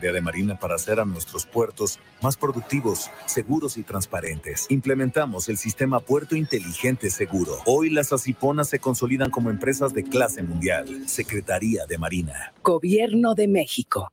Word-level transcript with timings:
de 0.00 0.20
Marina 0.20 0.58
para 0.58 0.74
hacer 0.74 1.00
a 1.00 1.06
nuestros 1.06 1.46
puertos 1.46 1.98
más 2.20 2.36
productivos, 2.36 3.10
seguros 3.24 3.78
y 3.78 3.82
transparentes. 3.82 4.66
Implementamos 4.68 5.48
el 5.48 5.56
sistema 5.56 6.00
Puerto 6.00 6.36
Inteligente 6.36 7.08
Seguro. 7.08 7.52
Hoy 7.64 7.88
las 7.88 8.12
asiponas 8.12 8.68
se 8.68 8.78
consolidan 8.78 9.30
como 9.30 9.48
empresas 9.48 9.94
de 9.94 10.04
clase 10.04 10.42
mundial. 10.42 11.08
Secretaría 11.08 11.86
de 11.86 11.96
Marina. 11.96 12.52
Gobierno 12.62 13.34
de 13.34 13.48
México. 13.48 14.12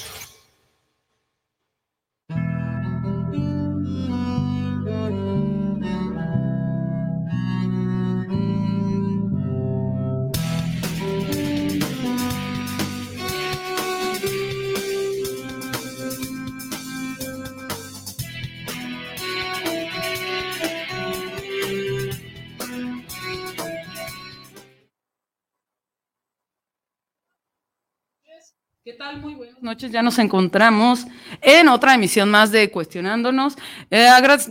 noches, 29.61 29.91
ya 29.91 30.01
nos 30.01 30.19
encontramos 30.19 31.05
en 31.41 31.67
otra 31.69 31.93
emisión 31.95 32.29
más 32.29 32.51
de 32.51 32.71
Cuestionándonos. 32.71 33.55
Eh, 33.89 34.09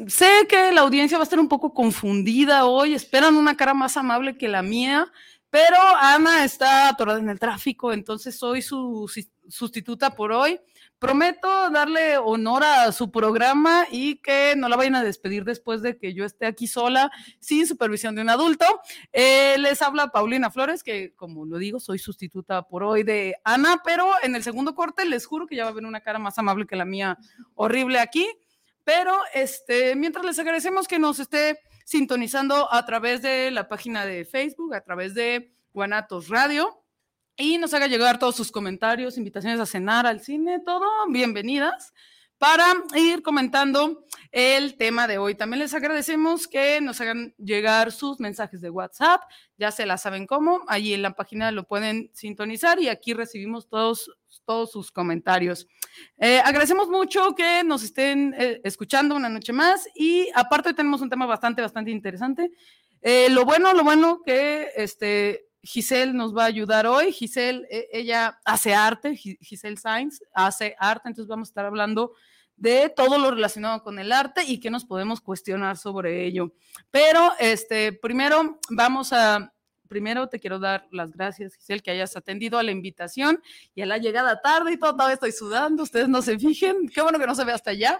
sé 0.08 0.46
que 0.48 0.72
la 0.72 0.82
audiencia 0.82 1.18
va 1.18 1.22
a 1.22 1.24
estar 1.24 1.38
un 1.40 1.48
poco 1.48 1.74
confundida 1.74 2.64
hoy, 2.66 2.94
esperan 2.94 3.36
una 3.36 3.56
cara 3.56 3.74
más 3.74 3.96
amable 3.96 4.36
que 4.36 4.48
la 4.48 4.62
mía, 4.62 5.10
pero 5.50 5.76
Ana 6.00 6.44
está 6.44 6.88
atorada 6.88 7.18
en 7.18 7.28
el 7.28 7.38
tráfico, 7.38 7.92
entonces 7.92 8.38
soy 8.38 8.62
su 8.62 9.10
sustituta 9.48 10.14
por 10.14 10.32
hoy. 10.32 10.60
Prometo 11.00 11.70
darle 11.70 12.18
honor 12.18 12.62
a 12.62 12.92
su 12.92 13.10
programa 13.10 13.86
y 13.90 14.16
que 14.16 14.52
no 14.54 14.68
la 14.68 14.76
vayan 14.76 14.96
a 14.96 15.02
despedir 15.02 15.44
después 15.44 15.80
de 15.80 15.96
que 15.96 16.12
yo 16.12 16.26
esté 16.26 16.44
aquí 16.44 16.66
sola, 16.66 17.10
sin 17.38 17.66
supervisión 17.66 18.14
de 18.14 18.20
un 18.20 18.28
adulto. 18.28 18.66
Eh, 19.10 19.56
les 19.60 19.80
habla 19.80 20.08
Paulina 20.08 20.50
Flores, 20.50 20.82
que 20.82 21.14
como 21.16 21.46
lo 21.46 21.56
digo, 21.56 21.80
soy 21.80 21.98
sustituta 21.98 22.68
por 22.68 22.82
hoy 22.82 23.02
de 23.02 23.34
Ana, 23.44 23.80
pero 23.82 24.10
en 24.22 24.34
el 24.36 24.42
segundo 24.42 24.74
corte 24.74 25.06
les 25.06 25.24
juro 25.24 25.46
que 25.46 25.56
ya 25.56 25.62
va 25.62 25.70
a 25.70 25.72
haber 25.72 25.86
una 25.86 26.02
cara 26.02 26.18
más 26.18 26.38
amable 26.38 26.66
que 26.66 26.76
la 26.76 26.84
mía, 26.84 27.16
horrible 27.54 27.98
aquí. 27.98 28.28
Pero 28.84 29.16
este, 29.32 29.96
mientras 29.96 30.26
les 30.26 30.38
agradecemos 30.38 30.86
que 30.86 30.98
nos 30.98 31.18
esté 31.18 31.60
sintonizando 31.86 32.70
a 32.70 32.84
través 32.84 33.22
de 33.22 33.50
la 33.50 33.68
página 33.68 34.04
de 34.04 34.26
Facebook, 34.26 34.74
a 34.74 34.82
través 34.82 35.14
de 35.14 35.50
Guanatos 35.72 36.28
Radio 36.28 36.79
y 37.40 37.56
nos 37.56 37.72
haga 37.72 37.86
llegar 37.86 38.18
todos 38.18 38.36
sus 38.36 38.52
comentarios, 38.52 39.16
invitaciones 39.16 39.58
a 39.60 39.66
cenar, 39.66 40.06
al 40.06 40.20
cine, 40.20 40.60
todo, 40.60 40.86
bienvenidas 41.08 41.94
para 42.36 42.74
ir 42.94 43.22
comentando 43.22 44.04
el 44.30 44.76
tema 44.76 45.06
de 45.06 45.16
hoy. 45.16 45.34
También 45.34 45.60
les 45.60 45.72
agradecemos 45.72 46.46
que 46.46 46.80
nos 46.82 47.00
hagan 47.00 47.34
llegar 47.38 47.92
sus 47.92 48.20
mensajes 48.20 48.60
de 48.60 48.68
WhatsApp, 48.68 49.22
ya 49.56 49.70
se 49.70 49.86
la 49.86 49.96
saben 49.96 50.26
cómo, 50.26 50.60
allí 50.68 50.92
en 50.92 51.02
la 51.02 51.14
página 51.14 51.50
lo 51.50 51.64
pueden 51.64 52.10
sintonizar 52.12 52.78
y 52.78 52.88
aquí 52.88 53.14
recibimos 53.14 53.68
todos, 53.68 54.10
todos 54.44 54.70
sus 54.70 54.92
comentarios. 54.92 55.66
Eh, 56.18 56.40
agradecemos 56.44 56.88
mucho 56.88 57.34
que 57.34 57.64
nos 57.64 57.82
estén 57.82 58.34
eh, 58.38 58.60
escuchando 58.64 59.14
una 59.16 59.30
noche 59.30 59.54
más 59.54 59.88
y 59.94 60.28
aparte 60.34 60.74
tenemos 60.74 61.00
un 61.00 61.08
tema 61.08 61.24
bastante, 61.24 61.62
bastante 61.62 61.90
interesante. 61.90 62.50
Eh, 63.00 63.28
lo 63.30 63.46
bueno, 63.46 63.72
lo 63.72 63.82
bueno 63.82 64.20
que 64.24 64.68
este, 64.76 65.49
Giselle 65.62 66.12
nos 66.12 66.36
va 66.36 66.44
a 66.44 66.46
ayudar 66.46 66.86
hoy. 66.86 67.12
Giselle, 67.12 67.66
e, 67.70 67.88
ella 67.92 68.40
hace 68.44 68.74
arte, 68.74 69.16
Giselle 69.16 69.76
Sainz 69.76 70.20
hace 70.32 70.74
arte, 70.78 71.08
entonces 71.08 71.28
vamos 71.28 71.48
a 71.48 71.50
estar 71.50 71.66
hablando 71.66 72.12
de 72.56 72.92
todo 72.94 73.18
lo 73.18 73.30
relacionado 73.30 73.82
con 73.82 73.98
el 73.98 74.12
arte 74.12 74.42
y 74.46 74.60
que 74.60 74.70
nos 74.70 74.84
podemos 74.84 75.20
cuestionar 75.20 75.78
sobre 75.78 76.26
ello. 76.26 76.52
Pero 76.90 77.32
este, 77.38 77.92
primero 77.92 78.60
vamos 78.68 79.12
a, 79.12 79.54
primero 79.88 80.28
te 80.28 80.38
quiero 80.38 80.58
dar 80.58 80.86
las 80.92 81.12
gracias, 81.12 81.54
Giselle, 81.54 81.80
que 81.80 81.90
hayas 81.90 82.16
atendido 82.16 82.58
a 82.58 82.62
la 82.62 82.70
invitación 82.70 83.42
y 83.74 83.80
a 83.80 83.86
la 83.86 83.96
llegada 83.96 84.40
tarde 84.42 84.72
y 84.72 84.76
todo, 84.78 84.92
todavía 84.92 85.14
estoy 85.14 85.32
sudando, 85.32 85.82
ustedes 85.82 86.08
no 86.08 86.20
se 86.20 86.38
fijen, 86.38 86.88
qué 86.88 87.00
bueno 87.00 87.18
que 87.18 87.26
no 87.26 87.34
se 87.34 87.44
ve 87.44 87.52
hasta 87.52 87.70
allá. 87.70 87.98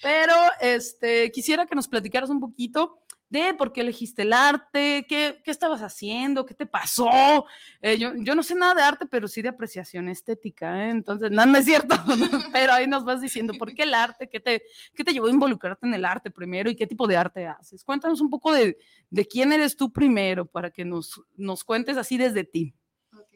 Pero 0.00 0.34
este, 0.60 1.32
quisiera 1.32 1.66
que 1.66 1.74
nos 1.74 1.88
platicaras 1.88 2.30
un 2.30 2.38
poquito 2.38 3.00
de 3.30 3.54
por 3.54 3.72
qué 3.72 3.82
elegiste 3.82 4.22
el 4.22 4.32
arte, 4.32 5.04
qué, 5.08 5.40
qué 5.44 5.50
estabas 5.50 5.82
haciendo, 5.82 6.46
qué 6.46 6.54
te 6.54 6.66
pasó. 6.66 7.44
Eh, 7.82 7.98
yo, 7.98 8.12
yo, 8.16 8.34
no 8.34 8.42
sé 8.42 8.54
nada 8.54 8.74
de 8.74 8.82
arte, 8.82 9.06
pero 9.06 9.28
sí 9.28 9.42
de 9.42 9.50
apreciación 9.50 10.08
estética, 10.08 10.86
¿eh? 10.86 10.90
entonces 10.90 11.30
no, 11.30 11.44
no 11.44 11.58
es 11.58 11.64
cierto, 11.64 11.94
pero 12.52 12.72
ahí 12.72 12.86
nos 12.86 13.04
vas 13.04 13.20
diciendo 13.20 13.52
por 13.58 13.74
qué 13.74 13.82
el 13.82 13.94
arte, 13.94 14.28
qué 14.28 14.40
te, 14.40 14.62
qué 14.94 15.04
te 15.04 15.12
llevó 15.12 15.26
a 15.26 15.30
involucrarte 15.30 15.86
en 15.86 15.94
el 15.94 16.04
arte 16.04 16.30
primero 16.30 16.70
y 16.70 16.76
qué 16.76 16.86
tipo 16.86 17.06
de 17.06 17.16
arte 17.16 17.46
haces. 17.46 17.84
Cuéntanos 17.84 18.20
un 18.20 18.30
poco 18.30 18.52
de, 18.52 18.78
de 19.10 19.26
quién 19.26 19.52
eres 19.52 19.76
tú 19.76 19.92
primero 19.92 20.46
para 20.46 20.70
que 20.70 20.84
nos, 20.84 21.20
nos 21.36 21.64
cuentes 21.64 21.96
así 21.96 22.16
desde 22.16 22.44
ti. 22.44 22.74
Ok, 23.12 23.34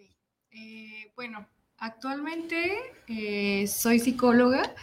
eh, 0.52 1.12
bueno, 1.14 1.46
actualmente 1.76 3.66
soy 3.66 3.98
psicóloga. 3.98 4.74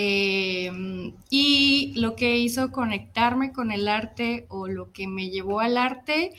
Em, 0.00 1.12
y 1.28 1.92
lo 1.96 2.14
que 2.14 2.38
hizo 2.38 2.70
conectarme 2.70 3.52
con 3.52 3.72
el 3.72 3.88
arte 3.88 4.46
o 4.48 4.68
lo 4.68 4.92
que 4.92 5.08
me 5.08 5.28
llevó 5.28 5.58
al 5.58 5.76
arte, 5.76 6.34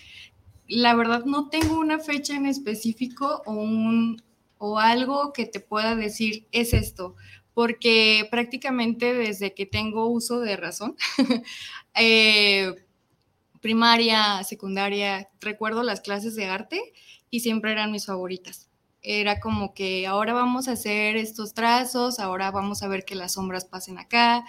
la 0.69 0.95
verdad 0.95 1.25
no 1.25 1.49
tengo 1.49 1.77
una 1.77 1.99
fecha 1.99 2.37
en 2.37 2.45
específico 2.45 3.41
o, 3.45 3.51
un, 3.51 4.23
o 4.59 4.79
algo 4.79 5.33
que 5.33 5.45
te 5.45 5.59
pueda 5.59 5.97
decir 5.97 6.47
es 6.53 6.73
esto, 6.73 7.17
porque 7.53 8.29
prácticamente 8.31 9.13
desde 9.13 9.53
que 9.53 9.65
tengo 9.65 10.07
uso 10.07 10.39
de 10.39 10.55
razón, 10.55 10.95
eh, 11.95 12.73
primaria, 13.59 14.41
secundaria, 14.45 15.31
recuerdo 15.41 15.83
las 15.83 15.99
clases 15.99 16.33
de 16.37 16.45
arte 16.45 16.81
y 17.29 17.41
siempre 17.41 17.73
eran 17.73 17.91
mis 17.91 18.05
favoritas 18.05 18.68
era 19.01 19.39
como 19.39 19.73
que 19.73 20.05
ahora 20.07 20.33
vamos 20.33 20.67
a 20.67 20.73
hacer 20.73 21.15
estos 21.15 21.53
trazos, 21.53 22.19
ahora 22.19 22.51
vamos 22.51 22.83
a 22.83 22.87
ver 22.87 23.05
que 23.05 23.15
las 23.15 23.33
sombras 23.33 23.65
pasen 23.65 23.97
acá. 23.97 24.45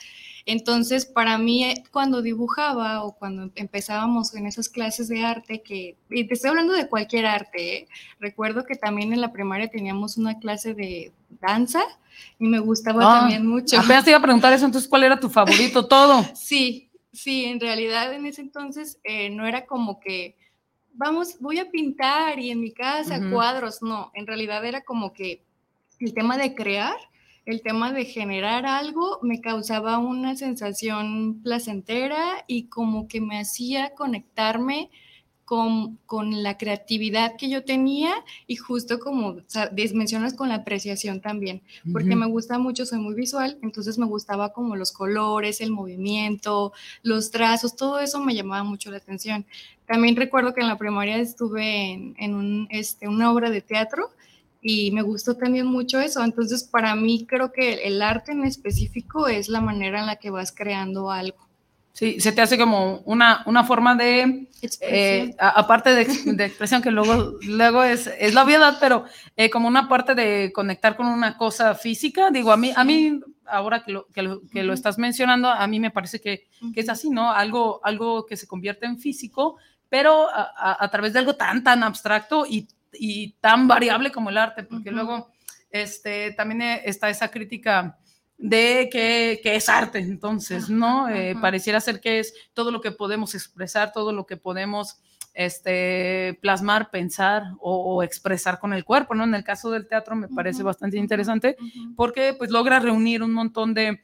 Entonces, 0.47 1.07
para 1.07 1.39
mí, 1.39 1.65
eh, 1.65 1.85
cuando 1.93 2.23
dibujaba 2.23 3.05
o 3.05 3.13
cuando 3.13 3.51
empezábamos 3.55 4.35
en 4.35 4.47
esas 4.47 4.69
clases 4.69 5.09
de 5.09 5.25
arte, 5.25 5.63
que, 5.63 5.97
y 6.11 6.25
te 6.25 6.35
estoy 6.35 6.51
hablando 6.51 6.73
de 6.73 6.89
cualquier 6.89 7.27
arte, 7.27 7.77
¿eh? 7.77 7.89
recuerdo 8.19 8.65
que 8.65 8.75
también 8.75 9.13
en 9.13 9.21
la 9.21 9.33
primaria 9.33 9.69
teníamos 9.69 10.17
una 10.17 10.39
clase 10.39 10.75
de 10.75 11.13
danza 11.41 11.83
y 12.39 12.47
me 12.47 12.59
gustaba 12.59 13.03
ah, 13.05 13.21
también 13.21 13.47
mucho. 13.47 13.79
Apenas 13.79 14.05
te 14.05 14.11
iba 14.11 14.19
a 14.19 14.23
preguntar 14.23 14.53
eso, 14.53 14.67
entonces, 14.67 14.89
¿cuál 14.89 15.05
era 15.05 15.21
tu 15.21 15.29
favorito 15.29 15.87
todo? 15.87 16.25
sí, 16.35 16.91
sí, 17.13 17.45
en 17.45 17.61
realidad 17.61 18.13
en 18.13 18.27
ese 18.27 18.41
entonces 18.41 18.99
eh, 19.05 19.31
no 19.31 19.47
era 19.47 19.67
como 19.67 20.01
que 20.01 20.37
vamos, 20.95 21.39
voy 21.41 21.59
a 21.59 21.71
pintar 21.71 22.39
y 22.39 22.51
en 22.51 22.61
mi 22.61 22.73
casa 22.73 23.21
cuadros, 23.31 23.83
no, 23.83 24.11
en 24.15 24.27
realidad 24.27 24.65
era 24.65 24.83
como 24.83 25.13
que 25.13 25.43
el 25.99 26.15
tema 26.15 26.37
de 26.37 26.55
crear, 26.55 26.97
el 27.47 27.63
tema 27.63 27.93
de 27.93 28.05
generar 28.05 28.67
algo 28.67 29.19
me 29.23 29.41
causaba 29.41 29.99
una 29.99 30.37
sensación 30.37 31.43
placentera 31.43 32.45
y 32.47 32.69
como 32.69 33.09
que 33.09 33.21
me 33.21 33.41
hacía 33.41 33.95
conectarme 33.95 34.91
con, 35.51 35.99
la 36.45 36.57
creatividad 36.57 37.35
que 37.37 37.49
yo 37.49 37.65
tenía 37.65 38.13
y 38.47 38.55
justo 38.55 39.01
como 39.01 39.39
mencionas 39.95 40.35
con 40.35 40.49
la 40.49 40.57
apreciación 40.57 41.21
también, 41.21 41.61
porque 41.93 42.15
me 42.15 42.27
gusta 42.27 42.57
mucho, 42.61 42.87
soy 42.87 43.01
muy 43.01 43.15
visual, 43.17 43.59
entonces 43.61 43.99
me 43.99 44.07
gustaba 44.07 44.53
como 44.53 44.77
los 44.77 44.93
colores, 44.93 45.61
el 45.61 45.73
movimiento, 45.73 46.73
los 47.03 47.33
trazos, 47.33 47.75
todo 47.75 47.99
eso 47.99 48.21
me 48.21 48.37
llamaba 48.37 48.63
mucho 48.63 48.93
la 48.93 48.99
atención. 48.99 49.45
También 49.87 50.15
recuerdo 50.15 50.55
que 50.55 50.61
en 50.61 50.69
la 50.69 50.79
primaria 50.79 51.17
estuve 51.17 51.95
en, 52.17 52.35
un, 52.35 52.69
este, 52.71 53.09
una 53.09 53.33
obra 53.33 53.51
de 53.51 53.61
teatro 53.61 54.11
y 54.63 54.93
me 54.93 55.03
gustó 55.03 55.35
también 55.35 55.67
mucho 55.67 55.99
eso. 55.99 56.23
Entonces, 56.23 56.63
para 56.63 56.95
mí 56.95 57.27
creo 57.27 57.51
que 57.51 57.89
el 57.89 58.03
arte 58.03 58.31
en 58.31 58.45
específico 58.45 59.27
es 59.27 59.49
la 59.49 59.61
manera 59.61 59.99
en 59.99 60.07
la 60.07 60.15
que 60.15 60.31
vas 60.31 60.53
creando 60.53 61.11
algo. 61.11 61.50
Sí, 62.01 62.19
se 62.19 62.33
te 62.33 62.41
hace 62.41 62.57
como 62.57 63.01
una, 63.05 63.43
una 63.45 63.63
forma 63.63 63.95
de, 63.95 64.49
eh, 64.81 65.35
aparte 65.39 65.95
de, 65.95 66.07
de, 66.33 66.45
expresión 66.47 66.81
que 66.81 66.91
luego, 66.91 67.39
luego 67.43 67.85
es, 67.85 68.07
es 68.19 68.33
la 68.33 68.43
obviedad, 68.43 68.79
pero 68.81 69.05
eh, 69.37 69.51
como 69.51 69.69
una 69.69 69.87
parte 69.87 70.15
de 70.15 70.51
conectar 70.51 70.97
con 70.97 71.07
una 71.09 71.37
cosa 71.37 71.75
física. 71.75 72.31
Digo, 72.31 72.53
a 72.53 72.57
mí, 72.57 72.73
a 72.75 72.85
mí 72.85 73.21
ahora 73.45 73.85
que 73.85 73.93
lo, 73.93 74.07
que 74.07 74.23
lo, 74.23 74.41
que 74.49 74.63
lo 74.63 74.73
estás 74.73 74.97
mencionando, 74.97 75.51
a 75.51 75.67
mí 75.67 75.79
me 75.79 75.91
parece 75.91 76.23
que, 76.23 76.49
que, 76.73 76.81
es 76.81 76.89
así, 76.89 77.11
¿no? 77.11 77.33
Algo, 77.33 77.81
algo 77.85 78.25
que 78.25 78.39
se 78.39 78.47
convierte 78.47 78.87
en 78.87 78.99
físico 78.99 79.57
pero 79.91 80.29
a, 80.33 80.89
través 80.93 81.13
de 81.13 81.19
algo 81.19 81.35
tan, 81.35 81.65
tan 81.65 81.83
abstracto 81.83 82.47
y 82.49 82.69
y 82.93 83.33
tan 83.41 83.69
variable 83.69 84.11
como 84.11 84.31
el 84.31 84.39
arte, 84.39 84.63
porque 84.63 84.91
luego 84.91 85.31
este, 85.71 86.33
también 86.33 86.63
eh, 86.63 86.83
está 86.85 87.11
esa 87.11 87.31
crítica 87.31 87.99
de 88.41 88.89
que, 88.91 89.41
es 89.45 89.69
arte, 89.69 89.99
entonces, 89.99 90.71
¿no? 90.71 91.11
Eh, 91.11 91.37
pareciera 91.41 91.79
ser 91.79 92.01
que 92.01 92.21
es 92.21 92.33
todo 92.55 92.71
lo 92.71 92.81
que 92.81 92.91
podemos 92.91 93.35
expresar, 93.35 93.93
todo 93.93 94.13
lo 94.13 94.25
que 94.25 94.39
podemos 94.39 94.99
este, 95.35 96.39
plasmar, 96.41 96.91
pensar 96.91 97.45
o, 97.61 98.03
expresar 98.03 98.59
con 98.59 98.73
el 98.73 98.85
cuerpo, 98.85 99.15
¿no? 99.15 99.25
En 99.25 99.35
el 99.35 99.45
caso 99.45 99.71
del 99.71 99.87
teatro 99.87 100.17
me 100.17 100.29
parece 100.29 100.63
bastante 100.63 100.97
interesante 100.97 101.57
porque 101.97 102.35
pues 102.37 102.51
logra 102.51 102.81
reunir 102.81 103.23
un 103.23 103.33
montón 103.33 103.75
de, 103.75 104.01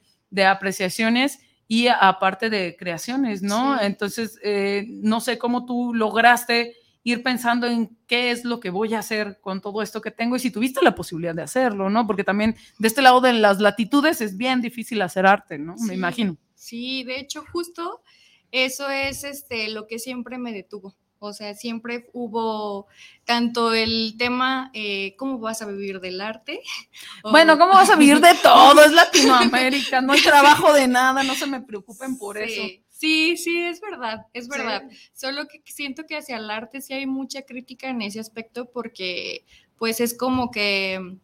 apreciaciones 0.47 1.41
y 1.67 1.89
aparte 1.89 2.51
de 2.51 2.77
creaciones, 2.79 3.43
¿no? 3.43 3.81
Entonces, 3.81 4.39
eh, 4.43 4.85
no 4.87 5.21
sé 5.21 5.39
cómo 5.39 5.65
tú 5.65 5.95
lograste 5.95 6.77
ir 7.07 7.23
pensando 7.23 7.69
en 7.69 7.97
qué 8.09 8.33
es 8.33 8.45
lo 8.45 8.59
que 8.59 8.69
voy 8.69 8.93
a 8.95 8.99
hacer 8.99 9.39
con 9.41 9.61
todo 9.61 9.81
esto 9.81 10.01
que 10.01 10.11
tengo 10.11 10.35
y 10.35 10.41
si 10.41 10.51
tuviste 10.51 10.83
la 10.83 10.97
posibilidad 10.97 11.37
de 11.37 11.43
hacerlo, 11.43 11.89
¿no? 11.89 12.05
Porque 12.05 12.25
también 12.25 12.57
de 12.81 12.89
este 12.89 13.01
lado 13.01 13.21
de 13.21 13.33
las 13.33 13.61
latitudes 13.61 14.21
es 14.21 14.37
bien 14.37 14.61
difícil 14.61 15.01
hacer 15.03 15.25
arte, 15.25 15.57
¿no? 15.57 15.77
Me 15.87 15.95
imagino. 15.95 16.37
Sí, 16.57 17.05
de 17.05 17.21
hecho, 17.21 17.45
justo 17.53 18.03
eso 18.51 18.91
es 18.91 19.23
este, 19.23 19.69
lo 19.69 19.87
que 19.87 20.01
siempre 20.01 20.37
me 20.37 20.53
detuvo. 20.53 20.97
O 21.21 21.33
sea, 21.33 21.55
siempre 21.55 22.11
hubo 22.13 22.89
tanto 23.25 23.73
el 23.73 24.17
tema, 24.19 24.73
eh, 24.75 25.15
¿cómo 25.17 25.39
vas 25.39 25.63
a 25.63 25.67
vivir 25.67 26.01
del 26.01 26.21
arte? 26.21 26.61
Bueno, 27.23 27.57
¿cómo 27.57 27.75
vas 27.75 27.91
a 27.91 27.95
vivir 27.95 28.21
de 28.21 28.35
todo? 28.43 28.83
Es 28.85 28.93
Latinoamérica, 28.93 30.01
no 30.01 30.13
hay 30.13 30.23
trabajo 30.23 30.73
de 30.73 30.89
nada, 30.89 31.23
no 31.23 31.37
se 31.37 31.47
me 31.47 31.61
preocupen 31.61 32.19
por 32.19 32.37
eso. 32.37 32.63
Sí, 32.99 33.37
sí, 33.37 33.63
es 33.63 33.83
verdad, 33.83 34.27
es 34.33 34.49
verdad. 34.49 34.83
Solo 35.13 35.47
que 35.49 35.61
siento 35.71 36.07
que 36.07 36.17
hacia 36.17 36.39
el 36.39 36.49
arte 36.49 36.81
sí 36.81 36.95
hay 36.95 37.07
mucha 37.07 37.43
crítica 37.43 37.91
en 37.91 38.01
ese 38.01 38.21
aspecto 38.21 38.71
porque 38.71 39.45
pues 39.77 40.01
es 40.01 40.17
como 40.17 40.51
que 40.51 41.19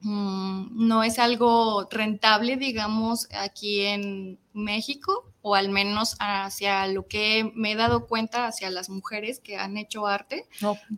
mm, 0.00 0.88
no 0.88 1.04
es 1.04 1.20
algo 1.20 1.86
rentable, 1.88 2.56
digamos, 2.56 3.28
aquí 3.32 3.82
en 3.82 4.40
México, 4.54 5.32
o 5.40 5.54
al 5.54 5.68
menos 5.68 6.16
hacia 6.18 6.84
lo 6.88 7.06
que 7.06 7.52
me 7.54 7.70
he 7.70 7.76
dado 7.76 8.08
cuenta 8.08 8.48
hacia 8.48 8.68
las 8.70 8.90
mujeres 8.90 9.38
que 9.38 9.56
han 9.56 9.76
hecho 9.76 10.08
arte, 10.08 10.48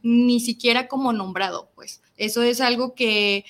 ni 0.01 0.41
siquiera 0.41 0.89
como 0.89 1.13
nombrado, 1.13 1.71
pues. 1.75 2.01
Eso 2.17 2.43
es 2.43 2.63
algo 2.63 2.95
que 2.95 3.45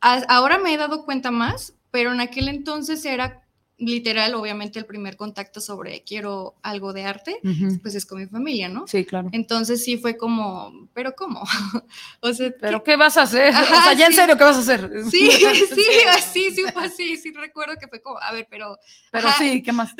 ahora 0.00 0.56
me 0.56 0.72
he 0.72 0.78
dado 0.78 1.04
cuenta 1.04 1.30
más, 1.30 1.74
pero 1.90 2.14
en 2.14 2.20
aquel 2.20 2.48
entonces 2.48 3.04
era 3.04 3.41
literal, 3.86 4.34
obviamente 4.34 4.78
el 4.78 4.86
primer 4.86 5.16
contacto 5.16 5.60
sobre 5.60 6.02
quiero 6.02 6.54
algo 6.62 6.92
de 6.92 7.04
arte, 7.04 7.38
pues 7.82 7.94
es 7.94 8.06
con 8.06 8.20
mi 8.20 8.26
familia, 8.26 8.68
¿no? 8.68 8.86
Sí, 8.86 9.04
claro. 9.04 9.28
Entonces 9.32 9.84
sí 9.84 9.98
fue 9.98 10.16
como, 10.16 10.88
pero 10.94 11.14
¿cómo? 11.14 11.42
o 12.20 12.32
sea, 12.32 12.52
¿pero 12.60 12.82
qué, 12.82 12.96
vas 12.96 13.16
a 13.16 13.22
hacer? 13.22 13.54
o 13.54 13.82
sea, 13.82 13.92
ya 13.94 14.06
en 14.06 14.12
serio, 14.12 14.36
¿qué 14.36 14.44
vas 14.44 14.56
a 14.56 14.60
hacer? 14.60 14.90
Sí, 15.10 15.30
sí, 15.74 15.84
así, 16.08 16.50
sí, 16.50 16.62
fue 16.72 16.84
así, 16.84 17.16
sí 17.16 17.32
recuerdo 17.32 17.74
que 17.78 17.88
fue 17.88 18.00
como, 18.00 18.18
a 18.18 18.32
ver, 18.32 18.46
pero... 18.48 18.78
Pero 19.10 19.28
sí, 19.38 19.62
¿qué 19.62 19.72
más? 19.72 19.94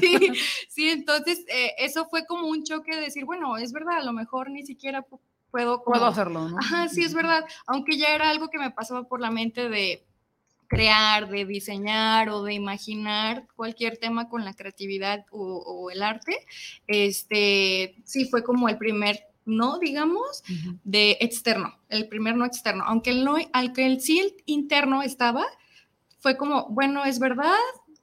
sí, 0.00 0.32
sí, 0.68 0.90
entonces 0.90 1.44
eh, 1.48 1.72
eso 1.78 2.06
fue 2.08 2.24
como 2.26 2.48
un 2.48 2.64
choque 2.64 2.94
de 2.94 3.02
decir, 3.02 3.24
bueno, 3.24 3.56
es 3.56 3.72
verdad, 3.72 3.98
a 3.98 4.04
lo 4.04 4.12
mejor 4.12 4.50
ni 4.50 4.64
siquiera 4.64 5.02
puedo... 5.02 5.82
Puedo 5.84 6.06
hacerlo, 6.06 6.48
¿no? 6.48 6.58
Ajá, 6.58 6.88
sí, 6.88 7.02
es 7.02 7.14
verdad, 7.14 7.44
aunque 7.66 7.96
ya 7.96 8.14
era 8.14 8.28
algo 8.30 8.48
que 8.48 8.58
me 8.58 8.70
pasaba 8.70 9.04
por 9.04 9.20
la 9.20 9.30
mente 9.30 9.68
de 9.68 10.04
crear, 10.74 11.28
de 11.28 11.44
diseñar 11.44 12.28
o 12.28 12.42
de 12.42 12.54
imaginar 12.54 13.46
cualquier 13.56 13.96
tema 13.96 14.28
con 14.28 14.44
la 14.44 14.54
creatividad 14.54 15.24
o, 15.30 15.90
el 15.90 16.02
arte, 16.02 16.36
este, 16.86 17.96
sí 18.04 18.26
fue 18.26 18.42
como 18.42 18.68
el 18.68 18.78
primer 18.78 19.20
no, 19.46 19.78
digamos, 19.78 20.42
de 20.84 21.18
externo, 21.20 21.78
el 21.90 22.08
primer 22.08 22.34
no 22.34 22.46
externo, 22.46 22.84
aunque 22.86 23.10
el 23.10 23.24
no, 23.24 23.36
aunque 23.52 23.84
el 23.84 24.00
sí 24.00 24.34
interno 24.46 25.02
estaba, 25.02 25.44
fue 26.18 26.38
como, 26.38 26.66
bueno, 26.70 27.04
es 27.04 27.18
verdad, 27.18 27.52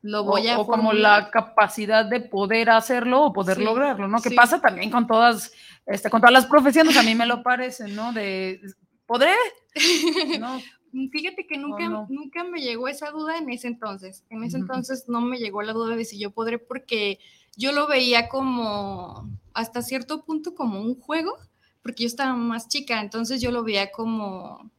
lo 0.03 0.23
voy 0.23 0.47
a... 0.47 0.59
O 0.59 0.67
como 0.67 0.93
la 0.93 1.31
capacidad 1.31 2.05
de 2.05 2.19
poder 2.19 2.69
hacerlo 2.69 3.23
o 3.23 3.33
poder 3.33 3.59
lograrlo, 3.59 4.07
¿no? 4.07 4.21
Que 4.21 4.31
pasa 4.31 4.61
también 4.61 4.91
con 4.91 5.07
todas, 5.07 5.51
este, 5.87 6.09
con 6.11 6.21
todas 6.21 6.33
las 6.33 6.45
profesiones, 6.45 6.95
a 6.95 7.03
mí 7.03 7.15
me 7.15 7.25
lo 7.25 7.41
parece, 7.41 7.87
¿no? 7.87 8.13
De, 8.13 8.61
¿podré? 9.07 9.33
¿No? 10.39 10.61
Mm, 10.91 11.09
fíjate 11.09 11.47
que 11.47 11.57
nunca, 11.57 12.05
nunca 12.09 12.43
me 12.43 12.61
llegó 12.61 12.87
esa 12.87 13.11
duda 13.11 13.37
en 13.37 13.49
ese 13.49 13.67
entonces. 13.67 14.23
En 14.29 14.43
ese 14.43 14.57
entonces 14.57 15.05
no 15.07 15.21
me 15.21 15.37
llegó 15.37 15.61
la 15.61 15.73
duda 15.73 15.95
de 15.95 16.05
si 16.05 16.19
yo 16.19 16.31
podré, 16.31 16.59
porque 16.59 17.19
yo 17.55 17.71
lo 17.71 17.87
veía 17.87 18.29
como, 18.29 19.29
hasta 19.53 19.81
cierto 19.81 20.23
punto, 20.23 20.55
como 20.55 20.81
un 20.81 20.99
juego, 20.99 21.37
porque 21.81 22.03
yo 22.03 22.07
estaba 22.07 22.35
más 22.35 22.67
chica, 22.67 23.01
entonces 23.01 23.41
yo 23.41 23.51
lo 23.51 23.63
veía 23.63 23.91
como, 23.91 24.69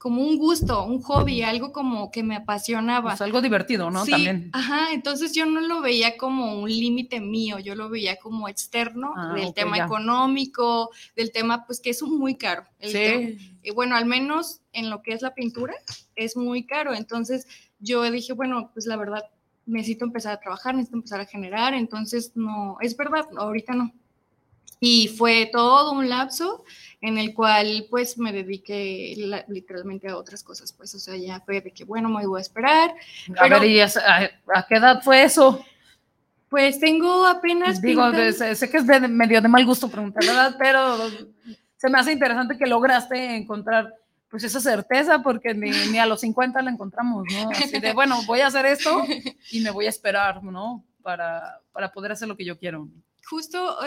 como 0.00 0.22
un 0.22 0.38
gusto, 0.38 0.82
un 0.86 1.02
hobby, 1.02 1.42
algo 1.42 1.72
como 1.72 2.10
que 2.10 2.22
me 2.22 2.34
apasionaba. 2.34 3.10
Pues 3.10 3.20
algo 3.20 3.42
divertido, 3.42 3.90
¿no? 3.90 4.06
Sí, 4.06 4.12
También. 4.12 4.48
Ajá, 4.54 4.94
entonces 4.94 5.34
yo 5.34 5.44
no 5.44 5.60
lo 5.60 5.82
veía 5.82 6.16
como 6.16 6.58
un 6.58 6.70
límite 6.70 7.20
mío, 7.20 7.58
yo 7.58 7.74
lo 7.74 7.90
veía 7.90 8.16
como 8.16 8.48
externo 8.48 9.12
ah, 9.14 9.34
del 9.34 9.52
tema 9.52 9.76
económico, 9.76 10.88
del 11.14 11.30
tema, 11.32 11.66
pues 11.66 11.80
que 11.80 11.90
es 11.90 12.02
muy 12.02 12.36
caro. 12.36 12.64
sí. 12.80 13.36
y 13.62 13.70
bueno, 13.72 13.94
al 13.94 14.06
menos 14.06 14.62
en 14.72 14.88
lo 14.88 15.02
que 15.02 15.12
es 15.12 15.20
la 15.20 15.34
pintura, 15.34 15.74
es 16.16 16.34
muy 16.34 16.64
caro. 16.64 16.94
Entonces 16.94 17.46
yo 17.78 18.02
dije, 18.10 18.32
bueno, 18.32 18.70
pues 18.72 18.86
la 18.86 18.96
verdad, 18.96 19.24
necesito 19.66 20.06
empezar 20.06 20.32
a 20.32 20.40
trabajar, 20.40 20.74
necesito 20.74 20.96
empezar 20.96 21.20
a 21.20 21.26
generar, 21.26 21.74
entonces 21.74 22.32
no, 22.36 22.78
es 22.80 22.96
verdad, 22.96 23.26
ahorita 23.36 23.74
no. 23.74 23.92
Y 24.80 25.08
fue 25.08 25.50
todo 25.52 25.92
un 25.92 26.08
lapso 26.08 26.64
en 27.00 27.16
el 27.16 27.34
cual 27.34 27.86
pues 27.88 28.18
me 28.18 28.32
dediqué 28.32 29.14
literalmente 29.48 30.08
a 30.08 30.16
otras 30.16 30.42
cosas, 30.42 30.72
pues, 30.72 30.94
o 30.94 30.98
sea, 30.98 31.16
ya 31.16 31.40
fue 31.40 31.60
de 31.60 31.72
que, 31.72 31.84
bueno, 31.84 32.08
me 32.08 32.26
voy 32.26 32.38
a 32.38 32.42
esperar. 32.42 32.94
A 33.38 33.48
ver, 33.48 33.64
¿y 33.64 33.80
a, 33.80 33.88
qué 34.68 34.76
edad 34.76 35.02
fue 35.02 35.22
eso? 35.22 35.64
Pues 36.48 36.78
tengo 36.78 37.26
apenas... 37.26 37.80
Digo, 37.80 38.02
sé, 38.32 38.70
que 38.70 38.76
es 38.76 38.84
medio 38.84 39.40
de 39.40 39.48
mal 39.48 39.64
gusto 39.64 39.88
preguntar, 39.88 40.24
¿verdad? 40.24 40.56
Pero 40.58 41.08
se 41.76 41.88
me 41.88 41.98
hace 41.98 42.12
interesante 42.12 42.58
que 42.58 42.66
lograste 42.66 43.36
encontrar 43.36 43.94
pues 44.28 44.44
esa 44.44 44.60
certeza, 44.60 45.22
porque 45.22 45.54
ni, 45.54 45.70
ni, 45.90 45.98
a 45.98 46.06
los 46.06 46.20
50 46.20 46.62
la 46.62 46.70
encontramos, 46.70 47.24
¿no? 47.32 47.50
Así 47.50 47.80
de, 47.80 47.92
bueno, 47.92 48.20
voy 48.26 48.40
a 48.40 48.46
hacer 48.46 48.64
esto 48.66 49.02
y 49.50 49.60
me 49.60 49.70
voy 49.70 49.86
a 49.86 49.88
esperar, 49.88 50.44
¿no? 50.44 50.84
Para, 51.02 51.60
para 51.72 51.90
poder 51.90 52.12
hacer 52.12 52.28
lo 52.28 52.36
que 52.36 52.44
yo 52.44 52.56
quiero. 52.56 52.88
Justo, 53.24 53.78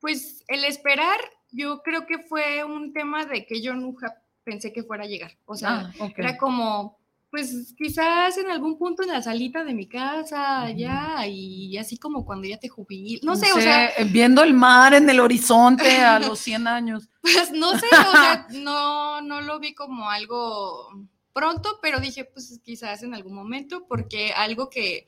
pues 0.00 0.44
el 0.48 0.64
esperar 0.64 1.18
yo 1.54 1.82
creo 1.82 2.06
que 2.06 2.18
fue 2.18 2.64
un 2.64 2.92
tema 2.92 3.24
de 3.24 3.46
que 3.46 3.62
yo 3.62 3.74
nunca 3.74 4.20
pensé 4.42 4.72
que 4.72 4.82
fuera 4.82 5.04
a 5.04 5.08
llegar. 5.08 5.32
O 5.46 5.54
sea, 5.54 5.92
ah, 6.00 6.08
era 6.16 6.36
como, 6.36 6.98
pues 7.30 7.74
quizás 7.76 8.36
en 8.38 8.50
algún 8.50 8.76
punto 8.76 9.02
en 9.02 9.08
la 9.08 9.22
salita 9.22 9.64
de 9.64 9.72
mi 9.72 9.88
casa, 9.88 10.70
ya, 10.70 11.26
y 11.26 11.76
así 11.78 11.96
como 11.96 12.24
cuando 12.24 12.46
ya 12.46 12.58
te 12.58 12.68
jubilas, 12.68 13.22
no, 13.24 13.36
sé, 13.36 13.52
o 13.52 13.60
sea... 13.60 13.86
Eh, 13.88 14.04
viendo 14.04 14.42
el 14.42 14.54
mar 14.54 14.94
en 14.94 15.08
el 15.08 15.20
horizonte 15.20 15.96
a 15.98 16.18
los 16.20 16.38
100 16.40 16.66
años. 16.66 17.08
Pues 17.22 17.52
no 17.52 17.70
sé, 17.78 17.86
o 17.86 18.10
sea, 18.12 18.46
no, 18.50 19.22
no 19.22 19.40
lo 19.40 19.58
vi 19.60 19.74
como 19.74 20.10
algo 20.10 20.88
pronto, 21.32 21.78
pero 21.82 22.00
dije, 22.00 22.24
pues 22.24 22.60
quizás 22.62 23.02
en 23.02 23.14
algún 23.14 23.34
momento, 23.34 23.86
porque 23.88 24.32
algo 24.32 24.68
que 24.70 25.06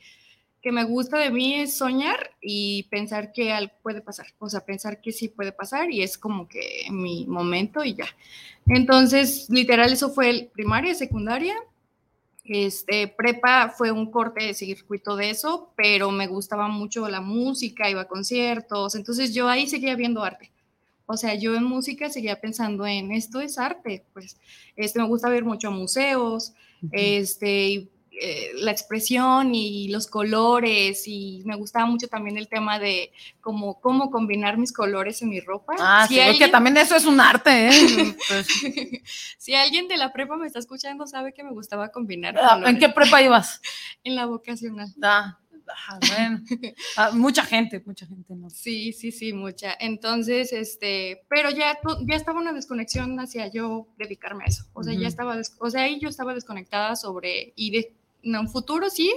que 0.67 0.73
me 0.73 0.83
gusta 0.83 1.19
de 1.19 1.31
mí 1.31 1.55
es 1.55 1.77
soñar 1.77 2.33
y 2.41 2.89
pensar 2.91 3.31
que 3.31 3.53
algo 3.53 3.73
puede 3.85 4.01
pasar, 4.01 4.27
o 4.41 4.49
sea, 4.49 4.67
pensar 4.67 5.01
que 5.01 5.13
sí 5.13 5.29
puede 5.29 5.53
pasar 5.53 5.93
y 5.93 6.03
es 6.03 6.19
como 6.19 6.49
que 6.49 6.89
mi 6.91 7.25
momento 7.25 7.85
y 7.85 7.95
ya. 7.95 8.09
Entonces, 8.67 9.47
literal, 9.49 9.93
eso 9.93 10.11
fue 10.11 10.29
el 10.29 10.47
primaria, 10.49 10.93
secundaria. 10.97 11.55
Este, 12.43 13.07
prepa 13.07 13.69
fue 13.79 13.93
un 13.93 14.11
corte 14.11 14.43
de 14.43 14.55
circuito 14.55 15.15
de 15.15 15.31
eso, 15.31 15.71
pero 15.77 16.11
me 16.11 16.27
gustaba 16.27 16.67
mucho 16.67 17.09
la 17.09 17.21
música, 17.21 17.89
iba 17.89 18.01
a 18.01 18.09
conciertos, 18.09 18.97
entonces 18.97 19.33
yo 19.33 19.49
ahí 19.49 19.69
seguía 19.69 19.95
viendo 19.95 20.25
arte. 20.25 20.51
O 21.07 21.17
sea, 21.17 21.37
yo 21.37 21.55
en 21.55 21.63
música 21.63 22.11
seguía 22.11 22.41
pensando 22.41 22.85
en 22.89 23.13
esto 23.13 23.41
es 23.41 23.57
arte, 23.57 24.05
pues 24.13 24.37
este, 24.75 24.99
me 24.99 25.07
gusta 25.07 25.29
ver 25.29 25.45
mucho 25.45 25.71
museos, 25.71 26.55
este, 26.91 27.89
eh, 28.21 28.53
la 28.55 28.71
expresión 28.71 29.55
y 29.55 29.89
los 29.89 30.07
colores 30.07 31.07
y 31.07 31.43
me 31.45 31.57
gustaba 31.57 31.87
mucho 31.87 32.09
también 32.09 32.39
el 32.39 32.49
tema 32.49 32.79
de 32.79 33.13
cómo, 33.41 33.81
cómo 33.81 34.11
combinar 34.11 34.57
mis 34.57 34.73
colores 34.73 35.21
en 35.23 35.29
mi 35.29 35.41
ropa. 35.41 35.75
Ah, 35.79 36.07
sí, 36.09 36.19
que 36.39 36.49
también 36.49 36.77
eso 36.79 36.97
es 36.97 37.05
un 37.05 37.21
arte, 37.21 37.69
¿eh? 37.69 38.17
Pues 38.29 38.49
si 39.39 39.55
alguien 39.55 39.89
de 39.89 39.97
la 39.97 40.13
prepa 40.13 40.37
me 40.37 40.47
está 40.47 40.59
escuchando, 40.59 41.07
sabe 41.07 41.33
que 41.33 41.45
me 41.45 41.53
gustaba 41.53 41.91
combinar. 41.91 42.37
Ah, 42.41 42.61
¿En 42.65 42.79
qué 42.79 42.89
prepa 42.89 43.23
ibas? 43.23 43.61
en 44.05 44.15
la 44.15 44.27
vocacional. 44.27 44.89
Ah, 45.03 45.39
ah 45.89 45.99
bueno. 46.09 46.43
mucha 47.15 47.45
gente, 47.45 47.83
mucha 47.85 48.07
gente, 48.07 48.35
¿no? 48.35 48.51
Sí, 48.51 48.93
sí, 48.93 49.13
sí, 49.13 49.33
mucha. 49.33 49.75
Entonces, 49.79 50.53
este, 50.53 51.25
pero 51.29 51.51
ya, 51.51 51.79
ya 52.03 52.17
estaba 52.17 52.41
una 52.41 52.53
desconexión 52.53 53.19
hacia 53.19 53.49
yo 53.49 53.89
dedicarme 53.99 54.45
a 54.45 54.47
eso. 54.47 54.65
O 54.73 54.83
sea, 54.83 54.95
ya 54.95 55.09
estaba, 55.09 55.37
o 55.59 55.71
sea, 55.71 55.83
ahí 55.83 55.99
yo 56.01 56.09
estaba 56.09 56.35
desconectada 56.35 56.97
sobre, 56.97 57.53
y 57.57 57.71
de, 57.71 57.95
en 58.27 58.37
un 58.37 58.49
futuro 58.49 58.91
sí, 58.91 59.13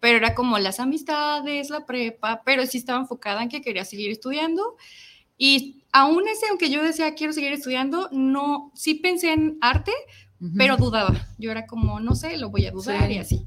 pero 0.00 0.18
era 0.18 0.34
como 0.34 0.58
las 0.58 0.80
amistades, 0.80 1.70
la 1.70 1.86
prepa, 1.86 2.42
pero 2.44 2.66
sí 2.66 2.78
estaba 2.78 3.00
enfocada 3.00 3.42
en 3.42 3.48
que 3.48 3.62
quería 3.62 3.84
seguir 3.84 4.10
estudiando. 4.10 4.76
Y 5.36 5.82
aún 5.92 6.28
ese, 6.28 6.46
aunque 6.48 6.70
yo 6.70 6.82
decía 6.82 7.14
quiero 7.14 7.32
seguir 7.32 7.52
estudiando, 7.52 8.08
no, 8.12 8.70
sí 8.74 8.94
pensé 8.94 9.32
en 9.32 9.58
arte, 9.60 9.92
pero 10.56 10.76
dudaba. 10.76 11.26
Yo 11.38 11.50
era 11.50 11.66
como, 11.66 12.00
no 12.00 12.14
sé, 12.14 12.36
lo 12.36 12.50
voy 12.50 12.66
a 12.66 12.70
dudar 12.70 13.10
y 13.10 13.18
así. 13.18 13.46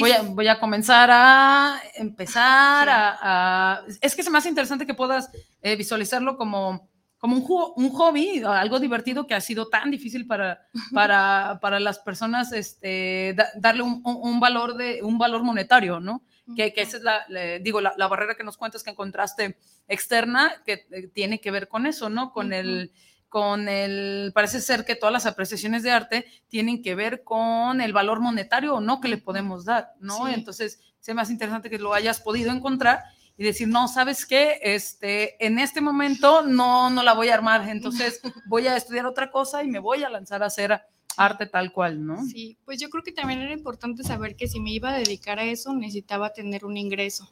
voy, 0.00 0.10
a, 0.10 0.22
voy, 0.22 0.48
a, 0.48 0.58
comenzar 0.58 1.08
a 1.12 1.80
empezar 1.94 2.88
a, 2.90 3.82
Es 4.00 4.14
que 4.14 4.22
es 4.22 4.30
más 4.30 4.46
interesante 4.46 4.86
que 4.86 4.94
puedas 4.94 5.30
eh, 5.62 5.76
visualizarlo 5.76 6.36
como, 6.36 6.88
como 7.22 7.36
un, 7.36 7.72
un, 7.76 7.90
hobby, 7.90 8.42
algo 8.44 8.80
divertido 8.80 9.28
que 9.28 9.34
ha 9.34 9.40
sido 9.40 9.68
tan 9.68 9.92
difícil 9.92 10.26
para, 10.26 10.66
para, 10.92 11.60
para 11.62 11.78
las 11.78 12.00
personas 12.00 12.52
este, 12.52 13.36
darle 13.54 13.82
un, 13.82 14.02
un, 14.04 14.40
valor 14.40 14.76
de, 14.76 15.04
un 15.04 15.18
valor 15.18 15.44
monetario, 15.44 16.00
¿no? 16.00 16.24
Que, 16.56 16.72
que 16.72 16.82
esa 16.82 16.96
es 16.96 17.04
la, 17.04 17.24
digo, 17.60 17.80
la, 17.80 17.94
la, 17.96 18.08
barrera 18.08 18.34
que 18.34 18.42
nos 18.42 18.56
cuentas 18.56 18.82
que 18.82 18.90
encontraste 18.90 19.56
externa, 19.86 20.50
que 20.66 20.84
eh, 20.90 21.06
tiene 21.14 21.40
que 21.40 21.52
ver 21.52 21.68
con 21.68 21.86
eso, 21.86 22.10
¿no? 22.10 22.32
Con 22.32 22.52
el 22.52 22.90
con 23.28 23.68
el, 23.68 24.32
parece 24.34 24.60
ser 24.60 24.84
que 24.84 24.96
todas 24.96 25.12
las 25.12 25.24
apreciaciones 25.24 25.84
de 25.84 25.92
arte 25.92 26.26
tienen 26.48 26.82
que 26.82 26.96
ver 26.96 27.22
con 27.22 27.80
el 27.80 27.92
valor 27.92 28.18
monetario 28.18 28.74
o 28.74 28.80
no 28.80 29.00
que 29.00 29.08
le 29.08 29.16
podemos 29.16 29.64
dar, 29.64 29.92
¿no? 30.00 30.28
Entonces, 30.28 30.80
es 31.00 31.14
más 31.14 31.30
interesante 31.30 31.70
que 31.70 31.78
lo 31.78 31.94
hayas 31.94 32.20
podido 32.20 32.50
encontrar 32.50 33.04
y 33.36 33.44
decir, 33.44 33.68
no, 33.68 33.88
¿sabes 33.88 34.26
qué? 34.26 34.58
Este, 34.62 35.44
en 35.44 35.58
este 35.58 35.80
momento 35.80 36.42
no, 36.42 36.90
no 36.90 37.02
la 37.02 37.14
voy 37.14 37.28
a 37.28 37.34
armar, 37.34 37.68
entonces 37.68 38.20
voy 38.46 38.66
a 38.66 38.76
estudiar 38.76 39.06
otra 39.06 39.30
cosa 39.30 39.62
y 39.62 39.68
me 39.68 39.78
voy 39.78 40.02
a 40.02 40.10
lanzar 40.10 40.42
a 40.42 40.46
hacer 40.46 40.80
arte 41.16 41.46
tal 41.46 41.72
cual, 41.72 42.04
¿no? 42.04 42.24
Sí, 42.24 42.56
pues 42.64 42.80
yo 42.80 42.88
creo 42.88 43.02
que 43.02 43.12
también 43.12 43.40
era 43.40 43.52
importante 43.52 44.02
saber 44.02 44.36
que 44.36 44.48
si 44.48 44.60
me 44.60 44.70
iba 44.70 44.90
a 44.90 44.98
dedicar 44.98 45.38
a 45.38 45.44
eso 45.44 45.74
necesitaba 45.74 46.32
tener 46.32 46.64
un 46.64 46.76
ingreso. 46.76 47.30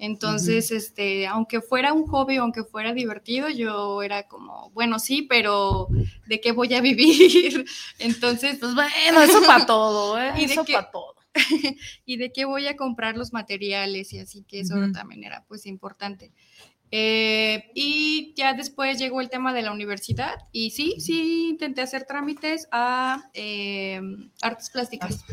Entonces, 0.00 0.70
este, 0.70 1.26
aunque 1.26 1.60
fuera 1.60 1.92
un 1.92 2.06
hobby, 2.06 2.36
aunque 2.36 2.62
fuera 2.62 2.92
divertido, 2.92 3.48
yo 3.48 4.00
era 4.02 4.28
como, 4.28 4.70
bueno, 4.70 5.00
sí, 5.00 5.22
pero 5.22 5.88
¿de 6.26 6.40
qué 6.40 6.52
voy 6.52 6.72
a 6.74 6.80
vivir? 6.80 7.66
Entonces, 7.98 8.58
pues 8.60 8.74
bueno, 8.76 9.20
eso 9.22 9.42
para 9.44 9.66
todo, 9.66 10.18
¿eh? 10.20 10.32
eso 10.38 10.64
para 10.64 10.90
todo. 10.90 11.17
y 12.04 12.16
de 12.16 12.32
qué 12.32 12.44
voy 12.44 12.66
a 12.66 12.76
comprar 12.76 13.16
los 13.16 13.32
materiales 13.32 14.12
y 14.12 14.18
así 14.18 14.42
que 14.42 14.60
eso 14.60 14.74
también 14.92 15.24
era 15.24 15.44
pues 15.48 15.66
importante. 15.66 16.32
Eh, 16.90 17.70
y 17.74 18.32
ya 18.34 18.54
después 18.54 18.98
llegó 18.98 19.20
el 19.20 19.28
tema 19.28 19.52
de 19.52 19.60
la 19.60 19.72
universidad 19.72 20.36
y 20.52 20.70
sí, 20.70 20.94
sí, 21.00 21.50
intenté 21.50 21.82
hacer 21.82 22.04
trámites 22.04 22.66
a 22.72 23.28
eh, 23.34 24.00
artes 24.40 24.70
plásticas. 24.70 25.24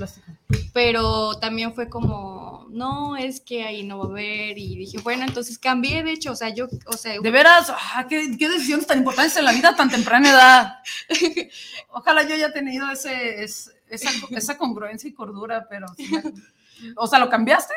Pero 0.74 1.36
también 1.40 1.74
fue 1.74 1.88
como, 1.88 2.68
no, 2.70 3.16
es 3.16 3.40
que 3.40 3.64
ahí 3.64 3.84
no 3.84 4.00
va 4.00 4.06
a 4.06 4.10
haber. 4.10 4.58
Y 4.58 4.76
dije, 4.76 4.98
bueno, 5.00 5.24
entonces 5.24 5.58
cambié, 5.58 6.04
de 6.04 6.12
hecho, 6.12 6.34
o 6.34 6.36
sea, 6.36 6.50
yo, 6.50 6.68
o 6.88 6.98
sea. 6.98 7.18
De 7.22 7.32
veras, 7.32 7.70
ah, 7.70 8.06
¿qué, 8.10 8.36
qué 8.38 8.50
decisiones 8.50 8.86
tan 8.86 8.98
importantes 8.98 9.38
en 9.38 9.46
la 9.46 9.54
vida 9.54 9.76
tan 9.76 9.90
temprana 9.90 10.30
edad. 10.30 10.74
Ojalá 11.90 12.24
yo 12.28 12.36
haya 12.36 12.52
tenido 12.52 12.90
ese, 12.92 13.46
esa, 13.90 14.10
esa, 14.32 14.58
congruencia 14.58 15.10
y 15.10 15.14
cordura, 15.14 15.68
pero. 15.70 15.88
o 16.98 17.08
sea, 17.08 17.20
¿lo 17.20 17.30
cambiaste? 17.30 17.74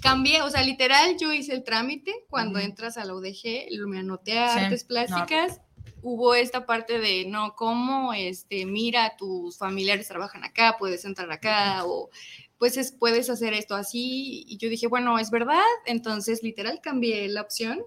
cambié, 0.00 0.42
o 0.42 0.50
sea, 0.50 0.62
literal, 0.62 1.16
yo 1.18 1.32
hice 1.32 1.52
el 1.52 1.64
trámite 1.64 2.24
cuando 2.28 2.58
entras 2.58 2.96
a 2.96 3.04
la 3.04 3.14
UDG, 3.14 3.68
me 3.86 3.98
anoté 3.98 4.38
a 4.38 4.54
artes 4.54 4.84
plásticas. 4.84 5.60
Hubo 6.00 6.34
esta 6.34 6.64
parte 6.64 7.00
de, 7.00 7.24
no, 7.26 7.56
¿cómo? 7.56 8.14
Este, 8.14 8.66
mira, 8.66 9.16
tus 9.16 9.58
familiares 9.58 10.06
trabajan 10.06 10.44
acá, 10.44 10.76
puedes 10.78 11.04
entrar 11.04 11.30
acá, 11.32 11.84
o 11.84 12.10
pues 12.56 12.94
puedes 12.98 13.28
hacer 13.30 13.52
esto 13.52 13.74
así. 13.74 14.44
Y 14.46 14.58
yo 14.58 14.68
dije, 14.68 14.86
bueno, 14.86 15.18
es 15.18 15.30
verdad. 15.30 15.62
Entonces, 15.86 16.42
literal, 16.42 16.80
cambié 16.80 17.28
la 17.28 17.42
opción 17.42 17.84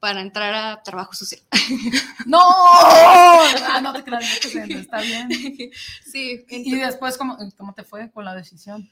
para 0.00 0.20
entrar 0.22 0.54
a 0.54 0.82
trabajo 0.82 1.12
social. 1.12 1.40
¡No! 2.26 2.40
Ah, 2.42 3.80
no 3.82 3.92
te 3.92 4.02
creas, 4.02 4.44
está 4.44 5.00
bien. 5.00 5.28
Sí. 6.04 6.44
y 6.48 6.74
después, 6.74 7.16
¿cómo, 7.16 7.38
¿cómo 7.56 7.74
te 7.74 7.84
fue 7.84 8.10
con 8.10 8.24
la 8.24 8.34
decisión? 8.34 8.90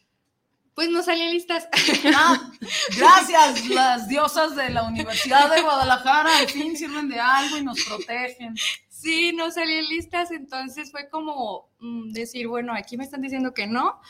pues 0.79 0.91
no 0.91 1.03
salían 1.03 1.33
listas. 1.33 1.67
Ah, 2.15 2.53
gracias, 2.97 3.69
las 3.69 4.07
diosas 4.07 4.55
de 4.55 4.71
la 4.71 4.85
Universidad 4.85 5.53
de 5.53 5.61
Guadalajara 5.61 6.39
al 6.39 6.47
fin 6.47 6.77
sirven 6.77 7.09
de 7.09 7.19
algo 7.19 7.57
y 7.57 7.65
nos 7.65 7.83
protegen. 7.83 8.55
Sí, 8.89 9.33
no 9.33 9.51
salían 9.51 9.87
listas, 9.87 10.31
entonces 10.31 10.93
fue 10.93 11.09
como 11.09 11.69
mm, 11.81 12.13
decir, 12.13 12.47
bueno, 12.47 12.75
aquí 12.75 12.97
me 12.97 13.03
están 13.03 13.23
diciendo 13.23 13.55
que 13.55 13.67
no. 13.67 14.01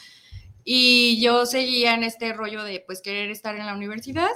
Y 0.63 1.19
yo 1.23 1.47
seguía 1.47 1.95
en 1.95 2.05
este 2.05 2.35
rollo 2.35 2.63
de 2.63 2.85
pues 2.87 3.01
querer 3.01 3.31
estar 3.31 3.57
en 3.57 3.65
la 3.65 3.73
universidad. 3.73 4.29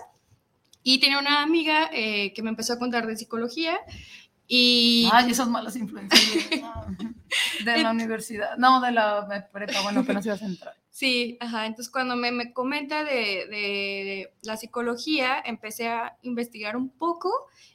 Y 0.83 0.99
tenía 0.99 1.19
una 1.19 1.43
amiga 1.43 1.91
eh, 1.93 2.33
que 2.35 2.43
me 2.43 2.51
empezó 2.51 2.73
a 2.73 2.79
contar 2.79 3.07
de 3.07 3.17
psicología 3.17 3.79
y... 4.47 5.09
Ay, 5.13 5.31
esas 5.31 5.49
malas 5.49 5.77
influencias 5.77 6.21
de 7.65 7.83
la 7.83 7.91
universidad, 7.91 8.57
no, 8.59 8.81
de 8.81 8.93
la 8.93 9.49
prepa, 9.53 9.81
bueno, 9.83 10.01
apenas 10.01 10.27
ibas 10.27 10.43
a 10.43 10.47
entrar. 10.47 10.75
Sí, 10.91 11.39
ajá. 11.41 11.65
Entonces, 11.65 11.91
cuando 11.91 12.17
me, 12.17 12.33
me 12.33 12.53
comenta 12.53 13.03
de, 13.03 13.47
de, 13.49 14.35
la 14.43 14.59
psicología, 14.59 15.43
empecé 15.43 15.89
a 15.89 16.19
investigar 16.23 16.77
un 16.77 16.91
poco 16.91 17.31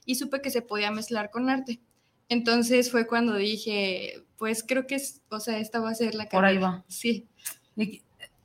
y 0.06 0.16
supe 0.16 0.40
que 0.40 0.52
se 0.52 0.62
podía 0.62 0.92
mezclar 0.92 1.32
con 1.32 1.50
arte. 1.50 1.82
Entonces 2.30 2.92
fue 2.92 3.08
cuando 3.08 3.36
dije, 3.36 4.24
pues 4.38 4.64
creo 4.64 4.86
que, 4.86 4.96
es, 4.96 5.22
o 5.30 5.40
sea, 5.40 5.58
esta 5.58 5.80
va 5.80 5.90
a 5.90 5.96
ser 5.96 6.14
la 6.14 6.28
carrera. 6.30 6.38
Por 6.38 6.46
ahí 6.46 6.58
va. 6.58 6.86
Sí. 6.88 7.28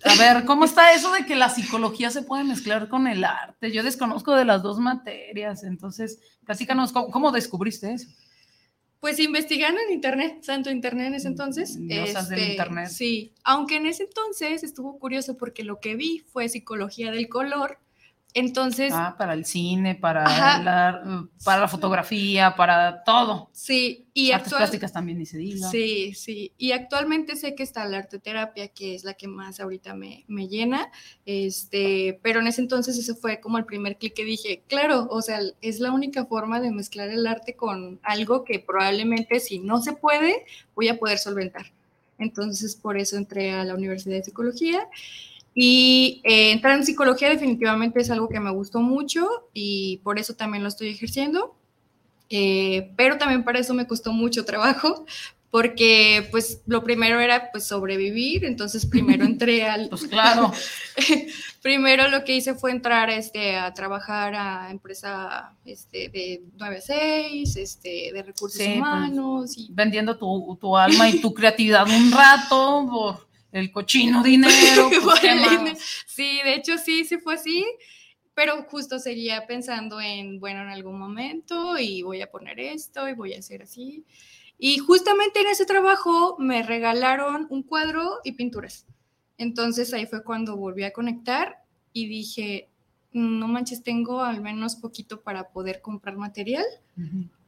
A 0.05 0.15
ver, 0.17 0.45
¿cómo 0.45 0.65
está 0.65 0.93
eso 0.93 1.13
de 1.13 1.27
que 1.27 1.37
la 1.37 1.49
psicología 1.49 2.11
se 2.11 2.23
puede 2.23 2.45
mezclar 2.45 2.89
con 2.89 3.07
el 3.07 3.25
arte? 3.25 3.71
Yo 3.73 3.83
desconozco 3.83 4.35
de 4.35 4.45
las 4.45 4.63
dos 4.63 4.79
materias, 4.79 5.63
entonces, 5.65 6.19
platícanos, 6.45 6.93
¿cómo 6.93 7.31
descubriste 7.31 7.93
eso? 7.93 8.09
Pues 9.03 9.19
investigando 9.19 9.81
en 9.81 9.95
internet, 9.95 10.43
santo 10.43 10.71
internet 10.71 11.09
en 11.09 11.15
ese 11.15 11.29
mm, 11.29 11.33
entonces. 11.33 11.79
Cosas 12.07 12.29
del 12.29 12.39
este, 12.39 12.53
internet. 12.53 12.89
Sí, 12.89 13.35
aunque 13.43 13.77
en 13.77 13.87
ese 13.87 14.05
entonces 14.05 14.63
estuvo 14.63 14.97
curioso 15.01 15.37
porque 15.37 15.65
lo 15.65 15.81
que 15.81 15.97
vi 15.97 16.21
fue 16.33 16.49
psicología 16.49 17.11
del 17.11 17.29
color 17.29 17.81
entonces. 18.35 18.93
Ah, 18.95 19.15
para 19.19 19.35
el 19.35 19.45
cine, 19.45 19.95
para, 19.95 20.23
la, 20.63 21.27
para 21.45 21.61
la 21.63 21.69
fotografía, 21.69 22.55
para 22.57 23.05
todo. 23.05 23.51
Sí, 23.53 24.07
y 24.15 24.33
Artes 24.33 24.55
plásticas 24.55 24.93
también, 24.93 25.19
dice 25.19 25.39
diga. 25.39 25.69
Sí, 25.69 26.15
sí. 26.15 26.53
Y 26.57 26.73
actualmente 26.73 27.37
sé 27.37 27.55
que 27.55 27.63
está 27.63 27.85
la 27.85 27.99
arteterapia, 27.99 28.69
que 28.69 28.95
es 28.95 29.05
la 29.05 29.15
que 29.15 29.29
más 29.29 29.61
ahorita 29.61 29.95
me, 29.95 30.25
me 30.29 30.49
llena. 30.49 30.91
Este, 31.27 32.19
pero 32.23 32.41
en 32.41 32.47
ese 32.47 32.63
entonces 32.63 32.97
ese 32.99 33.15
fue 33.15 33.41
como 33.41 33.59
el 33.59 33.65
primer 33.65 33.97
clic 33.97 34.15
que 34.15 34.25
dije, 34.25 34.63
claro, 34.67 35.07
o 35.11 35.21
sea, 35.23 35.41
es 35.61 35.81
la 35.81 35.93
única 35.93 36.25
forma 36.25 36.61
de 36.61 36.71
mezclar 36.71 37.09
el 37.11 37.27
arte 37.27 37.55
con 37.55 38.01
algo 38.03 38.45
que 38.45 38.59
probablemente 38.59 39.41
si 39.41 39.59
no 39.59 39.83
se 39.83 39.93
puede, 39.93 40.45
voy 40.75 40.89
a 40.89 40.99
poder 40.99 41.19
solventar. 41.19 41.67
Entonces, 42.19 42.77
por 42.77 42.97
eso 42.97 43.17
entré 43.17 43.53
a 43.53 43.65
la 43.65 43.75
Universidad 43.75 44.17
de 44.17 44.25
Psicología. 44.25 44.89
Y 45.55 46.23
eh, 46.25 46.53
entrar 46.53 46.77
en 46.79 46.85
psicología 46.85 47.29
definitivamente 47.29 48.01
es 48.01 48.11
algo 48.11 48.29
que 48.29 48.41
me 48.41 48.51
gustó 48.51 48.81
mucho 48.81 49.49
y 49.53 49.99
por 50.03 50.19
eso 50.19 50.35
también 50.35 50.63
lo 50.63 50.69
estoy 50.69 50.89
ejerciendo. 50.89 51.57
Eh, 52.31 52.93
pero 52.97 53.19
también 53.19 53.45
para 53.45 53.59
eso 53.59 53.75
me 53.75 53.87
costó 53.87 54.13
mucho 54.13 54.47
trabajo 54.47 55.05
porque 55.53 56.27
pues 56.31 56.63
lo 56.65 56.83
primero 56.83 57.21
era 57.21 57.51
pues 57.53 57.65
sobrevivir, 57.65 58.47
entonces 58.47 58.87
primero 58.87 59.27
entré 59.27 59.67
al... 59.69 59.89
Pues 59.91 60.07
claro. 60.07 60.51
primero 61.63 62.09
lo 62.09 62.25
que 62.25 62.35
hice 62.35 62.55
fue 62.55 62.71
entrar 62.71 63.11
este, 63.11 63.57
a 63.57 63.75
trabajar 63.75 64.35
a 64.35 64.71
empresa 64.71 65.53
este, 65.67 66.09
de 66.09 66.43
9 66.57 66.79
a 66.79 66.81
6, 66.81 67.57
este, 67.57 68.13
de 68.15 68.23
recursos 68.23 68.63
pues, 68.63 68.79
humanos. 68.79 69.59
y... 69.59 69.69
Vendiendo 69.71 70.17
tu, 70.17 70.57
tu, 70.59 70.75
alma 70.75 71.11
y 71.11 71.21
tu 71.21 71.35
creatividad 71.35 71.87
un 71.87 72.11
rato 72.11 72.89
por 72.91 73.32
el 73.53 73.71
cochino 73.71 74.23
dinero. 74.25 74.91
Sí, 76.07 76.41
de 76.43 76.55
hecho 76.55 76.79
sí, 76.79 77.05
sí 77.05 77.19
fue 77.19 77.35
así, 77.35 77.65
pero 78.35 78.63
justo 78.65 78.99
seguía 78.99 79.47
pensando 79.47 80.01
en, 80.01 80.41
bueno, 80.41 80.63
en 80.63 80.69
algún 80.69 80.99
momento 80.99 81.79
y 81.79 82.03
voy 82.03 82.23
a 82.23 82.31
poner 82.31 82.59
esto 82.59 83.09
y 83.09 83.15
voy 83.15 83.35
a 83.35 83.39
hacer 83.39 83.63
así. 83.63 84.05
Y 84.59 84.79
justamente 84.79 85.41
en 85.41 85.49
ese 85.49 85.67
trabajo 85.67 86.37
me 86.39 86.63
regalaron 86.63 87.47
un 87.51 87.63
cuadro 87.63 88.21
y 88.25 88.33
pinturas. 88.33 88.87
Entonces 89.37 89.93
ahí 89.93 90.07
fue 90.07 90.23
cuando 90.23 90.57
volví 90.57 90.85
a 90.85 90.93
conectar 90.93 91.65
y 91.93 92.07
dije, 92.07 92.69
no 93.13 93.49
manches, 93.49 93.83
tengo 93.83 94.23
al 94.23 94.41
menos 94.41 94.77
poquito 94.77 95.21
para 95.21 95.49
poder 95.49 95.83
comprar 95.83 96.17
material 96.17 96.65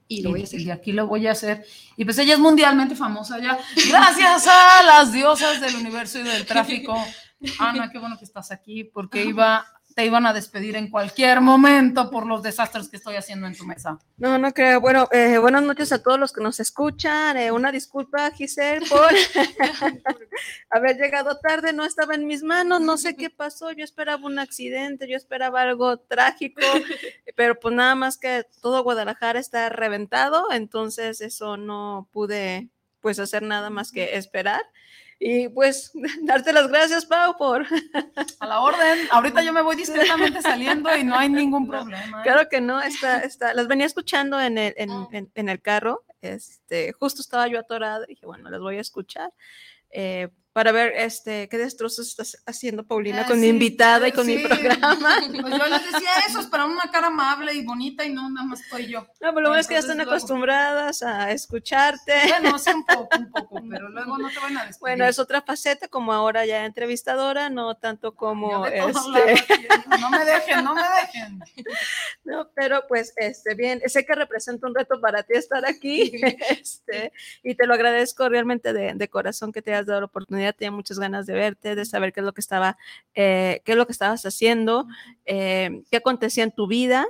y 0.09 0.23
lo 0.23 0.31
voy 0.31 0.43
a 0.43 0.45
hacer. 0.45 0.61
Y 0.61 0.71
aquí 0.71 0.93
lo 0.93 1.07
voy 1.07 1.27
a 1.27 1.33
hacer. 1.33 1.65
Y 1.97 2.05
pues 2.05 2.19
ella 2.19 2.35
es 2.35 2.41
mundialmente 2.41 2.95
famosa 2.95 3.39
ya, 3.39 3.59
gracias 3.89 4.47
a 4.47 4.83
las 4.83 5.13
diosas 5.13 5.61
del 5.61 5.77
universo 5.77 6.19
y 6.19 6.23
del 6.23 6.47
tráfico. 6.47 6.97
Ana, 7.59 7.91
qué 7.91 7.99
bueno 7.99 8.19
que 8.19 8.25
estás 8.25 8.51
aquí, 8.51 8.85
porque 8.85 9.25
iba, 9.25 9.67
te 9.95 10.05
iban 10.05 10.27
a 10.27 10.33
despedir 10.33 10.75
en 10.75 10.91
cualquier 10.91 11.41
momento 11.41 12.11
por 12.11 12.27
los 12.27 12.43
desastres 12.43 12.89
que 12.89 12.97
estoy 12.97 13.15
haciendo 13.15 13.47
en 13.47 13.57
tu 13.57 13.65
mesa. 13.65 13.99
No, 14.17 14.39
no 14.39 14.53
creo. 14.53 14.81
Bueno, 14.81 15.09
eh, 15.13 15.39
buenas 15.39 15.63
noches 15.63 15.93
a 15.93 16.03
todos 16.03 16.19
los 16.19 16.33
que 16.33 16.43
nos 16.43 16.59
escuchan. 16.59 17.37
Eh, 17.37 17.53
una 17.53 17.71
disculpa, 17.71 18.31
Giselle, 18.33 18.85
por 18.87 19.01
haber 20.71 20.97
llegado 20.97 21.39
tarde. 21.39 21.73
No 21.73 21.85
estaba 21.85 22.17
en 22.17 22.27
mis 22.27 22.43
manos, 22.43 22.81
no 22.81 22.97
sé 22.97 23.15
qué 23.15 23.31
pasó. 23.31 23.71
Yo 23.71 23.85
esperaba 23.85 24.27
un 24.27 24.41
accidente, 24.41 25.09
yo 25.09 25.17
esperaba 25.17 25.63
algo 25.63 25.99
trágico, 25.99 26.61
pero 27.37 27.59
pues 27.61 27.75
nada 27.75 27.95
más 27.95 28.19
que 28.19 28.45
todo 28.61 28.83
Guadalajara 28.83 29.39
está 29.39 29.69
reventado, 29.69 30.51
entonces 30.51 31.21
eso 31.21 31.57
no 31.57 32.09
pude 32.13 32.69
pues 33.01 33.19
hacer 33.21 33.43
nada 33.43 33.71
más 33.71 33.93
que 33.93 34.17
esperar. 34.17 34.63
Y 35.19 35.49
pues 35.49 35.93
darte 36.23 36.53
las 36.53 36.69
gracias, 36.69 37.07
Pau, 37.07 37.37
por... 37.37 37.67
A 38.41 38.47
la 38.47 38.61
orden. 38.61 38.99
Ahorita 39.11 39.43
yo 39.43 39.53
me 39.53 39.63
voy 39.63 39.77
discretamente 39.85 40.43
saliendo 40.43 40.95
y 40.97 41.05
no 41.05 41.17
hay 41.17 41.29
ningún 41.29 41.69
problema. 41.69 42.21
¿eh? 42.21 42.23
Claro 42.23 42.49
que 42.49 42.61
no, 42.61 42.81
está, 42.81 43.21
está, 43.21 43.55
las 43.55 43.69
venía 43.69 43.87
escuchando 43.87 44.41
en 44.41 44.59
el, 44.59 44.75
en, 44.77 44.91
ah. 44.91 45.09
en, 45.13 45.49
el 45.49 45.61
carro. 45.63 46.05
Este, 46.21 46.93
justo 46.93 47.21
estaba 47.21 47.49
yo 47.49 47.59
atorada 47.59 48.05
y 48.05 48.15
dije, 48.15 48.27
bueno, 48.27 48.51
las 48.51 48.61
voy 48.61 48.79
a 48.79 48.81
escuchar. 48.81 49.33
Eh, 49.91 50.29
para 50.55 50.71
ver 50.71 50.93
este, 50.97 51.49
qué 51.49 51.59
destrozos 51.59 52.07
estás 52.07 52.41
haciendo, 52.47 52.87
Paulina, 52.87 53.23
ah, 53.23 53.27
con 53.27 53.41
mi 53.41 53.49
invitada 53.49 54.07
y 54.07 54.13
con 54.13 54.25
mi 54.25 54.39
programa. 54.39 55.17
Pues 55.45 55.59
yo 55.59 55.67
les 55.67 55.93
decía 55.93 56.11
eso, 56.29 56.41
esperaba 56.41 56.71
una 56.71 56.91
cara 56.93 57.09
amable 57.09 57.53
y 57.55 57.65
bonita 57.65 58.05
y 58.05 58.13
no, 58.13 58.31
nada 58.31 58.47
más 58.47 58.61
estoy 58.61 58.87
yo. 58.87 59.01
No, 59.21 59.35
pero 59.35 59.41
lo 59.41 59.49
bueno 59.49 59.61
es 59.61 59.67
que 59.67 59.75
ya 59.75 59.81
están 59.81 60.01
acostumbradas 60.01 61.03
a 61.03 61.33
escucharte. 61.33 62.13
Bueno, 62.29 62.57
sí, 62.57 62.71
un 62.71 62.85
poco, 62.85 63.09
un 63.19 63.31
poco, 63.33 63.61
pero 63.71 63.89
luego 63.89 64.17
no 64.17 64.29
te 64.31 64.39
van 64.39 64.57
a 64.59 64.67
despedir. 64.67 64.81
Bueno, 64.81 65.07
es 65.07 65.19
otra 65.19 65.43
faceta, 65.43 65.89
como 65.89 66.13
ahora 66.13 66.47
ya 66.47 66.65
entrevistadora, 66.65 67.51
no 67.51 67.75
tanto 67.75 68.15
como 68.15 68.65
este... 68.67 68.85
No 68.95 70.11
me 70.11 70.25
dejen, 70.25 70.65
no 70.65 70.75
me 70.75 70.83
dejen. 70.83 71.41
No, 72.25 72.49
pero 72.55 72.87
pues, 72.89 73.13
este, 73.17 73.55
bien, 73.55 73.83
sé 73.87 74.07
que 74.07 74.15
representa 74.15 74.67
un 74.67 74.75
reto 74.75 75.01
para 75.01 75.23
ti 75.25 75.35
estar 75.35 75.67
aquí, 75.67 76.13
este, 76.49 77.13
y 77.43 77.55
te 77.55 77.67
lo 77.67 77.75
agradezco 77.75 78.29
realmente 78.29 78.73
de, 78.73 78.95
de 78.95 79.09
corazón 79.09 79.53
que 79.53 79.61
te 79.61 79.75
hayas 79.75 79.87
dado 79.87 80.01
la 80.01 80.07
oportunidad 80.07 80.44
tenía 80.53 80.71
muchas 80.71 80.99
ganas 80.99 81.27
de 81.27 81.35
verte, 81.35 81.75
de 81.75 81.85
saber 81.85 82.13
qué 82.13 82.21
es 82.21 82.27
lo 82.27 82.33
que 82.33 82.41
estaba, 82.41 82.77
eh, 83.15 83.63
qué 83.65 83.73
es 83.73 83.79
lo 83.79 83.87
que 83.87 83.93
estabas 83.93 84.25
haciendo, 84.25 84.87
eh, 85.25 85.83
qué 85.91 85.97
acontecía 85.97 86.45
en 86.45 86.53
tu 86.53 86.67
vida. 86.67 87.07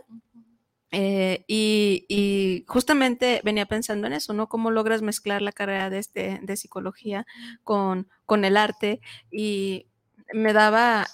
Eh, 0.96 1.44
y, 1.48 2.64
justamente 2.68 3.40
venía 3.42 3.66
pensando 3.66 4.06
en 4.06 4.12
eso, 4.12 4.32
¿no? 4.32 4.48
Cómo 4.48 4.70
logras 4.70 5.02
mezclar 5.02 5.42
la 5.42 5.50
carrera 5.50 5.90
de, 5.90 5.98
este, 5.98 6.38
de 6.42 6.56
psicología 6.56 7.26
con, 7.64 8.08
con 8.26 8.44
el 8.44 8.56
arte 8.56 9.00
y 9.30 9.88
me 10.32 10.52
daba 10.52 11.06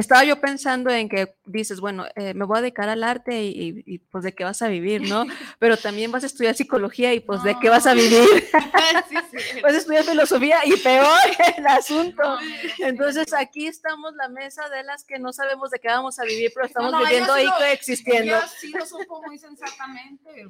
estaba 0.00 0.24
yo 0.24 0.40
pensando 0.40 0.90
en 0.90 1.08
que 1.08 1.34
dices, 1.44 1.80
bueno, 1.80 2.06
eh, 2.16 2.34
me 2.34 2.44
voy 2.44 2.58
a 2.58 2.62
dedicar 2.62 2.88
al 2.88 3.04
arte 3.04 3.44
y, 3.44 3.98
pues 4.10 4.24
de 4.24 4.34
qué 4.34 4.44
vas 4.44 4.62
a 4.62 4.68
vivir, 4.68 5.02
¿no? 5.02 5.26
Pero 5.58 5.76
también 5.76 6.10
vas 6.10 6.24
a 6.24 6.26
estudiar 6.26 6.54
psicología 6.54 7.12
y 7.14 7.20
pues 7.20 7.42
de 7.42 7.56
qué 7.60 7.68
vas 7.68 7.86
a 7.86 7.94
vivir. 7.94 8.26
vas 9.62 9.74
a 9.74 9.76
estudiar 9.76 10.04
filosofía 10.04 10.58
y 10.64 10.76
peor 10.76 11.18
el 11.56 11.66
asunto. 11.66 12.22
Entonces 12.78 13.32
aquí 13.34 13.66
estamos 13.66 14.14
la 14.14 14.28
mesa 14.28 14.68
de 14.68 14.82
las 14.84 15.04
que 15.04 15.18
no 15.18 15.32
sabemos 15.32 15.70
de 15.70 15.78
qué 15.78 15.88
vamos 15.88 16.18
a 16.18 16.24
vivir, 16.24 16.50
pero 16.54 16.66
estamos 16.66 16.98
viviendo 16.98 17.32
ahí 17.32 17.46
coexistiendo. 17.58 18.36
sí 18.58 18.70
lo 18.70 18.86
supo 18.86 19.22
muy 19.22 19.38
sensatamente. 19.38 20.48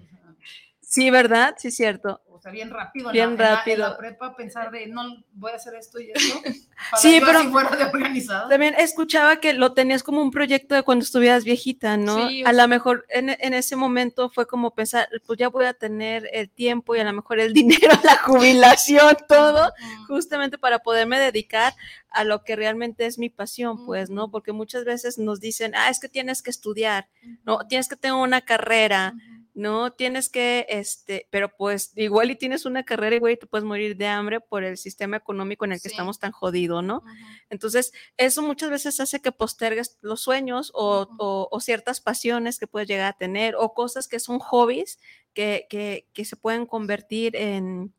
Sí, 0.90 1.08
¿verdad? 1.10 1.54
Sí, 1.56 1.70
cierto 1.70 2.20
sea, 2.40 2.50
bien 2.50 2.70
rápido. 2.70 3.12
Bien 3.12 3.36
la, 3.36 3.56
rápido. 3.56 3.76
En 3.76 3.80
la, 3.80 3.96
prepa 3.96 4.34
pensar 4.34 4.70
de, 4.70 4.86
no, 4.86 5.02
voy 5.32 5.52
a 5.52 5.56
hacer 5.56 5.74
esto 5.74 6.00
y 6.00 6.10
esto. 6.10 6.40
sí, 7.00 7.20
pero 7.24 7.44
fuera 7.50 7.76
de 7.76 7.84
organizado. 7.84 8.48
también 8.48 8.74
escuchaba 8.78 9.36
que 9.36 9.52
lo 9.52 9.72
tenías 9.72 10.02
como 10.02 10.22
un 10.22 10.30
proyecto 10.30 10.74
de 10.74 10.82
cuando 10.82 11.04
estuvieras 11.04 11.44
viejita, 11.44 11.96
¿no? 11.96 12.28
a 12.44 12.52
lo 12.52 12.68
mejor 12.68 13.06
en, 13.08 13.30
en, 13.30 13.54
ese 13.54 13.76
momento 13.76 14.30
fue 14.30 14.46
como 14.46 14.74
pensar, 14.74 15.08
pues 15.26 15.38
ya 15.38 15.48
voy 15.48 15.66
a 15.66 15.74
tener 15.74 16.28
el 16.32 16.50
tiempo 16.50 16.96
y 16.96 17.00
a 17.00 17.04
lo 17.04 17.12
mejor 17.12 17.40
el 17.40 17.52
dinero, 17.54 17.92
la 18.02 18.16
jubilación, 18.16 19.16
todo, 19.28 19.72
justamente 20.08 20.58
para 20.58 20.80
poderme 20.80 21.18
dedicar 21.18 21.74
a 22.10 22.24
lo 22.24 22.42
que 22.42 22.56
realmente 22.56 23.06
es 23.06 23.18
mi 23.18 23.28
pasión, 23.28 23.84
pues, 23.86 24.10
¿no? 24.10 24.30
Porque 24.30 24.52
muchas 24.52 24.84
veces 24.84 25.18
nos 25.18 25.40
dicen, 25.40 25.74
ah, 25.76 25.90
es 25.90 26.00
que 26.00 26.08
tienes 26.08 26.42
que 26.42 26.50
estudiar, 26.50 27.08
¿no? 27.44 27.66
Tienes 27.68 27.88
que 27.88 27.96
tener 27.96 28.16
una 28.16 28.40
carrera, 28.40 29.14
no 29.60 29.92
tienes 29.92 30.30
que, 30.30 30.64
este, 30.70 31.26
pero 31.30 31.54
pues 31.54 31.92
igual 31.94 32.30
y 32.30 32.36
tienes 32.36 32.64
una 32.64 32.82
carrera 32.82 33.16
y 33.16 33.18
güey, 33.18 33.36
te 33.36 33.46
puedes 33.46 33.64
morir 33.64 33.96
de 33.96 34.06
hambre 34.06 34.40
por 34.40 34.64
el 34.64 34.78
sistema 34.78 35.18
económico 35.18 35.66
en 35.66 35.72
el 35.72 35.82
que 35.82 35.88
estamos 35.88 36.18
tan 36.18 36.32
jodido, 36.32 36.80
¿no? 36.80 37.02
Entonces, 37.50 37.92
eso 38.16 38.42
muchas 38.42 38.70
veces 38.70 38.98
hace 39.00 39.20
que 39.20 39.32
postergues 39.32 39.98
los 40.00 40.22
sueños 40.22 40.72
o, 40.74 41.58
ciertas 41.60 42.00
pasiones 42.00 42.58
que 42.58 42.66
puedes 42.66 42.88
llegar 42.88 43.08
a 43.12 43.18
tener 43.18 43.54
o 43.54 43.74
cosas 43.74 44.08
que 44.08 44.18
son 44.18 44.38
hobbies 44.38 44.98
que, 45.34 45.66
que, 45.68 46.24
se 46.24 46.36
pueden 46.36 46.64
convertir 46.64 47.36
en, 47.36 47.92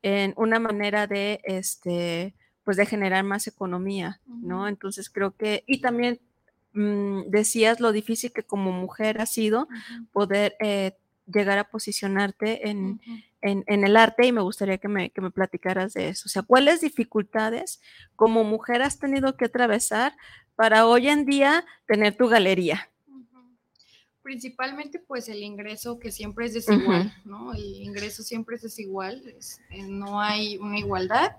en, 0.00 0.32
una 0.36 0.58
manera 0.58 1.06
de, 1.06 1.40
este, 1.44 2.34
pues 2.64 2.78
de 2.78 2.86
generar 2.86 3.22
más 3.22 3.46
economía, 3.46 4.22
¿no? 4.26 4.66
Entonces 4.66 5.10
creo 5.10 5.36
que, 5.36 5.62
y 5.66 5.82
también 5.82 6.20
Mm, 6.74 7.28
decías 7.28 7.80
lo 7.80 7.92
difícil 7.92 8.32
que 8.32 8.44
como 8.44 8.72
mujer 8.72 9.20
ha 9.20 9.26
sido 9.26 9.68
poder 10.10 10.56
eh, 10.58 10.96
llegar 11.26 11.58
a 11.58 11.70
posicionarte 11.70 12.68
en, 12.68 13.00
el 13.40 13.96
arte 13.96 14.26
y 14.26 14.32
me 14.32 14.40
gustaría 14.40 14.78
que 14.78 14.88
me, 14.88 15.10
que 15.10 15.20
me, 15.20 15.30
platicaras 15.30 15.94
de 15.94 16.08
eso. 16.08 16.24
O 16.26 16.28
sea, 16.28 16.42
¿cuáles 16.42 16.80
dificultades 16.80 17.80
como 18.16 18.44
mujer 18.44 18.82
has 18.82 18.98
tenido 18.98 19.36
que 19.36 19.46
atravesar 19.46 20.14
para 20.54 20.86
hoy 20.86 21.08
en 21.08 21.24
día 21.24 21.64
tener 21.86 22.16
tu 22.16 22.28
galería? 22.28 22.88
Principalmente 24.22 25.00
pues 25.00 25.28
el 25.28 25.42
ingreso 25.42 25.98
que 25.98 26.12
siempre 26.12 26.46
es 26.46 26.54
desigual, 26.54 27.12
¿no? 27.24 27.52
El 27.52 27.82
ingreso 27.82 28.22
siempre 28.22 28.54
es 28.54 28.62
desigual, 28.62 29.20
eh, 29.70 29.82
no 29.88 30.20
hay 30.20 30.58
una 30.58 30.78
igualdad. 30.78 31.32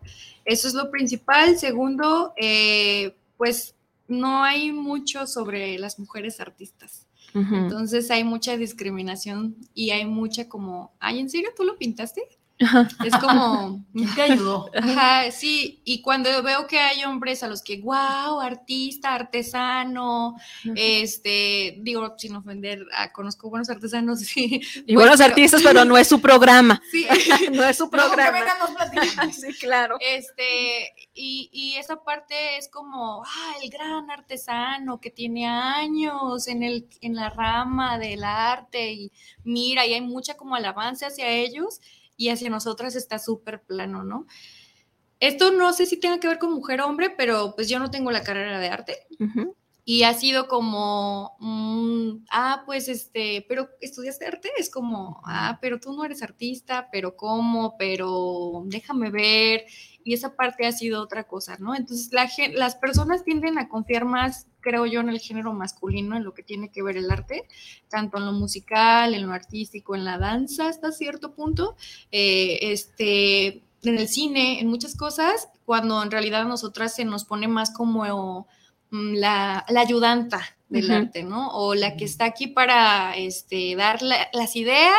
Eso 0.43 0.67
es 0.67 0.73
lo 0.73 0.91
principal. 0.91 1.57
Segundo, 1.57 2.33
eh, 2.35 3.15
pues 3.37 3.75
no 4.09 4.43
hay 4.43 4.73
mucho 4.73 5.25
sobre 5.27 5.77
las 5.79 5.97
mujeres 5.97 6.41
artistas. 6.41 7.07
Entonces 7.33 8.11
hay 8.11 8.23
mucha 8.23 8.57
discriminación 8.57 9.55
y 9.73 9.89
hay 9.89 10.05
mucha 10.05 10.47
como, 10.47 10.93
ay, 10.99 11.19
¿en 11.19 11.29
serio 11.29 11.49
tú 11.55 11.63
lo 11.63 11.77
pintaste? 11.77 12.21
Es 12.59 13.15
como, 13.19 13.83
te 14.15 14.21
ayudó. 14.21 14.69
Ajá, 14.75 15.31
sí, 15.31 15.81
y 15.83 16.01
cuando 16.01 16.29
veo 16.43 16.67
que 16.67 16.79
hay 16.79 17.03
hombres 17.03 17.43
a 17.43 17.47
los 17.47 17.61
que, 17.61 17.81
wow, 17.81 18.39
artista, 18.39 19.13
artesano, 19.13 20.35
este, 20.75 21.77
digo, 21.81 22.13
sin 22.17 22.35
ofender, 22.35 22.85
ah, 22.93 23.11
conozco 23.11 23.49
buenos 23.49 23.69
artesanos, 23.69 24.19
sí. 24.21 24.61
Y 24.85 24.95
buenos 24.95 25.19
artistas, 25.19 25.61
pero 25.63 25.83
no 25.83 25.97
es 25.97 26.07
su 26.07 26.21
programa. 26.21 26.81
Sí. 26.91 27.07
no 27.51 27.63
es 27.63 27.77
su 27.77 27.89
programa. 27.89 28.39
sí, 29.31 29.53
claro. 29.59 29.97
Este, 29.99 30.93
y, 31.13 31.49
y, 31.51 31.75
esa 31.77 32.03
parte 32.03 32.57
es 32.57 32.69
como, 32.69 33.23
ah, 33.23 33.53
el 33.63 33.69
gran 33.69 34.09
artesano 34.11 34.99
que 34.99 35.09
tiene 35.09 35.47
años 35.47 36.47
en, 36.47 36.63
el, 36.63 36.87
en 37.01 37.15
la 37.15 37.29
rama 37.29 37.97
del 37.97 38.23
arte 38.23 38.91
y 38.91 39.11
mira, 39.43 39.85
y 39.85 39.93
hay 39.93 40.01
mucha 40.01 40.35
como 40.35 40.55
alabanza 40.55 41.07
hacia 41.07 41.27
ellos 41.29 41.81
y 42.17 42.29
hacia 42.29 42.49
nosotras 42.49 42.95
está 42.95 43.19
súper 43.19 43.63
plano, 43.63 44.03
¿no? 44.03 44.25
Esto 45.19 45.51
no 45.51 45.71
sé 45.71 45.85
si 45.85 45.97
tenga 45.97 46.19
que 46.19 46.27
ver 46.27 46.37
con 46.37 46.53
mujer 46.53 46.81
o 46.81 46.87
hombre, 46.87 47.09
pero 47.09 47.53
pues 47.55 47.69
yo 47.69 47.79
no 47.79 47.89
tengo 47.89 48.11
la 48.11 48.23
carrera 48.23 48.59
de 48.59 48.67
arte. 48.67 48.97
Y 49.85 50.03
ha 50.03 50.13
sido 50.13 50.47
como, 50.47 51.37
ah, 52.29 52.63
pues 52.65 52.87
este, 52.89 53.45
pero 53.47 53.69
estudiaste 53.81 54.25
arte, 54.25 54.49
es 54.57 54.69
como, 54.69 55.21
ah, 55.25 55.59
pero 55.61 55.79
tú 55.79 55.93
no 55.93 56.03
eres 56.05 56.23
artista, 56.23 56.89
pero 56.91 57.15
cómo, 57.15 57.77
pero 57.77 58.63
déjame 58.65 59.11
ver. 59.11 59.65
Y 60.03 60.13
esa 60.13 60.35
parte 60.35 60.65
ha 60.65 60.71
sido 60.73 61.01
otra 61.01 61.25
cosa, 61.25 61.57
¿no? 61.57 61.75
Entonces 61.75 62.11
la, 62.11 62.29
las 62.53 62.75
personas 62.75 63.23
tienden 63.23 63.57
a 63.57 63.69
confiar 63.69 64.05
más, 64.05 64.47
creo 64.63 64.87
yo, 64.87 65.01
en 65.01 65.09
el 65.09 65.19
género 65.19 65.53
masculino, 65.53 66.17
en 66.17 66.23
lo 66.23 66.33
que 66.33 66.41
tiene 66.41 66.69
que 66.69 66.81
ver 66.81 66.97
el 66.97 67.11
arte, 67.11 67.47
tanto 67.89 68.17
en 68.17 68.25
lo 68.25 68.31
musical, 68.31 69.13
en 69.13 69.27
lo 69.27 69.33
artístico, 69.33 69.93
en 69.93 70.05
la 70.05 70.17
danza 70.17 70.69
hasta 70.69 70.91
cierto 70.91 71.33
punto, 71.33 71.75
eh, 72.11 72.57
este, 72.61 73.61
en 73.83 73.97
el 73.99 74.07
cine, 74.07 74.59
en 74.59 74.67
muchas 74.67 74.95
cosas, 74.97 75.49
cuando 75.65 76.01
en 76.01 76.09
realidad 76.09 76.41
a 76.41 76.45
nosotras 76.45 76.95
se 76.95 77.05
nos 77.05 77.25
pone 77.25 77.47
más 77.47 77.71
como 77.71 78.47
Mm, 78.93 79.15
la, 79.15 79.65
ayudanta 79.75 80.39
del 80.69 80.91
arte, 80.91 81.23
¿no? 81.23 81.49
O 81.49 81.73
la 81.73 81.97
que 81.97 82.05
está 82.05 82.25
aquí 82.25 82.45
para 82.45 83.17
este, 83.17 83.75
dar 83.75 84.03
las 84.03 84.55
ideas, 84.55 84.93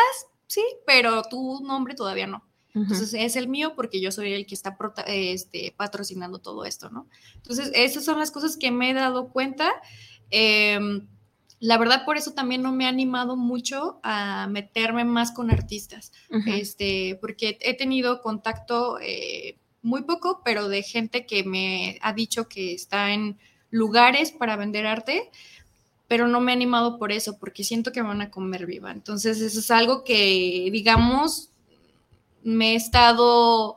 sí, 0.48 0.64
pero 0.84 1.22
tu 1.22 1.60
nombre 1.62 1.94
todavía 1.94 2.26
no. 2.26 2.42
Entonces 2.74 3.14
es 3.14 3.36
el 3.36 3.46
mío 3.46 3.74
porque 3.76 4.00
yo 4.00 4.10
soy 4.10 4.32
el 4.32 4.46
que 4.46 4.54
está 4.54 4.76
este, 5.06 5.72
patrocinando 5.76 6.40
todo 6.40 6.64
esto, 6.64 6.90
¿no? 6.90 7.06
Entonces 7.36 7.70
esas 7.72 8.04
son 8.04 8.18
las 8.18 8.32
cosas 8.32 8.56
que 8.56 8.72
me 8.72 8.90
he 8.90 8.94
dado 8.94 9.28
cuenta. 9.28 9.70
Em, 10.30 11.06
la 11.60 11.78
verdad 11.78 12.04
por 12.04 12.16
eso 12.16 12.32
también 12.32 12.62
no 12.62 12.72
me 12.72 12.86
ha 12.86 12.88
animado 12.88 13.36
mucho 13.36 14.00
a 14.02 14.48
meterme 14.48 15.04
más 15.04 15.30
con 15.30 15.50
artistas, 15.52 16.12
este, 16.46 17.16
porque 17.20 17.58
he 17.60 17.76
tenido 17.76 18.20
contacto 18.20 18.98
eh, 19.00 19.56
muy 19.80 20.02
poco, 20.02 20.42
pero 20.44 20.68
de 20.68 20.82
gente 20.82 21.26
que 21.26 21.44
me 21.44 21.98
ha 22.02 22.12
dicho 22.12 22.48
que 22.48 22.74
está 22.74 23.12
en 23.12 23.38
lugares 23.70 24.32
para 24.32 24.56
vender 24.56 24.86
arte, 24.86 25.30
pero 26.08 26.26
no 26.26 26.40
me 26.40 26.52
he 26.52 26.54
animado 26.54 26.98
por 26.98 27.12
eso, 27.12 27.38
porque 27.38 27.64
siento 27.64 27.92
que 27.92 28.02
me 28.02 28.08
van 28.08 28.22
a 28.22 28.30
comer 28.30 28.66
viva. 28.66 28.90
Entonces, 28.92 29.40
eso 29.40 29.60
es 29.60 29.70
algo 29.70 30.04
que, 30.04 30.68
digamos, 30.70 31.50
me 32.44 32.72
he 32.72 32.76
estado 32.76 33.76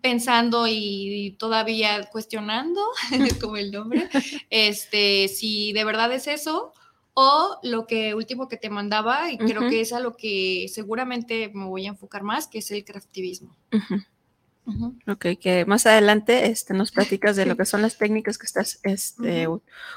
pensando 0.00 0.66
y 0.66 1.36
todavía 1.38 2.08
cuestionando, 2.10 2.80
como 3.40 3.56
el 3.56 3.70
nombre, 3.70 4.08
este, 4.50 5.28
si 5.28 5.72
de 5.72 5.84
verdad 5.84 6.12
es 6.12 6.26
eso 6.26 6.72
o 7.20 7.58
lo 7.64 7.86
que 7.86 8.14
último 8.14 8.48
que 8.48 8.56
te 8.56 8.70
mandaba, 8.70 9.32
y 9.32 9.38
creo 9.38 9.68
que 9.68 9.80
es 9.80 9.92
a 9.92 9.98
lo 9.98 10.16
que 10.16 10.66
seguramente 10.72 11.50
me 11.52 11.64
voy 11.64 11.86
a 11.86 11.88
enfocar 11.88 12.22
más, 12.22 12.46
que 12.46 12.58
es 12.58 12.70
el 12.70 12.84
craftivismo. 12.84 13.56
Ok, 15.08 15.26
que 15.40 15.64
más 15.66 15.86
adelante 15.86 16.46
este, 16.46 16.74
nos 16.74 16.92
platicas 16.92 17.34
de 17.34 17.46
lo 17.46 17.56
que 17.56 17.64
son 17.64 17.82
las 17.82 17.98
técnicas 17.98 18.38
que 18.38 18.46
estás 18.46 18.78
este, 18.84 19.48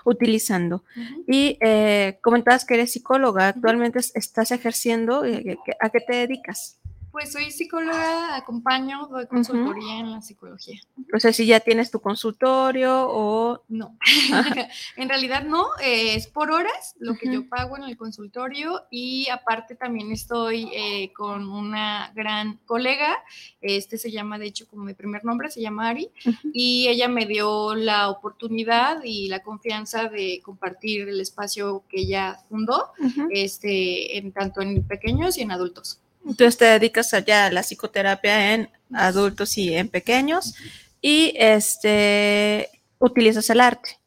utilizando. 0.04 0.84
Y 1.28 1.60
eh, 1.62 2.18
comentabas 2.24 2.66
que 2.66 2.74
eres 2.74 2.94
psicóloga, 2.94 3.50
actualmente 3.50 4.00
estás 4.00 4.50
ejerciendo, 4.50 5.24
eh, 5.24 5.60
¿a 5.80 5.90
qué 5.90 6.00
te 6.00 6.16
dedicas? 6.16 6.80
Pues 7.12 7.34
soy 7.34 7.52
psicóloga, 7.52 8.38
acompaño, 8.38 9.08
doy 9.08 9.28
consultoría 9.28 10.00
en 10.00 10.12
la 10.12 10.22
psicología. 10.22 10.80
O 11.14 11.20
sea, 11.20 11.34
si 11.34 11.46
ya 11.46 11.60
tienes 11.60 11.92
tu 11.92 12.00
consultorio 12.00 13.06
o... 13.10 13.64
No, 13.68 13.98
en 14.96 15.10
realidad 15.10 15.44
no, 15.44 15.68
es 15.84 16.28
por 16.28 16.52
horas 16.52 16.96
lo 17.00 17.16
que 17.16 17.32
yo 17.32 17.50
pago 17.50 17.76
en 17.76 17.84
el 17.84 17.98
consultorio 17.98 18.84
y 18.90 19.28
aparte 19.30 19.76
también 19.76 20.12
estoy 20.12 20.70
eh, 20.74 21.12
con 21.14 21.50
una 21.50 22.14
gran 22.16 22.58
colega, 22.66 23.18
este 23.60 23.98
se 23.98 24.10
llama, 24.10 24.40
de 24.40 24.46
hecho, 24.46 24.68
como 24.68 24.84
mi 24.84 24.94
primer 24.94 25.26
nombre, 25.26 25.52
se 25.52 25.62
llama 25.62 25.90
Ari, 25.90 26.12
y 26.54 26.88
ella 26.88 27.10
me 27.10 27.26
dio 27.26 27.76
la 27.76 28.10
oportunidad 28.10 29.04
y 29.04 29.28
la 29.28 29.44
confianza 29.44 30.08
de 30.08 30.42
compartir 30.44 31.10
el 31.10 31.20
espacio 31.20 31.84
que 31.90 32.02
ella 32.02 32.40
fundó, 32.48 32.92
este, 33.32 34.18
en, 34.18 34.32
tanto 34.32 34.62
en 34.62 34.88
pequeños 34.88 35.38
y 35.38 35.42
en 35.42 35.52
adultos. 35.52 36.00
Entonces 36.26 36.58
te 36.58 36.66
dedicas 36.66 37.14
allá 37.14 37.48
a 37.48 37.52
la 37.52 37.64
psicoterapia 37.64 38.54
en 38.54 38.70
adultos 38.94 39.58
y 39.58 39.74
en 39.76 39.90
pequeños 39.90 40.56
y 41.02 41.34
este 41.36 42.70
utilizas 43.00 43.50
el 43.50 43.62
arte. 43.62 43.98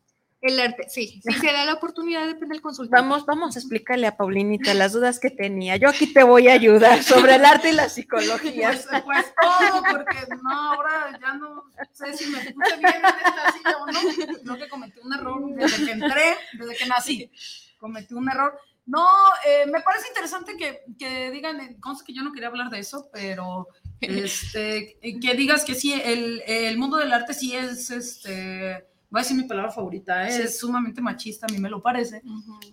El 0.41 0.61
arte, 0.61 0.85
sí. 0.91 1.23
Si 1.27 1.33
se 1.39 1.47
da 1.47 1.65
la 1.65 1.73
oportunidad, 1.73 2.27
depende 2.27 2.53
del 2.53 2.61
consultorio. 2.61 3.03
Vamos, 3.03 3.25
vamos 3.25 3.57
a 3.57 3.59
explicarle 3.59 4.07
a 4.07 4.15
Paulinita 4.15 4.75
las 4.75 4.93
dudas 4.93 5.19
que 5.19 5.31
tenía. 5.31 5.77
Yo 5.77 5.89
aquí 5.89 6.07
te 6.07 6.23
voy 6.23 6.49
a 6.49 6.53
ayudar 6.53 7.03
sobre 7.03 7.37
el 7.37 7.47
arte 7.47 7.71
y 7.71 7.73
la 7.73 7.89
psicología. 7.89 8.69
Pues, 8.69 8.87
pues 9.07 9.35
todo, 9.41 9.83
porque 9.91 10.19
no, 10.43 10.73
ahora 10.75 11.19
ya 11.19 11.33
no 11.33 11.65
sé 11.95 12.15
si 12.15 12.27
me 12.27 12.41
puse 12.41 12.77
bien 12.77 12.93
en 12.95 13.05
esta 13.07 13.53
silla 13.53 13.77
o 13.79 13.87
no. 13.87 14.43
No 14.43 14.59
que 14.59 14.69
cometí 14.69 15.01
un 15.03 15.15
error 15.15 15.41
desde 15.55 15.87
que 15.87 15.93
entré, 15.93 16.37
desde 16.59 16.77
que 16.77 16.87
nací. 16.87 17.31
Cometí 17.79 18.13
un 18.13 18.29
error. 18.29 18.61
No, 18.87 19.07
eh, 19.47 19.65
me 19.67 19.81
parece 19.81 20.09
interesante 20.09 20.57
que, 20.59 20.83
que 20.99 21.31
digan, 21.31 21.59
eh, 21.61 21.77
que 22.07 22.13
yo 22.13 22.23
no 22.23 22.33
quería 22.33 22.49
hablar 22.49 22.69
de 22.69 22.81
eso, 22.81 23.09
pero 23.13 23.69
este, 24.01 24.99
que 25.01 25.35
digas 25.35 25.65
que 25.65 25.75
sí, 25.75 25.95
el, 25.95 26.43
el, 26.47 26.77
mundo 26.77 26.99
del 26.99 27.13
arte 27.13 27.33
sí 27.33 27.57
es, 27.57 27.91
este, 27.91 28.87
voy 29.09 29.21
a 29.21 29.23
decir 29.23 29.39
mi 29.39 29.45
palabra 29.45 29.73
favorita, 29.73 30.29
¿eh? 30.29 30.43
es 30.43 30.59
sumamente 30.59 31.01
machista, 31.01 31.47
a 31.49 31.53
mí 31.53 31.59
me 31.59 31.71
lo 31.71 31.81
parece, 31.81 32.23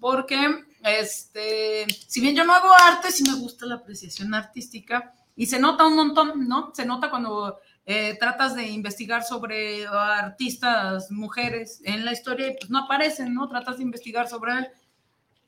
porque, 0.02 0.65
este, 0.84 1.86
si 2.08 2.19
bien 2.19 2.36
yo 2.36 2.43
no 2.43 2.54
hago 2.54 2.74
arte, 2.74 3.10
sí 3.12 3.24
me 3.24 3.39
gusta 3.39 3.65
la 3.65 3.76
apreciación 3.76 4.34
artística 4.34 5.13
y 5.38 5.45
se 5.45 5.60
nota 5.60 5.88
un 5.88 5.95
montón, 5.95 6.45
¿no? 6.47 6.71
Se 6.76 6.86
nota 6.86 7.10
cuando 7.10 7.60
tratas 8.19 8.56
de 8.56 8.67
investigar 8.67 9.24
sobre 9.24 9.86
artistas 9.86 11.12
mujeres 11.12 11.82
en 11.84 12.06
la 12.06 12.13
historia 12.13 12.47
y 12.47 12.56
pues 12.56 12.69
no 12.69 12.80
aparecen, 12.80 13.34
¿no? 13.34 13.50
Tratas 13.50 13.78
de 13.78 13.84
investigar 13.84 14.30
sobre 14.30 14.54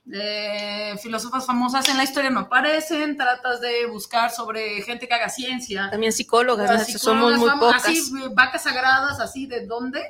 de 0.05 0.99
filósofas 1.01 1.45
famosas 1.45 1.87
en 1.87 1.97
la 1.97 2.03
historia 2.03 2.29
no 2.29 2.41
aparecen, 2.41 3.15
tratas 3.15 3.61
de 3.61 3.85
buscar 3.85 4.31
sobre 4.31 4.81
gente 4.81 5.07
que 5.07 5.13
haga 5.13 5.29
ciencia. 5.29 5.89
También 5.89 6.11
psicólogas, 6.11 6.91
somos 6.99 7.37
muy 7.37 7.49
pocas. 7.51 7.85
Así, 7.85 8.11
vacas 8.33 8.63
sagradas, 8.63 9.19
así, 9.19 9.47
¿de 9.47 9.65
dónde? 9.65 10.01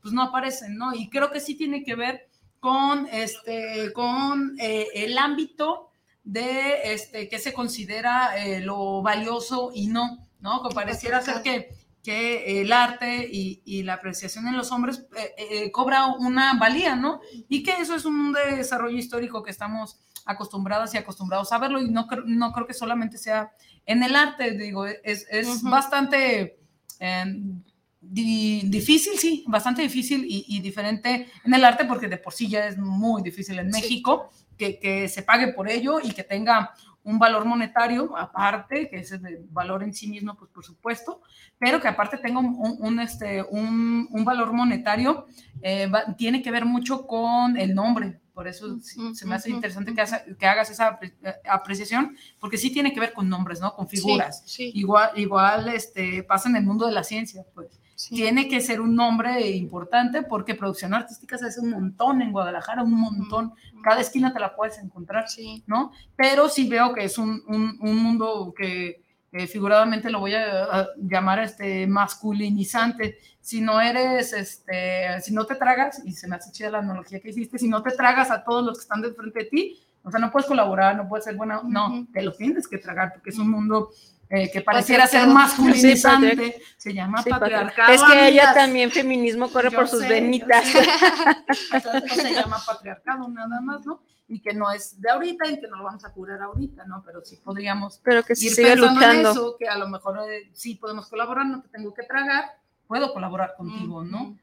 Pues 0.00 0.14
no 0.14 0.22
aparecen, 0.22 0.76
¿no? 0.76 0.94
Y 0.94 1.10
creo 1.10 1.30
que 1.30 1.40
sí 1.40 1.56
tiene 1.56 1.82
que 1.82 1.96
ver 1.96 2.28
con, 2.60 3.08
este, 3.10 3.92
con 3.92 4.56
eh, 4.60 4.86
el 4.94 5.18
ámbito 5.18 5.90
de 6.22 6.92
este, 6.92 7.28
qué 7.28 7.38
se 7.38 7.52
considera 7.52 8.44
eh, 8.44 8.60
lo 8.60 9.02
valioso 9.02 9.72
y 9.74 9.88
no, 9.88 10.28
¿no? 10.38 10.62
Que 10.62 10.74
pareciera 10.74 11.22
ser 11.22 11.42
que 11.42 11.74
que 12.02 12.60
el 12.60 12.72
arte 12.72 13.28
y, 13.30 13.82
la 13.82 13.94
apreciación 13.94 14.48
en 14.48 14.56
los 14.56 14.72
hombres 14.72 15.06
eh, 15.16 15.34
eh, 15.38 15.72
cobra 15.72 16.06
una 16.06 16.58
valía, 16.58 16.96
¿no? 16.96 17.20
Y 17.48 17.62
que 17.62 17.72
eso 17.72 17.94
es 17.94 18.04
un 18.04 18.32
desarrollo 18.32 18.96
histórico 18.96 19.42
que 19.42 19.50
estamos 19.50 19.98
acostumbradas 20.24 20.94
y 20.94 20.98
acostumbrados 20.98 21.52
a 21.52 21.58
verlo. 21.58 21.80
Y 21.80 21.90
no, 21.90 22.06
no 22.26 22.52
creo 22.52 22.66
que 22.66 22.74
solamente 22.74 23.18
sea 23.18 23.52
en 23.86 24.02
el 24.02 24.16
arte, 24.16 24.52
digo, 24.52 24.86
es, 24.86 25.26
bastante 25.62 26.58
em, 26.98 27.62
difícil, 28.00 29.18
sí, 29.18 29.44
bastante 29.46 29.82
difícil 29.82 30.24
y, 30.26 30.60
diferente 30.60 31.28
en 31.44 31.54
el 31.54 31.64
arte 31.64 31.84
porque 31.84 32.08
de 32.08 32.16
por 32.16 32.32
sí 32.32 32.48
ya 32.48 32.66
es 32.66 32.78
muy 32.78 33.22
difícil 33.22 33.58
en 33.58 33.68
México 33.68 34.30
que, 34.56 34.78
que 34.78 35.08
se 35.08 35.22
pague 35.22 35.48
por 35.48 35.68
ello 35.68 36.00
y 36.02 36.12
que 36.12 36.24
tenga 36.24 36.72
un 37.10 37.18
valor 37.18 37.44
monetario 37.44 38.16
aparte, 38.16 38.88
que 38.88 38.98
es 38.98 39.12
el 39.12 39.46
valor 39.50 39.82
en 39.82 39.92
sí 39.92 40.06
mismo, 40.08 40.36
pues 40.36 40.50
por 40.50 40.64
supuesto, 40.64 41.20
pero 41.58 41.80
que 41.80 41.88
aparte 41.88 42.18
tenga 42.18 42.38
un, 42.38 43.00
este, 43.00 43.42
un, 43.42 44.24
valor 44.24 44.52
monetario, 44.52 45.26
eh, 45.60 45.90
tiene 46.16 46.40
que 46.40 46.50
ver 46.50 46.64
mucho 46.64 47.06
con 47.06 47.56
el 47.56 47.74
nombre. 47.74 48.20
Por 48.32 48.46
eso 48.46 48.78
se 48.80 49.26
me 49.26 49.34
hace 49.34 49.50
interesante 49.50 49.92
que, 49.92 50.36
que, 50.36 50.46
hagas 50.46 50.70
esa 50.70 50.98
eh, 51.02 51.12
apreciación, 51.50 52.16
porque 52.38 52.56
sí 52.56 52.70
tiene 52.70 52.92
que 52.94 53.00
ver 53.00 53.12
con 53.12 53.28
nombres, 53.28 53.60
¿no? 53.60 53.74
Con 53.74 53.88
figuras. 53.88 54.44
Igual, 54.58 55.10
igual 55.16 55.68
este, 55.68 56.22
pasa 56.22 56.48
en 56.48 56.56
el 56.56 56.64
mundo 56.64 56.86
de 56.86 56.92
la 56.92 57.04
ciencia, 57.04 57.44
pues. 57.54 57.79
Tiene 58.08 58.48
que 58.48 58.60
ser 58.60 58.80
un 58.80 58.94
nombre 58.94 59.48
importante 59.50 60.22
porque 60.22 60.54
producción 60.54 60.94
artística 60.94 61.36
se 61.36 61.46
hace 61.46 61.60
un 61.60 61.70
montón 61.70 62.22
en 62.22 62.32
Guadalajara, 62.32 62.82
un 62.82 62.94
montón. 62.94 63.52
Cada 63.82 64.00
esquina 64.00 64.32
te 64.32 64.40
la 64.40 64.56
puedes 64.56 64.78
encontrar, 64.78 65.26
¿no? 65.66 65.92
Pero 66.16 66.48
sí 66.48 66.68
veo 66.68 66.94
que 66.94 67.04
es 67.04 67.18
un, 67.18 67.42
un, 67.46 67.96
mundo 68.02 68.54
que 68.56 69.02
figuradamente 69.48 70.10
lo 70.10 70.20
voy 70.20 70.34
a, 70.34 70.88
llamar 70.96 71.40
este 71.40 71.86
masculinizante. 71.86 73.18
Si 73.40 73.60
no 73.60 73.80
eres, 73.80 74.32
este, 74.32 75.20
si 75.22 75.32
no 75.32 75.46
te 75.46 75.54
tragas, 75.54 76.02
y 76.04 76.12
se 76.12 76.28
me 76.28 76.36
hace 76.36 76.50
chida 76.52 76.70
la 76.70 76.78
analogía 76.78 77.20
que 77.20 77.30
hiciste, 77.30 77.58
si 77.58 77.68
no 77.68 77.82
te 77.82 77.92
tragas 77.92 78.30
a 78.30 78.42
todos 78.42 78.64
los 78.64 78.78
que 78.78 78.82
están 78.82 79.02
de 79.02 79.12
frente 79.12 79.40
de 79.40 79.44
ti, 79.46 79.80
o 80.02 80.10
sea, 80.10 80.18
no 80.18 80.32
puedes 80.32 80.48
colaborar, 80.48 80.96
no 80.96 81.08
puedes 81.08 81.24
ser 81.24 81.36
buena, 81.36 81.60
no, 81.64 82.06
te 82.12 82.22
lo 82.22 82.32
tienes 82.32 82.66
que 82.66 82.78
tragar 82.78 83.12
porque 83.12 83.30
es 83.30 83.38
un 83.38 83.50
mundo 83.50 83.90
eh, 84.32 84.48
que 84.48 84.60
pareciera 84.60 85.08
ser 85.08 85.26
masculinizante, 85.26 86.62
se 86.76 86.94
llama 86.94 87.20
patriarcado. 87.28 87.92
Es 87.92 88.00
que 88.00 88.28
ella 88.28 88.54
también 88.54 88.92
feminismo 88.92 89.50
corre 89.50 89.72
por 89.72 89.88
sus 89.88 90.06
venitas. 90.06 90.64
se 92.14 92.32
llama 92.32 92.58
patriarcado 92.64 93.28
nada 93.28 93.60
más, 93.60 93.84
¿no? 93.84 94.00
Y 94.28 94.40
que 94.40 94.54
no 94.54 94.70
es 94.70 95.00
de 95.00 95.10
ahorita 95.10 95.50
y 95.50 95.60
que 95.60 95.66
no 95.66 95.78
lo 95.78 95.82
vamos 95.82 96.04
a 96.04 96.12
curar 96.12 96.40
ahorita, 96.42 96.84
¿no? 96.84 97.02
Pero 97.04 97.24
sí 97.24 97.40
podríamos 97.42 98.00
Pero 98.04 98.22
que 98.22 98.34
ir 98.34 98.54
sigue 98.54 98.76
luchando. 98.76 99.32
eso, 99.32 99.56
que 99.58 99.66
a 99.66 99.76
lo 99.76 99.88
mejor 99.88 100.20
eh, 100.30 100.48
sí 100.52 100.76
podemos 100.76 101.08
colaborar, 101.08 101.46
no 101.46 101.60
te 101.60 101.68
tengo 101.68 101.92
que 101.92 102.04
tragar, 102.04 102.52
puedo 102.86 103.12
colaborar 103.12 103.54
contigo, 103.56 104.04
¿no? 104.04 104.38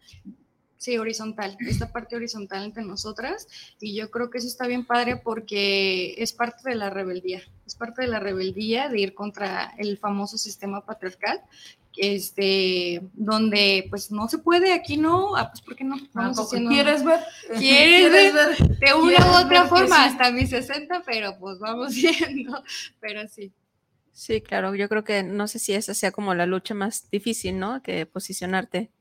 Sí, 0.77 0.97
horizontal, 0.97 1.57
esta 1.61 1.91
parte 1.91 2.15
horizontal 2.15 2.63
entre 2.63 2.83
nosotras 2.83 3.47
y 3.79 3.95
yo 3.95 4.11
creo 4.11 4.29
que 4.29 4.37
eso 4.37 4.47
está 4.47 4.67
bien 4.67 4.85
padre 4.85 5.17
porque 5.17 6.13
es 6.19 6.33
parte 6.33 6.69
de 6.69 6.75
la 6.75 6.91
rebeldía, 6.91 7.41
es 7.65 7.73
parte 7.73 8.03
de 8.03 8.07
la 8.07 8.19
rebeldía 8.19 8.87
de 8.87 8.99
ir 8.99 9.15
contra 9.15 9.73
el 9.79 9.97
famoso 9.97 10.37
sistema 10.37 10.85
patriarcal, 10.85 11.41
este, 11.97 13.01
donde 13.13 13.87
pues 13.89 14.11
no 14.11 14.27
se 14.27 14.37
puede, 14.37 14.71
aquí 14.71 14.97
no, 14.97 15.35
ah, 15.35 15.49
pues 15.49 15.61
porque 15.61 15.83
no, 15.83 15.97
vamos 16.13 16.37
haciendo... 16.39 16.69
¿Quieres 16.69 17.03
ver? 17.03 17.21
¿Quieres, 17.57 18.33
ver? 18.33 18.77
De 18.77 18.93
una 18.93 19.31
u 19.31 19.45
otra 19.45 19.67
forma, 19.67 20.05
hasta 20.05 20.31
mis 20.31 20.51
60, 20.51 21.01
pero 21.07 21.39
pues 21.39 21.57
vamos 21.57 21.95
viendo, 21.95 22.63
pero 22.99 23.27
sí. 23.27 23.51
Sí, 24.11 24.41
claro, 24.41 24.75
yo 24.75 24.87
creo 24.89 25.03
que 25.03 25.23
no 25.23 25.47
sé 25.47 25.57
si 25.57 25.73
esa 25.73 25.95
sea 25.95 26.11
como 26.11 26.35
la 26.35 26.45
lucha 26.45 26.75
más 26.75 27.09
difícil, 27.09 27.57
¿no? 27.59 27.81
Que 27.81 28.05
posicionarte 28.05 28.91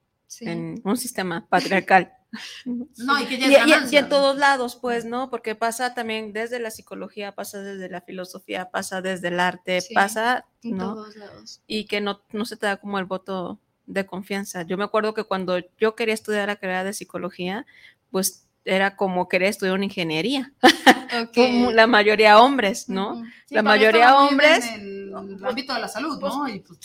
en 0.41 0.81
un 0.85 0.97
sistema 0.97 1.47
patriarcal. 1.49 2.13
No, 2.67 3.19
y 3.19 3.25
que 3.27 3.39
ya 3.39 3.65
y, 3.67 3.97
en 3.97 4.09
todos 4.11 4.37
lados, 4.37 4.77
pues, 4.77 5.07
¿no? 5.07 5.31
Porque 5.31 5.55
pasa 5.55 5.95
también 5.95 6.35
desde 6.35 6.59
la 6.59 6.71
psicología, 6.71 7.35
pasa 7.35 7.63
desde 7.63 7.89
la 7.89 8.03
filosofía, 8.03 8.71
pasa 8.71 9.01
desde 9.01 9.29
el 9.29 9.41
arte, 9.41 9.79
pasa, 9.95 10.45
en 10.63 10.77
todos 10.77 11.17
lados. 11.17 11.63
Y 11.67 11.87
que 11.87 12.03
no, 12.03 12.21
no 12.33 12.45
se 12.45 12.59
te 12.59 12.67
da 12.67 12.77
como 12.77 12.99
el 12.99 13.07
voto 13.07 13.59
de 13.87 14.05
confianza. 14.05 14.63
Yo 14.63 14.77
me 14.77 14.85
acuerdo 14.85 15.15
que 15.15 15.25
cuando 15.25 15.59
yo 15.79 15.95
quería 15.95 16.13
estudiar 16.13 16.49
la 16.49 16.57
carrera 16.57 16.85
de 16.85 16.93
psicología, 16.93 17.65
pues 18.11 18.46
era 18.67 18.97
como 18.97 19.29
querer 19.29 19.49
estudiar 19.49 19.75
una 19.75 19.85
ingeniería. 19.85 20.53
la 21.73 21.87
mayoría 21.87 22.41
hombres, 22.41 22.89
¿no? 22.89 23.25
la 23.49 23.63
mayoría 23.63 24.17
hombres. 24.19 24.67
En 24.67 25.13
el 25.13 25.45
ámbito 25.45 25.73
de 25.73 25.81
la 25.81 25.89
salud, 25.89 26.21
¿no? 26.21 26.45
Pues, 26.45 26.63
pues, 26.67 26.79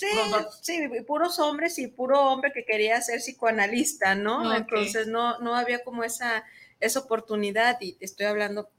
sí, 0.62 0.78
sí, 0.78 1.02
puros 1.06 1.40
hombres 1.40 1.78
y 1.80 1.88
puro 1.88 2.22
hombre 2.22 2.52
que 2.54 2.64
quería 2.64 3.02
ser 3.02 3.20
psicoanalista, 3.20 4.16
¿no? 4.16 4.56
Entonces 4.56 5.08
no, 5.08 5.40
no 5.40 5.56
había 5.56 5.84
como 5.84 6.04
esa, 6.04 6.46
esa 6.80 7.00
oportunidad 7.00 7.78
y 7.82 7.98
estoy 8.00 8.28
hablando 8.28 8.70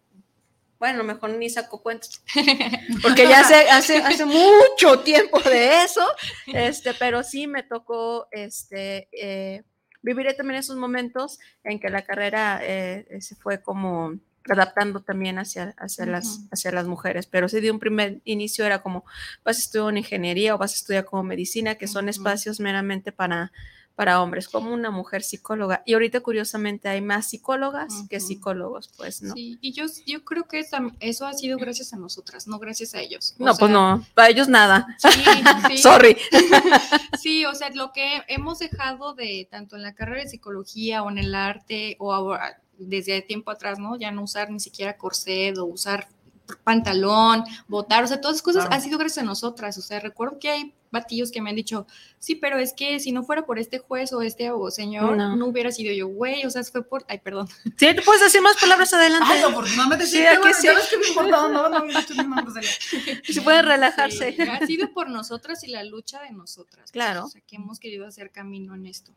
bueno, 0.79 1.05
mejor 1.05 1.31
ni 1.31 1.49
saco 1.49 1.81
cuentos, 1.81 2.25
porque 3.03 3.29
ya 3.29 3.43
hace, 3.43 3.71
hace, 3.71 3.99
hace 3.99 4.25
mucho 4.25 4.99
tiempo 5.05 5.39
de 5.39 5.85
eso, 5.85 6.05
este, 6.53 6.93
pero 6.95 7.23
sí 7.23 7.47
me 7.47 7.63
tocó, 7.63 8.27
este, 8.33 9.09
eh, 9.13 9.63
viviré 10.03 10.35
también 10.35 10.61
esos 10.61 10.77
momentos 10.77 11.39
en 11.65 11.81
que 11.81 11.91
la 11.91 12.03
carrera 12.03 12.61
eh, 12.63 13.19
se 13.21 13.35
fue 13.37 13.63
como 13.63 14.19
adaptando 14.49 15.01
también 15.01 15.39
hacia, 15.39 15.75
hacia, 15.79 16.07
las, 16.07 16.41
hacia 16.51 16.73
las 16.73 16.87
mujeres, 16.87 17.27
pero 17.27 17.49
sí 17.49 17.61
de 17.61 17.71
un 17.71 17.79
primer 17.79 18.21
inicio 18.25 18.65
era 18.65 18.83
como 18.83 19.05
vas 19.45 19.57
a 19.57 19.61
estudiar 19.61 19.87
una 19.87 20.01
ingeniería 20.01 20.55
o 20.55 20.59
vas 20.59 20.73
a 20.73 20.77
estudiar 20.77 21.05
como 21.05 21.23
medicina, 21.23 21.77
que 21.77 21.87
son 21.87 22.09
espacios 22.09 22.59
meramente 22.59 23.13
para 23.13 23.53
para 24.03 24.21
hombres, 24.21 24.49
como 24.49 24.73
una 24.73 24.91
mujer 24.91 25.23
psicóloga. 25.23 25.85
Y 25.87 25.93
ahorita 25.93 26.19
curiosamente 26.23 26.89
hay 26.89 27.01
más 27.01 27.29
psicólogas 27.29 27.95
que 28.11 28.19
psicólogogos, 28.19 28.91
pues, 28.97 29.23
¿no? 29.23 29.33
Sí, 29.33 29.59
y 29.61 29.73
yo, 29.73 29.85
yo 30.05 30.25
creo 30.25 30.49
que 30.49 30.67
eso 30.99 31.25
ha 31.25 31.33
sido 31.35 31.57
gracias 31.57 31.93
a 31.93 31.97
nosotras, 31.97 32.49
no 32.49 32.59
gracias 32.59 32.97
a 32.97 33.01
ellos. 33.01 33.37
no, 33.39 33.55
pues 33.55 33.71
no, 33.71 34.05
para 34.15 34.29
ellos 34.29 34.49
nada. 34.49 34.89
Sí, 34.99 35.09
sí. 35.69 35.79
Sorry. 35.79 36.17
sí, 37.21 37.45
o 37.45 37.55
sea, 37.55 37.71
lo 37.71 37.93
que 37.93 38.23
hemos 38.27 38.59
dejado 38.59 39.15
de 39.15 39.47
tanto 39.49 39.77
en 39.77 39.83
la 39.83 39.95
carrera 39.95 40.25
de 40.25 40.31
psicología 40.31 41.05
o 41.05 41.09
en 41.09 41.19
el 41.19 41.33
arte 41.33 41.95
o 42.01 42.13
ahora, 42.13 42.61
desde 42.79 43.23
tiempo 43.23 43.53
atrás, 43.53 43.79
¿no? 43.79 43.97
Ya 43.97 44.11
no 44.11 44.25
usar 44.25 44.51
ni 44.51 44.59
siquiera 44.59 44.97
corset 44.97 45.57
o 45.59 45.65
usar 45.65 46.09
pantalón, 46.65 47.45
votar, 47.69 48.03
o 48.03 48.09
sea, 48.09 48.21
todas 48.21 48.39
esas 48.39 48.43
cosas 48.43 48.67
han 48.69 48.81
sido 48.81 48.99
gracias 48.99 49.23
a 49.23 49.27
nosotras. 49.29 49.79
O 49.79 49.81
sea, 49.81 50.01
recuerdo 50.01 50.41
que 50.41 50.51
hay 50.51 50.75
batillos 50.93 51.33
que 51.33 51.41
me 51.41 51.51
han 51.51 51.57
dicho, 51.57 51.87
sí, 52.19 52.37
pero 52.37 52.59
es 52.59 52.73
que 52.73 53.01
si 53.01 53.11
no 53.11 53.25
fuera 53.25 53.45
por 53.45 53.59
este 53.59 53.79
juez 53.79 54.13
o 54.13 54.23
este 54.23 54.51
o 54.53 54.71
señor, 54.71 55.17
no, 55.17 55.47
hubiera 55.47 55.73
sido 55.73 55.93
yo, 55.93 56.07
güey, 56.07 56.45
o 56.45 56.51
sea, 56.51 56.63
fue 56.63 56.85
por, 56.85 57.05
ay, 57.09 57.19
perdón. 57.19 57.49
Sí, 57.77 57.89
tú 57.97 58.03
puedes 58.05 58.23
decir 58.23 58.41
más 58.43 58.57
palabras 58.61 58.93
adelante. 58.93 59.27
Ay, 59.29 59.43
afortunadamente 59.43 60.07
sí, 60.07 60.19
sí, 60.19 60.27
aquí 60.27 60.53
sí. 60.55 60.69
que 60.91 60.99
me 60.99 61.09
importa, 61.09 61.31
no, 61.31 61.49
no, 61.49 61.69
no, 61.69 61.85
dicho 61.85 62.15
Si 63.25 63.41
puede 63.45 63.63
relajarse. 63.63 64.37
ha 64.49 64.67
sido 64.67 64.93
por 64.93 65.09
nosotras 65.09 65.65
y 65.65 65.69
la 65.69 65.83
lucha 65.83 66.23
de 66.23 66.31
nosotras. 66.31 66.83
Pues, 66.83 66.93
claro. 66.93 67.25
o 67.25 67.29
sea, 67.29 67.41
que 67.41 67.57
hemos 67.57 67.81
querido 67.81 68.07
hacer 68.07 68.31
camino 68.31 68.75
en 68.75 68.87
esto. 68.87 69.13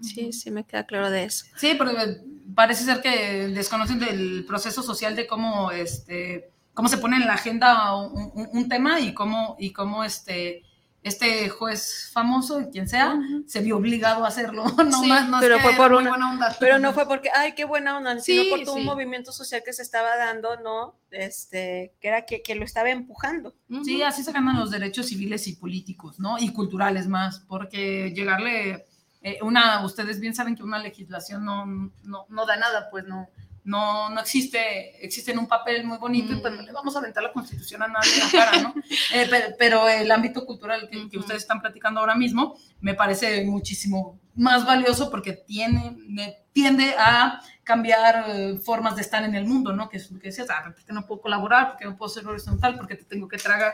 Sí, 0.00 0.32
sí, 0.32 0.50
me 0.50 0.64
queda 0.64 0.84
claro 0.84 1.10
de 1.10 1.24
eso. 1.24 1.46
Sí, 1.56 1.74
porque 1.78 2.20
parece 2.54 2.84
ser 2.84 3.00
que 3.00 3.48
desconocen 3.48 4.00
del 4.00 4.44
proceso 4.44 4.82
social 4.82 5.14
de 5.14 5.26
cómo, 5.26 5.70
este, 5.70 6.50
cómo 6.74 6.88
se 6.88 6.98
pone 6.98 7.16
en 7.16 7.26
la 7.26 7.34
agenda 7.34 7.96
un, 7.96 8.68
tema 8.68 9.00
y 9.00 9.14
cómo, 9.14 9.56
y 9.58 9.72
cómo 9.72 10.04
este, 10.04 10.62
este 11.02 11.48
juez 11.48 12.10
famoso, 12.12 12.68
quien 12.70 12.88
sea, 12.88 13.16
se 13.46 13.60
vio 13.60 13.76
obligado 13.76 14.24
a 14.24 14.28
hacerlo. 14.28 14.64
No 14.84 15.04
más, 15.04 15.28
no 15.28 15.38
pero 15.40 15.58
fue 15.60 15.74
por 15.74 15.92
una 15.92 16.10
buena 16.10 16.30
onda. 16.30 16.56
Pero 16.58 16.78
no 16.78 16.92
fue 16.92 17.06
porque, 17.06 17.30
ay, 17.34 17.52
qué 17.54 17.64
buena 17.64 17.96
onda, 17.96 18.18
sino 18.18 18.50
por 18.50 18.64
todo 18.64 18.74
un 18.74 18.84
movimiento 18.84 19.32
social 19.32 19.62
que 19.64 19.72
se 19.72 19.82
estaba 19.82 20.16
dando, 20.16 20.56
¿no? 20.60 20.96
Este, 21.10 21.94
que 22.00 22.08
era 22.08 22.26
que, 22.26 22.42
que 22.42 22.54
lo 22.54 22.64
estaba 22.64 22.90
empujando. 22.90 23.54
Sí, 23.84 24.02
así 24.02 24.24
se 24.24 24.32
ganan 24.32 24.58
los 24.58 24.70
derechos 24.70 25.06
civiles 25.06 25.46
y 25.46 25.54
políticos, 25.54 26.18
¿no? 26.18 26.38
Y 26.38 26.52
culturales 26.52 27.06
más, 27.06 27.40
porque 27.40 28.12
llegarle 28.14 28.86
eh, 29.22 29.38
una, 29.42 29.84
ustedes 29.84 30.20
bien 30.20 30.34
saben 30.34 30.54
que 30.54 30.62
una 30.62 30.78
legislación 30.78 31.44
no, 31.44 31.64
no, 32.02 32.26
no 32.28 32.46
da 32.46 32.56
nada, 32.56 32.90
pues 32.90 33.06
no, 33.06 33.28
no, 33.64 34.10
no 34.10 34.20
existe, 34.20 35.04
existe 35.04 35.32
en 35.32 35.38
un 35.38 35.48
papel 35.48 35.84
muy 35.84 35.96
bonito 35.98 36.32
y 36.32 36.36
pues 36.36 36.54
no 36.54 36.62
le 36.62 36.72
vamos 36.72 36.94
a 36.94 36.98
aventar 36.98 37.22
la 37.22 37.32
constitución 37.32 37.82
a 37.82 37.88
nadie 37.88 38.12
en 38.14 38.20
la 38.20 38.30
cara, 38.30 38.62
¿no? 38.62 38.74
Eh, 39.14 39.54
pero, 39.58 39.88
el 39.88 40.10
ámbito 40.10 40.44
cultural 40.44 40.88
que, 40.90 41.08
que, 41.08 41.18
ustedes 41.18 41.42
están 41.42 41.60
platicando 41.60 42.00
ahora 42.00 42.14
mismo 42.14 42.56
me 42.80 42.94
parece 42.94 43.44
muchísimo 43.44 44.20
más 44.36 44.66
valioso 44.66 45.10
porque 45.10 45.32
tiene, 45.32 45.96
tiende 46.52 46.94
a 46.98 47.40
cambiar 47.62 48.24
eh, 48.28 48.58
formas 48.58 48.96
de 48.96 49.02
estar 49.02 49.24
en 49.24 49.34
el 49.34 49.46
mundo, 49.46 49.72
¿no? 49.72 49.88
Que 49.88 49.96
es 49.96 50.10
lo 50.10 50.18
que 50.18 50.28
decías, 50.28 50.48
ah, 50.50 50.62
porque 50.64 50.92
no 50.92 51.06
puedo 51.06 51.22
colaborar, 51.22 51.68
porque 51.68 51.84
no 51.84 51.96
puedo 51.96 52.08
ser 52.10 52.26
horizontal, 52.26 52.76
porque 52.76 52.96
te 52.96 53.04
tengo 53.04 53.26
que 53.26 53.38
tragar, 53.38 53.72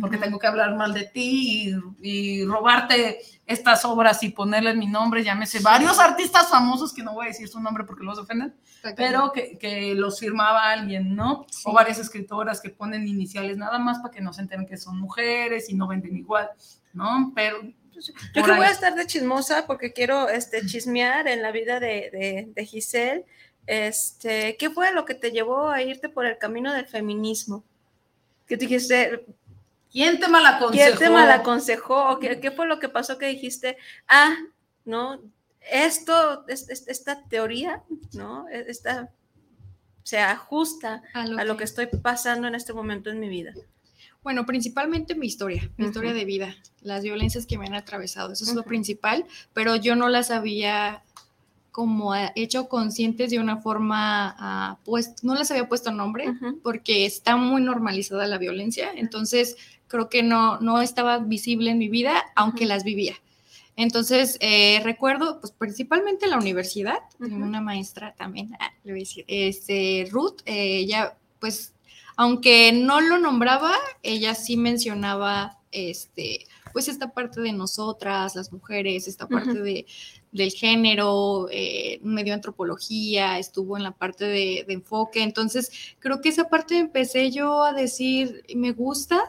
porque 0.00 0.16
tengo 0.16 0.38
que 0.38 0.46
hablar 0.46 0.76
mal 0.76 0.94
de 0.94 1.04
ti 1.06 1.74
y, 2.00 2.44
robarte 2.44 3.18
estas 3.46 3.84
obras 3.84 4.22
y 4.22 4.28
ponerle 4.28 4.74
mi 4.74 4.86
nombre, 4.86 5.24
llámese 5.24 5.60
varios 5.60 5.98
artistas 5.98 6.48
famosos, 6.48 6.92
que 6.92 7.02
no 7.02 7.14
voy 7.14 7.26
a 7.26 7.28
decir 7.28 7.48
su 7.48 7.60
nombre 7.60 7.84
porque 7.84 8.04
los 8.04 8.18
ofenden, 8.18 8.54
pero 8.96 9.32
que, 9.32 9.58
que, 9.58 9.94
los 9.94 10.20
firmaba 10.20 10.70
alguien, 10.70 11.16
¿no? 11.16 11.46
O 11.64 11.72
varias 11.72 11.98
escritoras 11.98 12.60
que 12.60 12.70
ponen 12.70 13.08
iniciales 13.08 13.56
nada 13.56 13.78
más 13.78 13.98
para 13.98 14.12
que 14.12 14.20
no 14.20 14.32
se 14.32 14.42
enteren 14.42 14.66
que 14.66 14.76
son 14.76 15.00
mujeres 15.00 15.68
y 15.68 15.74
no 15.74 15.88
venden 15.88 16.16
igual, 16.16 16.50
¿no? 16.92 17.32
Pero 17.34 17.58
yo 17.92 18.42
que 18.44 18.52
voy 18.52 18.66
a 18.66 18.70
estar 18.70 18.94
de 18.94 19.06
chismosa 19.06 19.66
porque 19.66 19.92
quiero 19.92 20.28
este, 20.28 20.64
chismear 20.66 21.28
en 21.28 21.42
la 21.42 21.52
vida 21.52 21.80
de, 21.80 22.50
de, 22.54 22.66
Giselle. 22.66 23.24
Este, 23.66 24.56
¿Qué 24.56 24.70
fue 24.70 24.92
lo 24.92 25.04
que 25.04 25.14
te 25.14 25.30
llevó 25.30 25.68
a 25.68 25.82
irte 25.82 26.08
por 26.08 26.26
el 26.26 26.38
camino 26.38 26.72
del 26.72 26.86
feminismo? 26.86 27.64
¿Qué 28.46 28.56
te 28.56 28.66
dijiste? 28.66 29.24
¿Quién 29.90 30.18
te 30.18 30.28
malaconsejó? 30.28 30.72
¿Quién 30.72 30.98
te 30.98 31.10
malaconsejó? 31.10 32.18
qué, 32.18 32.40
qué 32.40 32.50
fue 32.50 32.66
lo 32.66 32.78
que 32.78 32.88
pasó 32.88 33.18
que 33.18 33.26
dijiste? 33.26 33.76
Ah, 34.08 34.36
no, 34.84 35.20
esto, 35.70 36.44
esta 36.48 37.22
teoría, 37.28 37.82
¿no? 38.12 38.48
E, 38.48 38.64
esta 38.68 39.10
se 40.02 40.18
ajusta 40.18 41.02
a 41.14 41.44
lo 41.44 41.56
que 41.56 41.64
estoy 41.64 41.86
pasando 41.86 42.48
en 42.48 42.54
este 42.54 42.72
momento 42.72 43.10
en 43.10 43.20
mi 43.20 43.28
vida. 43.28 43.52
Bueno, 44.22 44.46
principalmente 44.46 45.14
mi 45.14 45.26
historia, 45.26 45.70
mi 45.76 45.86
historia 45.86 46.12
de 46.12 46.24
vida, 46.24 46.56
las 46.80 47.02
violencias 47.02 47.44
que 47.44 47.58
me 47.58 47.66
han 47.66 47.74
atravesado, 47.74 48.32
eso 48.32 48.44
es 48.44 48.54
lo 48.54 48.62
principal, 48.62 49.26
pero 49.52 49.74
yo 49.74 49.96
no 49.96 50.08
las 50.08 50.30
había 50.30 51.02
como 51.72 52.14
hecho 52.36 52.68
conscientes 52.68 53.30
de 53.30 53.40
una 53.40 53.56
forma, 53.56 54.36
ah, 54.38 54.78
pues 54.84 55.14
no 55.22 55.34
les 55.34 55.50
había 55.50 55.68
puesto 55.68 55.90
nombre 55.90 56.26
porque 56.62 57.06
está 57.06 57.36
muy 57.36 57.62
normalizada 57.62 58.26
la 58.26 58.38
violencia, 58.38 58.92
entonces 58.94 59.56
creo 59.88 60.08
que 60.08 60.22
no, 60.22 60.60
no 60.60 60.80
estaba 60.80 61.18
visible 61.18 61.70
en 61.70 61.78
mi 61.78 61.88
vida, 61.88 62.22
aunque 62.36 62.66
las 62.66 62.84
vivía. 62.84 63.14
Entonces, 63.74 64.36
eh, 64.40 64.80
recuerdo, 64.84 65.40
pues 65.40 65.52
principalmente 65.52 66.26
la 66.26 66.38
universidad, 66.38 66.98
una 67.18 67.60
maestra 67.60 68.14
también, 68.14 68.54
ah, 68.60 68.70
le 68.84 68.92
voy 68.92 69.00
a 69.00 69.04
decir, 69.04 69.24
este, 69.26 70.06
Ruth, 70.10 70.42
eh, 70.44 70.76
ella 70.76 71.16
pues 71.40 71.72
aunque 72.16 72.72
no 72.72 73.00
lo 73.00 73.18
nombraba, 73.18 73.74
ella 74.02 74.34
sí 74.34 74.56
mencionaba 74.56 75.58
este, 75.72 76.46
pues 76.72 76.88
esta 76.88 77.12
parte 77.12 77.40
de 77.40 77.52
nosotras, 77.52 78.36
las 78.36 78.52
mujeres, 78.52 79.08
esta 79.08 79.26
parte 79.26 79.58
de, 79.60 79.86
del 80.30 80.50
género, 80.50 81.48
eh, 81.50 82.00
medio 82.02 82.34
antropología, 82.34 83.38
estuvo 83.38 83.76
en 83.76 83.82
la 83.82 83.92
parte 83.92 84.24
de, 84.24 84.64
enfoque. 84.68 85.22
Entonces, 85.22 85.70
creo 85.98 86.20
que 86.20 86.28
esa 86.28 86.48
parte 86.48 86.78
empecé 86.78 87.30
yo 87.30 87.62
a 87.62 87.72
decir, 87.72 88.44
me 88.54 88.72
gusta, 88.72 89.20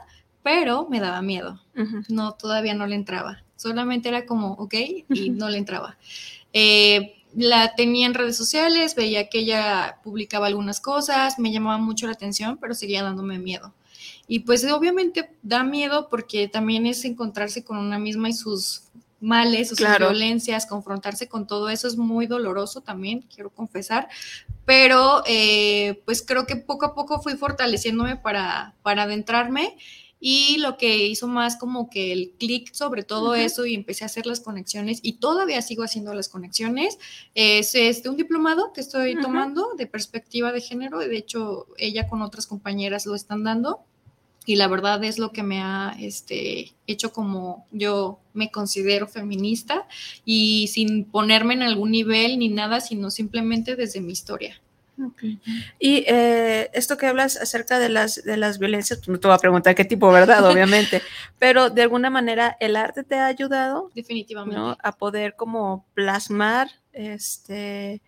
pero 0.43 0.87
me 0.89 0.99
daba 0.99 1.21
miedo. 1.21 1.61
No, 2.09 2.33
todavía 2.33 2.73
no 2.73 2.85
le 2.85 2.95
entraba. 2.95 3.43
Solamente 3.55 4.09
era 4.09 4.25
como, 4.25 4.53
ok, 4.53 4.73
y 5.09 5.29
no 5.29 5.49
le 5.49 5.57
entraba. 5.57 5.97
Eh, 6.51 7.22
la 7.35 7.75
tenía 7.75 8.05
en 8.05 8.13
redes 8.13 8.37
sociales, 8.37 8.95
veía 8.95 9.29
que 9.29 9.39
ella 9.39 9.99
publicaba 10.03 10.47
algunas 10.47 10.79
cosas, 10.79 11.39
me 11.39 11.51
llamaba 11.51 11.77
mucho 11.77 12.05
la 12.05 12.13
atención, 12.13 12.57
pero 12.57 12.73
seguía 12.73 13.03
dándome 13.03 13.39
miedo. 13.39 13.73
Y 14.27 14.39
pues 14.39 14.63
obviamente 14.71 15.35
da 15.41 15.63
miedo 15.63 16.07
porque 16.09 16.47
también 16.47 16.85
es 16.85 17.03
encontrarse 17.05 17.63
con 17.63 17.77
una 17.77 17.99
misma 17.99 18.29
y 18.29 18.33
sus 18.33 18.83
males, 19.19 19.69
sus 19.69 19.79
violencias, 19.79 20.65
confrontarse 20.65 21.29
con 21.29 21.47
todo 21.47 21.69
eso 21.69 21.87
es 21.87 21.95
muy 21.95 22.27
doloroso 22.27 22.81
también, 22.81 23.25
quiero 23.33 23.49
confesar, 23.49 24.09
pero 24.65 25.23
eh, 25.25 26.01
pues 26.05 26.21
creo 26.21 26.45
que 26.45 26.57
poco 26.57 26.85
a 26.85 26.93
poco 26.93 27.21
fui 27.21 27.35
fortaleciéndome 27.35 28.17
para, 28.17 28.75
para 28.81 29.03
adentrarme 29.03 29.77
y 30.25 30.55
lo 30.59 30.77
que 30.77 31.05
hizo 31.05 31.27
más 31.27 31.57
como 31.57 31.89
que 31.89 32.13
el 32.13 32.31
clic 32.39 32.73
sobre 32.73 33.03
todo 33.03 33.35
eso 33.35 33.65
y 33.65 33.75
empecé 33.75 34.05
a 34.05 34.07
hacer 34.07 34.25
las 34.25 34.39
conexiones 34.39 35.01
y 35.03 35.17
todavía 35.17 35.61
sigo 35.61 35.83
haciendo 35.83 36.13
las 36.13 36.29
conexiones 36.29 36.97
es 37.35 37.75
este 37.75 38.07
un 38.07 38.15
diplomado 38.15 38.71
que 38.71 38.79
estoy 38.79 39.19
tomando 39.19 39.73
de 39.77 39.85
perspectiva 39.85 40.53
de 40.53 40.61
género 40.61 40.99
de 40.99 41.17
hecho 41.17 41.67
ella 41.77 42.07
con 42.07 42.21
otras 42.21 42.47
compañeras 42.47 43.05
lo 43.05 43.15
están 43.15 43.43
dando 43.43 43.81
y 44.45 44.55
la 44.55 44.69
verdad 44.69 45.03
es 45.03 45.19
lo 45.19 45.33
que 45.33 45.43
me 45.43 45.61
ha 45.61 45.93
este, 45.99 46.73
hecho 46.87 47.11
como 47.11 47.67
yo 47.71 48.19
me 48.33 48.49
considero 48.49 49.07
feminista 49.07 49.87
y 50.23 50.67
sin 50.67 51.03
ponerme 51.03 51.53
en 51.53 51.63
algún 51.63 51.91
nivel 51.91 52.39
ni 52.39 52.49
nada, 52.49 52.81
sino 52.81 53.09
simplemente 53.09 53.77
desde 53.77 54.01
mi 54.01 54.11
historia. 54.11 54.61
Y 55.79 56.05
eh, 56.07 56.69
esto 56.73 56.97
que 56.97 57.07
hablas 57.07 57.37
acerca 57.37 57.79
de 57.79 57.89
las, 57.89 58.23
de 58.23 58.37
las 58.37 58.59
violencias, 58.59 58.99
pues, 58.99 59.09
no 59.09 59.19
te 59.19 59.27
voy 59.27 59.35
a 59.35 59.39
preguntar 59.39 59.75
qué 59.75 59.85
tipo, 59.85 60.11
¿verdad? 60.11 60.45
Obviamente, 60.51 61.01
pero 61.39 61.69
de 61.69 61.81
alguna 61.81 62.09
manera 62.09 62.57
el 62.59 62.75
arte 62.75 63.03
te 63.03 63.15
ha 63.15 63.25
ayudado. 63.25 63.91
Definitivamente. 63.95 64.77
A 64.81 64.91
poder 64.91 65.35
como 65.35 65.85
plasmar 65.93 66.69
este, 66.91 68.01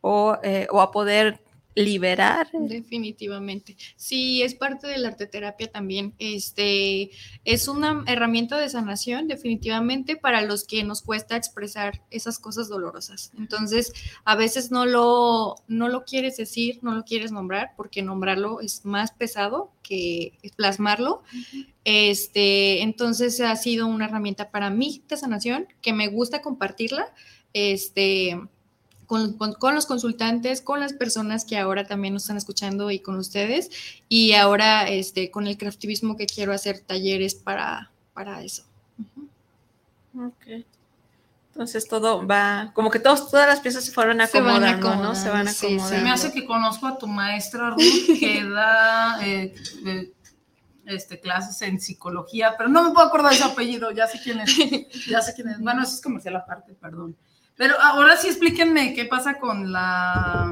o, 0.00 0.38
eh, 0.42 0.66
o 0.70 0.80
a 0.80 0.90
poder 0.90 1.40
liberar. 1.84 2.48
Definitivamente. 2.52 3.76
Sí, 3.96 4.42
es 4.42 4.54
parte 4.54 4.86
de 4.86 4.98
la 4.98 5.08
arteterapia 5.08 5.70
también. 5.70 6.14
Este 6.18 7.10
es 7.44 7.68
una 7.68 8.04
herramienta 8.06 8.58
de 8.58 8.68
sanación, 8.68 9.28
definitivamente, 9.28 10.16
para 10.16 10.42
los 10.42 10.64
que 10.64 10.84
nos 10.84 11.02
cuesta 11.02 11.36
expresar 11.36 12.02
esas 12.10 12.38
cosas 12.38 12.68
dolorosas. 12.68 13.32
Entonces, 13.38 13.92
a 14.24 14.36
veces 14.36 14.70
no 14.70 14.86
lo, 14.86 15.56
no 15.68 15.88
lo 15.88 16.04
quieres 16.04 16.36
decir, 16.36 16.78
no 16.82 16.94
lo 16.94 17.04
quieres 17.04 17.32
nombrar, 17.32 17.72
porque 17.76 18.02
nombrarlo 18.02 18.60
es 18.60 18.84
más 18.84 19.12
pesado 19.12 19.72
que 19.82 20.38
plasmarlo. 20.56 21.22
Este, 21.84 22.82
entonces 22.82 23.40
ha 23.40 23.56
sido 23.56 23.86
una 23.86 24.04
herramienta 24.04 24.50
para 24.50 24.70
mí 24.70 25.02
de 25.08 25.16
sanación 25.16 25.66
que 25.82 25.92
me 25.92 26.08
gusta 26.08 26.42
compartirla. 26.42 27.12
Este, 27.52 28.40
con, 29.10 29.74
los 29.74 29.86
consultantes, 29.86 30.60
con 30.60 30.78
las 30.78 30.92
personas 30.92 31.44
que 31.44 31.58
ahora 31.58 31.84
también 31.84 32.14
nos 32.14 32.22
están 32.22 32.36
escuchando 32.36 32.92
y 32.92 33.00
con 33.00 33.16
ustedes. 33.16 33.68
Y 34.08 34.34
ahora 34.34 34.88
este, 34.88 35.32
con 35.32 35.48
el 35.48 35.58
craftivismo 35.58 36.16
que 36.16 36.26
quiero 36.26 36.52
hacer 36.52 36.78
talleres 36.78 37.34
para, 37.34 37.90
para 38.14 38.44
eso. 38.44 38.62
Ok. 40.16 40.64
Entonces 41.48 41.88
todo 41.88 42.24
va, 42.24 42.70
como 42.72 42.88
que 42.92 43.00
todos, 43.00 43.28
todas 43.28 43.48
las 43.48 43.58
piezas 43.58 43.84
se 43.84 43.90
fueron 43.90 44.20
acomodando, 44.20 44.94
¿no? 44.94 45.16
Se 45.16 45.28
van 45.28 45.48
acomodando. 45.48 45.88
Se 45.88 46.00
me 46.02 46.10
hace 46.12 46.30
que 46.30 46.46
conozco 46.46 46.86
a 46.86 46.96
tu 46.96 47.08
maestra 47.08 47.70
Ruth 47.70 47.80
que 48.20 48.44
da 48.44 49.26
eh, 49.26 49.52
eh, 49.86 50.12
este, 50.86 51.18
clases 51.18 51.60
en 51.62 51.80
psicología, 51.80 52.54
pero 52.56 52.68
no 52.68 52.84
me 52.84 52.90
puedo 52.92 53.08
acordar 53.08 53.32
de 53.32 53.38
su 53.38 53.44
apellido, 53.44 53.90
ya 53.90 54.06
sé 54.06 54.20
quién 54.22 54.38
es, 54.38 54.56
ya 55.08 55.20
sé 55.20 55.34
quién 55.34 55.48
es. 55.48 55.58
Bueno, 55.58 55.82
eso 55.82 55.94
es 55.94 56.00
comercial 56.00 56.36
aparte, 56.36 56.74
perdón. 56.74 57.16
Pero 57.60 57.78
ahora 57.78 58.16
sí 58.16 58.28
explíquenme 58.28 58.94
qué 58.94 59.04
pasa 59.04 59.38
con 59.38 59.70
la... 59.70 60.50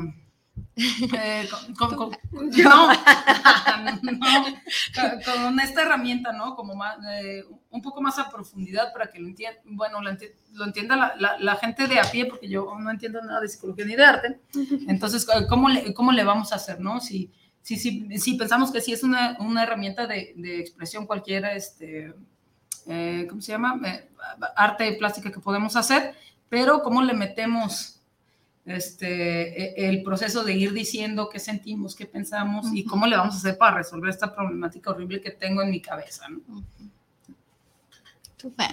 Eh, 0.76 1.48
con, 1.78 1.96
no, 1.96 1.96
con 5.24 5.58
esta 5.58 5.82
herramienta, 5.82 6.32
¿no? 6.32 6.54
Como 6.54 6.74
más, 6.74 6.98
eh, 7.10 7.46
un 7.70 7.80
poco 7.80 8.02
más 8.02 8.18
a 8.18 8.28
profundidad 8.28 8.92
para 8.92 9.10
que 9.10 9.20
lo 9.20 9.26
entienda, 9.26 9.58
bueno, 9.64 10.02
lo, 10.02 10.64
entienda 10.66 11.14
la, 11.16 11.56
gente 11.56 11.86
de 11.86 11.98
a 11.98 12.02
pie, 12.02 12.26
porque 12.26 12.46
yo 12.46 12.76
no 12.78 12.90
entiendo 12.90 13.22
nada 13.22 13.40
de 13.40 13.48
psicología 13.48 13.86
ni 13.86 13.96
de 13.96 14.04
arte. 14.04 14.40
Entonces, 14.86 15.26
¿cómo 15.48 15.70
le, 15.70 15.94
cómo 15.94 16.12
le 16.12 16.24
vamos 16.24 16.52
a 16.52 16.56
hacer, 16.56 16.78
no? 16.78 17.00
Si, 17.00 17.32
si, 17.62 17.76
si, 17.76 18.18
si 18.18 18.34
pensamos 18.34 18.70
que 18.70 18.82
sí 18.82 18.92
es 18.92 19.02
una, 19.02 19.38
una 19.40 19.62
herramienta 19.62 20.06
de, 20.06 20.34
de, 20.36 20.60
expresión 20.60 21.06
cualquiera, 21.06 21.54
este, 21.54 22.12
eh, 22.86 23.26
¿cómo 23.30 23.40
se 23.40 23.52
llama? 23.52 23.80
arte 24.56 24.92
plástica 24.92 25.32
que 25.32 25.40
podemos 25.40 25.74
hacer, 25.74 26.14
pero 26.48 26.82
cómo 26.82 27.02
le 27.02 27.14
metemos 27.14 28.00
este, 28.64 29.82
e, 29.82 29.88
el 29.88 30.02
proceso 30.02 30.44
de 30.44 30.54
ir 30.54 30.72
diciendo 30.72 31.28
qué 31.30 31.38
sentimos, 31.38 31.94
qué 31.94 32.06
pensamos 32.06 32.66
y 32.72 32.84
cómo 32.84 33.06
le 33.06 33.16
vamos 33.16 33.34
a 33.34 33.38
hacer 33.38 33.58
para 33.58 33.78
resolver 33.78 34.10
esta 34.10 34.34
problemática 34.34 34.90
horrible 34.90 35.20
que 35.20 35.30
tengo 35.30 35.62
en 35.62 35.70
mi 35.70 35.80
cabeza. 35.80 36.28
¿no? 36.28 36.62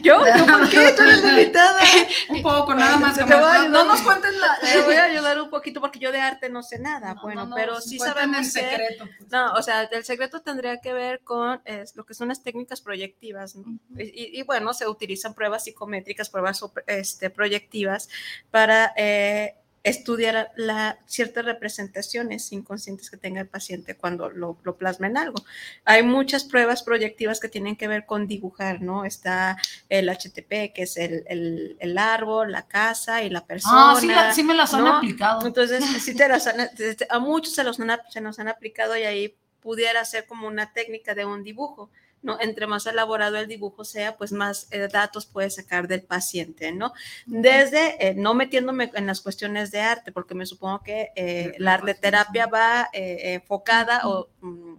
¿Yo? 0.03 0.25
¿Yo 0.25 0.45
por 0.45 0.69
qué? 0.69 0.93
Tú 0.95 1.01
eres 1.01 1.23
invitada. 1.23 1.81
un 2.29 2.41
poco, 2.41 2.75
nada 2.75 2.97
más. 2.97 3.17
no 3.17 3.83
nos 3.85 4.01
cuentes 4.01 4.35
la... 4.37 4.59
Te 4.61 4.81
voy 4.81 4.95
a 4.95 5.03
ayudar 5.11 5.41
un 5.41 5.49
poquito 5.49 5.81
porque 5.81 5.99
yo 5.99 6.11
de 6.11 6.19
arte 6.19 6.49
no 6.49 6.61
sé 6.61 6.79
nada. 6.79 7.15
bueno, 7.21 7.49
pero 7.55 7.81
sí 7.81 7.97
sabemos 7.97 8.37
el 8.39 8.45
secreto. 8.45 9.05
Pues. 9.17 9.31
No, 9.31 9.53
o 9.53 9.61
sea, 9.61 9.83
el 9.83 10.03
secreto 10.03 10.41
tendría 10.41 10.79
que 10.81 10.93
ver 10.93 11.21
con 11.21 11.61
es, 11.65 11.95
lo 11.95 12.05
que 12.05 12.13
son 12.13 12.27
las 12.27 12.43
técnicas 12.43 12.81
proyectivas. 12.81 13.55
y, 13.97 14.39
y, 14.39 14.43
bueno, 14.43 14.73
se 14.73 14.87
utilizan 14.87 15.33
pruebas 15.33 15.63
psicométricas, 15.63 16.29
pruebas 16.29 16.63
este, 16.87 17.29
proyectivas 17.29 18.09
para... 18.51 18.93
Eh, 18.95 19.55
estudiar 19.85 20.51
la, 20.55 20.97
ciertas 21.05 21.45
representaciones 21.45 22.51
inconscientes 22.51 23.11
que 23.11 23.17
tenga 23.17 23.39
el 23.39 23.47
paciente 23.47 23.95
cuando 23.95 24.31
lo, 24.31 24.57
lo, 24.63 24.77
plasma 24.77 25.05
en 25.05 25.15
algo. 25.15 25.45
Hay 25.85 26.01
muchas 26.01 26.43
pruebas 26.43 26.81
proyectivas 26.81 27.39
que 27.39 27.49
tienen 27.49 27.75
que 27.75 27.87
ver 27.87 28.07
con 28.07 28.27
dibujar, 28.27 28.81
¿no? 28.81 29.05
Está 29.05 29.57
el 29.87 30.09
HTP, 30.09 30.73
que 30.73 30.83
es 30.83 30.97
el, 30.97 31.23
el, 31.27 31.77
el 31.79 31.97
árbol, 31.99 32.51
la 32.51 32.67
casa 32.67 33.21
y 33.21 33.29
la 33.29 33.45
persona. 33.45 33.91
Ah, 33.91 33.97
sí, 34.01 34.09
sí 34.33 34.43
me 34.43 34.55
las 34.55 34.73
han 34.73 34.87
aplicado. 34.87 35.45
Entonces, 35.45 35.85
sí 36.03 36.15
te 36.15 36.27
las 36.27 36.47
han, 36.47 36.67
a 37.07 37.19
muchos 37.19 37.53
se, 37.53 37.63
los 37.63 37.77
se 38.09 38.21
nos 38.21 38.39
han 38.39 38.47
aplicado 38.47 38.97
y 38.97 39.03
ahí 39.03 39.37
pudiera 39.61 40.03
ser 40.03 40.25
como 40.25 40.47
una 40.47 40.73
técnica 40.73 41.13
de 41.13 41.25
un 41.25 41.43
dibujo. 41.43 41.91
¿No? 42.25 42.37
Entre 42.41 42.65
más 42.65 42.87
elaborado 42.87 43.37
el 43.37 43.47
dibujo 43.47 43.85
sea, 43.85 44.17
pues 44.17 44.31
más 44.31 44.67
eh, 44.71 44.89
datos 44.91 45.27
puede 45.27 45.51
sacar 45.51 45.87
del 45.87 46.01
paciente, 46.01 46.71
¿no? 46.71 46.91
Desde, 47.27 47.95
eh, 48.05 48.15
no 48.15 48.33
metiéndome 48.33 48.91
en 48.95 49.05
las 49.05 49.21
cuestiones 49.21 49.71
de 49.71 49.81
arte, 49.81 50.11
porque 50.11 50.33
me 50.33 50.47
supongo 50.47 50.81
que 50.81 51.11
eh, 51.15 51.53
la 51.59 51.75
arte 51.75 51.93
terapia 51.93 52.47
va 52.47 52.89
enfocada 52.91 54.07
o, 54.07 54.29
mm, 54.41 54.75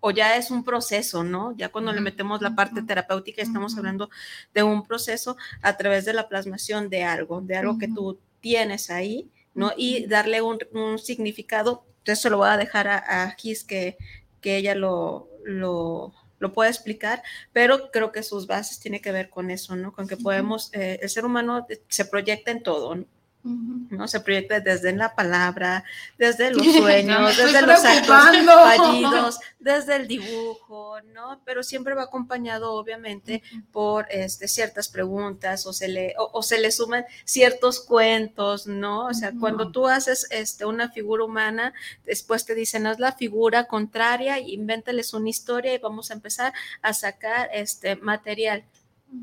o 0.00 0.10
ya 0.12 0.36
es 0.36 0.52
un 0.52 0.62
proceso, 0.62 1.24
¿no? 1.24 1.52
Ya 1.56 1.70
cuando 1.70 1.92
le 1.92 2.00
metemos 2.00 2.40
la 2.40 2.54
parte 2.54 2.82
terapéutica 2.82 3.42
estamos 3.42 3.76
hablando 3.76 4.08
de 4.54 4.62
un 4.62 4.86
proceso 4.86 5.36
a 5.62 5.76
través 5.76 6.04
de 6.04 6.12
la 6.12 6.28
plasmación 6.28 6.88
de 6.88 7.02
algo, 7.02 7.40
de 7.40 7.56
algo 7.56 7.76
que 7.76 7.88
tú 7.88 8.20
tienes 8.40 8.88
ahí, 8.88 9.28
¿no? 9.52 9.72
Y 9.76 10.06
darle 10.06 10.42
un, 10.42 10.60
significado. 10.98 11.84
Entonces 11.98 12.22
se 12.22 12.30
lo 12.30 12.38
voy 12.38 12.50
a 12.50 12.56
dejar 12.56 12.86
a, 12.86 12.98
a 13.24 13.30
Gis 13.32 13.64
que, 13.64 13.98
que 14.40 14.56
ella 14.56 14.76
lo, 14.76 15.28
lo, 15.44 16.14
lo 16.38 16.52
puede 16.52 16.70
explicar, 16.70 17.22
pero 17.52 17.90
creo 17.90 18.12
que 18.12 18.22
sus 18.22 18.46
bases 18.46 18.80
tienen 18.80 19.00
que 19.00 19.12
ver 19.12 19.30
con 19.30 19.50
eso, 19.50 19.76
¿no? 19.76 19.92
Con 19.92 20.06
que 20.06 20.16
podemos, 20.16 20.70
eh, 20.74 20.98
el 21.02 21.08
ser 21.08 21.24
humano 21.24 21.66
se 21.88 22.04
proyecta 22.04 22.50
en 22.50 22.62
todo, 22.62 22.94
¿no? 22.94 23.04
¿No? 23.42 24.08
Se 24.08 24.20
proyecta 24.20 24.60
desde 24.60 24.92
la 24.92 25.14
palabra, 25.14 25.84
desde 26.18 26.50
los 26.54 26.66
sueños, 26.66 27.36
desde 27.36 27.62
los 27.62 27.84
actos 27.84 28.16
fallidos, 28.46 29.40
desde 29.58 29.96
el 29.96 30.08
dibujo, 30.08 31.00
¿no? 31.14 31.40
Pero 31.44 31.62
siempre 31.62 31.94
va 31.94 32.04
acompañado, 32.04 32.74
obviamente, 32.74 33.42
por 33.72 34.06
este, 34.10 34.48
ciertas 34.48 34.88
preguntas 34.88 35.66
o 35.66 35.72
se, 35.72 35.88
le, 35.88 36.14
o, 36.18 36.42
se 36.42 36.58
le 36.58 36.70
suman 36.70 37.04
ciertos 37.24 37.80
cuentos, 37.80 38.66
¿no? 38.66 39.06
O 39.06 39.14
sea, 39.14 39.32
cuando 39.38 39.70
tú 39.70 39.86
haces 39.86 40.26
este, 40.30 40.64
una 40.64 40.90
figura 40.90 41.24
humana, 41.24 41.72
después 42.04 42.44
te 42.44 42.54
dicen, 42.54 42.86
haz 42.86 42.98
la 42.98 43.12
figura 43.12 43.64
contraria, 43.64 44.38
invéntales 44.38 45.14
una 45.14 45.30
historia 45.30 45.74
y 45.74 45.78
vamos 45.78 46.10
a 46.10 46.14
empezar 46.14 46.52
a 46.82 46.92
sacar 46.92 47.48
este 47.52 47.96
material. 47.96 48.64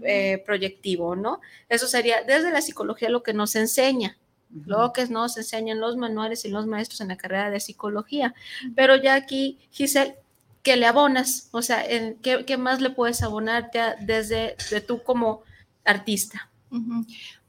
Eh, 0.01 0.41
proyectivo, 0.43 1.15
¿no? 1.15 1.41
Eso 1.69 1.87
sería 1.87 2.23
desde 2.23 2.51
la 2.51 2.61
psicología 2.61 3.09
lo 3.09 3.21
que 3.21 3.33
nos 3.33 3.55
enseña, 3.55 4.17
lo 4.65 4.93
que 4.93 5.05
nos 5.07 5.37
enseñan 5.37 5.79
los 5.79 5.95
manuales 5.95 6.43
y 6.43 6.49
los 6.49 6.65
maestros 6.65 7.01
en 7.01 7.09
la 7.09 7.17
carrera 7.17 7.51
de 7.51 7.59
psicología. 7.59 8.33
Pero 8.75 8.95
ya 8.95 9.13
aquí, 9.13 9.59
Giselle, 9.69 10.15
¿qué 10.63 10.75
le 10.75 10.87
abonas? 10.87 11.49
O 11.51 11.61
sea, 11.61 11.85
¿qué, 12.21 12.57
más 12.57 12.81
le 12.81 12.89
puedes 12.89 13.21
abonarte 13.21 13.79
desde 14.01 14.55
de 14.71 14.81
tú 14.81 15.03
como 15.03 15.43
artista? 15.83 16.49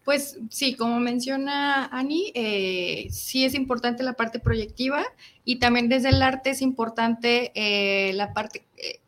Pues 0.04 0.38
sí, 0.50 0.74
como 0.74 1.00
menciona 1.00 1.86
Ani, 1.86 2.32
eh, 2.34 3.08
sí 3.10 3.46
es 3.46 3.54
importante 3.54 4.02
la 4.02 4.12
parte 4.12 4.40
proyectiva 4.40 5.04
y 5.44 5.56
también 5.56 5.88
desde 5.88 6.10
el 6.10 6.20
arte 6.20 6.50
es 6.50 6.60
importante 6.60 7.50
eh, 7.54 8.12
la 8.12 8.34
parte, 8.34 8.66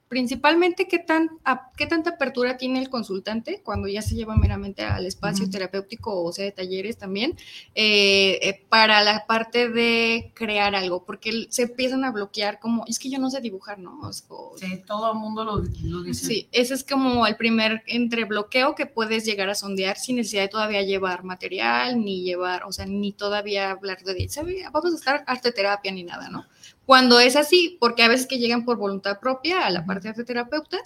principalmente 0.08 0.88
qué, 0.88 0.98
tan, 0.98 1.30
qué 1.76 1.86
tanta 1.86 2.10
apertura 2.10 2.56
tiene 2.56 2.78
el 2.78 2.88
consultante 2.88 3.60
cuando 3.62 3.88
ya 3.88 4.02
se 4.02 4.14
lleva 4.14 4.36
meramente 4.36 4.82
al 4.82 5.06
espacio 5.06 5.48
terapéutico 5.50 6.24
o 6.24 6.32
sea 6.32 6.44
de 6.44 6.52
talleres 6.52 6.96
también, 6.96 7.36
eh, 7.74 8.38
eh, 8.42 8.64
para 8.68 9.02
la 9.02 9.26
parte 9.26 9.68
de 9.68 10.32
crear 10.34 10.74
algo, 10.74 11.04
porque 11.04 11.46
se 11.50 11.62
empiezan 11.62 12.04
a 12.04 12.10
bloquear 12.10 12.58
como, 12.58 12.84
es 12.86 12.98
que 12.98 13.10
yo 13.10 13.18
no 13.18 13.30
sé 13.30 13.40
dibujar, 13.40 13.78
¿no? 13.78 14.00
sí, 14.12 14.82
todo 14.86 15.12
el 15.12 15.18
mundo 15.18 15.44
lo, 15.44 15.60
dice. 16.02 16.26
Sí, 16.26 16.48
ese 16.52 16.74
es 16.74 16.84
como 16.84 17.26
el 17.26 17.36
primer 17.36 17.82
entre 17.86 18.24
bloqueo 18.24 18.74
que 18.74 18.86
puedes 18.86 19.24
llegar 19.24 19.50
a 19.50 19.54
sondear 19.54 19.98
sin 19.98 20.16
necesidad 20.16 20.42
de 20.42 20.48
todavía 20.48 20.82
llevar 20.82 21.24
material, 21.24 22.02
ni 22.02 22.22
llevar, 22.22 22.64
o 22.64 22.72
sea, 22.72 22.86
ni 22.86 23.12
todavía 23.12 23.70
hablar 23.70 24.02
de, 24.02 24.28
vamos 24.72 24.92
a 24.92 24.96
estar 24.96 25.24
arte 25.26 25.52
terapia 25.52 25.92
ni 25.92 26.02
nada, 26.02 26.28
¿no? 26.30 26.46
Cuando 26.86 27.20
es 27.20 27.36
así, 27.36 27.76
porque 27.80 28.02
a 28.02 28.08
veces 28.08 28.26
que 28.26 28.38
llegan 28.38 28.64
por 28.64 28.78
voluntad 28.78 29.20
propia 29.20 29.66
a 29.66 29.70
la 29.70 29.84
parte 29.84 30.12
de 30.12 30.24
terapeuta 30.24 30.78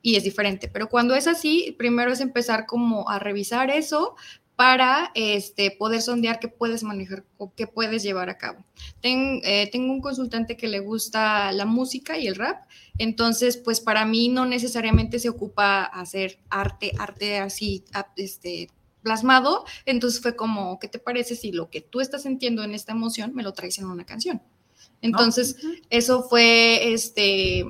y 0.00 0.16
es 0.16 0.24
diferente, 0.24 0.68
pero 0.68 0.88
cuando 0.88 1.14
es 1.14 1.26
así, 1.26 1.74
primero 1.78 2.12
es 2.12 2.20
empezar 2.20 2.66
como 2.66 3.08
a 3.08 3.18
revisar 3.18 3.70
eso 3.70 4.16
para 4.56 5.10
este, 5.14 5.70
poder 5.70 6.02
sondear 6.02 6.38
qué 6.38 6.48
puedes 6.48 6.82
manejar 6.82 7.24
o 7.38 7.52
qué 7.54 7.66
puedes 7.66 8.02
llevar 8.02 8.30
a 8.30 8.38
cabo. 8.38 8.64
Eh, 9.02 9.68
tengo 9.72 9.92
un 9.92 10.00
consultante 10.00 10.56
que 10.56 10.68
le 10.68 10.80
gusta 10.80 11.52
la 11.52 11.64
música 11.64 12.18
y 12.18 12.26
el 12.26 12.36
rap, 12.36 12.68
entonces 12.98 13.56
pues 13.56 13.80
para 13.80 14.04
mí 14.04 14.28
no 14.28 14.46
necesariamente 14.46 15.18
se 15.18 15.28
ocupa 15.28 15.84
hacer 15.84 16.38
arte, 16.50 16.92
arte 16.98 17.38
así, 17.38 17.84
este, 18.16 18.68
plasmado, 19.02 19.64
entonces 19.84 20.20
fue 20.20 20.36
como, 20.36 20.78
¿qué 20.78 20.88
te 20.88 20.98
parece 20.98 21.34
si 21.34 21.52
lo 21.52 21.70
que 21.70 21.80
tú 21.80 22.00
estás 22.00 22.22
sintiendo 22.22 22.62
en 22.62 22.72
esta 22.72 22.92
emoción 22.92 23.34
me 23.34 23.42
lo 23.42 23.52
traes 23.52 23.78
en 23.78 23.86
una 23.86 24.04
canción? 24.04 24.42
Entonces, 25.02 25.56
eso 25.90 26.22
fue 26.22 26.94
este 26.94 27.66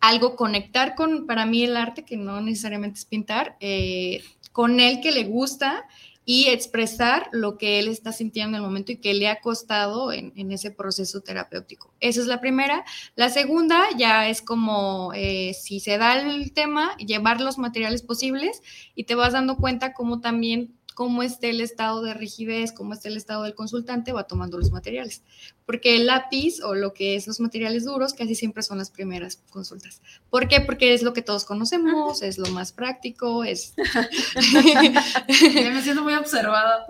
algo 0.00 0.34
conectar 0.34 0.94
con, 0.94 1.26
para 1.26 1.44
mí 1.44 1.62
el 1.62 1.76
arte, 1.76 2.04
que 2.04 2.16
no 2.16 2.40
necesariamente 2.40 2.98
es 2.98 3.04
pintar, 3.04 3.56
eh, 3.60 4.22
con 4.52 4.80
él 4.80 5.00
que 5.02 5.12
le 5.12 5.24
gusta 5.24 5.86
y 6.24 6.46
expresar 6.46 7.28
lo 7.32 7.58
que 7.58 7.78
él 7.78 7.88
está 7.88 8.12
sintiendo 8.12 8.56
en 8.56 8.62
el 8.62 8.68
momento 8.68 8.92
y 8.92 8.98
que 8.98 9.14
le 9.14 9.28
ha 9.28 9.40
costado 9.40 10.12
en, 10.12 10.32
ese 10.52 10.70
proceso 10.70 11.22
terapéutico. 11.22 11.92
Esa 11.98 12.20
es 12.20 12.26
la 12.26 12.40
primera. 12.40 12.84
La 13.16 13.30
segunda 13.30 13.84
ya 13.96 14.28
es 14.28 14.40
como 14.40 15.12
eh, 15.14 15.54
si 15.54 15.80
se 15.80 15.98
da 15.98 16.20
el 16.20 16.52
tema, 16.52 16.96
llevar 16.98 17.40
los 17.40 17.58
materiales 17.58 18.02
posibles 18.02 18.62
y 18.94 19.04
te 19.04 19.14
vas 19.14 19.32
dando 19.32 19.56
cuenta 19.56 19.92
cómo 19.92 20.20
también 20.20 20.78
cómo 21.00 21.22
esté 21.22 21.48
el 21.48 21.62
estado 21.62 22.02
de 22.02 22.12
rigidez, 22.12 22.72
cómo 22.72 22.92
esté 22.92 23.08
el 23.08 23.16
estado 23.16 23.44
del 23.44 23.54
consultante, 23.54 24.12
va 24.12 24.24
tomando 24.24 24.58
los 24.58 24.70
materiales. 24.70 25.22
Porque 25.64 25.96
el 25.96 26.04
lápiz 26.04 26.62
o 26.62 26.74
lo 26.74 26.92
que 26.92 27.16
es 27.16 27.26
los 27.26 27.40
materiales 27.40 27.86
duros 27.86 28.12
casi 28.12 28.34
siempre 28.34 28.62
son 28.62 28.76
las 28.76 28.90
primeras 28.90 29.36
consultas. 29.48 30.02
¿Por 30.28 30.46
qué? 30.46 30.60
Porque 30.60 30.92
es 30.92 31.02
lo 31.02 31.14
que 31.14 31.22
todos 31.22 31.46
conocemos, 31.46 32.20
es 32.20 32.36
lo 32.36 32.48
más 32.50 32.72
práctico, 32.72 33.44
es... 33.44 33.72
me 35.32 35.80
siento 35.80 36.02
muy 36.02 36.12
observada. 36.12 36.84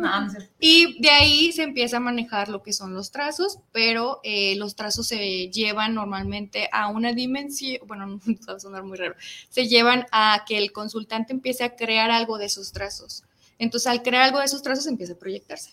y 0.59 1.01
de 1.01 1.11
ahí 1.11 1.53
se 1.53 1.63
empieza 1.63 1.99
a 1.99 2.01
manejar 2.01 2.49
lo 2.49 2.65
que 2.65 2.73
son 2.73 2.93
los 2.93 3.13
trazos, 3.13 3.61
pero 3.71 4.19
eh, 4.25 4.57
los 4.57 4.75
trazos 4.75 5.07
se 5.07 5.51
llevan 5.51 5.95
normalmente 5.95 6.69
a 6.73 6.89
una 6.89 7.13
dimensión, 7.13 7.87
bueno, 7.87 8.07
no 8.27 8.37
va 8.49 8.55
a 8.55 8.59
sonar 8.59 8.83
muy 8.83 8.99
raro, 8.99 9.15
se 9.51 9.69
llevan 9.69 10.07
a 10.11 10.43
que 10.49 10.59
el 10.59 10.73
consultante 10.73 11.33
empiece 11.33 11.63
a 11.63 11.77
crear 11.77 12.11
algo 12.11 12.39
de 12.39 12.47
esos 12.47 12.73
trazos. 12.73 13.23
Entonces, 13.61 13.87
al 13.87 14.03
crear 14.03 14.23
algo 14.23 14.39
de 14.39 14.47
esos 14.47 14.63
trazos, 14.63 14.87
empieza 14.87 15.13
a 15.13 15.19
proyectarse. 15.19 15.73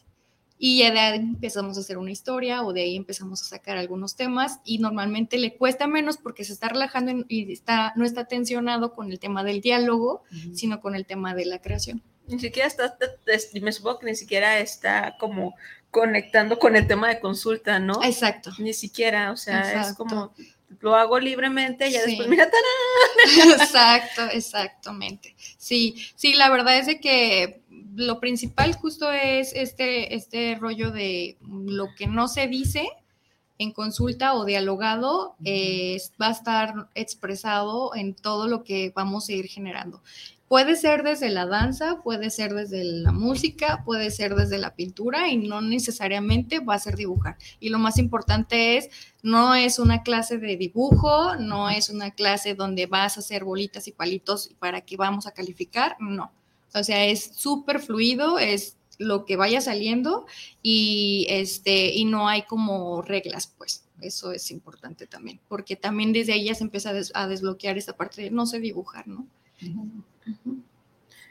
Y 0.59 0.79
ya 0.79 0.91
de 0.91 0.99
ahí 0.99 1.19
empezamos 1.19 1.77
a 1.77 1.81
hacer 1.81 1.97
una 1.97 2.11
historia 2.11 2.63
o 2.63 2.73
de 2.73 2.81
ahí 2.81 2.95
empezamos 2.95 3.41
a 3.41 3.45
sacar 3.45 3.77
algunos 3.77 4.15
temas 4.15 4.59
y 4.65 4.79
normalmente 4.79 5.37
le 5.37 5.55
cuesta 5.55 5.87
menos 5.87 6.17
porque 6.17 6.43
se 6.43 6.53
está 6.53 6.67
relajando 6.67 7.25
y 7.27 7.51
está, 7.51 7.93
no 7.95 8.05
está 8.05 8.25
tensionado 8.25 8.93
con 8.93 9.11
el 9.11 9.19
tema 9.19 9.43
del 9.43 9.61
diálogo, 9.61 10.23
sino 10.53 10.81
con 10.81 10.95
el 10.95 11.05
tema 11.05 11.33
de 11.35 11.45
la 11.45 11.61
creación. 11.61 12.01
Ni 12.27 12.39
siquiera 12.39 12.67
está, 12.67 12.97
me 13.61 13.71
supongo 13.71 13.99
que 13.99 14.07
ni 14.07 14.15
siquiera 14.15 14.59
está 14.59 15.15
como 15.17 15.53
conectando 15.91 16.59
con 16.59 16.75
el 16.75 16.87
tema 16.87 17.07
de 17.07 17.19
consulta, 17.19 17.79
¿no? 17.79 18.03
Exacto. 18.03 18.51
Ni 18.57 18.73
siquiera, 18.73 19.31
o 19.31 19.37
sea, 19.37 19.81
es 19.81 19.95
como 19.95 20.33
lo 20.79 20.95
hago 20.95 21.19
libremente 21.19 21.87
y 21.87 21.93
ya 21.93 22.03
después 22.03 22.27
mira 22.27 22.47
Exacto, 23.59 24.23
exactamente. 24.31 25.35
Sí, 25.57 25.95
sí, 26.15 26.33
la 26.33 26.49
verdad 26.49 26.77
es 26.77 26.87
de 26.87 26.99
que 26.99 27.61
lo 27.97 28.19
principal 28.19 28.75
justo 28.75 29.11
es 29.11 29.53
este, 29.55 30.15
este 30.15 30.55
rollo 30.55 30.91
de 30.91 31.37
lo 31.41 31.87
que 31.97 32.07
no 32.07 32.27
se 32.27 32.47
dice 32.47 32.87
en 33.57 33.71
consulta 33.71 34.35
o 34.35 34.45
dialogado 34.45 35.35
va 36.21 36.27
a 36.27 36.31
estar 36.31 36.89
expresado 36.93 37.95
en 37.95 38.13
todo 38.13 38.47
lo 38.47 38.63
que 38.63 38.91
vamos 38.95 39.29
a 39.29 39.33
ir 39.33 39.47
generando. 39.47 40.03
Puede 40.47 40.77
ser 40.77 41.03
desde 41.03 41.29
la 41.29 41.45
danza, 41.45 42.01
puede 42.03 42.29
ser 42.29 42.53
desde 42.53 42.83
la 42.83 43.11
música, 43.11 43.83
puede 43.83 44.11
ser 44.11 44.35
desde 44.35 44.59
la 44.59 44.75
pintura 44.75 45.27
y 45.27 45.37
no 45.37 45.59
necesariamente 45.59 46.59
va 46.59 46.75
a 46.75 46.79
ser 46.79 46.95
dibujar. 46.95 47.37
Y 47.59 47.69
lo 47.69 47.79
más 47.79 47.97
importante 47.97 48.77
es, 48.77 48.89
no 49.23 49.55
es 49.55 49.79
una 49.79 50.03
clase 50.03 50.37
de 50.37 50.55
dibujo, 50.55 51.35
no 51.35 51.69
es 51.69 51.89
una 51.89 52.11
clase 52.11 52.53
donde 52.53 52.85
vas 52.85 53.17
a 53.17 53.21
hacer 53.21 53.43
bolitas 53.43 53.87
y 53.87 53.91
palitos 53.91 54.51
para 54.59 54.81
que 54.81 54.95
vamos 54.95 55.27
a 55.27 55.33
calificar, 55.33 55.97
no. 55.99 56.31
O 56.73 56.83
sea, 56.83 57.05
es 57.05 57.31
súper 57.35 57.79
fluido, 57.79 58.39
es 58.39 58.77
lo 58.99 59.25
que 59.25 59.35
vaya 59.35 59.61
saliendo 59.61 60.25
y, 60.61 61.27
este, 61.29 61.93
y 61.93 62.05
no 62.05 62.27
hay 62.27 62.43
como 62.43 63.01
reglas, 63.01 63.53
pues. 63.57 63.83
Eso 63.99 64.31
es 64.31 64.51
importante 64.51 65.07
también, 65.07 65.39
porque 65.47 65.75
también 65.75 66.13
desde 66.13 66.33
ahí 66.33 66.45
ya 66.45 66.53
se 66.53 66.63
empieza 66.63 66.91
a, 67.15 67.27
desbloquear 67.27 67.79
esta 67.79 67.97
parte 67.97 68.21
de 68.21 68.29
no 68.29 68.45
sé 68.45 68.59
dibujar, 68.59 69.07
¿no? 69.07 69.25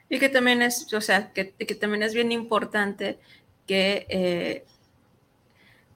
Y 0.08 0.18
que 0.18 0.28
también 0.28 0.62
es, 0.62 0.92
o 0.92 1.00
sea, 1.00 1.32
que, 1.32 1.52
que 1.52 1.74
también 1.76 2.02
es 2.02 2.12
bien 2.12 2.32
importante 2.32 3.20
que 3.68 4.06
eh, 4.08 4.64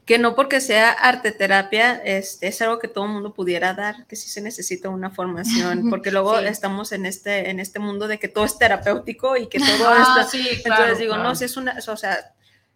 que 0.05 0.19
no 0.19 0.35
porque 0.35 0.61
sea 0.61 0.91
arte 0.91 1.31
terapia 1.33 1.93
es, 2.05 2.39
es, 2.41 2.61
algo 2.63 2.79
que 2.79 2.89
todo 2.89 3.05
el 3.05 3.13
mundo 3.13 3.33
pudiera 3.33 3.75
dar, 3.75 4.07
que 4.07 4.17
sí 4.17 4.29
se 4.29 4.41
necesita 4.41 4.89
una 4.89 5.11
formación, 5.11 5.89
porque 5.91 6.11
luego 6.11 6.39
estamos 6.39 6.93
en 6.93 7.07
este, 7.07 7.51
en 7.51 7.61
este 7.61 7.79
mundo 7.79 8.09
de 8.09 8.19
que 8.19 8.29
todo 8.29 8.45
es 8.45 8.59
terapéutico 8.59 9.37
y 9.37 9.49
que 9.49 9.59
todo 9.59 9.89
ah, 9.89 10.27
Sí, 10.29 10.49
Entonces 10.65 10.99
digo, 10.99 11.17
no, 11.17 11.35
si 11.35 11.45
es 11.45 11.57
una, 11.57 11.77
o 11.87 11.97
sea, 11.97 12.35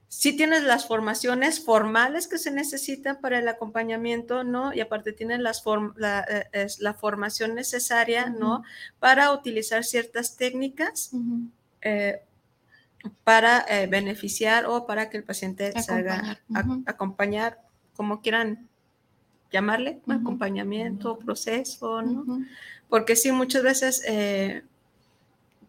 sí 0.09 0.37
tienes 0.37 0.63
las 0.63 0.87
formaciones 0.87 1.65
formales 1.65 2.29
que 2.29 2.39
se 2.39 2.53
necesitan 2.53 3.21
para 3.21 3.39
el 3.39 3.49
acompañamiento, 3.49 4.45
¿no? 4.45 4.73
Y 4.73 4.81
aparte 4.81 5.13
tienes 5.13 5.41
las 5.41 5.65
la, 5.97 6.25
eh, 6.53 6.67
la, 6.79 6.95
formación 6.95 7.57
necesaria, 7.57 8.27
¿no? 8.31 8.63
Para 9.01 9.33
utilizar 9.33 9.83
ciertas 9.83 10.37
técnicas 10.37 11.11
para 13.25 13.65
eh, 13.69 13.87
beneficiar 13.87 14.67
o 14.67 14.87
para 14.87 15.11
que 15.11 15.17
el 15.17 15.25
paciente 15.25 15.73
salga 15.83 16.39
a, 16.55 16.65
acompañar, 16.87 17.61
como 17.95 18.21
quieran 18.21 18.69
llamarle, 19.53 20.01
acompañamiento, 20.09 21.19
proceso, 21.19 22.03
¿no? 22.03 22.45
Porque 22.89 23.17
sí, 23.17 23.33
muchas 23.33 23.63
veces 23.63 24.03
eh, 24.07 24.65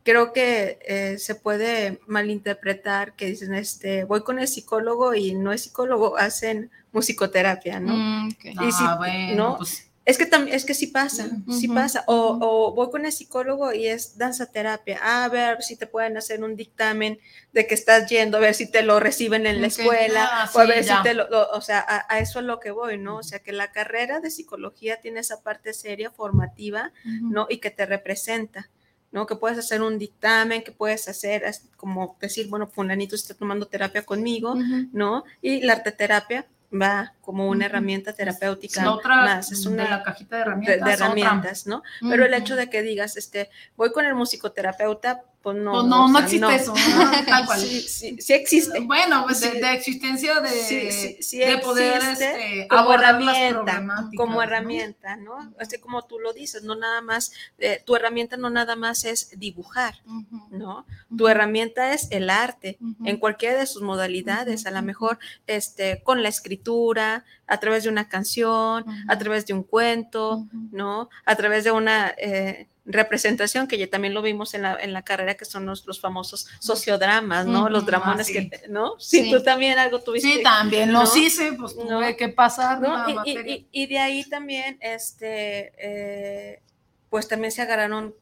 creo 0.04 0.34
que 0.34 0.80
eh, 0.88 1.18
se 1.18 1.36
puede 1.36 2.00
malinterpretar 2.08 3.16
que 3.16 3.28
dicen, 3.28 3.54
este, 3.54 4.04
voy 4.04 4.24
con 4.24 4.40
el 4.40 4.48
psicólogo 4.48 5.14
y 5.16 5.34
no 5.34 5.52
es 5.52 5.64
psicólogo, 5.64 6.18
hacen 6.18 6.72
musicoterapia, 6.92 7.80
¿no? 7.80 7.96
Mm, 7.96 8.30
y 8.44 8.56
ah, 8.80 8.96
bueno, 8.98 9.56
pues 9.58 9.90
es 10.06 10.20
que, 10.20 10.30
es 10.52 10.66
que 10.66 10.76
sí 10.76 10.88
pasa, 10.88 11.30
sí 11.50 11.68
pasa. 11.68 12.04
O, 12.06 12.74
voy 12.76 12.92
con 12.92 13.06
el 13.06 13.12
psicólogo 13.12 13.74
y 13.74 13.88
es 13.88 14.20
danza 14.20 14.46
terapia. 14.46 15.00
a 15.02 15.28
ver 15.30 15.64
si 15.64 15.76
te 15.76 15.88
pueden 15.88 16.16
hacer 16.16 16.44
un 16.44 16.56
dictamen 16.56 17.20
de 17.54 17.66
que 17.66 17.74
estás 17.74 18.08
yendo, 18.08 18.38
a 18.38 18.40
ver 18.40 18.54
si 18.54 18.70
te 18.70 18.84
lo 18.84 19.00
reciben 19.00 19.48
en 19.48 19.62
la 19.62 19.68
escuela, 19.68 20.30
ah, 20.32 20.52
o 20.54 20.60
a 20.60 20.66
ver 20.66 20.84
si 20.84 20.94
te 21.02 21.16
lo, 21.16 21.28
o 21.52 21.62
sea, 21.62 21.84
a, 21.88 22.20
eso 22.20 22.40
es 22.40 22.46
lo 22.46 22.60
que 22.60 22.70
voy, 22.70 23.00
¿no? 23.00 23.18
O 23.18 23.24
sea, 23.24 23.40
que 23.40 23.52
la 23.52 23.72
carrera 23.72 24.20
de 24.20 24.30
psicología 24.30 25.02
tiene 25.02 25.22
esa 25.22 25.42
parte 25.42 25.74
seria, 25.74 26.12
formativa, 26.12 26.94
¿no? 27.04 27.48
Y 27.50 27.58
que 27.58 27.72
te 27.72 27.88
representa. 27.88 28.70
¿no? 29.12 29.26
Que 29.26 29.38
puedes 29.38 29.58
hacer 29.58 29.82
un 29.82 29.98
dictamen, 29.98 30.62
que 30.62 30.74
puedes 30.74 31.08
hacer 31.08 31.46
como 31.78 32.18
decir, 32.20 32.50
bueno, 32.50 32.68
fulanito 32.68 33.16
está 33.16 33.34
tomando 33.34 33.66
terapia 33.66 34.02
conmigo, 34.02 34.56
¿no? 34.92 35.24
Y 35.42 35.62
la 35.62 35.74
arteterapia 35.74 36.46
va 36.80 37.14
como 37.22 37.50
una 37.50 37.66
herramienta 37.66 38.14
terapéutica 38.14 38.82
es 38.82 38.88
otra 38.88 39.16
más, 39.18 39.52
es 39.52 39.66
una 39.66 39.84
de 39.84 39.90
la 39.90 40.04
cajita 40.04 40.36
de 40.36 40.42
herramientas, 40.44 40.86
de, 40.86 40.94
herramientas 40.94 41.68
¿no? 41.68 41.84
Pero 42.02 42.26
el 42.26 42.34
hecho 42.34 42.56
de 42.56 42.70
que 42.70 42.82
digas, 42.82 43.18
este, 43.18 43.50
voy 43.76 43.92
con 43.92 44.06
el 44.06 44.16
musicoterapeuta, 44.16 45.24
pues 45.46 45.58
no. 45.58 45.74
Pues 45.74 45.84
no, 45.86 46.08
no, 46.08 46.18
existe 46.18 46.56
eso, 46.56 46.74
tal 47.28 47.46
cual. 47.46 47.60
Sí, 47.60 47.82
sí, 47.82 48.18
sí, 48.20 48.34
existe. 48.34 48.80
Bueno, 48.80 49.26
pues 49.26 49.42
de, 49.42 49.74
existencia 49.74 50.40
de, 50.40 51.20
de 51.22 51.58
poder 51.60 52.02
este, 52.02 52.68
como 52.68 52.92
herramienta, 52.96 54.10
como 54.18 54.42
herramienta, 54.42 55.18
¿no? 55.18 55.54
Así 55.60 55.78
como 55.78 56.02
tú 56.02 56.18
lo 56.18 56.34
dices, 56.34 56.64
no 56.64 56.74
nada 56.74 57.00
más, 57.02 57.32
eh, 57.60 57.80
tu 57.86 57.96
herramienta 57.96 58.38
no 58.38 58.50
nada 58.50 58.76
más 58.76 59.06
es 59.06 59.38
dibujar, 59.38 60.02
¿no? 60.50 60.88
Tu 61.16 61.28
herramienta 61.28 61.94
es 61.94 62.08
el 62.10 62.32
arte, 62.32 62.80
en 63.04 63.18
cualquiera 63.18 63.60
de 63.60 63.68
sus 63.68 63.84
modalidades, 63.84 64.66
a 64.66 64.72
lo 64.72 64.82
mejor 64.82 65.20
este, 65.46 66.02
con 66.02 66.24
la 66.24 66.30
escritura, 66.30 67.24
a 67.46 67.60
través 67.60 67.84
de 67.84 67.90
una 67.90 68.10
canción, 68.10 68.84
a 69.08 69.18
través 69.20 69.46
de 69.46 69.54
un 69.54 69.62
cuento, 69.62 70.48
¿no? 70.72 71.08
A 71.24 71.36
través 71.36 71.66
de 71.66 71.72
una... 71.72 72.16
Eh, 72.18 72.68
representación, 72.86 73.68
que 73.68 73.78
ya 73.78 73.90
también 73.90 74.14
lo 74.14 74.22
vimos 74.22 74.54
en 74.54 74.62
la, 74.62 74.78
en 74.80 74.94
la 74.94 75.02
carrera, 75.02 75.36
que 75.36 75.46
son 75.46 75.66
los, 75.66 75.86
los 75.88 76.00
famosos 76.00 76.48
sociodramas, 76.60 77.46
¿no? 77.48 77.70
los 77.70 77.86
dramones 77.86 78.28
que, 78.28 78.50
¿no? 78.70 79.00
Sí, 79.00 79.32
tú 79.32 79.42
también 79.42 79.80
algo 79.80 80.00
tuviste. 80.00 80.32
Sí, 80.32 80.44
también 80.44 80.94
los 80.94 81.16
hice, 81.18 81.54
pues 81.54 81.76
tuve 81.76 82.16
que 82.16 82.30
pasar. 82.30 82.80
Y, 83.26 83.68
y, 83.72 83.88
de 83.88 84.00
ahí 84.00 84.24
también, 84.24 84.78
este, 84.82 85.74
eh, 85.78 86.62
pues 87.10 87.28
también 87.28 87.52
se 87.52 87.64
agarraron 87.64 88.14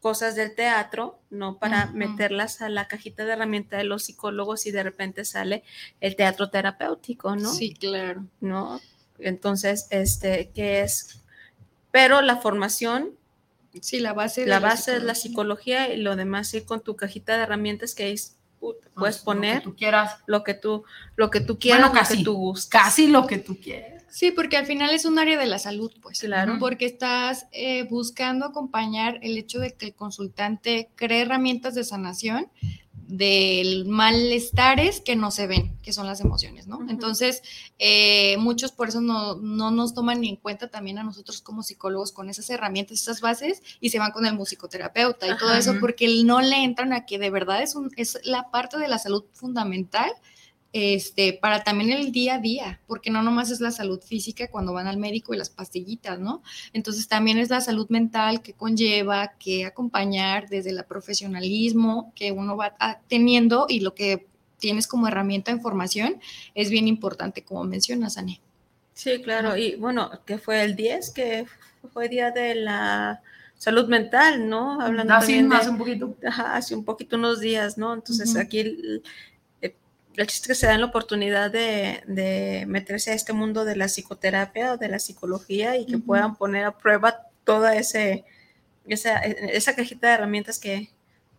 cosas 0.00 0.36
del 0.36 0.54
teatro, 0.54 1.18
¿no? 1.30 1.58
Para 1.58 1.86
meterlas 1.86 2.62
a 2.62 2.68
la 2.68 2.86
cajita 2.86 3.24
de 3.24 3.32
herramienta 3.32 3.76
de 3.76 3.84
los 3.84 4.04
psicólogos 4.04 4.66
y 4.66 4.70
de 4.70 4.84
repente 4.84 5.24
sale 5.24 5.64
el 6.00 6.14
teatro 6.14 6.48
terapéutico, 6.48 7.34
¿no? 7.34 7.52
Sí, 7.52 7.74
claro. 7.74 8.24
¿No? 8.40 8.80
Entonces, 9.18 9.88
este, 9.90 10.50
que 10.54 10.82
es, 10.82 11.22
pero 11.90 12.22
la 12.22 12.36
formación 12.36 13.16
Sí, 13.82 14.00
la 14.00 14.12
base. 14.12 14.46
La, 14.46 14.60
base 14.60 14.96
es 14.96 15.02
la 15.02 15.14
psicología 15.14 15.92
y 15.92 15.98
lo 15.98 16.16
demás 16.16 16.52
ir 16.54 16.64
con 16.64 16.80
tu 16.80 16.96
cajita 16.96 17.36
de 17.36 17.44
herramientas 17.44 17.94
que 17.94 18.04
ahí 18.04 18.16
puedes 18.94 19.18
poner 19.18 19.56
lo 19.56 19.60
que 19.60 19.64
tú 19.64 19.76
quieras, 19.76 20.16
lo 20.26 20.44
que 20.44 20.54
tú, 20.54 20.84
lo 21.16 21.30
que 21.30 21.40
tú 21.40 21.58
quieras, 21.58 21.90
casi, 21.90 22.22
tú 22.24 22.54
Casi 22.68 23.06
lo 23.08 23.26
que 23.26 23.38
tú 23.38 23.58
quieras. 23.60 24.04
Sí, 24.08 24.30
porque 24.30 24.56
al 24.56 24.66
final 24.66 24.94
es 24.94 25.04
un 25.04 25.18
área 25.18 25.38
de 25.38 25.46
la 25.46 25.58
salud, 25.58 25.92
pues. 26.00 26.20
Claro. 26.20 26.56
Porque 26.58 26.86
estás 26.86 27.48
eh, 27.52 27.86
buscando 27.90 28.46
acompañar 28.46 29.18
el 29.22 29.36
hecho 29.36 29.58
de 29.58 29.74
que 29.74 29.86
el 29.86 29.94
consultante 29.94 30.88
cree 30.94 31.22
herramientas 31.22 31.74
de 31.74 31.84
sanación 31.84 32.48
del 33.08 33.84
malestares 33.86 35.00
que 35.00 35.16
no 35.16 35.30
se 35.30 35.46
ven, 35.46 35.76
que 35.82 35.92
son 35.92 36.06
las 36.06 36.20
emociones, 36.20 36.66
¿no? 36.66 36.80
Entonces, 36.88 37.42
eh, 37.78 38.36
muchos 38.38 38.72
por 38.72 38.88
eso 38.88 39.00
no, 39.00 39.36
no, 39.36 39.70
nos 39.70 39.94
toman 39.94 40.24
en 40.24 40.36
cuenta 40.36 40.68
también 40.68 40.98
a 40.98 41.04
nosotros 41.04 41.40
como 41.40 41.62
psicólogos 41.62 42.12
con 42.12 42.28
esas 42.28 42.50
herramientas, 42.50 43.00
esas 43.00 43.20
bases, 43.20 43.62
y 43.80 43.90
se 43.90 43.98
van 43.98 44.12
con 44.12 44.26
el 44.26 44.34
musicoterapeuta 44.34 45.28
y 45.28 45.36
todo 45.38 45.54
eso, 45.54 45.74
porque 45.80 46.22
no 46.24 46.40
le 46.40 46.64
entran 46.64 46.92
a 46.92 47.06
que 47.06 47.18
de 47.18 47.30
verdad 47.30 47.62
es, 47.62 47.74
un, 47.74 47.92
es 47.96 48.18
la 48.24 48.50
parte 48.50 48.78
de 48.78 48.88
la 48.88 48.98
salud 48.98 49.24
fundamental 49.32 50.12
este, 50.78 51.32
para 51.32 51.64
también 51.64 51.90
el 51.90 52.12
día 52.12 52.34
a 52.34 52.38
día, 52.38 52.80
porque 52.86 53.08
no 53.08 53.22
nomás 53.22 53.50
es 53.50 53.60
la 53.60 53.70
salud 53.70 53.98
física 54.02 54.50
cuando 54.50 54.74
van 54.74 54.86
al 54.86 54.98
médico 54.98 55.32
y 55.32 55.38
las 55.38 55.48
pastillitas, 55.48 56.20
¿no? 56.20 56.42
Entonces 56.74 57.08
también 57.08 57.38
es 57.38 57.48
la 57.48 57.62
salud 57.62 57.88
mental 57.88 58.42
que 58.42 58.52
conlleva 58.52 59.32
que 59.38 59.64
acompañar 59.64 60.50
desde 60.50 60.68
el 60.68 60.84
profesionalismo 60.84 62.12
que 62.14 62.30
uno 62.30 62.58
va 62.58 62.74
teniendo 63.08 63.64
y 63.70 63.80
lo 63.80 63.94
que 63.94 64.26
tienes 64.58 64.86
como 64.86 65.08
herramienta 65.08 65.50
de 65.50 65.62
formación 65.62 66.20
es 66.54 66.68
bien 66.68 66.88
importante, 66.88 67.42
como 67.42 67.64
mencionas, 67.64 68.18
Anne. 68.18 68.42
Sí, 68.92 69.22
claro, 69.22 69.56
y 69.56 69.76
bueno, 69.76 70.10
que 70.26 70.36
fue 70.36 70.62
el 70.62 70.76
10, 70.76 71.10
que 71.12 71.46
fue 71.90 72.10
día 72.10 72.32
de 72.32 72.54
la 72.54 73.22
salud 73.56 73.88
mental, 73.88 74.46
¿no? 74.46 74.78
Hablando 74.82 75.14
hace, 75.14 75.42
más 75.42 75.68
un 75.68 75.78
poquito. 75.78 76.14
hace 76.26 76.74
un 76.74 76.84
poquito, 76.84 77.16
unos 77.16 77.40
días, 77.40 77.78
¿no? 77.78 77.94
Entonces 77.94 78.36
aquí 78.36 79.00
el, 80.16 80.26
chiste 80.26 80.48
que 80.48 80.54
se 80.54 80.66
dan 80.66 80.80
la 80.80 80.86
oportunidad 80.86 81.50
de, 81.50 82.64
meterse 82.66 83.10
a 83.10 83.14
este 83.14 83.32
mundo 83.32 83.64
de 83.64 83.76
la 83.76 83.86
psicoterapia 83.86 84.72
o 84.72 84.76
de 84.76 84.88
la 84.88 84.98
psicología 84.98 85.76
y 85.76 85.86
que 85.86 85.98
puedan 85.98 86.36
poner 86.36 86.64
a 86.64 86.76
prueba 86.76 87.16
toda 87.44 87.76
ese, 87.76 88.24
esa, 88.86 89.18
esa 89.18 89.74
cajita 89.74 90.08
de 90.08 90.14
herramientas 90.14 90.58
que, 90.58 90.90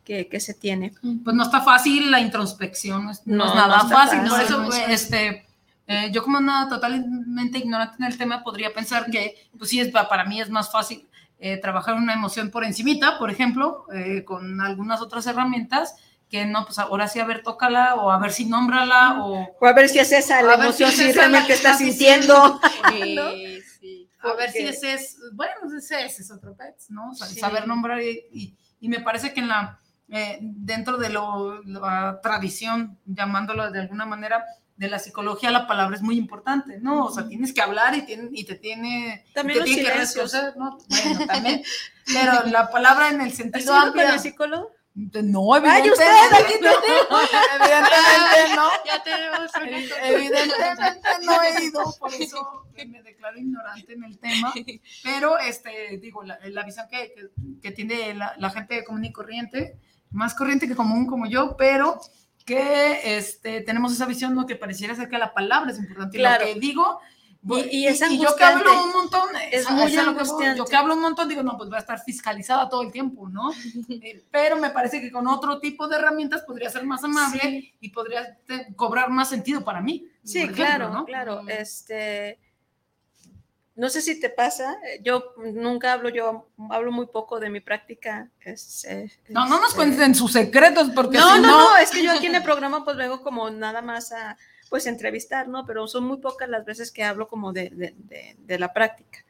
que, 0.04 0.40
se 0.40 0.54
tiene. 0.54 0.94
Pues 1.24 1.36
no 1.36 1.44
está 1.44 1.62
fácil 1.62 2.10
la 2.10 2.22
introspección, 2.22 3.06
no, 3.06 3.12
es 3.12 3.56
nada 3.56 3.88
fácil. 3.90 4.20
Por 4.28 4.42
eso, 4.42 4.70
este, 4.88 5.46
eh, 5.86 6.10
yo 6.14 6.24
como 6.24 6.40
nada 6.40 6.70
totalmente 6.70 7.58
ignorante 7.58 7.98
en 8.00 8.06
el 8.06 8.18
tema, 8.18 8.44
podría 8.44 8.74
pensar 8.74 9.12
que, 9.12 9.36
pues 9.58 9.70
sí, 9.70 9.80
es, 9.80 9.90
para 9.90 10.26
mí 10.26 10.40
es 10.40 10.50
más 10.50 10.72
fácil 10.72 11.08
eh, 11.40 11.58
trabajar 11.58 11.96
una 11.96 12.14
emoción 12.14 12.50
por 12.52 12.64
encimita, 12.64 13.20
por 13.20 13.30
ejemplo, 13.30 13.86
eh, 13.94 14.24
con 14.24 14.62
algunas 14.62 15.02
otras 15.02 15.28
herramientas, 15.28 15.96
que 16.30 16.46
no, 16.46 16.66
pues 16.66 16.80
ahora 16.80 17.08
sí, 17.08 17.20
a 17.20 17.26
ver, 17.26 17.42
tócala, 17.42 17.96
o 17.96 18.12
a 18.12 18.20
ver 18.20 18.32
si 18.32 18.46
nómbrala, 18.46 19.24
o... 19.24 19.56
O 19.60 19.66
a 19.66 19.74
ver 19.74 19.88
si 19.90 20.00
es 20.00 20.12
esa 20.12 20.42
la 20.42 20.56
emoción, 20.56 20.92
si, 20.92 21.12
realmente 21.12 21.54
estás 21.54 21.78
sintiendo. 21.78 22.60
Sí, 22.92 23.62
sí. 23.80 24.10
A 24.20 24.34
ver 24.34 24.52
si 24.52 24.60
ese 24.60 24.94
es, 24.94 25.18
bueno, 25.34 25.54
ese, 25.78 26.06
es 26.06 26.32
otro 26.32 26.56
pet, 26.56 26.76
¿no? 26.90 27.14
Saber 27.16 27.68
nombrar 27.68 28.02
y, 28.02 28.58
y, 28.80 28.90
me 28.90 29.00
parece 29.00 29.34
que 29.34 29.40
en 29.40 29.48
la, 29.48 29.80
eh, 30.10 30.40
dentro 30.42 30.98
de 30.98 31.10
lo, 31.10 31.64
la 31.64 32.20
tradición, 32.22 33.00
llamándolo 33.06 33.72
de 33.72 33.80
alguna 33.80 34.06
manera, 34.06 34.44
de 34.76 34.90
la 34.90 35.00
psicología, 35.00 35.50
la 35.50 35.66
palabra 35.66 35.96
es 35.96 36.04
muy 36.04 36.18
importante, 36.18 36.80
¿no? 36.80 37.06
O 37.06 37.12
sea, 37.12 37.28
tienes 37.28 37.52
que 37.52 37.62
hablar 37.62 37.96
y, 37.96 38.06
y 38.32 38.44
te 38.44 38.56
tiene, 38.56 39.26
también 39.34 39.60
te 39.60 39.66
tiene 39.66 39.84
que 39.84 39.94
reconocer, 39.94 40.56
¿no? 40.56 40.78
Bueno, 40.88 41.26
también, 41.26 41.64
pero 42.06 42.44
la 42.46 42.70
palabra 42.70 43.10
en 43.10 43.22
el 43.22 43.34
sentido 43.34 43.74
amplio. 43.74 44.06
con 44.06 44.14
el 44.14 44.20
psicólogo? 44.20 44.77
No, 44.98 45.56
evidentemente. 45.56 46.06
evidentemente 46.42 46.88
no. 48.56 48.68
Ya 48.86 49.04
tenemos 49.04 49.52
Evidentemente 50.02 51.10
no 51.24 51.44
he 51.44 51.64
ido, 51.66 51.84
por 52.00 52.12
eso 52.16 52.66
me 52.88 53.04
declaro 53.04 53.38
ignorante 53.38 53.94
en 53.94 54.04
el 54.04 54.18
tema. 54.18 54.52
Pero, 55.04 55.38
este, 55.38 56.00
digo, 56.00 56.24
la, 56.24 56.64
visión 56.64 56.88
que, 56.90 57.14
que, 57.62 57.72
tiene 57.72 58.16
la, 58.16 58.50
gente 58.50 58.84
común 58.84 59.06
y 59.06 59.12
corriente, 59.12 59.78
más 60.10 60.34
corriente 60.34 60.68
que 60.68 60.76
común 60.76 61.06
como 61.06 61.28
yo, 61.28 61.56
pero 61.58 62.02
que 62.44 63.18
este, 63.18 63.62
tenemos 63.62 63.94
esa 63.94 64.08
visión 64.08 64.34
¿no? 64.34 64.48
que 64.48 64.56
pareciera 64.56 64.96
ser 64.96 65.10
que 65.10 65.20
la 65.20 65.32
palabra 65.32 65.72
es 65.72 65.78
importante. 65.78 66.18
Claro. 66.18 66.44
lo 66.44 66.54
que 66.54 66.60
digo 66.60 67.00
y, 67.72 67.88
es 67.88 68.00
yo 68.00 68.36
que 68.36 68.44
hablo 68.44 68.84
un 68.84 68.92
montón, 68.92 69.30
es 69.52 69.70
muy 69.70 69.96
angustiante. 69.96 70.58
Yo 70.58 70.66
que 70.66 70.76
hablo 70.76 70.96
un 70.96 71.02
montón, 71.02 71.30
digo, 71.30 71.44
no, 71.44 71.58
pues 71.58 71.72
va 71.72 71.78
a 71.78 71.80
estar 71.80 72.00
fiscalizada 72.00 72.70
todo 72.70 72.82
el 72.82 72.92
tiempo, 72.92 73.30
¿no? 73.30 73.52
Eh, 73.90 74.24
pero 74.32 74.58
me 74.58 74.70
parece 74.70 75.02
que 75.02 75.12
con 75.12 75.28
otro 75.28 75.60
tipo 75.60 75.88
de 75.88 75.96
herramientas 75.96 76.42
podría 76.42 76.70
ser 76.70 76.84
más 76.84 77.04
amable 77.04 77.74
y 77.80 77.90
podría 77.90 78.38
cobrar 78.76 79.10
más 79.10 79.30
sentido 79.30 79.64
para 79.64 79.82
mí. 79.82 80.08
Sí, 80.24 80.48
claro, 80.50 81.06
claro. 81.06 81.42
Este, 81.48 82.38
no 83.78 83.90
sé 83.90 84.02
si 84.02 84.20
te 84.20 84.30
pasa, 84.32 84.76
yo 85.04 85.36
nunca 85.38 85.94
hablo, 85.94 86.10
yo 86.10 86.50
hablo 86.72 86.92
muy 86.92 87.06
poco 87.06 87.40
de 87.40 87.52
mi 87.52 87.60
práctica. 87.60 88.30
no, 89.30 89.46
no 89.48 89.62
nos 89.62 89.76
cuenten 89.76 90.16
sus 90.16 90.34
secretos 90.34 90.90
porque 90.96 91.20
no, 91.20 91.38
no, 91.38 91.48
no, 91.48 91.78
es 91.78 91.92
que 91.92 92.04
yo 92.04 92.12
aquí 92.12 92.26
en 92.26 92.36
el 92.36 92.44
programa 92.44 92.84
pues 92.84 92.98
vengo 92.98 93.22
como 93.22 93.52
nada 93.52 93.84
más 93.84 94.12
a 94.12 94.36
pues 94.70 94.86
entrevistar, 94.88 95.48
¿no? 95.48 95.66
Pero 95.66 95.88
son 95.88 96.06
muy 96.06 96.18
pocas 96.18 96.50
las 96.50 96.66
veces 96.66 96.92
que 96.92 97.04
hablo 97.04 97.28
como 97.28 97.54
de, 97.54 97.94
la 98.48 98.74
práctica 98.74 99.26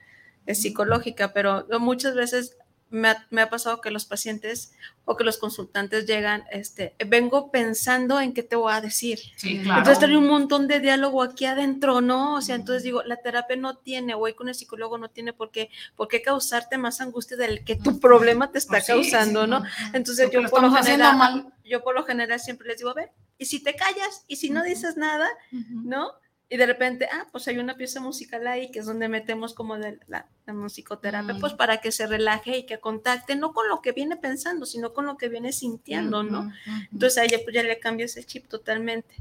es 0.46 0.62
psicológica, 0.62 1.34
pero 1.34 1.68
muchas 1.80 2.16
veces 2.16 2.58
me 2.90 3.42
ha, 3.42 3.50
pasado 3.50 3.82
que 3.82 3.92
los 3.92 4.06
pacientes 4.06 4.72
o 5.04 5.18
que 5.18 5.24
los 5.24 5.38
consultantes 5.38 6.06
llegan, 6.06 6.44
este, 6.52 6.96
vengo 7.06 7.52
pensando 7.52 8.22
en 8.22 8.34
qué 8.34 8.44
te 8.44 8.56
voy 8.56 8.72
a 8.72 8.82
decir. 8.82 9.20
Sí, 9.36 9.60
claro. 9.60 9.80
Entonces 9.80 10.04
hay 10.04 10.16
un 10.16 10.28
montón 10.28 10.68
de 10.68 10.80
diálogo 10.80 11.22
aquí 11.22 11.46
adentro, 11.46 12.00
¿no? 12.02 12.36
O 12.36 12.42
sea, 12.42 12.56
entonces 12.56 12.84
digo, 12.84 13.04
la 13.04 13.18
terapia 13.18 13.58
no 13.58 13.78
tiene, 13.78 14.14
o 14.14 14.24
con 14.36 14.48
el 14.48 14.56
psicólogo 14.56 14.98
no 14.98 15.10
tiene 15.10 15.34
por 15.34 15.52
qué, 15.52 15.70
por 15.96 16.08
qué 16.08 16.22
causarte 16.22 16.78
más 16.78 17.02
angustia 17.02 17.36
del 17.36 17.64
que 17.64 17.76
tu 17.76 18.00
problema 18.00 18.52
te 18.52 18.58
está 18.58 18.72
pues 18.72 18.88
causando, 18.88 19.48
¿no? 19.48 19.64
Entonces 19.94 20.30
yo 20.32 20.42
por 20.50 20.62
lo 20.62 20.72
general, 20.72 21.54
yo 21.68 21.84
por 21.84 21.96
lo 21.96 22.04
general 22.04 22.40
siempre 22.40 22.68
les 22.68 22.78
digo, 22.78 22.90
a 22.90 22.96
ver, 22.96 23.12
y 23.38 23.46
si 23.46 23.62
te 23.62 23.76
callas 23.76 24.24
y 24.28 24.38
si 24.38 24.50
no 24.50 24.64
dices 24.64 24.98
nada, 24.98 25.28
¿no? 25.52 26.12
Y 26.50 26.56
de 26.56 26.66
repente, 26.66 27.10
ah, 27.12 27.28
pues 27.32 27.46
hay 27.50 27.58
una 27.58 27.76
pieza 27.76 28.00
musical 28.00 28.48
ahí 28.48 28.72
que 28.72 28.80
es 28.80 28.86
donde 28.86 29.10
metemos 29.10 29.54
como 29.54 29.78
de 29.78 30.00
la, 30.08 30.28
musicoterapia, 30.48 31.36
pues 31.42 31.54
mm. 31.54 31.58
para 31.58 31.82
que 31.82 31.92
se 31.92 32.08
relaje 32.08 32.60
y 32.60 32.66
que 32.66 32.80
contacte, 32.80 33.36
no 33.36 33.52
con 33.52 33.68
lo 33.68 33.82
que 33.82 33.92
viene 33.92 34.16
pensando, 34.16 34.66
sino 34.66 34.94
con 34.94 35.06
lo 35.06 35.18
que 35.18 35.28
viene 35.28 35.52
sintiendo, 35.52 36.24
¿no? 36.24 36.52
Entonces 36.94 37.18
a 37.18 37.26
ella 37.26 37.40
pues 37.44 37.54
ya 37.54 37.64
le 37.64 37.80
cambias 37.80 38.16
el 38.16 38.26
chip 38.26 38.48
totalmente, 38.48 39.16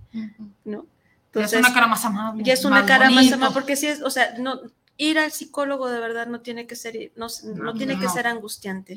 ¿no? 0.64 0.86
Entonces, 1.26 1.54
es 1.54 1.58
una 1.58 1.74
cara 1.74 1.88
más 1.88 2.04
amable. 2.04 2.42
Y 2.46 2.50
es 2.50 2.64
una 2.64 2.86
cara 2.86 3.10
más 3.10 3.30
amable, 3.32 3.52
porque 3.52 3.74
si 3.74 3.88
es, 3.88 4.02
o 4.02 4.10
sea, 4.10 4.34
no, 4.38 4.60
ir 4.96 5.18
al 5.18 5.32
psicólogo 5.32 5.90
de 5.90 5.98
verdad 5.98 6.26
no 6.28 6.40
tiene 6.40 6.66
que 6.66 6.76
ser, 6.76 7.12
no, 7.16 7.26
no 7.56 7.74
tiene 7.74 7.98
que 7.98 8.08
ser 8.08 8.26
angustiante, 8.26 8.94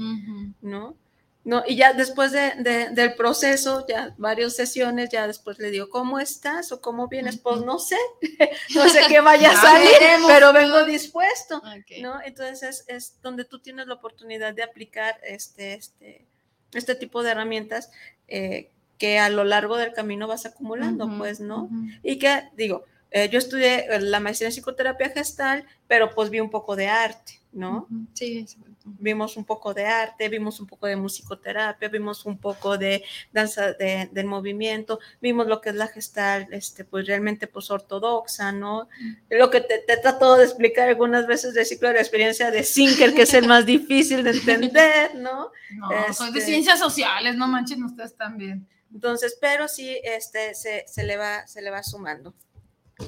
¿no? 0.62 0.96
¿No? 1.44 1.64
Y 1.66 1.76
ya 1.78 1.94
después 1.94 2.32
de, 2.32 2.90
del 2.92 3.16
proceso, 3.16 3.86
ya 3.88 4.14
varias 4.18 4.56
sesiones, 4.56 5.10
ya 5.10 5.26
después 5.26 5.58
le 5.60 5.72
digo, 5.72 5.90
¿cómo 5.90 6.20
estás 6.20 6.72
o 6.72 6.82
cómo 6.82 7.08
vienes? 7.08 7.38
Pues 7.38 7.62
no 7.62 7.80
sé, 7.80 7.98
no 8.76 8.88
sé 8.90 9.02
qué 9.08 9.22
vaya 9.22 9.52
a 9.52 9.62
salir, 9.62 9.92
pero 10.28 10.54
vengo 10.54 10.84
dispuesto, 10.86 11.62
¿no? 12.02 12.22
Entonces 12.24 12.86
es, 12.88 13.22
donde 13.22 13.46
tú 13.46 13.60
tienes 13.60 13.88
la 13.88 13.96
oportunidad 13.96 14.54
de 14.54 14.64
aplicar 14.64 15.20
este, 15.24 15.74
este, 15.74 16.26
este 16.74 16.96
tipo 16.96 17.24
de 17.24 17.32
herramientas 17.32 17.92
eh, 18.28 18.70
que 18.98 19.18
a 19.18 19.30
lo 19.30 19.46
largo 19.46 19.78
del 19.78 19.94
camino 19.94 20.28
vas 20.28 20.46
acumulando, 20.46 21.10
pues, 21.18 21.40
¿no? 21.40 21.70
Y 22.04 22.20
que, 22.20 22.50
digo, 22.58 22.84
eh, 23.12 23.30
yo 23.30 23.40
estudié 23.40 23.88
la 24.00 24.20
maestría 24.20 24.50
en 24.50 24.54
psicoterapia 24.54 25.10
gestal, 25.10 25.66
pero 25.88 26.14
pues 26.14 26.30
vi 26.30 26.40
un 26.40 26.50
poco 26.50 26.76
de 26.76 26.88
arte, 26.88 27.40
¿no? 27.52 27.88
Sí, 28.14 28.46
vimos 28.86 29.36
un 29.38 29.46
poco 29.46 29.74
de 29.74 29.86
arte, 29.86 30.30
vimos 30.30 30.60
un 30.60 30.68
poco 30.68 30.86
de 30.86 30.96
musicoterapia, 30.96 31.90
vimos 31.90 32.26
un 32.26 32.38
poco 32.38 32.78
de 32.78 33.04
danza 33.32 33.74
de, 33.74 34.10
del 34.12 34.26
movimiento, 34.26 35.00
vimos 35.22 35.48
lo 35.48 35.60
que 35.60 35.70
es 35.70 35.76
la 35.76 35.88
gestal, 35.88 36.48
este, 36.52 36.86
pues 36.86 37.08
realmente 37.08 37.48
pues 37.48 37.72
ortodoxa, 37.72 38.52
¿no? 38.52 38.88
Lo 39.30 39.50
que 39.50 39.62
te, 39.62 39.80
te 39.80 39.98
trato 39.98 40.36
de 40.36 40.46
explicar 40.46 40.90
algunas 40.90 41.26
veces 41.26 41.56
del 41.56 41.66
ciclo 41.66 41.88
de 41.88 41.96
la 41.96 42.02
experiencia 42.02 42.52
de 42.52 42.64
Sinker, 42.64 43.14
que 43.14 43.24
es 43.24 43.34
el 43.34 43.48
más 43.48 43.66
difícil 43.66 44.24
de 44.24 44.32
entender, 44.32 45.16
¿no? 45.16 45.52
No, 45.72 46.14
soy 46.14 46.32
de 46.32 46.40
este 46.40 46.52
ciencias 46.52 46.78
sociales, 46.78 47.36
no 47.36 47.48
manchen 47.48 47.84
ustedes 47.84 48.16
también. 48.16 48.68
Entonces, 48.94 49.38
pero 49.40 49.68
sí, 49.68 50.00
este, 50.04 50.56
se, 50.56 50.84
se, 50.88 51.04
le, 51.04 51.16
va, 51.18 51.46
se 51.46 51.62
le 51.62 51.70
va 51.70 51.84
sumando. 51.84 52.34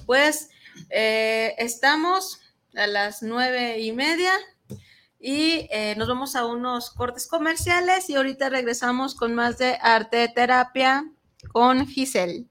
Pues 0.06 0.50
eh, 0.90 1.56
estamos 1.58 2.42
a 2.76 2.88
las 2.88 3.22
nueve 3.22 3.80
y 3.80 3.92
media 3.92 4.34
y 5.20 5.68
eh, 5.72 5.96
nos 5.98 6.08
vamos 6.08 6.36
a 6.36 6.46
unos 6.46 6.90
cortes 6.90 7.28
comerciales 7.28 8.10
y 8.10 8.16
ahorita 8.16 8.50
regresamos 8.50 9.16
con 9.16 9.36
más 9.36 9.58
de 9.58 9.78
arte 9.82 10.28
terapia 10.34 11.06
con 11.52 11.86
Giselle. 11.88 12.51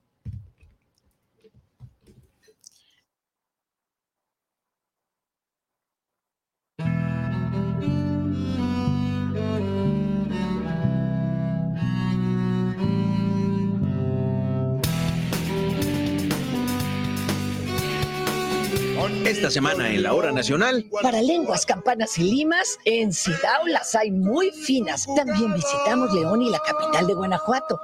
Esta 19.24 19.50
semana 19.50 19.90
en 19.90 20.02
la 20.02 20.14
hora 20.14 20.32
nacional. 20.32 20.86
Para 21.02 21.22
lenguas, 21.22 21.66
campanas 21.66 22.18
y 22.18 22.24
limas, 22.24 22.78
en 22.84 23.12
Cidao 23.12 23.66
las 23.66 23.94
hay 23.94 24.10
muy 24.10 24.50
finas. 24.50 25.06
También 25.14 25.54
visitamos 25.54 26.12
León 26.12 26.42
y 26.42 26.50
la 26.50 26.58
capital 26.60 27.06
de 27.06 27.14
Guanajuato. 27.14 27.80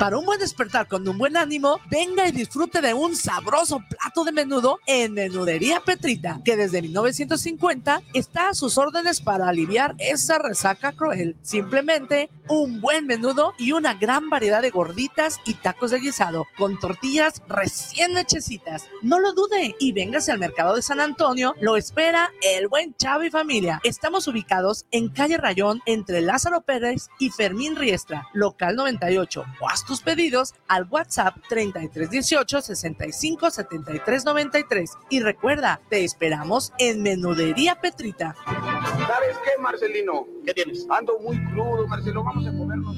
Para 0.00 0.16
un 0.16 0.24
buen 0.24 0.40
despertar 0.40 0.88
con 0.88 1.06
un 1.06 1.18
buen 1.18 1.36
ánimo, 1.36 1.78
venga 1.90 2.26
y 2.26 2.32
disfrute 2.32 2.80
de 2.80 2.94
un 2.94 3.14
sabroso 3.14 3.84
plato 3.86 4.24
de 4.24 4.32
menudo 4.32 4.78
en 4.86 5.12
Menudería 5.12 5.80
Petrita, 5.80 6.40
que 6.42 6.56
desde 6.56 6.80
1950 6.80 8.00
está 8.14 8.48
a 8.48 8.54
sus 8.54 8.78
órdenes 8.78 9.20
para 9.20 9.46
aliviar 9.46 9.94
esa 9.98 10.38
resaca 10.38 10.92
cruel. 10.92 11.36
Simplemente 11.42 12.30
un 12.48 12.80
buen 12.80 13.06
menudo 13.06 13.52
y 13.58 13.72
una 13.72 13.92
gran 13.92 14.30
variedad 14.30 14.62
de 14.62 14.70
gorditas 14.70 15.36
y 15.44 15.52
tacos 15.52 15.90
de 15.90 16.00
guisado 16.00 16.46
con 16.56 16.78
tortillas 16.78 17.42
recién 17.46 18.16
hechecitas. 18.16 18.86
No 19.02 19.20
lo 19.20 19.34
dude 19.34 19.76
y 19.78 19.92
véngase 19.92 20.32
al 20.32 20.38
mercado 20.38 20.76
de 20.76 20.82
San 20.82 21.00
Antonio, 21.00 21.54
lo 21.60 21.76
espera 21.76 22.30
el 22.40 22.68
buen 22.68 22.94
Chavo 22.94 23.24
y 23.24 23.30
familia. 23.30 23.82
Estamos 23.84 24.26
ubicados 24.28 24.86
en 24.92 25.10
calle 25.10 25.36
Rayón 25.36 25.82
entre 25.84 26.22
Lázaro 26.22 26.62
Pérez 26.62 27.08
y 27.18 27.28
Fermín 27.28 27.76
Riestra, 27.76 28.28
local 28.32 28.76
98 28.76 29.44
o 29.60 29.68
hasta 29.68 29.89
tus 29.90 30.02
pedidos 30.02 30.54
al 30.68 30.86
WhatsApp 30.88 31.34
3318 31.48 32.62
65 32.62 33.50
73 33.50 34.24
93. 34.24 34.90
Y 35.08 35.18
recuerda, 35.18 35.80
te 35.88 36.04
esperamos 36.04 36.72
en 36.78 37.02
Menudería 37.02 37.80
Petrita. 37.80 38.36
¿Sabes 38.46 39.36
qué, 39.44 39.60
Marcelino? 39.60 40.28
¿Qué 40.46 40.54
tienes? 40.54 40.86
Ando 40.88 41.18
muy 41.18 41.44
crudo, 41.46 41.88
Marcelo. 41.88 42.22
Vamos 42.22 42.46
a 42.46 42.56
comernos. 42.56 42.96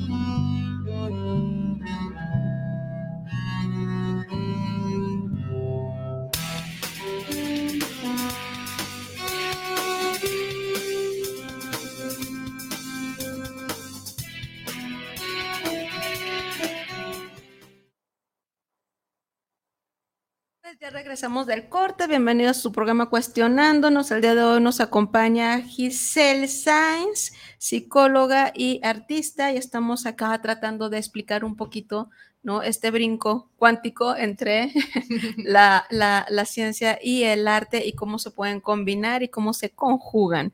Regresamos 20.93 21.47
del 21.47 21.71
corte. 21.71 22.07
Bienvenidos 22.07 22.59
a 22.59 22.61
su 22.61 22.71
programa 22.71 23.09
Cuestionándonos. 23.09 24.11
El 24.11 24.21
día 24.21 24.35
de 24.35 24.43
hoy 24.43 24.61
nos 24.61 24.81
acompaña 24.81 25.63
Giselle 25.63 26.47
Sainz, 26.49 27.33
psicóloga 27.57 28.53
y 28.55 28.79
artista, 28.85 29.51
y 29.51 29.57
estamos 29.57 30.05
acá 30.05 30.39
tratando 30.43 30.91
de 30.91 30.99
explicar 30.99 31.45
un 31.45 31.57
poquito 31.57 32.11
¿no? 32.43 32.63
este 32.63 32.91
brinco 32.91 33.49
cuántico 33.57 34.15
entre 34.17 34.71
la, 35.39 35.87
la 35.91 36.45
ciencia 36.45 36.99
y 37.03 37.23
el 37.23 37.49
arte 37.49 37.87
y 37.87 37.95
cómo 37.95 38.19
se 38.19 38.31
pueden 38.31 38.61
combinar 38.61 39.23
y 39.23 39.29
cómo 39.29 39.55
se 39.55 39.71
conjugan. 39.71 40.53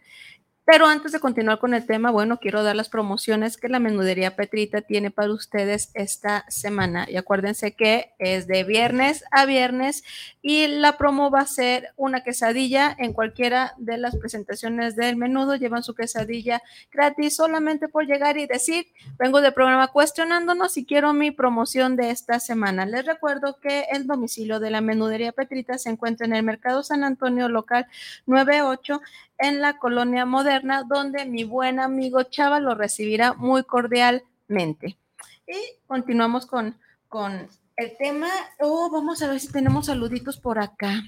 Pero 0.71 0.87
antes 0.87 1.13
de 1.13 1.19
continuar 1.21 1.59
con 1.61 1.73
el 1.73 1.87
tema, 1.87 2.11
bueno, 2.11 2.41
quiero 2.41 2.63
dar 2.63 2.77
las 2.77 2.91
promociones 2.91 3.57
que 3.57 3.71
la 3.71 3.79
menudería 3.79 4.37
Petrita 4.37 4.83
tiene 4.83 5.11
para 5.11 5.33
ustedes 5.33 5.91
esta 5.95 6.45
semana. 6.49 7.07
Y 7.09 7.17
acuérdense 7.17 7.75
que 7.75 8.13
es 8.19 8.47
de 8.47 8.65
viernes 8.65 9.25
a 9.31 9.47
viernes 9.47 10.05
y 10.43 10.67
la 10.67 10.99
promo 10.99 11.31
va 11.31 11.41
a 11.41 11.47
ser 11.47 11.95
una 11.97 12.23
quesadilla 12.23 12.95
en 12.99 13.15
cualquiera 13.15 13.73
de 13.79 13.97
las 13.97 14.15
presentaciones 14.17 14.95
del 14.95 15.17
menudo. 15.17 15.57
Llevan 15.57 15.83
su 15.83 15.95
quesadilla 15.95 16.61
gratis 16.93 17.37
solamente 17.37 17.89
por 17.89 18.05
llegar 18.05 18.37
y 18.37 18.47
decir, 18.47 18.89
vengo 19.19 19.41
del 19.41 19.55
programa 19.55 19.89
cuestionándonos 19.89 20.77
y 20.77 20.85
quiero 20.85 21.15
mi 21.15 21.31
promoción 21.31 21.97
de 21.97 22.11
esta 22.11 22.41
semana. 22.41 22.85
Les 22.85 23.07
recuerdo 23.07 23.59
que 23.59 23.87
el 23.91 24.07
domicilio 24.07 24.61
de 24.61 24.71
la 24.71 24.83
menudería 24.83 25.33
Petrita 25.33 25.79
se 25.79 25.89
encuentra 25.89 26.27
en 26.27 26.35
el 26.35 26.43
Mercado 26.43 26.83
San 26.83 27.05
Antonio 27.05 27.49
local 27.49 27.87
98 28.27 29.01
en 29.39 29.61
la 29.61 29.79
colonia 29.79 30.27
moderna, 30.27 30.83
donde 30.83 31.25
mi 31.25 31.45
buen 31.45 31.81
amigo 31.81 32.23
Chava 32.25 32.61
lo 32.61 32.75
recibirá 32.75 33.35
muy 33.35 33.63
cordialmente. 33.65 34.99
Y 35.47 35.57
continuamos 35.87 36.47
con, 36.47 36.77
con 37.09 37.49
el 37.77 37.97
tema. 37.97 38.29
Oh, 38.59 38.91
vamos 38.91 39.23
a 39.23 39.29
ver 39.29 39.41
si 39.41 39.51
tenemos 39.51 39.87
saluditos 39.87 40.39
por 40.39 40.59
acá. 40.59 41.03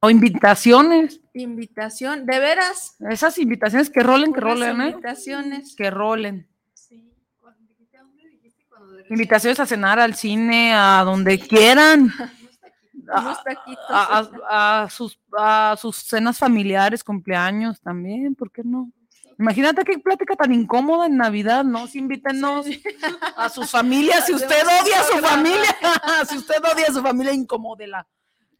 O 0.00 0.10
invitaciones. 0.10 1.20
Invitación, 1.34 2.26
de 2.26 2.38
veras. 2.38 2.96
Esas 3.08 3.38
invitaciones 3.38 3.90
que 3.90 4.02
rolen, 4.02 4.32
que 4.32 4.40
rolen, 4.40 4.80
¿eh? 4.80 4.90
Invitaciones. 4.90 5.76
Que 5.76 5.90
rolen. 5.90 6.48
Invitaciones 9.10 9.60
a 9.60 9.66
cenar 9.66 10.00
al 10.00 10.14
cine, 10.14 10.72
a 10.74 11.02
donde 11.04 11.38
quieran. 11.38 12.12
a, 13.08 14.88
sus, 14.90 15.18
a 15.36 15.76
sus 15.78 15.96
cenas 15.96 16.38
familiares, 16.38 17.04
cumpleaños 17.04 17.80
también, 17.80 18.34
¿por 18.34 18.50
qué 18.50 18.62
no? 18.64 18.90
Imagínate 19.38 19.84
qué 19.84 19.98
plática 19.98 20.36
tan 20.36 20.52
incómoda 20.52 21.06
en 21.06 21.16
Navidad, 21.16 21.64
¿no? 21.64 21.86
Si 21.86 21.98
invítenos 21.98 22.66
a 23.36 23.48
sus 23.48 23.70
familias, 23.70 24.26
si 24.26 24.34
usted 24.34 24.62
odia 24.62 25.00
a 25.00 25.04
su 25.04 25.18
familia, 25.18 25.76
si 26.28 26.36
usted 26.36 26.62
odia 26.72 26.86
a 26.88 26.92
su 26.92 27.02
familia, 27.02 27.32
incomódela, 27.32 28.06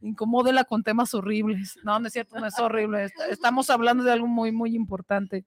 incomódela 0.00 0.64
con 0.64 0.82
temas 0.82 1.14
horribles. 1.14 1.78
No, 1.84 2.00
no 2.00 2.06
es 2.06 2.12
cierto, 2.12 2.40
no 2.40 2.46
es 2.46 2.58
horrible, 2.58 3.10
estamos 3.30 3.70
hablando 3.70 4.02
de 4.02 4.12
algo 4.12 4.26
muy, 4.26 4.50
muy 4.50 4.74
importante. 4.74 5.44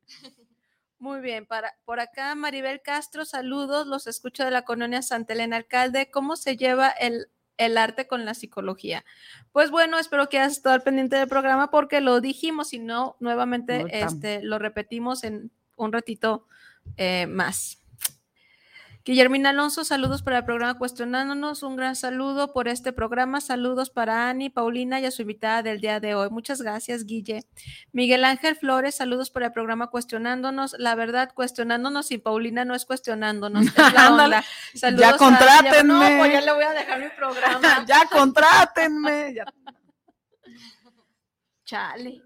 Muy 0.98 1.20
bien, 1.20 1.46
para, 1.46 1.76
por 1.84 2.00
acá 2.00 2.34
Maribel 2.36 2.82
Castro, 2.82 3.26
saludos, 3.26 3.86
los 3.88 4.08
escucho 4.08 4.46
de 4.46 4.52
la 4.52 4.64
colonia 4.64 5.02
Santa 5.02 5.34
Elena 5.34 5.58
Alcalde. 5.58 6.10
¿Cómo 6.10 6.38
se 6.38 6.56
lleva 6.56 6.90
el 6.90 7.28
el 7.58 7.78
arte 7.78 8.08
con 8.08 8.26
la 8.26 8.34
psicología. 8.34 9.06
Pues 9.52 9.72
bueno, 9.72 9.98
espero 9.98 10.30
que 10.30 10.40
hayas 10.40 10.54
estado 10.54 10.76
al 10.76 10.84
pendiente 10.84 11.16
del 11.16 11.28
programa 11.28 11.72
porque 11.72 12.02
lo 12.02 12.22
dijimos 12.22 12.74
y 12.74 12.80
no, 12.80 13.16
nuevamente 13.20 13.86
este, 13.90 14.42
lo 14.44 14.60
repetimos 14.60 15.24
en 15.24 15.52
un 15.76 15.94
ratito 15.94 16.48
eh, 16.98 17.28
más. 17.28 17.85
Guillermina 19.06 19.52
Alonso, 19.52 19.86
saludos 19.86 20.24
para 20.24 20.40
el 20.40 20.46
programa 20.46 20.80
Cuestionándonos, 20.80 21.62
un 21.62 21.76
gran 21.76 21.96
saludo 21.96 22.54
por 22.54 22.68
este 22.68 22.92
programa, 22.92 23.40
saludos 23.40 23.92
para 23.92 24.30
Ani, 24.30 24.50
Paulina 24.50 25.00
y 25.00 25.06
a 25.06 25.12
su 25.12 25.22
invitada 25.22 25.62
del 25.62 25.80
día 25.80 26.00
de 26.00 26.16
hoy. 26.16 26.32
Muchas 26.32 26.60
gracias, 26.60 27.06
Guille. 27.06 27.46
Miguel 27.92 28.26
Ángel 28.26 28.56
Flores, 28.56 28.96
saludos 28.96 29.30
para 29.30 29.46
el 29.46 29.52
programa 29.52 29.92
Cuestionándonos. 29.92 30.76
La 30.80 30.96
verdad, 30.96 31.32
cuestionándonos 31.36 32.10
y 32.10 32.18
Paulina 32.18 32.66
no 32.66 32.74
es 32.74 32.88
cuestionándonos. 32.88 33.66
ya 34.98 35.18
contrátenme. 35.18 35.84
no, 35.84 36.00
pues 36.18 36.34
ya 36.34 36.42
le 36.42 36.52
voy 36.52 36.64
a 36.64 36.74
dejar 36.74 37.00
mi 37.00 37.10
programa. 37.16 37.62
ya 37.88 38.08
contrátenme. 38.12 39.36
Chale. 41.64 42.24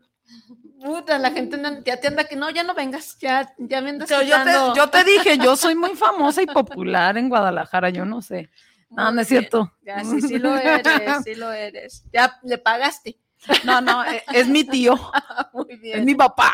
Puta, 0.80 1.18
la 1.20 1.32
gente 1.32 1.62
ya 1.86 2.00
te 2.00 2.08
anda 2.08 2.24
que 2.24 2.38
no, 2.38 2.50
ya 2.50 2.64
no 2.64 2.74
vengas, 2.74 3.18
ya, 3.20 3.54
ya 3.58 3.82
me 3.82 3.90
andas 3.90 4.10
yo, 4.10 4.90
te, 4.90 5.04
dije, 5.04 5.38
yo 5.38 5.56
soy 5.58 5.76
muy 5.76 5.96
famosa 5.96 6.42
y 6.42 6.46
popular 6.46 7.18
en 7.18 7.28
Guadalajara, 7.28 7.90
yo 7.90 8.06
no 8.06 8.22
sé. 8.22 8.50
No, 8.90 9.12
no 9.12 9.22
es 9.22 9.28
cierto. 9.28 9.72
Ya, 9.84 10.04
sí, 10.04 10.22
sí 10.22 10.40
lo 10.40 10.56
eres, 10.56 10.84
sí 11.24 11.36
lo 11.36 11.52
eres. 11.52 12.06
Ya 12.12 12.40
le 12.44 12.58
pagaste. 12.58 13.20
No, 13.64 13.82
no, 13.82 14.04
e, 14.04 14.24
es, 14.34 14.48
mi 14.48 14.64
tío. 14.64 14.96
Muy 15.54 15.78
bien. 15.78 16.00
Es 16.00 16.06
mi 16.06 16.16
papá. 16.16 16.54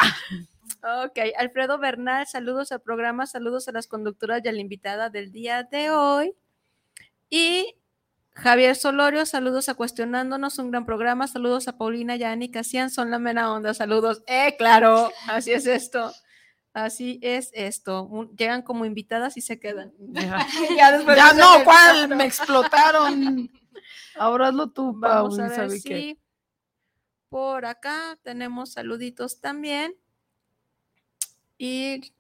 Ok, 1.06 1.20
Alfredo 1.38 1.78
Bernal, 1.78 2.28
saludos 2.28 2.72
al 2.72 2.82
programa, 2.82 3.26
saludos 3.26 3.68
a 3.68 3.72
las 3.72 3.88
conductoras 3.88 4.42
y 4.44 4.48
a 4.48 4.52
la 4.52 4.60
invitada 4.60 5.10
del 5.10 5.32
día 5.32 5.64
de 5.64 5.92
hoy. 5.92 6.36
Y 7.30 7.76
Javier 8.36 8.76
Solorio, 8.76 9.26
saludos 9.26 9.70
a 9.70 9.76
Cuestionándonos, 9.76 10.60
un 10.60 10.70
gran 10.70 10.86
programa. 10.86 11.26
Saludos 11.26 11.70
a 11.70 11.78
Paulina, 11.78 12.18
Yani, 12.18 12.52
Casian, 12.52 12.90
son 12.90 13.10
la 13.10 13.18
mera 13.18 13.50
onda. 13.52 13.74
Saludos. 13.74 14.24
Eh, 14.28 14.56
claro, 14.58 15.10
así 15.28 15.54
es 15.54 15.66
esto. 15.66 16.12
Así 16.74 17.18
es 17.22 17.50
esto. 17.54 18.30
llegan 18.38 18.62
como 18.62 18.84
invitadas 18.86 19.38
y 19.38 19.42
se 19.42 19.58
quedan. 19.58 19.94
Ya, 19.98 20.98
no, 21.34 21.64
¿cuál? 21.64 22.10
Me 22.10 22.26
explotaron. 22.26 23.50
Ahora 24.18 24.50
hazlo 24.50 24.70
tú, 24.70 24.94
Vamos 24.94 25.40
a 25.40 25.48
ver 25.48 25.72
si 25.72 26.20
por 27.30 27.66
acá 27.66 28.20
tenemos 28.22 28.74
saluditos 28.74 29.40
también. 29.40 29.96
Y 31.58 32.14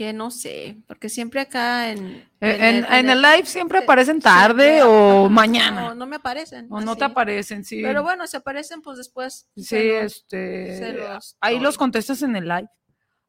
que 0.00 0.14
no 0.14 0.30
sé, 0.30 0.78
porque 0.86 1.10
siempre 1.10 1.42
acá 1.42 1.90
en... 1.90 2.26
En, 2.40 3.10
el, 3.10 3.20
live 3.20 3.44
siempre 3.44 3.80
aparecen 3.80 4.18
tarde 4.18 4.82
o 4.82 5.28
mañana. 5.28 5.88
No, 5.88 5.94
no 5.94 6.06
me 6.06 6.16
aparecen. 6.16 6.68
O 6.70 6.80
no 6.80 6.96
te 6.96 7.04
aparecen, 7.04 7.66
sí. 7.66 7.82
Pero 7.82 8.02
bueno, 8.02 8.26
si 8.26 8.34
aparecen, 8.34 8.80
pues 8.80 8.96
después. 8.96 9.50
Sí, 9.58 9.76
este... 9.76 11.06
ahí 11.38 11.60
los 11.60 11.76
contestas 11.76 12.22
en 12.22 12.34
el 12.34 12.48
live. 12.48 12.70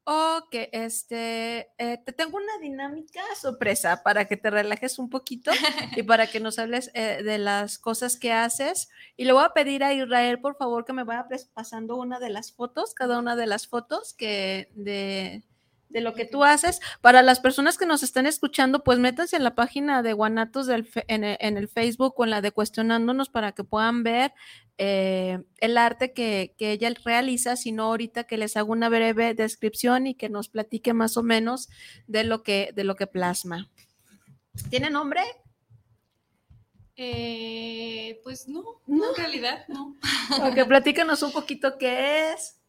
Ok, 0.05 0.55
este, 0.71 1.71
eh, 1.77 1.97
te 2.05 2.13
tengo 2.13 2.37
una 2.37 2.57
dinámica 2.61 3.21
sorpresa 3.35 4.01
para 4.01 4.23
que 4.25 4.37
te 4.37 4.49
relajes 4.49 4.97
un 4.97 5.09
poquito 5.09 5.51
y 5.97 6.03
para 6.03 6.27
que 6.27 6.39
nos 6.39 6.57
hables 6.57 6.89
eh, 6.93 7.21
de 7.21 7.37
las 7.37 7.79
cosas 7.79 8.17
que 8.17 8.31
haces. 8.31 8.87
Y 9.17 9.25
le 9.25 9.33
voy 9.33 9.43
a 9.43 9.49
pedir 9.49 9.83
a 9.83 9.93
Israel, 9.93 10.39
por 10.39 10.55
favor, 10.55 10.85
que 10.85 10.93
me 10.93 11.03
vaya 11.03 11.27
pasando 11.53 11.97
una 11.97 12.17
de 12.17 12.29
las 12.29 12.53
fotos, 12.53 12.93
cada 12.93 13.19
una 13.19 13.35
de 13.35 13.45
las 13.45 13.67
fotos 13.67 14.13
que 14.13 14.71
de, 14.73 15.43
de 15.91 16.01
lo 16.01 16.13
que 16.13 16.25
tú 16.25 16.43
haces. 16.43 16.79
Para 17.01 17.21
las 17.21 17.39
personas 17.39 17.77
que 17.77 17.85
nos 17.85 18.03
están 18.03 18.25
escuchando, 18.25 18.83
pues 18.83 18.99
métanse 18.99 19.35
en 19.35 19.43
la 19.43 19.55
página 19.55 20.01
de 20.01 20.13
Guanatos 20.13 20.67
del, 20.67 20.89
en, 21.07 21.23
el, 21.23 21.67
Facebook 21.67 22.13
o 22.17 22.23
en 22.23 22.29
la 22.29 22.41
de 22.41 22.51
Cuestionándonos 22.51 23.29
para 23.29 23.51
que 23.51 23.63
puedan 23.63 24.03
ver 24.03 24.33
eh, 24.77 25.39
el 25.59 25.77
arte 25.77 26.13
que, 26.13 26.55
ella 26.57 26.91
realiza, 27.03 27.55
sino 27.55 27.83
ahorita 27.83 28.23
que 28.23 28.37
les 28.37 28.57
hago 28.57 28.71
una 28.71 28.89
breve 28.89 29.33
descripción 29.33 30.07
y 30.07 30.15
que 30.15 30.29
nos 30.29 30.49
platique 30.49 30.93
más 30.93 31.17
o 31.17 31.23
menos 31.23 31.69
de 32.07 32.23
lo 32.23 32.43
que, 32.43 32.71
de 32.73 32.83
lo 32.83 32.95
que 32.95 33.07
plasma. 33.07 33.69
¿Tiene 34.69 34.89
nombre? 34.89 35.21
Eh, 36.95 38.19
pues 38.23 38.47
no, 38.47 38.81
no, 38.85 39.09
en 39.09 39.15
realidad 39.15 39.65
no. 39.67 39.95
Ok, 40.43 40.67
platícanos 40.67 41.23
un 41.23 41.31
poquito 41.31 41.77
qué 41.77 42.31
es. 42.31 42.60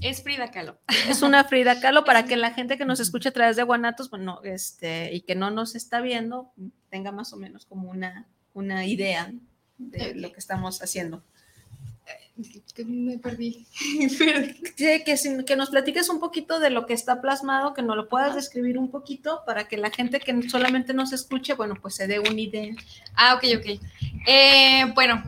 Es 0.00 0.22
Frida 0.22 0.50
Kahlo. 0.50 0.78
Es 1.08 1.22
una 1.22 1.44
Frida 1.44 1.80
Kahlo 1.80 2.04
para 2.04 2.24
que 2.26 2.36
la 2.36 2.52
gente 2.52 2.78
que 2.78 2.84
nos 2.84 3.00
escuche 3.00 3.28
a 3.30 3.32
través 3.32 3.56
de 3.56 3.62
Guanatos, 3.62 4.10
bueno, 4.10 4.40
este, 4.44 5.14
y 5.14 5.22
que 5.22 5.34
no 5.34 5.50
nos 5.50 5.74
está 5.74 6.00
viendo, 6.00 6.52
tenga 6.90 7.12
más 7.12 7.32
o 7.32 7.36
menos 7.36 7.66
como 7.66 7.90
una, 7.90 8.26
una 8.54 8.86
idea 8.86 9.32
de 9.78 10.14
lo 10.14 10.32
que 10.32 10.38
estamos 10.38 10.82
haciendo. 10.82 11.22
Que 12.74 12.84
me 12.84 13.18
perdí. 13.18 13.66
que, 14.76 15.04
que 15.46 15.56
nos 15.56 15.70
platiques 15.70 16.08
un 16.08 16.20
poquito 16.20 16.58
de 16.58 16.70
lo 16.70 16.86
que 16.86 16.94
está 16.94 17.20
plasmado, 17.20 17.74
que 17.74 17.82
nos 17.82 17.96
lo 17.96 18.08
puedas 18.08 18.34
describir 18.34 18.78
un 18.78 18.90
poquito 18.90 19.42
para 19.44 19.68
que 19.68 19.76
la 19.76 19.90
gente 19.90 20.20
que 20.20 20.48
solamente 20.48 20.94
nos 20.94 21.12
escuche, 21.12 21.54
bueno, 21.54 21.74
pues 21.80 21.96
se 21.96 22.06
dé 22.06 22.18
una 22.18 22.40
idea. 22.40 22.74
Ah, 23.14 23.34
ok, 23.34 23.44
ok. 23.58 23.80
Eh, 24.26 24.90
bueno, 24.94 25.22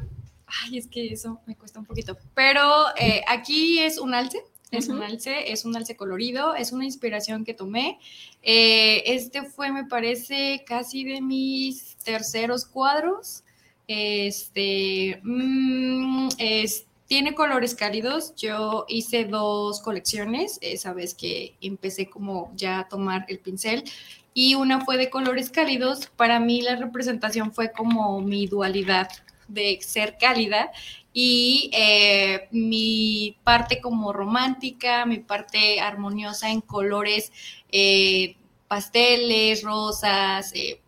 ay, 0.46 0.78
es 0.78 0.86
que 0.86 1.12
eso 1.12 1.40
me 1.46 1.56
cuesta 1.56 1.80
un 1.80 1.86
poquito, 1.86 2.16
pero 2.34 2.86
eh, 2.96 3.22
aquí 3.28 3.78
es 3.78 3.98
un 3.98 4.14
alce 4.14 4.42
es 4.72 4.88
un 4.88 5.02
alce, 5.02 5.52
es 5.52 5.64
un 5.64 5.76
alce 5.76 5.96
colorido, 5.96 6.54
es 6.54 6.72
una 6.72 6.84
inspiración 6.84 7.44
que 7.44 7.54
tomé. 7.54 7.98
Eh, 8.42 9.02
este 9.06 9.42
fue, 9.42 9.70
me 9.70 9.84
parece, 9.84 10.64
casi 10.66 11.04
de 11.04 11.20
mis 11.20 11.96
terceros 11.96 12.64
cuadros. 12.64 13.44
Este, 13.86 15.20
mm, 15.22 16.28
tiene 17.06 17.34
colores 17.34 17.74
cálidos. 17.74 18.34
Yo 18.34 18.86
hice 18.88 19.26
dos 19.26 19.80
colecciones, 19.80 20.58
esa 20.62 20.94
vez 20.94 21.14
que 21.14 21.54
empecé 21.60 22.08
como 22.08 22.50
ya 22.56 22.80
a 22.80 22.88
tomar 22.88 23.26
el 23.28 23.38
pincel. 23.38 23.84
Y 24.32 24.54
una 24.54 24.82
fue 24.82 24.96
de 24.96 25.10
colores 25.10 25.50
cálidos. 25.50 26.06
Para 26.16 26.40
mí 26.40 26.62
la 26.62 26.76
representación 26.76 27.52
fue 27.52 27.72
como 27.72 28.22
mi 28.22 28.46
dualidad 28.46 29.10
de 29.48 29.78
ser 29.82 30.16
cálida 30.18 30.70
y 31.12 31.70
eh, 31.74 32.48
mi 32.52 33.36
parte 33.44 33.80
como 33.80 34.12
romántica, 34.12 35.04
mi 35.06 35.18
parte 35.18 35.80
armoniosa 35.80 36.50
en 36.50 36.60
colores 36.60 37.32
eh, 37.70 38.36
pasteles, 38.68 39.62
rosas. 39.62 40.52
Eh, 40.54 40.80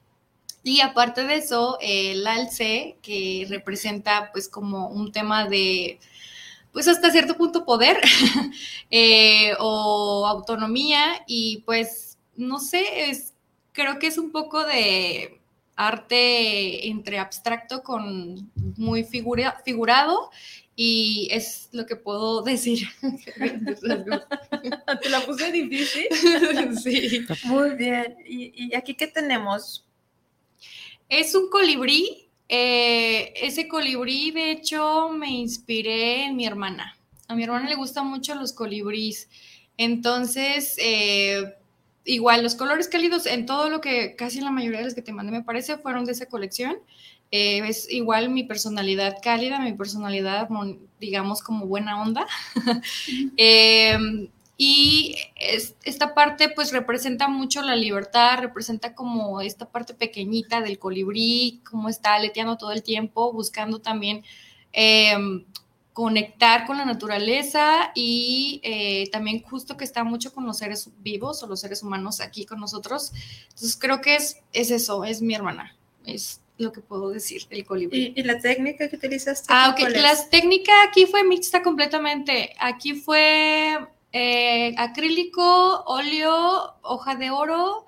y 0.62 0.80
aparte 0.80 1.24
de 1.24 1.36
eso, 1.36 1.78
el 1.80 2.26
alce, 2.26 2.96
que 3.02 3.46
representa 3.50 4.30
pues 4.32 4.48
como 4.48 4.88
un 4.88 5.12
tema 5.12 5.46
de, 5.46 6.00
pues 6.72 6.88
hasta 6.88 7.10
cierto 7.10 7.36
punto 7.36 7.66
poder 7.66 8.00
o 9.58 10.26
autonomía 10.26 11.22
y 11.26 11.58
pues 11.66 12.18
no 12.36 12.58
sé, 12.60 13.10
es, 13.10 13.34
creo 13.72 13.98
que 13.98 14.06
es 14.06 14.18
un 14.18 14.32
poco 14.32 14.64
de 14.64 15.40
arte 15.76 16.88
entre 16.88 17.18
abstracto 17.18 17.82
con 17.82 18.50
muy 18.76 19.04
figura, 19.04 19.60
figurado 19.64 20.30
y 20.76 21.28
es 21.30 21.68
lo 21.72 21.86
que 21.86 21.96
puedo 21.96 22.42
decir. 22.42 22.88
¿Te 25.02 25.08
la 25.08 25.20
puse 25.24 25.52
difícil? 25.52 26.06
sí. 26.82 27.26
Muy 27.44 27.70
bien. 27.70 28.16
¿Y, 28.26 28.74
aquí 28.74 28.94
qué 28.94 29.06
tenemos? 29.06 29.84
Es 31.08 31.34
un 31.34 31.48
colibrí. 31.48 32.28
Eh, 32.48 33.32
ese 33.36 33.68
colibrí, 33.68 34.30
de 34.30 34.50
hecho, 34.50 35.08
me 35.10 35.30
inspiré 35.30 36.26
en 36.26 36.36
mi 36.36 36.46
hermana. 36.46 36.96
A 37.28 37.34
mi 37.34 37.44
hermana 37.44 37.68
le 37.68 37.74
gustan 37.74 38.06
mucho 38.06 38.34
los 38.34 38.52
colibríes. 38.52 39.28
Entonces, 39.76 40.76
eh, 40.78 41.54
igual, 42.04 42.42
los 42.42 42.54
colores 42.54 42.88
cálidos 42.88 43.26
en 43.26 43.46
todo 43.46 43.68
lo 43.70 43.80
que, 43.80 44.14
casi 44.16 44.40
la 44.40 44.50
mayoría 44.50 44.78
de 44.78 44.84
los 44.86 44.94
que 44.94 45.02
te 45.02 45.12
mandé, 45.12 45.32
me 45.32 45.42
parece, 45.42 45.78
fueron 45.78 46.04
de 46.04 46.12
esa 46.12 46.26
colección. 46.26 46.76
Eh, 47.30 47.66
es 47.66 47.90
igual 47.90 48.30
mi 48.30 48.44
personalidad 48.44 49.16
cálida, 49.22 49.58
mi 49.58 49.72
personalidad, 49.72 50.48
digamos, 51.00 51.42
como 51.42 51.66
buena 51.66 52.00
onda. 52.00 52.26
Em, 53.36 54.28
y 54.56 55.16
esta 55.84 56.14
parte 56.14 56.48
pues 56.48 56.70
representa 56.70 57.26
mucho 57.26 57.60
la 57.62 57.74
libertad, 57.74 58.38
representa 58.38 58.94
como 58.94 59.40
esta 59.40 59.68
parte 59.68 59.94
pequeñita 59.94 60.60
del 60.60 60.78
colibrí, 60.78 61.60
como 61.68 61.88
está 61.88 62.14
aleteando 62.14 62.56
todo 62.56 62.70
el 62.70 62.84
tiempo, 62.84 63.32
buscando 63.32 63.80
también 63.80 64.22
em, 64.72 65.44
conectar 65.94 66.66
con 66.66 66.76
la 66.76 66.84
naturaleza 66.84 67.92
y 67.94 68.60
eh, 68.64 69.08
también 69.10 69.42
justo 69.42 69.76
que 69.76 69.84
está 69.84 70.02
mucho 70.02 70.34
con 70.34 70.44
los 70.44 70.58
seres 70.58 70.90
vivos 70.98 71.42
o 71.42 71.46
los 71.46 71.60
seres 71.60 71.84
humanos 71.84 72.20
aquí 72.20 72.44
con 72.44 72.58
nosotros. 72.60 73.12
Entonces 73.44 73.76
creo 73.80 74.00
que 74.00 74.16
es, 74.16 74.42
es 74.52 74.72
eso, 74.72 75.04
es 75.04 75.22
mi 75.22 75.34
hermana, 75.34 75.76
es 76.04 76.40
lo 76.58 76.72
que 76.72 76.80
puedo 76.80 77.10
decir, 77.10 77.42
el 77.48 77.64
colibrí. 77.64 78.12
¿Y, 78.16 78.22
la 78.24 78.40
técnica 78.40 78.88
que 78.88 78.96
utilizaste? 78.96 79.46
Ah, 79.48 79.70
ok, 79.70 79.88
la 79.90 80.12
técnica 80.30 80.72
aquí 80.82 81.06
fue 81.06 81.22
mixta 81.22 81.62
completamente. 81.62 82.54
Aquí 82.58 82.94
fue 82.94 83.78
eh, 84.12 84.74
acrílico, 84.76 85.84
óleo, 85.86 86.74
hoja 86.82 87.14
de 87.14 87.30
oro, 87.30 87.86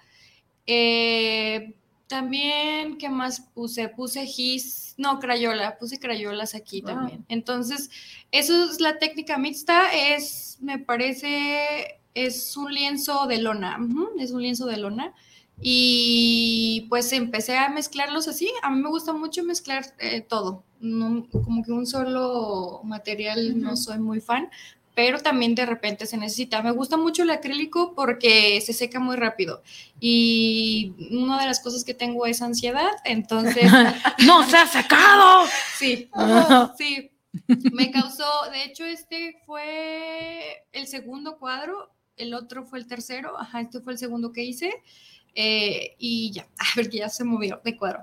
eh, 0.67 1.75
también, 2.07 2.99
¿qué 2.99 3.09
más 3.09 3.41
puse? 3.41 3.89
Puse 3.89 4.27
gis, 4.27 4.95
no, 4.97 5.19
crayola, 5.19 5.79
puse 5.79 5.99
crayolas 5.99 6.55
aquí 6.55 6.83
también. 6.83 7.25
Entonces, 7.29 7.91
eso 8.31 8.71
es 8.71 8.81
la 8.81 8.99
técnica 8.99 9.39
mixta, 9.39 9.93
es, 9.93 10.59
me 10.61 10.79
parece, 10.79 12.01
es 12.15 12.57
un 12.57 12.73
lienzo 12.73 13.27
de 13.27 13.39
lona, 13.39 13.79
es 14.19 14.31
un 14.31 14.43
lienzo 14.43 14.67
de 14.67 14.77
lona. 14.77 15.15
Y 15.61 16.87
pues 16.91 17.13
empecé 17.13 17.57
a 17.57 17.71
mezclarlos 17.71 18.29
así. 18.29 18.53
A 18.63 18.71
mí 18.71 18.83
me 18.83 18.91
gusta 18.91 19.15
mucho 19.15 19.43
mezclar 19.43 19.87
eh, 19.99 20.21
todo. 20.21 20.65
como 20.81 21.65
que 21.65 21.73
un 21.73 21.87
solo 21.87 22.83
material 22.85 23.59
no 23.61 23.75
soy 23.77 23.99
muy 23.99 24.21
fan, 24.21 24.51
pero 24.97 25.20
también 25.20 25.55
de 25.55 25.66
repente 25.66 26.07
se 26.07 26.16
necesita. 26.16 26.62
Me 26.62 26.70
gusta 26.70 26.97
mucho 26.97 27.22
el 27.22 27.30
acrílico 27.30 27.94
porque 27.94 28.62
se 28.62 28.72
seca 28.72 28.99
muy 28.99 29.16
rápido 29.16 29.62
y 30.01 30.94
una 31.11 31.38
de 31.38 31.47
las 31.47 31.61
cosas 31.61 31.84
que 31.84 31.92
tengo 31.92 32.24
es 32.24 32.40
ansiedad, 32.40 32.92
entonces... 33.05 33.70
¡No 34.26 34.49
se 34.49 34.57
ha 34.57 34.66
secado! 34.66 35.47
Sí, 35.76 36.09
sí. 36.78 37.11
Me 37.74 37.90
causó, 37.90 38.24
de 38.51 38.64
hecho, 38.64 38.86
este 38.86 39.36
fue 39.44 40.64
el 40.72 40.86
segundo 40.86 41.36
cuadro, 41.36 41.94
el 42.16 42.32
otro 42.32 42.64
fue 42.64 42.78
el 42.78 42.86
tercero, 42.86 43.38
ajá, 43.38 43.61
este 43.61 43.80
fue 43.80 43.92
el 43.92 43.99
segundo 43.99 44.32
que 44.32 44.44
hice. 44.44 44.82
Eh, 45.34 45.94
y 45.99 46.32
ya, 46.32 46.49
a 46.59 46.64
ver 46.74 46.88
que 46.88 46.99
ya 46.99 47.11
se 47.11 47.22
movió 47.22 47.61
de 47.62 47.76
cuadro. 47.76 48.03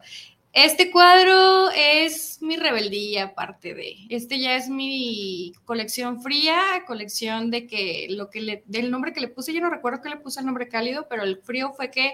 Este 0.54 0.92
cuadro 0.92 1.72
es 1.72 2.40
mi 2.44 2.58
rebeldía, 2.58 3.24
aparte 3.24 3.74
de. 3.74 4.06
Este 4.10 4.40
ya 4.40 4.56
es 4.56 4.70
mi 4.70 5.52
colección 5.66 6.22
fría, 6.22 6.62
colección 6.86 7.50
de 7.50 7.66
que 7.66 8.06
lo 8.12 8.30
que 8.30 8.40
le, 8.40 8.64
del 8.68 8.92
nombre 8.92 9.14
que 9.14 9.20
le 9.20 9.30
puse, 9.30 9.52
yo 9.52 9.62
no 9.62 9.72
recuerdo 9.72 10.04
que 10.04 10.10
le 10.10 10.18
puse 10.18 10.42
el 10.42 10.46
nombre 10.46 10.70
cálido, 10.70 11.08
pero 11.10 11.24
el 11.24 11.38
frío 11.38 11.74
fue 11.74 11.90
que 11.90 12.14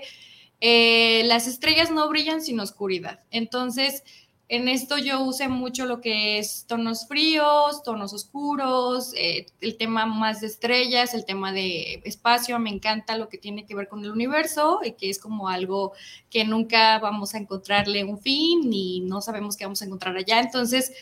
eh, 0.62 1.24
las 1.26 1.48
estrellas 1.48 1.92
no 1.92 2.08
brillan 2.08 2.42
sin 2.42 2.62
oscuridad. 2.62 3.20
Entonces, 3.30 4.04
en 4.50 4.68
esto 4.68 4.98
yo 4.98 5.22
usé 5.22 5.48
mucho 5.48 5.86
lo 5.86 6.02
que 6.02 6.40
es 6.40 6.66
tonos 6.68 7.08
fríos, 7.08 7.84
tonos 7.84 8.14
oscuros, 8.14 9.14
eh, 9.16 9.46
el 9.62 9.78
tema 9.78 10.08
más 10.08 10.42
de 10.42 10.48
estrellas, 10.48 11.14
el 11.14 11.24
tema 11.24 11.54
de 11.54 12.02
espacio, 12.04 12.58
me 12.58 12.72
encanta 12.72 13.16
lo 13.16 13.30
que 13.30 13.38
tiene 13.38 13.68
que 13.68 13.76
ver 13.76 13.88
con 13.88 14.04
el 14.04 14.10
universo 14.10 14.80
y 14.84 14.94
que 14.94 15.12
es 15.12 15.20
como 15.20 15.50
algo 15.50 15.94
que 16.32 16.46
nunca 16.46 16.98
vamos 16.98 17.36
a 17.36 17.38
encontrarle 17.38 18.04
un 18.04 18.18
fin 18.18 18.74
y 18.74 19.02
no 19.02 19.22
sabemos 19.22 19.56
qué 19.56 19.66
vamos 19.66 19.84
a 19.84 19.86
encontrar 19.86 20.18
allá. 20.18 20.40
Entonces, 20.40 20.94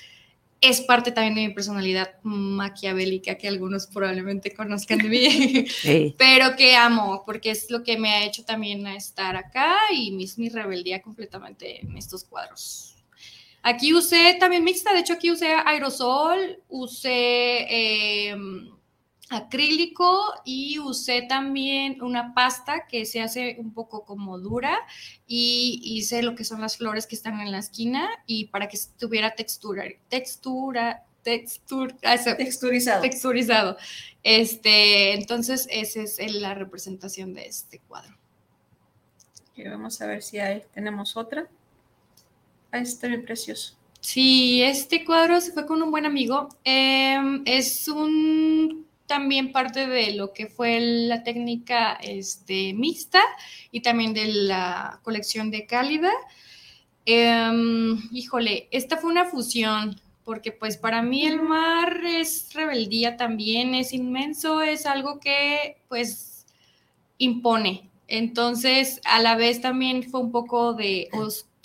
es 0.59 0.81
parte 0.81 1.13
también 1.13 1.35
de 1.35 1.47
mi 1.47 1.53
personalidad 1.53 2.15
maquiavélica 2.23 3.35
que 3.35 3.47
algunos 3.47 3.87
probablemente 3.87 4.53
conozcan 4.53 4.97
de 4.97 5.07
mí, 5.07 5.67
pero 6.17 6.57
que 6.57 6.75
amo, 6.75 7.23
porque 7.25 7.51
es 7.51 7.71
lo 7.71 7.81
que 7.81 7.97
me 7.97 8.09
ha 8.11 8.25
hecho 8.25 8.43
también 8.43 8.85
estar 8.87 9.37
acá 9.37 9.77
y 9.93 10.21
es 10.21 10.37
mi 10.37 10.49
rebeldía 10.49 11.01
completamente 11.01 11.79
en 11.79 11.95
estos 11.97 12.25
cuadros. 12.25 12.96
Aquí 13.69 13.93
usé 13.93 14.37
también 14.39 14.63
mixta, 14.63 14.93
de 14.93 14.99
hecho 14.99 15.11
aquí 15.11 15.29
usé 15.29 15.47
aerosol, 15.53 16.63
usé 16.69 18.29
em, 18.29 18.71
acrílico 19.29 20.23
y 20.45 20.79
usé 20.79 21.23
también 21.23 22.01
una 22.01 22.33
pasta 22.33 22.87
que 22.87 23.05
se 23.05 23.21
hace 23.21 23.57
un 23.59 23.73
poco 23.73 24.05
como 24.05 24.39
dura 24.39 24.79
y 25.27 25.81
hice 25.83 26.23
lo 26.23 26.33
que 26.33 26.45
son 26.45 26.61
las 26.61 26.77
flores 26.77 27.07
que 27.07 27.15
están 27.15 27.41
en 27.41 27.51
la 27.51 27.57
esquina 27.57 28.07
y 28.25 28.45
para 28.45 28.69
que 28.69 28.77
tuviera 28.97 29.35
textura, 29.35 29.83
textura, 30.07 31.03
textura, 31.23 31.93
ah, 32.03 32.15
texturizado. 32.37 33.01
Texturizado. 33.01 33.77
Este, 34.23 35.13
entonces, 35.13 35.67
esa 35.69 36.03
es 36.03 36.35
la 36.35 36.53
representación 36.53 37.33
de 37.33 37.47
este 37.47 37.79
cuadro. 37.79 38.17
vamos 39.57 39.99
a 39.99 40.07
ver 40.07 40.23
si 40.23 40.39
hay, 40.39 40.63
tenemos 40.73 41.17
otra. 41.17 41.49
Ah, 42.71 42.79
está 42.79 43.07
bien 43.07 43.23
precioso. 43.23 43.75
Sí, 43.99 44.61
este 44.61 45.03
cuadro 45.05 45.41
se 45.41 45.51
fue 45.51 45.65
con 45.65 45.81
un 45.81 45.91
buen 45.91 46.05
amigo. 46.05 46.49
Em, 46.63 47.41
es 47.45 47.87
un 47.87 48.87
también 49.05 49.51
parte 49.51 49.87
de 49.87 50.13
lo 50.13 50.33
que 50.33 50.47
fue 50.47 50.79
la 50.79 51.23
técnica 51.23 51.93
este, 51.93 52.73
mixta 52.73 53.21
y 53.71 53.81
también 53.81 54.13
de 54.13 54.27
la 54.27 54.99
colección 55.03 55.49
de 55.49 55.65
Cálida. 55.65 56.11
Em, 57.05 57.97
híjole, 58.11 58.67
esta 58.71 58.97
fue 58.97 59.09
una 59.11 59.25
fusión, 59.25 59.99
porque 60.25 60.51
pues 60.51 60.77
para 60.77 61.01
mí 61.01 61.25
el 61.25 61.41
mar 61.41 62.01
es 62.05 62.53
rebeldía 62.53 63.15
también, 63.17 63.75
es 63.75 63.93
inmenso, 63.93 64.61
es 64.61 64.85
algo 64.85 65.19
que 65.19 65.77
pues 65.87 66.45
impone. 67.17 67.89
Entonces, 68.07 69.01
a 69.05 69.21
la 69.21 69.35
vez 69.35 69.61
también 69.61 70.03
fue 70.03 70.19
un 70.21 70.31
poco 70.31 70.73
de 70.73 71.09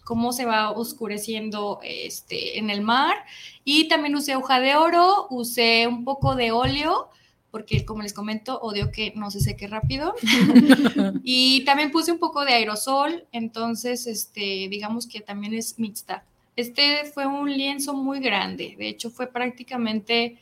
cómo 0.05 0.33
se 0.33 0.45
va 0.45 0.71
oscureciendo 0.71 1.81
este, 1.83 2.59
en 2.59 2.71
el 2.71 2.81
mar. 2.81 3.17
Y 3.65 3.89
también 3.89 4.15
usé 4.15 4.37
hoja 4.37 4.61
de 4.61 4.77
oro, 4.77 5.27
usé 5.31 5.87
un 5.87 6.05
poco 6.05 6.35
de 6.35 6.53
óleo, 6.53 7.09
porque 7.51 7.85
como 7.85 8.03
les 8.03 8.15
comento, 8.15 8.59
odio 8.61 8.91
que 8.91 9.13
no 9.15 9.31
se 9.31 9.41
seque 9.41 9.67
rápido. 9.67 10.15
y 11.23 11.65
también 11.65 11.91
puse 11.91 12.11
un 12.11 12.19
poco 12.19 12.45
de 12.45 12.55
aerosol, 12.55 13.27
entonces, 13.31 14.07
este, 14.07 14.69
digamos 14.69 15.07
que 15.07 15.21
también 15.21 15.55
es 15.55 15.79
mixta. 15.79 16.25
Este 16.57 17.05
fue 17.05 17.27
un 17.27 17.51
lienzo 17.51 17.95
muy 17.95 18.21
grande, 18.21 18.75
de 18.79 18.89
hecho 18.89 19.11
fue 19.11 19.27
prácticamente, 19.27 20.39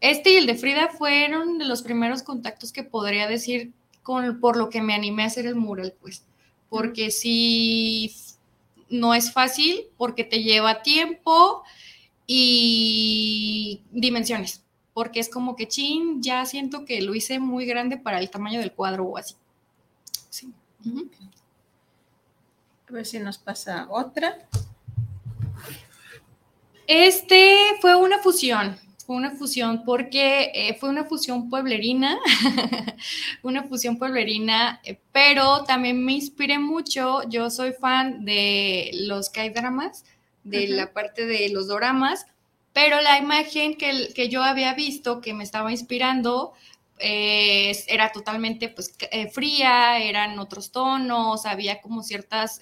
este 0.00 0.34
y 0.34 0.36
el 0.36 0.46
de 0.46 0.54
Frida 0.54 0.88
fueron 0.88 1.58
de 1.58 1.64
los 1.64 1.82
primeros 1.82 2.22
contactos 2.22 2.70
que 2.72 2.84
podría 2.84 3.26
decir 3.26 3.72
con, 4.04 4.38
por 4.38 4.56
lo 4.56 4.70
que 4.70 4.80
me 4.80 4.94
animé 4.94 5.24
a 5.24 5.26
hacer 5.26 5.46
el 5.46 5.56
mural, 5.56 5.92
pues, 6.00 6.24
porque 6.68 7.10
sí 7.10 8.14
no 8.90 9.14
es 9.14 9.32
fácil 9.32 9.86
porque 9.96 10.24
te 10.24 10.42
lleva 10.42 10.82
tiempo 10.82 11.62
y 12.26 13.82
dimensiones, 13.90 14.64
porque 14.92 15.20
es 15.20 15.28
como 15.28 15.56
que, 15.56 15.68
chin, 15.68 16.22
ya 16.22 16.44
siento 16.44 16.84
que 16.84 17.00
lo 17.00 17.14
hice 17.14 17.38
muy 17.38 17.64
grande 17.66 17.96
para 17.96 18.18
el 18.18 18.30
tamaño 18.30 18.60
del 18.60 18.72
cuadro 18.72 19.04
o 19.04 19.16
así. 19.16 19.34
Sí. 20.28 20.52
A 22.88 22.92
ver 22.92 23.06
si 23.06 23.18
nos 23.18 23.38
pasa 23.38 23.86
otra. 23.90 24.48
Este 26.86 27.56
fue 27.80 27.94
una 27.94 28.18
fusión 28.18 28.78
fue 29.10 29.16
una 29.16 29.32
fusión 29.32 29.82
porque 29.84 30.52
eh, 30.54 30.76
fue 30.78 30.88
una 30.88 31.02
fusión 31.02 31.50
pueblerina, 31.50 32.16
una 33.42 33.64
fusión 33.64 33.98
pueblerina, 33.98 34.80
eh, 34.84 35.00
pero 35.10 35.64
también 35.64 36.04
me 36.04 36.12
inspiré 36.12 36.60
mucho. 36.60 37.28
Yo 37.28 37.50
soy 37.50 37.72
fan 37.72 38.24
de 38.24 38.92
los 38.94 39.28
K-dramas, 39.28 40.04
de 40.44 40.68
la 40.68 40.92
parte 40.92 41.26
de 41.26 41.48
los 41.48 41.66
doramas, 41.66 42.24
pero 42.72 43.00
la 43.00 43.18
imagen 43.18 43.76
que, 43.76 44.12
que, 44.14 44.28
yo 44.28 44.44
había 44.44 44.74
visto 44.74 45.20
que 45.20 45.34
me 45.34 45.42
estaba 45.42 45.72
inspirando 45.72 46.52
eh, 47.00 47.76
era 47.88 48.12
totalmente 48.12 48.68
pues, 48.68 48.94
fría, 49.32 49.98
eran 49.98 50.38
otros 50.38 50.70
tonos, 50.70 51.46
había 51.46 51.80
como 51.80 52.04
ciertas 52.04 52.60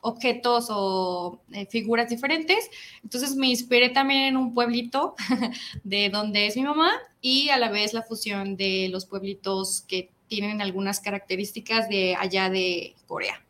objetos 0.00 0.68
o 0.70 1.40
eh, 1.52 1.66
figuras 1.66 2.08
diferentes. 2.08 2.70
Entonces 3.02 3.34
me 3.36 3.48
inspiré 3.48 3.88
también 3.90 4.22
en 4.22 4.36
un 4.36 4.54
pueblito 4.54 5.14
de 5.84 6.08
donde 6.10 6.46
es 6.46 6.56
mi 6.56 6.62
mamá 6.62 6.92
y 7.20 7.48
a 7.50 7.58
la 7.58 7.70
vez 7.70 7.92
la 7.92 8.02
fusión 8.02 8.56
de 8.56 8.88
los 8.90 9.06
pueblitos 9.06 9.82
que 9.82 10.10
tienen 10.28 10.60
algunas 10.60 11.00
características 11.00 11.88
de 11.88 12.14
allá 12.14 12.50
de 12.50 12.94
Corea. 13.06 13.42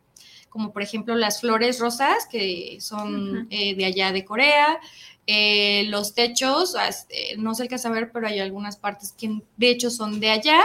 Como 0.49 0.73
por 0.73 0.81
ejemplo 0.81 1.15
las 1.15 1.41
flores 1.41 1.79
rosas 1.79 2.25
que 2.29 2.77
son 2.79 3.47
eh, 3.51 3.75
de 3.75 3.85
allá 3.85 4.11
de 4.11 4.25
Corea, 4.25 4.79
eh, 5.27 5.83
los 5.89 6.15
techos, 6.15 6.75
este, 6.87 7.37
no 7.37 7.53
se 7.53 7.61
alcanza 7.61 7.89
a 7.89 7.91
ver, 7.91 8.11
pero 8.11 8.27
hay 8.27 8.39
algunas 8.39 8.77
partes 8.77 9.11
que 9.11 9.41
de 9.57 9.69
hecho 9.69 9.91
son 9.91 10.19
de 10.19 10.31
allá. 10.31 10.59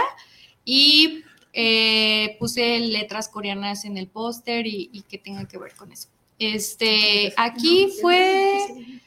Y 0.63 1.24
eh, 1.57 2.35
puse 2.37 2.79
letras 2.79 3.29
coreanas 3.29 3.85
en 3.85 3.97
el 3.97 4.07
póster 4.07 4.67
y, 4.67 5.05
que 5.07 5.17
tengan 5.17 5.47
que 5.47 5.57
ver 5.57 5.73
con 5.73 5.89
eso. 5.89 6.09
Este, 6.37 7.33
aquí 7.37 7.93
fue, 8.01 8.99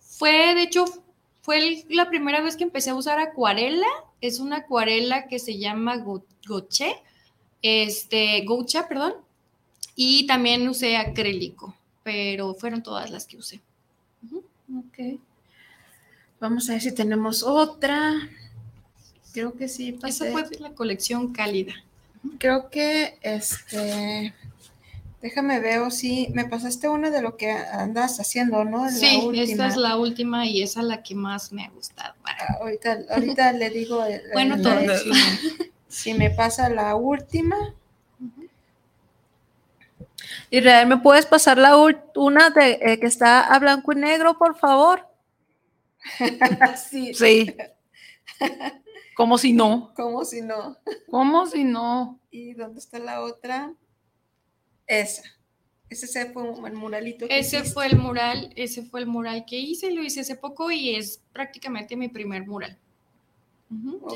fue, 0.00 0.52
de 0.56 0.62
hecho, 0.62 0.84
fue 1.42 1.84
la 1.90 2.08
primera 2.08 2.40
vez 2.40 2.56
que 2.56 2.64
empecé 2.64 2.90
a 2.90 2.96
usar 2.96 3.20
acuarela. 3.20 3.86
Es 4.20 4.40
una 4.40 4.58
acuarela 4.58 5.28
que 5.28 5.38
se 5.38 5.58
llama 5.58 5.98
Goche, 5.98 6.96
este, 7.62 8.44
Gocha, 8.46 8.88
perdón. 8.88 9.14
Y 9.94 10.26
también 10.26 10.68
usé 10.68 10.96
acrílico, 10.96 11.76
pero 12.02 12.54
fueron 12.54 12.82
todas 12.82 13.12
las 13.12 13.26
que 13.26 13.36
usé. 13.36 13.60
Ok. 14.76 15.20
Vamos 16.40 16.68
a 16.68 16.72
ver 16.72 16.82
si 16.82 16.92
tenemos 16.92 17.44
otra. 17.44 18.28
Creo 19.32 19.54
que 19.54 19.68
sí. 19.68 19.96
Esa 20.04 20.32
fue 20.32 20.44
la 20.58 20.72
colección 20.74 21.32
cálida. 21.32 21.74
Creo 22.38 22.70
que 22.70 23.18
este. 23.22 24.34
Déjame 25.20 25.60
ver 25.60 25.92
si 25.92 26.28
me 26.34 26.46
pasaste 26.46 26.88
una 26.88 27.10
de 27.10 27.22
lo 27.22 27.36
que 27.36 27.48
andas 27.50 28.18
haciendo, 28.18 28.64
¿no? 28.64 28.90
sí, 28.90 29.30
esta 29.34 29.68
es 29.68 29.76
la 29.76 29.96
última 29.96 30.46
y 30.46 30.62
esa 30.62 30.80
es 30.80 30.86
la 30.86 31.02
que 31.04 31.14
más 31.14 31.52
me 31.52 31.64
ha 31.64 31.70
gustado. 31.70 32.14
Ah, 32.24 32.58
ahorita, 32.60 33.52
le 33.52 33.70
digo. 33.70 34.04
bueno, 34.32 34.56
Si, 35.86 36.14
me 36.14 36.30
pasa 36.30 36.68
la 36.68 36.96
última. 36.96 37.56
Israel, 40.50 40.88
¿me 40.88 40.96
puedes 40.98 41.26
pasar 41.26 41.56
la 41.56 41.76
una 42.16 42.50
de 42.50 42.78
eh, 42.82 42.98
que 42.98 43.06
está 43.06 43.42
a 43.42 43.58
blanco 43.60 43.92
y 43.92 43.96
negro, 43.96 44.36
por 44.38 44.58
favor? 44.58 45.06
sí. 46.90 47.14
Sí. 47.14 47.54
¿Cómo 49.14 49.38
si 49.38 49.52
no? 49.52 49.92
¿Cómo 49.94 50.24
si 50.24 50.42
no? 50.42 50.76
¿Cómo 51.10 51.46
si 51.46 51.64
no? 51.64 52.18
¿Y 52.30 52.54
dónde 52.54 52.80
está 52.80 52.98
la 52.98 53.22
otra? 53.22 53.74
Esa. 54.86 55.22
Ese 55.88 56.32
fue 56.32 56.44
el 56.70 56.74
muralito. 56.74 57.26
ese 57.28 57.64
fue 57.64 57.86
el 57.86 57.98
mural, 57.98 58.50
ese 58.56 58.82
fue 58.82 59.00
el 59.00 59.06
mural 59.06 59.44
que 59.44 59.58
hice, 59.58 59.90
lo 59.90 60.02
hice 60.02 60.20
hace 60.20 60.36
poco 60.36 60.70
y 60.70 60.96
es 60.96 61.20
prácticamente 61.32 61.96
mi 61.96 62.08
primer 62.08 62.46
mural. 62.46 62.78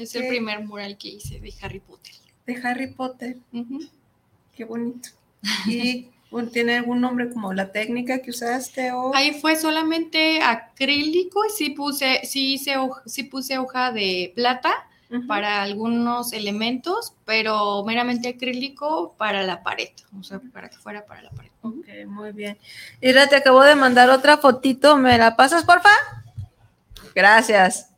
Es 0.01 0.15
el 0.15 0.29
primer 0.29 0.65
mural 0.65 0.97
que 0.97 1.09
hice 1.09 1.39
de 1.41 1.53
Harry 1.61 1.81
Potter. 1.81 2.15
De 2.47 2.57
Harry 2.63 2.87
Potter. 2.89 3.37
Qué 4.55 4.65
bonito. 4.65 5.11
¿Y 5.67 6.09
tiene 6.45 6.77
algún 6.77 7.01
nombre 7.01 7.31
como 7.31 7.53
la 7.53 7.73
técnica 7.73 8.21
que 8.21 8.31
usaste? 8.31 8.93
O... 8.93 9.15
Ahí 9.15 9.41
fue 9.41 9.57
solamente 9.57 10.43
acrílico 10.43 11.45
y 11.45 11.51
sí 11.51 11.71
puse, 11.71 12.21
sí, 12.25 12.55
hice, 12.55 12.77
sí 13.07 13.25
puse 13.25 13.59
hoja 13.59 13.93
de 13.93 14.33
plata 14.35 14.87
para 15.29 15.63
algunos 15.63 16.33
elementos, 16.33 17.15
pero 17.25 17.85
meramente 17.85 18.29
acrílico 18.29 19.15
para 19.17 19.43
la 19.45 19.63
pared, 19.63 19.91
o 20.19 20.23
sea, 20.25 20.41
para 20.53 20.69
que 20.69 20.77
fuera 20.79 21.07
para 21.07 21.23
la 21.23 21.31
pared. 21.31 21.51
Ok, 21.63 21.87
muy 22.09 22.33
bien. 22.33 22.59
Ira, 23.01 23.29
te 23.29 23.37
acabo 23.37 23.63
de 23.63 23.77
mandar 23.77 24.11
otra 24.11 24.37
fotito, 24.37 24.97
¿me 24.97 25.17
la 25.17 25.37
pasas, 25.37 25.65
porfa? 25.65 25.91
Gracias. 27.15 27.91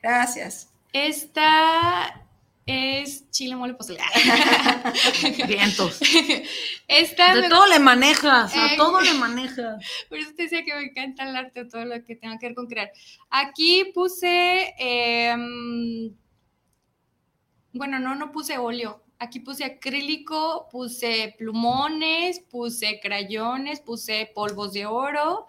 Gracias. 0.00 0.68
Esta 0.92 2.25
es 2.66 3.30
chile 3.30 3.54
mole 3.54 3.74
pozole. 3.74 4.00
Vientos. 5.46 6.00
Esta 6.88 7.34
de 7.34 7.42
me- 7.42 7.48
todo 7.48 7.66
le 7.66 7.78
manejas, 7.78 8.52
a 8.56 8.76
todo 8.76 9.00
le 9.00 9.14
manejas. 9.14 9.84
Por 10.08 10.18
eso 10.18 10.30
te 10.36 10.44
decía 10.44 10.64
que 10.64 10.74
me 10.74 10.82
encanta 10.82 11.28
el 11.28 11.36
arte, 11.36 11.64
todo 11.64 11.84
lo 11.84 12.02
que 12.04 12.16
tenga 12.16 12.38
que 12.38 12.46
ver 12.46 12.54
con 12.56 12.66
crear. 12.66 12.90
Aquí 13.30 13.92
puse, 13.94 14.74
em, 14.78 16.12
bueno, 17.72 17.98
no, 17.98 18.14
no 18.14 18.32
puse 18.32 18.58
óleo. 18.58 19.02
Aquí 19.18 19.40
puse 19.40 19.64
acrílico, 19.64 20.68
puse 20.70 21.34
plumones, 21.38 22.40
puse 22.40 23.00
crayones, 23.00 23.80
puse 23.80 24.30
polvos 24.34 24.74
de 24.74 24.84
oro, 24.86 25.46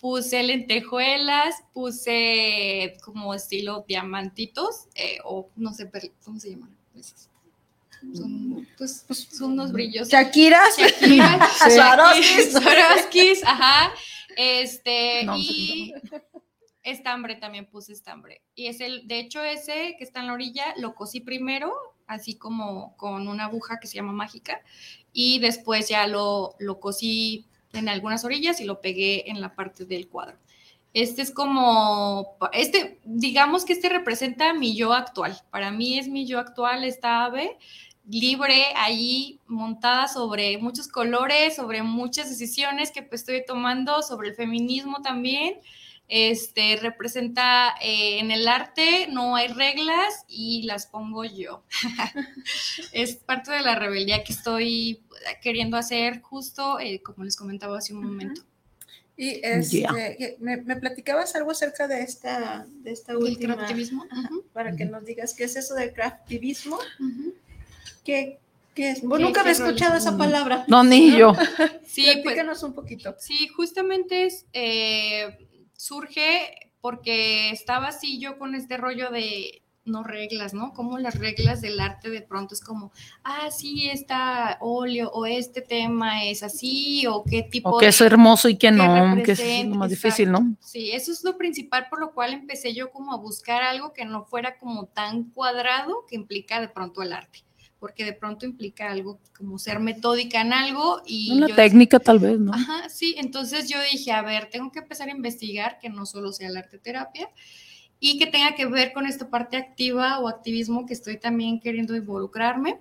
puse 0.00 0.42
lentejuelas, 0.42 1.54
puse 1.72 2.96
como 3.02 3.34
estilo 3.34 3.84
diamantitos, 3.86 4.86
eh, 4.94 5.18
o 5.24 5.50
no 5.56 5.72
sé, 5.74 5.90
¿cómo 6.24 6.40
se 6.40 6.50
llaman? 6.50 6.74
Son, 8.14 8.66
pues, 8.78 9.04
son 9.30 9.52
unos 9.52 9.72
brillos. 9.72 10.08
Shakira, 10.08 10.62
Shakira, 10.76 11.48
Sí. 11.52 11.70
Swarovskis, 11.74 12.52
Swarovskis, 12.52 13.44
ajá. 13.44 13.92
Este, 14.36 15.24
No, 15.24 15.36
y 15.36 15.92
estambre 16.82 17.36
también 17.36 17.66
puse 17.66 17.92
estambre. 17.92 18.42
Y 18.54 18.68
es 18.68 18.80
el, 18.80 19.06
de 19.06 19.18
hecho, 19.18 19.42
ese 19.42 19.96
que 19.98 20.04
está 20.04 20.20
en 20.20 20.28
la 20.28 20.32
orilla 20.32 20.74
lo 20.78 20.94
cosí 20.94 21.20
primero, 21.20 21.74
así 22.06 22.36
como 22.36 22.96
con 22.96 23.28
una 23.28 23.44
aguja 23.44 23.78
que 23.78 23.86
se 23.86 23.96
llama 23.96 24.12
mágica, 24.12 24.62
y 25.12 25.38
después 25.40 25.88
ya 25.88 26.06
lo, 26.06 26.54
lo 26.58 26.80
cosí 26.80 27.49
en 27.72 27.88
algunas 27.88 28.24
orillas 28.24 28.60
y 28.60 28.64
lo 28.64 28.80
pegué 28.80 29.30
en 29.30 29.40
la 29.40 29.54
parte 29.54 29.84
del 29.84 30.08
cuadro. 30.08 30.36
Este 30.92 31.22
es 31.22 31.30
como, 31.30 32.36
este, 32.52 32.98
digamos 33.04 33.64
que 33.64 33.74
este 33.74 33.88
representa 33.88 34.52
mi 34.54 34.74
yo 34.74 34.92
actual. 34.92 35.40
Para 35.50 35.70
mí 35.70 35.98
es 35.98 36.08
mi 36.08 36.26
yo 36.26 36.40
actual, 36.40 36.84
esta 36.84 37.24
ave 37.24 37.56
libre 38.08 38.64
ahí 38.76 39.38
montada 39.46 40.08
sobre 40.08 40.58
muchos 40.58 40.88
colores, 40.88 41.54
sobre 41.54 41.82
muchas 41.82 42.28
decisiones 42.28 42.90
que 42.90 43.02
pues, 43.02 43.20
estoy 43.20 43.44
tomando, 43.46 44.02
sobre 44.02 44.30
el 44.30 44.34
feminismo 44.34 45.00
también. 45.02 45.54
Este 46.12 46.76
representa 46.82 47.74
eh, 47.80 48.18
en 48.18 48.32
el 48.32 48.48
arte 48.48 49.06
no 49.12 49.36
hay 49.36 49.46
reglas 49.46 50.24
y 50.26 50.62
las 50.64 50.86
pongo 50.88 51.24
yo. 51.24 51.62
es 52.92 53.14
parte 53.14 53.52
de 53.52 53.60
la 53.62 53.76
rebeldía 53.76 54.24
que 54.24 54.32
estoy 54.32 55.02
queriendo 55.40 55.76
hacer 55.76 56.20
justo 56.20 56.80
eh, 56.80 57.00
como 57.02 57.22
les 57.22 57.36
comentaba 57.36 57.78
hace 57.78 57.94
un 57.94 58.04
momento. 58.04 58.42
Y 59.16 59.38
este, 59.44 59.78
Yeah. 59.80 59.92
que 60.16 60.36
me, 60.40 60.56
me 60.56 60.76
platicabas 60.76 61.36
algo 61.36 61.50
acerca 61.52 61.86
de 61.86 62.02
esta, 62.02 62.66
de 62.68 62.90
esta 62.90 63.12
¿El 63.12 63.18
última, 63.18 63.54
craftivismo? 63.54 64.04
Ajá, 64.10 64.30
para 64.52 64.74
que 64.74 64.86
nos 64.86 65.04
digas 65.04 65.34
qué 65.34 65.44
es 65.44 65.54
eso 65.56 65.74
del 65.74 65.92
craftivismo, 65.92 66.76
Ujú. 66.98 67.34
qué, 68.02 68.38
qué 68.74 68.90
es. 68.92 69.02
Bueno, 69.02 69.18
¿Qué- 69.18 69.24
nunca 69.24 69.40
había 69.42 69.52
escuchado 69.52 69.96
esa 69.96 70.16
palabra. 70.16 70.64
No, 70.68 70.82
ni 70.82 71.16
yo. 71.16 71.34
Sí, 71.86 72.04
pues, 72.06 72.22
Platícanos 72.22 72.62
un 72.62 72.72
poquito. 72.72 73.14
Sí, 73.20 73.46
justamente 73.48 74.24
es, 74.24 74.46
eh, 74.54 75.46
surge 75.80 76.72
porque 76.82 77.50
estaba 77.50 77.88
así 77.88 78.18
yo 78.20 78.38
con 78.38 78.54
este 78.54 78.76
rollo 78.76 79.10
de 79.10 79.62
no 79.86 80.04
reglas, 80.04 80.52
¿no? 80.52 80.72
Como 80.74 80.98
las 80.98 81.18
reglas 81.18 81.62
del 81.62 81.80
arte 81.80 82.10
de 82.10 82.20
pronto 82.20 82.54
es 82.54 82.60
como, 82.60 82.92
ah, 83.24 83.50
sí, 83.50 83.88
está 83.88 84.58
óleo 84.60 85.10
o 85.10 85.24
este 85.24 85.62
tema 85.62 86.24
es 86.26 86.42
así 86.42 87.06
o 87.06 87.24
qué 87.24 87.42
tipo 87.42 87.70
O 87.70 87.78
que 87.78 87.86
de- 87.86 87.90
es 87.90 88.00
hermoso 88.02 88.48
y 88.50 88.56
que 88.58 88.70
no, 88.70 89.16
que 89.24 89.32
es 89.32 89.66
lo 89.66 89.74
más 89.76 89.88
difícil, 89.90 90.30
¿no? 90.30 90.54
Sí, 90.60 90.92
eso 90.92 91.10
es 91.10 91.24
lo 91.24 91.38
principal 91.38 91.86
por 91.88 91.98
lo 91.98 92.12
cual 92.12 92.34
empecé 92.34 92.74
yo 92.74 92.90
como 92.92 93.12
a 93.12 93.16
buscar 93.16 93.62
algo 93.62 93.94
que 93.94 94.04
no 94.04 94.24
fuera 94.26 94.58
como 94.58 94.84
tan 94.86 95.24
cuadrado 95.30 96.04
que 96.06 96.14
implica 96.14 96.60
de 96.60 96.68
pronto 96.68 97.02
el 97.02 97.14
arte, 97.14 97.40
porque 97.80 98.04
de 98.04 98.12
pronto 98.12 98.44
implica 98.44 98.92
algo 98.92 99.18
como 99.36 99.58
ser 99.58 99.80
metódica 99.80 100.42
en 100.42 100.52
algo 100.52 101.00
y 101.06 101.32
Una 101.32 101.56
técnica 101.56 101.98
tal 101.98 102.18
vez, 102.18 102.38
¿no? 102.38 102.52
Ajá, 102.52 102.88
sí, 102.90 103.16
entonces 103.18 103.68
yo 103.68 103.78
dije, 103.90 104.12
a 104.12 104.22
ver, 104.22 104.50
tengo 104.50 104.70
que 104.70 104.80
empezar 104.80 105.08
a 105.08 105.12
investigar 105.12 105.78
que 105.80 105.88
no 105.88 106.04
solo 106.04 106.30
sea 106.32 106.50
la 106.50 106.60
arte 106.60 106.78
terapia 106.78 107.30
y 107.98 108.18
que 108.18 108.26
tenga 108.26 108.54
que 108.54 108.66
ver 108.66 108.92
con 108.92 109.06
esta 109.06 109.30
parte 109.30 109.56
activa 109.56 110.20
o 110.20 110.28
activismo 110.28 110.86
que 110.86 110.92
estoy 110.92 111.18
también 111.18 111.58
queriendo 111.58 111.96
involucrarme. 111.96 112.80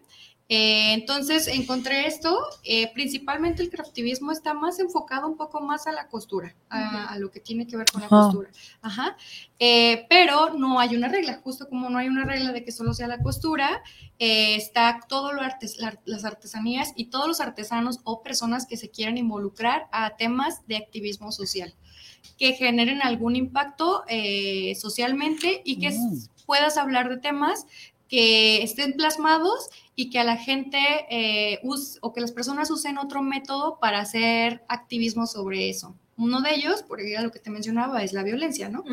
Eh, 0.52 0.94
entonces 0.94 1.46
encontré 1.48 2.08
esto, 2.08 2.36
eh, 2.64 2.92
principalmente 2.96 3.62
el 3.62 3.70
craftivismo 3.70 4.32
está 4.32 4.56
más 4.56 4.80
enfocado 4.80 5.28
un 5.28 5.38
poco 5.38 5.62
más 5.62 5.86
a 5.86 5.92
la 5.92 6.08
costura, 6.08 6.56
a, 6.70 7.06
a 7.14 7.20
lo 7.20 7.30
que 7.30 7.40
tiene 7.40 7.68
que 7.68 7.78
ver 7.78 7.86
con 7.92 8.02
la 8.02 8.08
costura. 8.08 8.50
Ajá. 8.82 9.16
Eh, 9.60 10.08
pero 10.10 10.56
no 10.56 10.80
hay 10.80 10.96
una 10.96 11.08
regla, 11.08 11.40
justo 11.44 11.70
como 11.70 11.88
no 11.92 12.00
hay 12.00 12.08
una 12.08 12.26
regla 12.26 12.52
de 12.52 12.64
que 12.64 12.72
solo 12.72 12.96
sea 12.96 13.06
la 13.08 13.20
costura, 13.22 13.84
eh, 14.18 14.56
está 14.56 15.02
todo 15.08 15.34
lo 15.34 15.42
artes, 15.44 15.78
la- 15.78 16.00
las 16.06 16.26
artesanías 16.26 16.94
y 16.96 17.06
todos 17.12 17.28
los 17.28 17.42
artesanos 17.42 18.00
o 18.04 18.24
personas 18.24 18.66
que 18.66 18.76
se 18.76 18.90
quieran 18.90 19.20
involucrar 19.20 19.88
a 19.92 20.16
temas 20.18 20.66
de 20.66 20.78
activismo 20.78 21.32
social, 21.32 21.76
que 22.40 22.54
generen 22.54 23.04
algún 23.04 23.36
impacto 23.36 24.04
eh, 24.08 24.74
socialmente 24.82 25.62
y 25.64 25.78
que 25.78 25.92
Mm. 25.92 26.18
puedas 26.48 26.76
hablar 26.78 27.08
de 27.10 27.18
temas 27.18 27.68
que 28.08 28.64
estén 28.64 28.94
plasmados 28.94 29.70
y 30.02 30.10
que 30.10 30.18
a 30.20 30.24
la 30.24 30.38
gente 30.38 30.80
eh, 31.10 31.60
us- 31.64 31.98
o 32.02 32.14
que 32.14 32.22
las 32.22 32.32
personas 32.32 32.72
usen 32.72 32.98
otro 32.98 33.22
método 33.22 33.80
para 33.82 34.00
hacer 34.00 34.64
activismo 34.70 35.28
sobre 35.28 35.70
eso. 35.70 35.94
Uno 36.18 36.40
de 36.42 36.56
ellos, 36.56 36.84
por 36.84 37.02
ejemplo, 37.02 37.24
lo 37.28 37.32
que 37.32 37.40
te 37.40 37.50
mencionaba, 37.50 38.02
es 38.02 38.14
la 38.14 38.24
violencia, 38.24 38.70
¿no? 38.70 38.84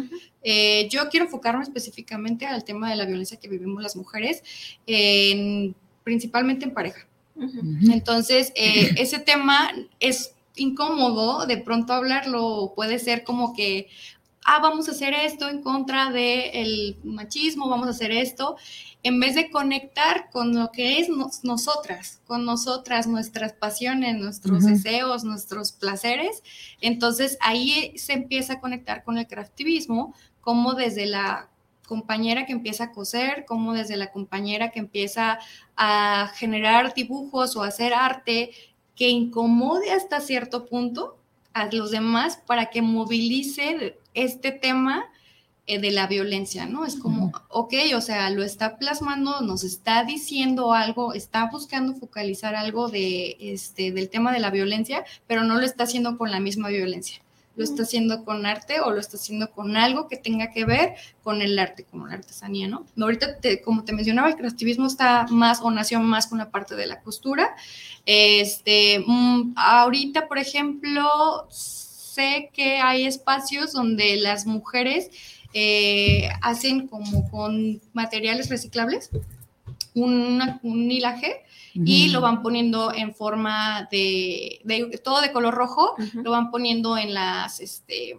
Eh, 0.42 0.88
yo 0.90 1.08
quiero 1.08 1.26
enfocarme 1.26 1.62
específicamente 1.62 2.44
al 2.46 2.64
tema 2.64 2.90
de 2.90 2.96
la 2.96 3.04
violencia 3.04 3.38
que 3.38 3.48
vivimos 3.48 3.80
las 3.84 3.94
mujeres, 3.94 4.42
en- 4.86 5.76
principalmente 6.02 6.64
en 6.64 6.74
pareja. 6.74 7.06
Entonces, 7.92 8.52
eh, 8.56 8.90
ese 8.98 9.18
tema 9.20 9.70
es 10.00 10.34
incómodo 10.56 11.46
de 11.46 11.58
pronto 11.58 11.92
hablarlo, 11.92 12.72
puede 12.74 12.98
ser 12.98 13.22
como 13.24 13.54
que, 13.54 13.88
ah, 14.46 14.60
vamos 14.60 14.88
a 14.88 14.92
hacer 14.92 15.12
esto 15.12 15.48
en 15.48 15.62
contra 15.62 16.10
del 16.10 16.96
machismo, 17.04 17.68
vamos 17.68 17.88
a 17.88 17.90
hacer 17.90 18.12
esto, 18.12 18.56
en 19.02 19.20
vez 19.20 19.34
de 19.34 19.50
conectar 19.50 20.30
con 20.30 20.54
lo 20.54 20.70
que 20.72 20.98
es 21.00 21.08
nos- 21.08 21.44
nosotras, 21.44 22.20
con 22.26 22.44
nosotras, 22.44 23.06
nuestras 23.06 23.52
pasiones, 23.52 24.16
nuestros 24.16 24.64
deseos, 24.72 25.24
nuestros 25.24 25.72
placeres. 25.72 26.42
Entonces, 26.80 27.36
ahí 27.40 27.92
se 27.98 28.12
empieza 28.14 28.54
a 28.54 28.60
conectar 28.60 29.04
con 29.04 29.18
el 29.18 29.26
craftivismo, 29.26 30.14
como 30.40 30.74
desde 30.74 31.06
la 31.06 31.48
compañera 31.86 32.46
que 32.46 32.52
empieza 32.52 32.84
a 32.84 32.92
coser, 32.92 33.44
como 33.46 33.72
desde 33.72 33.96
la 33.96 34.10
compañera 34.10 34.70
que 34.70 34.80
empieza 34.80 35.38
a 35.76 36.32
generar 36.34 36.94
dibujos 36.94 37.56
o 37.56 37.62
hacer 37.62 37.94
arte 37.94 38.50
que 38.96 39.08
incomode 39.08 39.92
hasta 39.92 40.20
cierto 40.20 40.66
punto 40.66 41.15
a 41.56 41.68
los 41.72 41.90
demás 41.90 42.38
para 42.46 42.66
que 42.66 42.82
movilice 42.82 43.98
este 44.12 44.52
tema 44.52 45.06
eh, 45.66 45.80
de 45.80 45.90
la 45.90 46.06
violencia, 46.06 46.66
¿no? 46.66 46.84
Es 46.84 46.96
como, 46.96 47.32
ok, 47.48 47.74
o 47.96 48.00
sea, 48.00 48.30
lo 48.30 48.44
está 48.44 48.76
plasmando, 48.76 49.40
nos 49.40 49.64
está 49.64 50.04
diciendo 50.04 50.74
algo, 50.74 51.14
está 51.14 51.48
buscando 51.50 51.94
focalizar 51.94 52.54
algo 52.54 52.88
de, 52.88 53.36
este, 53.40 53.90
del 53.90 54.10
tema 54.10 54.32
de 54.32 54.40
la 54.40 54.50
violencia, 54.50 55.04
pero 55.26 55.44
no 55.44 55.56
lo 55.56 55.64
está 55.64 55.84
haciendo 55.84 56.18
con 56.18 56.30
la 56.30 56.40
misma 56.40 56.68
violencia. 56.68 57.22
Lo 57.56 57.64
está 57.64 57.82
haciendo 57.82 58.24
con 58.24 58.46
arte 58.46 58.80
o 58.80 58.90
lo 58.90 59.00
está 59.00 59.16
haciendo 59.16 59.50
con 59.50 59.76
algo 59.76 60.08
que 60.08 60.16
tenga 60.16 60.52
que 60.52 60.64
ver 60.64 60.94
con 61.22 61.42
el 61.42 61.58
arte, 61.58 61.84
como 61.84 62.06
la 62.06 62.14
artesanía, 62.14 62.68
¿no? 62.68 62.86
Ahorita, 63.00 63.38
como 63.64 63.84
te 63.84 63.92
mencionaba, 63.92 64.28
el 64.28 64.36
creativismo 64.36 64.86
está 64.86 65.26
más 65.30 65.60
o 65.62 65.70
nació 65.70 66.00
más 66.00 66.26
con 66.26 66.38
la 66.38 66.50
parte 66.50 66.76
de 66.76 66.86
la 66.86 67.00
costura. 67.00 67.56
Este, 68.04 69.02
mm, 69.06 69.54
ahorita, 69.56 70.28
por 70.28 70.38
ejemplo, 70.38 71.46
sé 71.50 72.50
que 72.52 72.78
hay 72.78 73.06
espacios 73.06 73.72
donde 73.72 74.16
las 74.16 74.46
mujeres 74.46 75.10
eh, 75.54 76.28
hacen 76.42 76.86
como 76.86 77.30
con 77.30 77.80
materiales 77.94 78.50
reciclables 78.50 79.10
un 79.94 80.90
hilaje 80.90 81.45
y 81.84 82.08
lo 82.08 82.20
van 82.20 82.42
poniendo 82.42 82.92
en 82.94 83.14
forma 83.14 83.88
de, 83.90 84.60
de- 84.64 85.00
todo 85.04 85.20
de 85.20 85.32
color 85.32 85.54
rojo, 85.54 85.94
lo 86.14 86.30
van 86.30 86.50
poniendo 86.50 86.96
en 86.96 87.12
las 87.14 87.60
este 87.60 88.16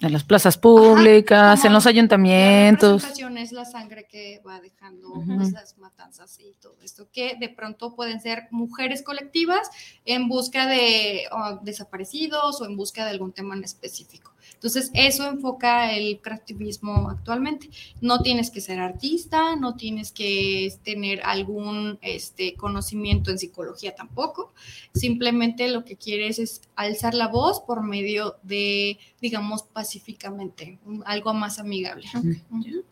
En 0.00 0.12
las 0.12 0.22
plazas 0.22 0.56
públicas, 0.56 1.64
en 1.64 1.72
los 1.72 1.84
la 1.84 1.90
ayuntamientos. 1.90 3.02
representación 3.02 3.36
es 3.36 3.50
la 3.52 3.64
sangre 3.64 4.06
que 4.08 4.40
va 4.46 4.60
dejando 4.60 5.08
pues, 5.26 5.50
las 5.52 5.76
matanzas 5.78 6.38
y 6.38 6.52
todo 6.62 6.76
esto, 6.84 7.08
que 7.12 7.34
de 7.38 7.48
pronto 7.48 7.94
pueden 7.96 8.20
ser 8.20 8.46
mujeres 8.52 9.02
colectivas 9.02 9.68
en 10.04 10.28
busca 10.28 10.66
de 10.66 11.24
oh, 11.32 11.58
desaparecidos 11.62 12.60
o 12.60 12.64
en 12.66 12.76
busca 12.76 13.04
de 13.04 13.10
algún 13.10 13.32
tema 13.32 13.56
en 13.56 13.64
específico. 13.64 14.32
Entonces, 14.58 14.90
eso 14.92 15.24
enfoca 15.30 15.92
el 15.92 16.18
creativismo 16.20 17.10
actualmente. 17.10 17.70
No 18.00 18.22
tienes 18.22 18.50
que 18.50 18.60
ser 18.60 18.80
artista, 18.80 19.54
no 19.54 19.76
tienes 19.76 20.10
que 20.10 20.74
tener 20.82 21.20
algún 21.22 21.96
este, 22.02 22.56
conocimiento 22.56 23.30
en 23.30 23.38
psicología 23.38 23.94
tampoco. 23.94 24.52
Simplemente 24.92 25.68
lo 25.68 25.84
que 25.84 25.94
quieres 25.94 26.40
es 26.40 26.62
alzar 26.74 27.14
la 27.14 27.28
voz 27.28 27.60
por 27.60 27.84
medio 27.84 28.34
de, 28.42 28.98
digamos, 29.20 29.62
pacíficamente, 29.62 30.80
algo 31.04 31.34
más 31.34 31.60
amigable. 31.60 32.08
Ujú. 32.16 32.84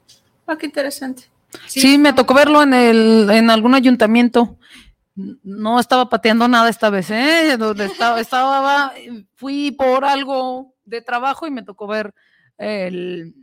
Ah, 0.47 0.57
qué 0.57 0.67
interesante. 0.67 1.25
Sí, 1.67 1.99
me 1.99 2.13
tocó 2.13 2.33
verlo 2.35 2.63
en 2.63 2.75
el, 2.75 3.29
en 3.29 3.51
algún 3.51 3.75
ayuntamiento. 3.75 4.57
No 5.17 5.81
estaba 5.81 6.09
pateando 6.09 6.47
nada 6.47 6.69
esta 6.69 6.91
vez, 6.91 7.11
¿eh? 7.11 7.57
Donde 7.59 7.87
estaba, 7.87 8.21
estaba, 8.21 8.93
fui 9.35 9.73
por 9.73 10.05
algo 10.05 10.76
de 10.87 11.03
trabajo 11.03 11.47
y 11.47 11.51
me 11.51 11.63
tocó 11.63 11.87
ver 11.87 12.15
el, 12.57 13.35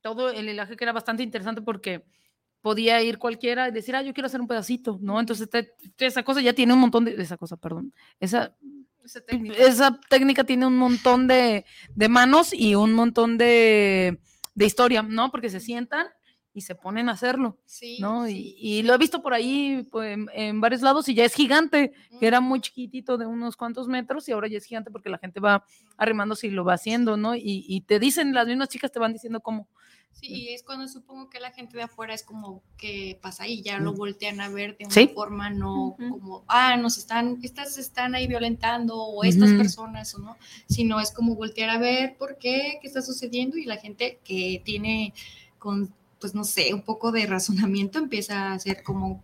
todo 0.00 0.30
el 0.30 0.48
hilaje 0.48 0.76
que 0.76 0.84
era 0.84 0.92
bastante 0.92 1.22
interesante 1.22 1.60
porque 1.60 2.04
podía 2.62 3.02
ir 3.02 3.18
cualquiera 3.18 3.68
y 3.68 3.72
decir, 3.72 3.94
ah, 3.94 4.02
yo 4.02 4.12
quiero 4.12 4.26
hacer 4.26 4.40
un 4.40 4.48
pedacito, 4.48 4.98
¿no? 5.00 5.20
Entonces, 5.20 5.48
esa 5.98 6.22
cosa 6.22 6.40
ya 6.40 6.52
tiene 6.52 6.72
un 6.72 6.80
montón 6.80 7.04
de, 7.04 7.14
esa 7.20 7.36
cosa, 7.36 7.56
perdón, 7.56 7.92
esa, 8.18 8.56
esa 9.56 10.00
técnica, 10.08 10.44
tiene 10.44 10.66
un 10.66 10.76
montón 10.76 11.28
de, 11.28 11.64
de 11.94 12.08
manos 12.08 12.52
y 12.52 12.74
un 12.74 12.92
montón 12.92 13.38
de, 13.38 14.18
de 14.54 14.64
historia, 14.64 15.02
¿no? 15.02 15.30
Porque 15.30 15.50
se 15.50 15.60
sientan 15.60 16.08
y 16.56 16.62
se 16.62 16.74
ponen 16.74 17.10
a 17.10 17.12
hacerlo, 17.12 17.58
¿no? 18.00 18.26
Y, 18.26 18.82
lo 18.82 18.94
he 18.94 18.98
visto 18.98 19.20
por 19.20 19.34
ahí 19.34 19.86
pues, 19.92 20.16
en, 20.32 20.58
varios 20.58 20.80
lados 20.80 21.06
y 21.06 21.14
ya 21.14 21.26
es 21.26 21.34
gigante, 21.34 21.92
que 22.18 22.26
era 22.26 22.40
muy 22.40 22.62
chiquitito 22.62 23.18
de 23.18 23.26
unos 23.26 23.58
cuantos 23.58 23.88
metros 23.88 24.26
y 24.26 24.32
ahora 24.32 24.48
ya 24.48 24.56
es 24.56 24.64
gigante 24.64 24.90
porque 24.90 25.10
la 25.10 25.18
gente 25.18 25.38
va 25.38 25.66
arremándose 25.98 26.46
y 26.46 26.50
lo 26.50 26.64
va 26.64 26.72
haciendo, 26.72 27.18
¿no? 27.18 27.34
Y, 27.36 27.84
te 27.86 27.98
dicen, 27.98 28.32
las 28.32 28.46
mismas 28.46 28.70
chicas 28.70 28.90
te 28.90 28.98
van 28.98 29.12
diciendo 29.12 29.40
cómo. 29.40 29.68
Sí, 30.12 30.28
y 30.28 30.48
es 30.54 30.62
cuando 30.62 30.88
supongo 30.88 31.28
que 31.28 31.40
la 31.40 31.50
gente 31.50 31.76
de 31.76 31.82
afuera 31.82 32.14
es 32.14 32.22
como 32.22 32.62
que 32.78 33.18
pasa 33.20 33.42
ahí, 33.42 33.60
ya 33.60 33.78
lo 33.78 33.92
voltean 33.92 34.40
a 34.40 34.48
ver 34.48 34.78
de 34.78 34.86
una 34.86 35.12
forma 35.12 35.50
no 35.50 35.94
como, 35.98 36.42
ah, 36.48 36.78
nos 36.78 36.96
están, 36.96 37.38
estas 37.42 37.76
están 37.76 38.14
ahí 38.14 38.26
violentando 38.26 38.96
o 38.96 39.24
estas 39.24 39.52
personas 39.52 40.14
o 40.14 40.20
no, 40.20 40.38
sino 40.70 41.00
es 41.00 41.10
como 41.10 41.34
voltear 41.34 41.68
a 41.68 41.78
ver 41.78 42.16
por 42.16 42.38
qué, 42.38 42.78
qué 42.80 42.86
está 42.88 43.02
sucediendo 43.02 43.58
y 43.58 43.66
la 43.66 43.76
gente 43.76 44.18
que 44.24 44.62
tiene 44.64 45.12
con 45.58 45.92
pues 46.20 46.34
no 46.34 46.44
sé, 46.44 46.72
un 46.74 46.82
poco 46.82 47.12
de 47.12 47.26
razonamiento, 47.26 47.98
empieza 47.98 48.50
a 48.50 48.54
hacer 48.54 48.82
como 48.82 49.22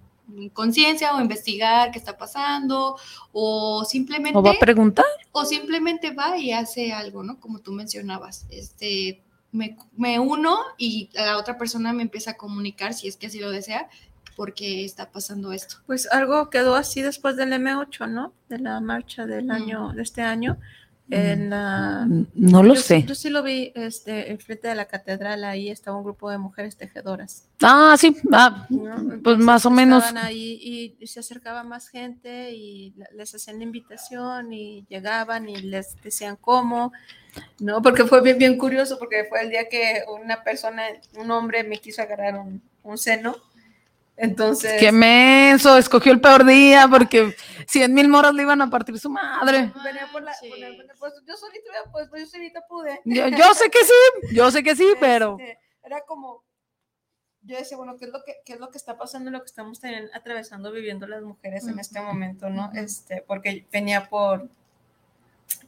conciencia 0.53 1.15
o 1.15 1.21
investigar 1.21 1.91
qué 1.91 1.99
está 1.99 2.17
pasando 2.17 2.97
o 3.33 3.85
simplemente 3.85 4.39
o 4.39 4.43
va 4.43 4.53
a 4.53 4.59
preguntar 4.59 5.05
o 5.33 5.45
simplemente 5.45 6.13
va 6.13 6.39
y 6.39 6.53
hace 6.53 6.93
algo, 6.93 7.23
¿no? 7.23 7.39
Como 7.41 7.59
tú 7.59 7.73
mencionabas, 7.73 8.47
este 8.51 9.23
me, 9.51 9.77
me 9.97 10.19
uno 10.19 10.59
y 10.79 11.11
la 11.13 11.37
otra 11.37 11.59
persona 11.59 11.93
me 11.93 12.03
empieza 12.03 12.33
a 12.33 12.37
comunicar 12.37 12.95
si 12.95 13.09
es 13.09 13.17
que 13.17 13.27
así 13.27 13.41
lo 13.41 13.51
desea 13.51 13.89
porque 14.37 14.85
está 14.85 15.11
pasando 15.11 15.53
esto. 15.53 15.77
Pues 15.87 16.11
algo 16.11 16.49
quedó 16.49 16.75
así 16.75 17.03
después 17.03 17.37
del 17.37 17.53
M8, 17.53 18.09
¿no? 18.09 18.33
De 18.49 18.59
la 18.59 18.81
marcha 18.81 19.27
del 19.27 19.51
año 19.51 19.93
de 19.93 20.03
este 20.03 20.23
año 20.23 20.59
en 21.13 21.51
la, 21.51 22.07
no 22.35 22.63
lo 22.63 22.75
sé. 22.75 23.03
Yo 23.03 23.15
sí 23.15 23.29
lo 23.29 23.43
vi 23.43 23.71
este, 23.75 24.31
enfrente 24.31 24.69
de 24.69 24.75
la 24.75 24.87
catedral, 24.87 25.45
ahí 25.45 25.69
estaba 25.69 25.99
un 25.99 26.05
grupo 26.05 26.31
de 26.31 26.39
mujeres 26.39 26.77
tejedoras. 26.77 27.49
Ah, 27.61 27.95
sí, 27.99 28.17
ah, 28.33 28.67
pues 29.23 29.37
más 29.37 29.67
o 29.67 29.71
menos. 29.71 30.05
Estaban 30.05 30.25
ahí 30.25 30.97
y, 31.01 31.07
se 31.07 31.21
acercaba 31.21 31.65
más 31.65 31.89
gente 31.89 32.53
y 32.53 32.95
les 33.15 33.35
hacían 33.35 33.59
la 33.59 33.65
invitación 33.65 34.53
y 34.55 34.87
llegaban 34.89 35.49
y 35.49 35.57
les 35.57 36.01
decían 36.03 36.37
cómo, 36.41 36.93
¿no? 37.59 37.83
Porque 37.83 38.05
fue 38.05 38.23
bien, 38.23 38.39
bien 38.39 38.57
curioso, 38.57 38.99
porque 38.99 39.27
fue 39.29 39.43
el 39.43 39.51
día 39.51 39.69
que 39.69 40.05
una 40.09 40.43
persona, 40.43 40.85
un 41.19 41.31
hombre 41.31 41.63
me 41.63 41.77
quiso 41.79 42.01
agarrar 42.01 42.39
un, 42.39 42.63
un 42.83 42.97
seno 42.97 43.37
entonces. 44.17 44.81
Qué 44.81 44.93
menso, 44.93 45.77
escogió 45.77 46.13
el 46.13 46.21
peor 46.21 46.45
día 46.45 46.87
porque 46.89 47.35
cien 47.67 47.95
mil 47.95 48.09
moras 48.09 48.35
le 48.35 48.43
iban 48.43 48.61
a 48.63 48.71
partir 48.71 48.99
su 48.99 49.11
madre. 49.11 49.73
Venía 49.85 50.09
por 50.13 50.23
la, 50.23 50.33
pues, 50.99 51.15
yo 51.27 51.37
solita, 51.37 51.71
pues, 51.91 52.09
yo 52.17 52.27
solita 52.27 52.61
pude. 52.69 53.01
Yo, 53.05 53.55
sé 53.55 53.71
que 53.71 53.85
sí, 53.85 54.35
yo 54.35 54.51
sé 54.51 54.63
que 54.63 54.77
sí, 54.77 54.87
pero. 55.01 55.37
Este, 55.39 55.59
era 55.83 56.03
como, 56.03 56.45
yo 57.43 57.57
decía, 57.57 57.77
bueno, 57.77 57.97
¿qué 57.97 58.05
es 58.05 58.13
lo 58.13 58.23
que, 58.23 58.37
qué 58.45 58.53
es 58.55 58.61
lo 58.61 58.71
que 58.71 58.79
está 58.79 58.97
pasando, 58.97 59.31
lo 59.31 59.41
que 59.41 59.47
estamos 59.47 59.81
también 59.81 60.09
atravesando, 60.15 60.71
viviendo 60.71 61.07
las 61.07 61.23
mujeres 61.23 61.67
en 61.67 61.79
este 61.79 62.01
momento, 62.01 62.51
¿no? 62.51 62.71
Este, 62.75 63.25
porque 63.27 63.67
venía 63.73 64.09
por, 64.09 64.49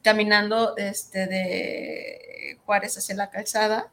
caminando 0.02 0.76
este, 0.76 1.26
de 1.26 2.58
Juárez 2.64 2.96
hacia 2.96 3.16
la 3.16 3.30
calzada, 3.30 3.90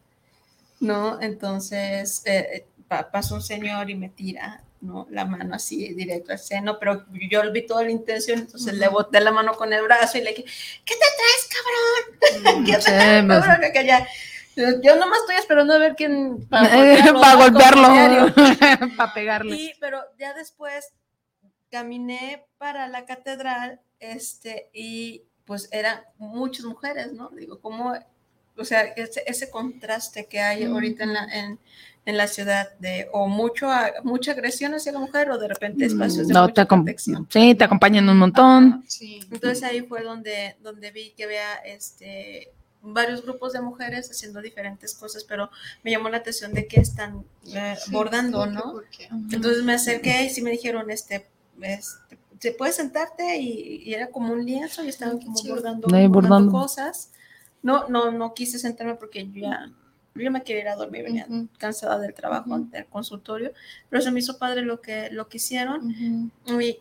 ¿no? 0.79 1.21
Entonces, 1.21 2.21
eh, 2.25 2.67
pasó 3.11 3.35
un 3.35 3.41
señor 3.41 3.89
y 3.89 3.95
me 3.95 4.09
tira 4.09 4.63
¿no? 4.81 5.07
la 5.09 5.25
mano 5.25 5.55
así 5.55 5.93
directo 5.93 6.31
al 6.31 6.39
seno, 6.39 6.77
pero 6.79 7.05
yo 7.29 7.51
vi 7.51 7.65
toda 7.65 7.83
la 7.83 7.91
intención, 7.91 8.39
entonces 8.39 8.73
le 8.73 8.87
boté 8.87 9.21
la 9.21 9.31
mano 9.31 9.53
con 9.53 9.71
el 9.71 9.83
brazo 9.83 10.17
y 10.17 10.21
le 10.21 10.31
dije, 10.31 10.45
¿qué 10.85 10.95
te 10.95 11.05
traes, 11.17 12.43
cabrón? 12.43 12.65
¿Qué 12.65 12.73
te 12.73 12.81
traes, 12.81 13.25
cabrón? 13.25 13.71
Que 13.73 13.85
ya, 13.85 14.07
yo 14.55 14.95
nomás 14.97 15.19
estoy 15.19 15.35
esperando 15.37 15.73
a 15.73 15.77
ver 15.77 15.95
quién 15.95 16.45
para 16.49 17.35
golpearlo, 17.35 18.33
para 18.97 19.13
pegarle. 19.13 19.55
Y, 19.55 19.73
pero 19.79 20.01
ya 20.17 20.33
después 20.33 20.91
caminé 21.69 22.45
para 22.57 22.87
la 22.87 23.05
catedral, 23.05 23.79
este, 23.99 24.69
y 24.73 25.23
pues 25.45 25.69
eran 25.71 26.01
muchas 26.17 26.65
mujeres, 26.65 27.13
¿no? 27.13 27.29
Digo, 27.29 27.61
como, 27.61 27.93
o 28.57 28.65
sea, 28.65 28.81
ese, 28.81 29.23
ese 29.25 29.49
contraste 29.49 30.25
que 30.25 30.41
hay 30.41 30.65
ahorita 30.65 31.03
en 31.03 31.13
la, 31.13 31.23
en, 31.25 31.59
en 32.05 32.17
la 32.17 32.27
ciudad 32.27 32.69
de 32.79 33.07
o 33.13 33.27
mucho 33.27 33.69
mucha 34.03 34.31
agresión 34.31 34.73
hacia 34.73 34.91
la 34.91 34.99
mujer 34.99 35.29
o 35.29 35.37
de 35.37 35.47
repente 35.47 35.85
espacios 35.85 36.27
de 36.27 36.33
no, 36.33 36.47
mucha 36.47 36.65
te 36.65 36.95
Sí, 37.29 37.55
te 37.55 37.63
acompañan 37.63 38.09
un 38.09 38.17
montón. 38.17 38.83
Entonces 39.31 39.63
ahí 39.63 39.81
fue 39.81 40.01
donde, 40.03 40.55
donde 40.63 40.91
vi 40.91 41.11
que 41.11 41.25
había 41.25 41.55
este 41.65 42.51
varios 42.83 43.21
grupos 43.21 43.53
de 43.53 43.61
mujeres 43.61 44.09
haciendo 44.09 44.41
diferentes 44.41 44.95
cosas, 44.95 45.23
pero 45.23 45.51
me 45.83 45.91
llamó 45.91 46.09
la 46.09 46.17
atención 46.17 46.51
de 46.51 46.65
que 46.65 46.79
están 46.79 47.23
eh, 47.53 47.75
bordando, 47.91 48.47
¿no? 48.47 48.81
Entonces 49.31 49.63
me 49.63 49.73
acerqué 49.73 50.23
y 50.23 50.29
sí 50.31 50.41
me 50.41 50.49
dijeron, 50.49 50.89
este, 50.89 51.27
este 51.61 52.17
se 52.39 52.51
puede 52.53 52.71
sentarte 52.71 53.37
y, 53.37 53.93
era 53.93 54.07
como 54.07 54.33
un 54.33 54.43
lienzo 54.43 54.83
y 54.83 54.89
estaban 54.89 55.19
como 55.19 55.35
bordando, 55.47 55.87
bordando, 56.09 56.51
cosas. 56.51 57.11
No, 57.61 57.87
no, 57.87 58.09
no 58.09 58.33
quise 58.33 58.57
sentarme 58.57 58.95
porque 58.95 59.27
yo 59.27 59.41
ya 59.41 59.71
yo 60.15 60.31
me 60.31 60.43
quería 60.43 60.61
ir 60.61 60.67
a 60.69 60.75
dormir, 60.75 61.03
venía 61.03 61.27
cansada 61.57 61.99
del 61.99 62.13
trabajo, 62.13 62.59
del 62.59 62.85
consultorio, 62.87 63.53
pero 63.89 64.01
se 64.01 64.11
me 64.11 64.19
hizo 64.19 64.37
padre 64.37 64.61
lo 64.63 64.81
que, 64.81 65.09
lo 65.11 65.27
que 65.29 65.37
hicieron. 65.37 66.31
Y 66.45 66.77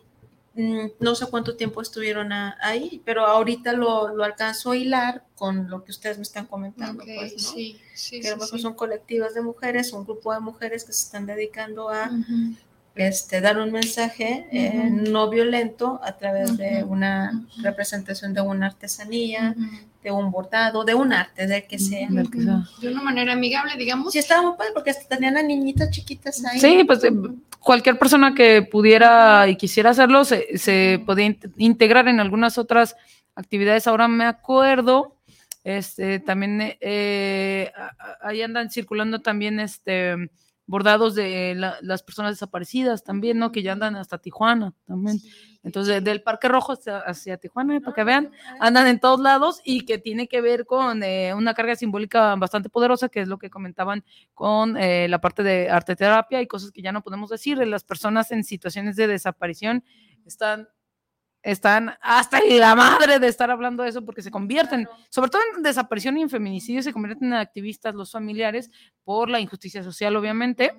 mm, 0.55 0.87
no 0.99 1.15
sé 1.15 1.25
cuánto 1.27 1.55
tiempo 1.55 1.81
estuvieron 1.81 2.31
ahí, 2.33 3.01
pero 3.05 3.25
ahorita 3.25 3.73
lo, 3.73 4.13
lo 4.13 4.23
alcanzo 4.23 4.71
a 4.71 4.77
hilar 4.77 5.23
con 5.35 5.69
lo 5.69 5.83
que 5.83 5.91
ustedes 5.91 6.17
me 6.17 6.23
están 6.23 6.45
comentando. 6.45 7.03
pues, 7.05 7.33
¿no? 7.33 7.39
sí, 7.39 7.79
sí, 7.93 8.19
que 8.19 8.35
sí, 8.39 8.59
son 8.59 8.73
colectivas 8.73 9.33
de 9.33 9.41
mujeres, 9.41 9.93
un 9.93 10.03
grupo 10.03 10.33
de 10.33 10.39
mujeres 10.39 10.83
que 10.83 10.91
se 10.91 11.05
están 11.05 11.25
dedicando 11.25 11.89
a 11.89 12.11
este, 12.95 13.41
dar 13.41 13.57
un 13.59 13.71
mensaje 13.71 14.47
eh, 14.51 14.89
no 14.91 15.29
violento 15.29 15.99
a 16.03 16.17
través 16.17 16.57
de 16.57 16.83
una 16.83 17.45
representación 17.61 18.33
de 18.33 18.41
una 18.41 18.67
artesanía, 18.67 19.55
de 20.03 20.11
un 20.11 20.31
bordado, 20.31 20.83
de 20.83 20.93
un 20.93 21.13
arte, 21.13 21.47
de 21.47 21.65
que 21.65 21.79
sea. 21.79 22.09
De 22.09 22.87
una 22.87 23.01
manera 23.01 23.33
amigable, 23.33 23.73
digamos. 23.77 24.11
Sí, 24.11 24.19
estaba 24.19 24.41
muy 24.41 24.57
padre 24.57 24.71
porque 24.73 24.89
hasta 24.89 25.15
tenían 25.15 25.37
a 25.37 25.43
niñitas 25.43 25.89
chiquitas 25.91 26.43
ahí. 26.45 26.59
Sí, 26.59 26.83
pues 26.85 27.03
eh, 27.03 27.11
cualquier 27.59 27.97
persona 27.97 28.33
que 28.33 28.61
pudiera 28.61 29.47
y 29.47 29.55
quisiera 29.55 29.91
hacerlo 29.91 30.25
se, 30.25 30.57
se 30.57 31.01
podía 31.05 31.35
integrar 31.57 32.07
en 32.07 32.19
algunas 32.19 32.57
otras 32.57 32.95
actividades. 33.35 33.87
Ahora 33.87 34.07
me 34.07 34.25
acuerdo, 34.25 35.15
este, 35.63 36.19
también 36.19 36.75
eh, 36.81 37.71
ahí 38.21 38.41
andan 38.41 38.69
circulando 38.71 39.21
también 39.21 39.59
este 39.59 40.29
bordados 40.71 41.15
de 41.15 41.53
las 41.81 42.01
personas 42.01 42.31
desaparecidas 42.31 43.03
también, 43.03 43.37
¿no? 43.37 43.51
Que 43.51 43.61
ya 43.61 43.73
andan 43.73 43.97
hasta 43.97 44.19
Tijuana 44.19 44.73
también. 44.87 45.19
Entonces, 45.63 46.01
del 46.01 46.23
Parque 46.23 46.47
Rojo 46.47 46.73
hacia, 47.05 47.37
Tijuana, 47.37 47.81
para 47.81 47.93
que 47.93 48.03
vean, 48.05 48.31
andan 48.57 48.87
en 48.87 49.01
todos 49.01 49.19
lados 49.19 49.59
y 49.65 49.85
que 49.85 49.97
tiene 49.97 50.29
que 50.29 50.39
ver 50.39 50.65
con 50.65 51.03
eh, 51.03 51.33
una 51.35 51.53
carga 51.53 51.75
simbólica 51.75 52.35
bastante 52.35 52.69
poderosa, 52.69 53.09
que 53.09 53.19
es 53.19 53.27
lo 53.27 53.37
que 53.37 53.49
comentaban 53.49 54.05
con 54.33 54.77
eh, 54.77 55.09
la 55.09 55.19
parte 55.19 55.43
de 55.43 55.69
arte 55.69 55.97
terapia 55.97 56.41
y 56.41 56.47
cosas 56.47 56.71
que 56.71 56.81
ya 56.81 56.93
no 56.93 57.03
podemos 57.03 57.29
decir. 57.29 57.57
Las 57.57 57.83
personas 57.83 58.31
en 58.31 58.45
situaciones 58.45 58.95
de 58.95 59.07
desaparición 59.07 59.83
están 60.25 60.69
están 61.43 61.93
hasta 62.01 62.39
la 62.41 62.75
madre 62.75 63.19
de 63.19 63.27
estar 63.27 63.49
hablando 63.51 63.83
de 63.83 63.89
eso 63.89 64.05
porque 64.05 64.21
se 64.21 64.31
convierten, 64.31 64.87
sobre 65.09 65.29
todo 65.29 65.41
en 65.55 65.63
desaparición 65.63 66.17
y 66.17 66.21
en 66.21 66.29
feminicidio, 66.29 66.83
se 66.83 66.93
convierten 66.93 67.29
en 67.29 67.33
activistas 67.33 67.95
los 67.95 68.11
familiares 68.11 68.69
por 69.03 69.29
la 69.29 69.39
injusticia 69.39 69.83
social, 69.83 70.15
obviamente. 70.15 70.73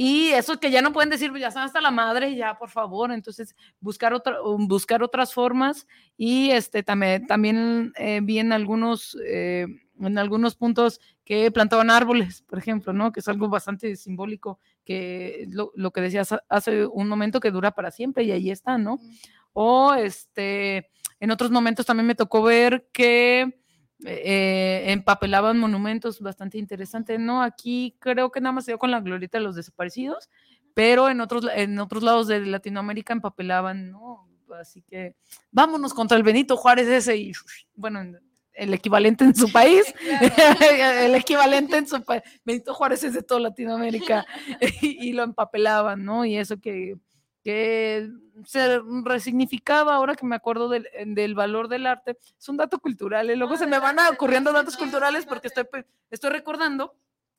Y 0.00 0.28
eso 0.28 0.60
que 0.60 0.70
ya 0.70 0.80
no 0.80 0.92
pueden 0.92 1.10
decir, 1.10 1.32
ya 1.36 1.48
están 1.48 1.64
hasta 1.64 1.80
la 1.80 1.90
madre, 1.90 2.36
ya 2.36 2.56
por 2.56 2.70
favor. 2.70 3.10
Entonces, 3.10 3.56
buscar, 3.80 4.14
otra, 4.14 4.36
buscar 4.44 5.02
otras 5.02 5.34
formas. 5.34 5.88
Y 6.16 6.50
este, 6.52 6.84
también, 6.84 7.26
también 7.26 7.92
eh, 7.96 8.20
vi 8.22 8.38
en 8.38 8.52
algunos, 8.52 9.18
eh, 9.26 9.66
en 9.98 10.18
algunos 10.18 10.54
puntos 10.54 11.00
que 11.24 11.50
plantaban 11.50 11.90
árboles, 11.90 12.42
por 12.42 12.60
ejemplo, 12.60 12.92
¿no? 12.92 13.10
Que 13.10 13.18
es 13.18 13.26
algo 13.26 13.48
bastante 13.48 13.96
simbólico, 13.96 14.60
que 14.84 15.48
lo, 15.50 15.72
lo 15.74 15.90
que 15.90 16.00
decías 16.00 16.32
hace 16.48 16.86
un 16.86 17.08
momento 17.08 17.40
que 17.40 17.50
dura 17.50 17.72
para 17.72 17.90
siempre 17.90 18.22
y 18.22 18.30
ahí 18.30 18.52
está, 18.52 18.78
¿no? 18.78 19.00
O 19.52 19.94
este, 19.94 20.90
en 21.20 21.30
otros 21.30 21.50
momentos 21.50 21.86
también 21.86 22.06
me 22.06 22.14
tocó 22.14 22.42
ver 22.42 22.88
que 22.92 23.58
eh, 24.04 24.84
empapelaban 24.86 25.58
monumentos 25.58 26.20
bastante 26.20 26.58
interesantes, 26.58 27.18
¿no? 27.18 27.42
Aquí 27.42 27.96
creo 27.98 28.30
que 28.30 28.40
nada 28.40 28.52
más 28.52 28.64
se 28.64 28.72
dio 28.72 28.78
con 28.78 28.90
la 28.90 29.00
glorieta 29.00 29.38
de 29.38 29.44
los 29.44 29.56
desaparecidos, 29.56 30.30
pero 30.74 31.08
en 31.08 31.20
otros, 31.20 31.46
en 31.52 31.78
otros 31.80 32.02
lados 32.02 32.28
de 32.28 32.40
Latinoamérica 32.46 33.12
empapelaban, 33.12 33.90
¿no? 33.90 34.28
Así 34.58 34.82
que 34.82 35.16
vámonos 35.50 35.92
contra 35.92 36.16
el 36.16 36.22
Benito 36.22 36.56
Juárez 36.56 36.88
ese 36.88 37.16
y, 37.16 37.32
bueno, 37.74 38.00
el 38.58 38.74
equivalente 38.74 39.24
en 39.24 39.34
su 39.34 39.50
país, 39.52 39.92
el 41.00 41.14
equivalente 41.14 41.78
en 41.78 41.86
su 41.88 42.02
país, 42.02 42.22
Benito 42.44 42.74
Juárez 42.74 43.04
es 43.04 43.14
de 43.14 43.22
toda 43.22 43.40
Latinoamérica 43.40 44.26
y, 44.82 45.12
lo 45.12 45.22
empapelaban, 45.22 46.04
¿no? 46.04 46.24
Y 46.24 46.36
eso 46.36 46.60
que, 46.60 46.96
que 47.42 48.08
se 48.44 48.80
resignificaba, 49.04 49.94
ahora 49.94 50.14
que 50.14 50.26
me 50.26 50.36
acuerdo 50.36 50.68
del, 50.68 50.88
del, 51.06 51.34
valor 51.34 51.68
del 51.68 51.86
arte, 51.86 52.18
es 52.38 52.48
un 52.48 52.56
dato 52.56 52.78
cultural, 52.78 53.30
y 53.30 53.36
luego 53.36 53.56
se 53.56 53.66
me 53.66 53.78
van 53.78 53.98
ocurriendo 54.12 54.52
datos 54.52 54.76
culturales 54.76 55.26
porque 55.26 55.48
estoy, 55.48 55.64
estoy 56.10 56.30
recordando 56.30 56.94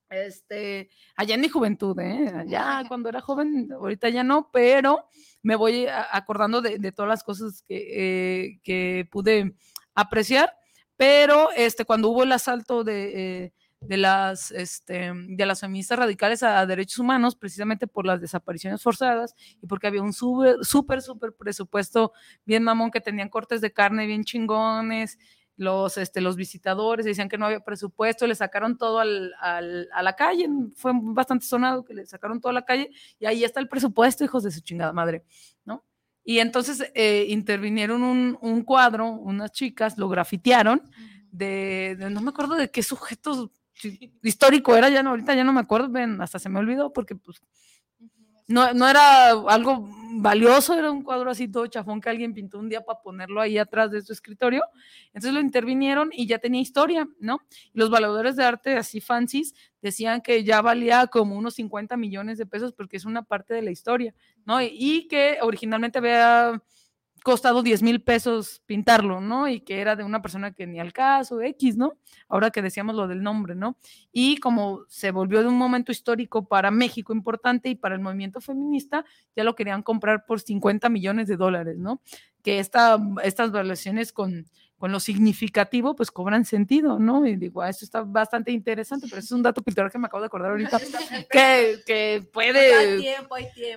este, 0.09 0.89
allá 1.15 1.35
en 1.35 1.41
mi 1.41 1.49
juventud, 1.49 1.97
¿eh? 1.99 2.45
ya 2.47 2.83
cuando 2.87 3.09
era 3.09 3.21
joven, 3.21 3.71
ahorita 3.71 4.09
ya 4.09 4.23
no, 4.23 4.49
pero 4.51 5.07
me 5.43 5.55
voy 5.55 5.85
acordando 6.11 6.61
de, 6.61 6.79
de 6.79 6.91
todas 6.91 7.09
las 7.09 7.23
cosas 7.23 7.63
que, 7.67 7.77
eh, 7.91 8.59
que, 8.63 9.07
pude 9.11 9.53
apreciar, 9.93 10.55
pero 10.97 11.51
este, 11.51 11.85
cuando 11.85 12.09
hubo 12.09 12.23
el 12.23 12.31
asalto 12.31 12.83
de, 12.83 13.43
eh, 13.45 13.53
de, 13.81 13.97
las, 13.97 14.51
este, 14.51 15.11
de 15.13 15.45
las 15.45 15.61
feministas 15.61 15.99
radicales 15.99 16.43
a, 16.43 16.65
derechos 16.65 16.99
humanos, 16.99 17.35
precisamente 17.35 17.87
por 17.87 18.05
las 18.05 18.21
desapariciones 18.21 18.81
forzadas 18.81 19.35
y 19.61 19.67
porque 19.67 19.87
había 19.87 20.01
un 20.01 20.13
súper, 20.13 20.57
súper, 20.63 21.01
súper 21.01 21.33
presupuesto 21.33 22.13
bien 22.45 22.63
mamón 22.63 22.91
que 22.91 23.01
tenían 23.01 23.29
cortes 23.29 23.61
de 23.61 23.71
carne 23.71 24.05
bien 24.05 24.23
chingones 24.23 25.17
los, 25.59 25.97
este, 25.97 26.21
los 26.21 26.37
visitadores 26.37 27.05
decían 27.05 27.27
que 27.27 27.37
no 27.37 27.45
había 27.45 27.59
presupuesto, 27.59 28.25
le 28.25 28.33
sacaron 28.33 28.77
todo 28.77 28.99
al, 28.99 29.33
al, 29.41 29.89
a 29.93 30.01
la 30.01 30.15
calle, 30.15 30.47
fue 30.73 30.93
bastante 30.95 31.45
sonado 31.45 31.83
que 31.83 31.93
le 31.93 32.05
sacaron 32.05 32.39
todo 32.39 32.51
a 32.51 32.53
la 32.53 32.63
calle 32.63 32.89
y 33.19 33.25
ahí 33.25 33.43
está 33.43 33.59
el 33.59 33.67
presupuesto, 33.67 34.23
hijos 34.23 34.43
de 34.43 34.51
su 34.51 34.61
chingada 34.61 34.93
madre, 34.93 35.25
¿no? 35.65 35.83
Y 36.23 36.39
entonces 36.39 36.89
eh, 36.95 37.25
intervinieron 37.27 38.03
un, 38.03 38.37
un, 38.39 38.63
cuadro, 38.63 39.09
unas 39.09 39.51
chicas 39.51 39.97
lo 39.97 40.07
grafitearon, 40.07 40.81
de, 41.29 41.97
no 42.09 42.21
me 42.21 42.29
acuerdo 42.29 42.55
de 42.55 42.71
qué 42.71 42.81
sujeto 42.81 43.51
histórico 44.23 44.75
era, 44.75 44.89
ya 44.89 45.03
no, 45.03 45.11
ahorita 45.11 45.35
ya 45.35 45.43
no 45.43 45.53
me 45.53 45.61
acuerdo, 45.61 45.89
ven, 45.89 46.21
hasta 46.21 46.39
se 46.39 46.49
me 46.49 46.59
olvidó 46.59 46.91
porque 46.93 47.15
pues 47.15 47.41
no, 48.49 48.73
no 48.73 48.89
era 48.89 49.29
algo 49.29 49.87
valioso, 50.13 50.73
era 50.73 50.89
un 50.89 51.03
cuadro 51.03 51.29
así 51.29 51.47
todo 51.47 51.67
chafón 51.67 52.01
que 52.01 52.09
alguien 52.09 52.33
pintó 52.33 52.57
un 52.57 52.67
día 52.67 52.81
para 52.81 52.99
ponerlo 52.99 53.41
ahí 53.41 53.59
atrás 53.59 53.91
de 53.91 54.01
su 54.01 54.11
escritorio. 54.11 54.63
Entonces 55.07 55.33
lo 55.33 55.39
intervinieron 55.39 56.09
y 56.11 56.25
ya 56.25 56.39
tenía 56.39 56.59
historia, 56.59 57.07
¿no? 57.19 57.41
los 57.73 57.91
valores 57.91 58.35
de 58.35 58.43
arte 58.43 58.75
así 58.75 59.01
fancies 59.01 59.53
decían 59.83 60.21
que 60.21 60.43
ya 60.43 60.61
valía 60.61 61.05
como 61.05 61.35
unos 61.35 61.53
50 61.55 61.95
millones 61.95 62.39
de 62.39 62.47
pesos 62.47 62.73
porque 62.73 62.97
es 62.97 63.05
una 63.05 63.21
parte 63.21 63.53
de 63.53 63.61
la 63.61 63.69
historia, 63.69 64.15
¿no? 64.45 64.59
y 64.61 65.07
que 65.07 65.37
originalmente 65.41 65.99
había 65.99 66.59
costado 67.23 67.63
10 67.63 67.83
mil 67.83 68.01
pesos 68.01 68.61
pintarlo, 68.65 69.21
¿no? 69.21 69.47
Y 69.47 69.61
que 69.61 69.81
era 69.81 69.95
de 69.95 70.03
una 70.03 70.21
persona 70.21 70.51
que 70.51 70.67
ni 70.67 70.79
al 70.79 70.93
caso, 70.93 71.41
X, 71.41 71.77
¿no? 71.77 71.97
Ahora 72.27 72.51
que 72.51 72.61
decíamos 72.61 72.95
lo 72.95 73.07
del 73.07 73.23
nombre, 73.23 73.55
¿no? 73.55 73.77
Y 74.11 74.37
como 74.37 74.85
se 74.87 75.11
volvió 75.11 75.41
de 75.41 75.47
un 75.47 75.57
momento 75.57 75.91
histórico 75.91 76.47
para 76.47 76.71
México 76.71 77.13
importante 77.13 77.69
y 77.69 77.75
para 77.75 77.95
el 77.95 78.01
movimiento 78.01 78.41
feminista, 78.41 79.05
ya 79.35 79.43
lo 79.43 79.55
querían 79.55 79.83
comprar 79.83 80.25
por 80.25 80.39
50 80.41 80.89
millones 80.89 81.27
de 81.27 81.37
dólares, 81.37 81.77
¿no? 81.77 82.01
Que 82.43 82.59
esta, 82.59 82.97
estas 83.23 83.51
valuaciones 83.51 84.13
con 84.13 84.45
con 84.79 84.93
lo 84.93 85.01
significativo, 85.01 85.93
pues 85.93 86.09
cobran 86.09 86.45
sentido, 86.45 86.99
¿no? 86.99 87.27
Y 87.27 87.35
digo, 87.35 87.61
ah, 87.61 87.69
esto 87.69 87.83
está 87.83 88.01
bastante 88.01 88.51
interesante, 88.51 89.07
pero 89.09 89.19
es 89.19 89.29
un 89.31 89.43
dato 89.43 89.61
cultural 89.61 89.91
que 89.91 89.99
me 89.99 90.07
acabo 90.07 90.21
de 90.21 90.27
acordar 90.27 90.51
ahorita, 90.51 90.79
que, 91.29 91.81
que 91.85 92.25
puede, 92.31 93.17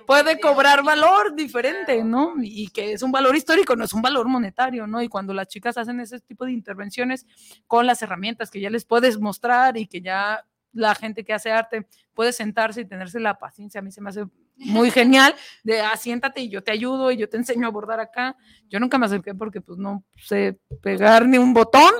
puede 0.07 0.39
cobrar 0.39 0.81
valor 0.81 1.35
diferente, 1.35 2.01
¿no? 2.05 2.35
Y 2.41 2.69
que 2.69 2.93
es 2.93 3.03
un 3.03 3.11
valor 3.11 3.35
histórico, 3.35 3.75
no 3.75 3.83
es 3.83 3.91
un 3.93 4.01
valor 4.01 4.29
monetario, 4.29 4.87
¿no? 4.87 5.01
Y 5.01 5.09
cuando 5.09 5.33
las 5.33 5.49
chicas 5.49 5.77
hacen 5.77 5.99
ese 5.99 6.21
tipo 6.21 6.45
de 6.45 6.53
intervenciones 6.53 7.25
con 7.67 7.85
las 7.85 8.01
herramientas 8.01 8.49
que 8.49 8.61
ya 8.61 8.69
les 8.69 8.85
puedes 8.85 9.19
mostrar 9.19 9.75
y 9.75 9.87
que 9.87 10.01
ya 10.01 10.45
la 10.71 10.95
gente 10.95 11.25
que 11.25 11.33
hace 11.33 11.51
arte 11.51 11.85
puede 12.13 12.31
sentarse 12.31 12.79
y 12.79 12.85
tenerse 12.85 13.19
la 13.19 13.37
paciencia, 13.37 13.79
a 13.79 13.81
mí 13.81 13.91
se 13.91 13.99
me 13.99 14.09
hace 14.09 14.25
muy 14.55 14.91
genial, 14.91 15.35
de 15.63 15.81
asiéntate 15.81 16.41
ah, 16.41 16.43
y 16.43 16.49
yo 16.49 16.63
te 16.63 16.71
ayudo 16.71 17.11
y 17.11 17.17
yo 17.17 17.27
te 17.27 17.37
enseño 17.37 17.67
a 17.67 17.71
bordar 17.71 17.99
acá. 17.99 18.35
Yo 18.69 18.79
nunca 18.79 18.97
me 18.97 19.05
acerqué 19.05 19.33
porque 19.33 19.61
pues 19.61 19.77
no 19.77 20.03
sé 20.17 20.59
pegar 20.81 21.27
ni 21.27 21.37
un 21.37 21.53
botón, 21.53 21.93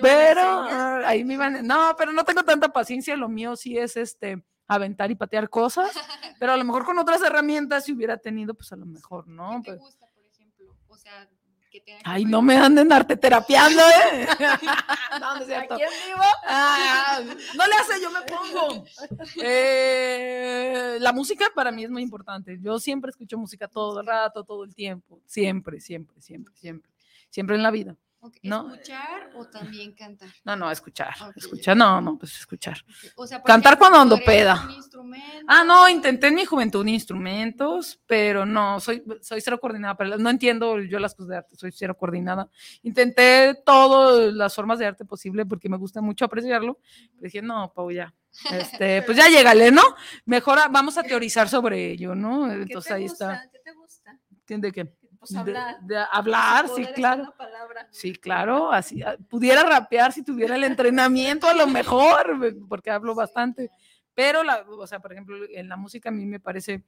pero 0.00 0.42
ah, 0.42 1.02
ahí 1.06 1.24
me 1.24 1.34
iban, 1.34 1.66
no, 1.66 1.94
pero 1.96 2.12
no 2.12 2.24
tengo 2.24 2.42
tanta 2.42 2.72
paciencia, 2.72 3.16
lo 3.16 3.28
mío 3.28 3.56
sí 3.56 3.78
es 3.78 3.96
este 3.96 4.42
aventar 4.66 5.10
y 5.10 5.16
patear 5.16 5.50
cosas, 5.50 5.90
pero 6.38 6.52
a 6.52 6.56
lo 6.56 6.64
mejor 6.64 6.84
con 6.84 6.96
otras 6.98 7.20
herramientas 7.22 7.84
si 7.84 7.92
hubiera 7.92 8.18
tenido, 8.18 8.54
pues 8.54 8.72
a 8.72 8.76
lo 8.76 8.86
mejor, 8.86 9.26
¿no? 9.26 9.60
¿Qué 9.64 9.72
te 9.72 9.78
gusta, 9.78 10.06
por 10.14 10.24
ejemplo? 10.24 10.76
O 10.86 10.96
sea, 10.96 11.28
Ay, 12.04 12.24
no 12.24 12.42
me 12.42 12.56
anden 12.56 12.92
arte 12.92 13.16
terapiando, 13.16 13.80
¿eh? 13.80 14.26
no, 15.20 15.34
no 15.34 15.40
es 15.40 15.46
cierto. 15.46 15.74
¿A 15.74 15.76
vivo? 15.76 16.24
Ah, 16.46 17.20
no 17.56 17.66
le 17.66 17.74
hace, 17.74 18.00
yo 18.00 18.10
me 18.10 18.20
pongo. 18.22 18.84
Eh, 19.42 20.98
la 21.00 21.12
música 21.12 21.46
para 21.54 21.70
mí 21.70 21.84
es 21.84 21.90
muy 21.90 22.02
importante. 22.02 22.58
Yo 22.60 22.78
siempre 22.78 23.10
escucho 23.10 23.38
música 23.38 23.68
todo 23.68 24.00
el 24.00 24.06
rato, 24.06 24.44
todo 24.44 24.64
el 24.64 24.74
tiempo. 24.74 25.20
Siempre, 25.26 25.80
siempre, 25.80 26.20
siempre, 26.20 26.54
siempre. 26.56 26.90
Siempre 27.28 27.56
en 27.56 27.62
la 27.62 27.70
vida. 27.70 27.96
¿Escuchar 28.22 29.30
o 29.34 29.46
también 29.46 29.92
cantar? 29.94 30.28
No, 30.44 30.54
no, 30.54 30.70
escuchar. 30.70 31.14
Escuchar, 31.34 31.74
no, 31.74 32.02
no, 32.02 32.18
pues 32.18 32.36
escuchar. 32.36 32.76
cantar 33.46 33.78
cuando 33.78 33.98
ando 33.98 34.18
peda. 34.18 34.68
Ah, 35.46 35.64
no, 35.64 35.88
intenté 35.88 36.26
en 36.26 36.34
mi 36.34 36.44
juventud 36.44 36.86
instrumentos, 36.86 37.98
pero 38.06 38.44
no, 38.44 38.78
soy, 38.78 39.02
soy 39.22 39.40
cero 39.40 39.58
coordinada. 39.58 39.96
Pero 39.96 40.18
no 40.18 40.28
entiendo 40.28 40.78
yo 40.80 40.98
las 40.98 41.14
cosas 41.14 41.28
de 41.28 41.36
arte, 41.38 41.56
soy 41.56 41.72
cero 41.72 41.96
coordinada. 41.96 42.48
Intenté 42.82 43.54
todas 43.64 44.34
las 44.34 44.54
formas 44.54 44.78
de 44.78 44.86
arte 44.86 45.06
posible 45.06 45.46
porque 45.46 45.70
me 45.70 45.78
gusta 45.78 46.02
mucho 46.02 46.26
apreciarlo. 46.26 46.78
Pero 47.14 47.22
dije, 47.22 47.40
no, 47.40 47.72
Pau, 47.72 47.90
ya. 47.90 48.14
Este, 48.52 49.00
pues 49.06 49.16
ya 49.16 49.28
llégale, 49.28 49.70
¿no? 49.70 49.82
Mejor 50.26 50.58
vamos 50.70 50.98
a 50.98 51.02
teorizar 51.02 51.48
sobre 51.48 51.90
ello, 51.92 52.14
¿no? 52.14 52.52
Entonces 52.52 52.92
ahí 52.92 53.04
está. 53.06 53.48
¿Qué 53.50 53.60
te 53.64 53.72
gusta? 53.72 54.18
¿Entiende 54.30 54.72
qué? 54.72 54.99
Pues 55.20 55.36
hablar. 55.36 55.80
De, 55.82 55.98
hablar, 56.10 56.66
sí, 56.74 56.86
claro. 56.94 57.34
Sí, 57.90 58.14
claro, 58.14 58.72
así 58.72 59.02
ah, 59.02 59.16
pudiera 59.28 59.62
rapear 59.62 60.12
si 60.12 60.24
tuviera 60.24 60.56
el 60.56 60.64
entrenamiento 60.64 61.46
a 61.46 61.52
lo 61.52 61.66
mejor, 61.66 62.56
porque 62.66 62.90
hablo 62.90 63.14
bastante. 63.14 63.70
Pero 64.14 64.42
la, 64.42 64.64
o 64.66 64.86
sea, 64.86 64.98
por 64.98 65.12
ejemplo, 65.12 65.36
en 65.50 65.68
la 65.68 65.76
música 65.76 66.08
a 66.08 66.12
mí 66.12 66.24
me 66.24 66.40
parece 66.40 66.84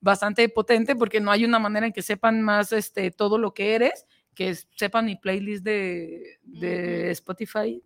bastante 0.00 0.48
potente 0.48 0.96
porque 0.96 1.20
no 1.20 1.30
hay 1.30 1.44
una 1.44 1.58
manera 1.58 1.86
en 1.86 1.92
que 1.92 2.02
sepan 2.02 2.40
más 2.40 2.72
este 2.72 3.10
todo 3.10 3.36
lo 3.36 3.52
que 3.52 3.74
eres 3.74 4.06
que 4.34 4.54
sepan 4.54 5.06
mi 5.06 5.16
playlist 5.16 5.64
de, 5.64 6.38
de 6.42 7.10
Spotify. 7.12 7.82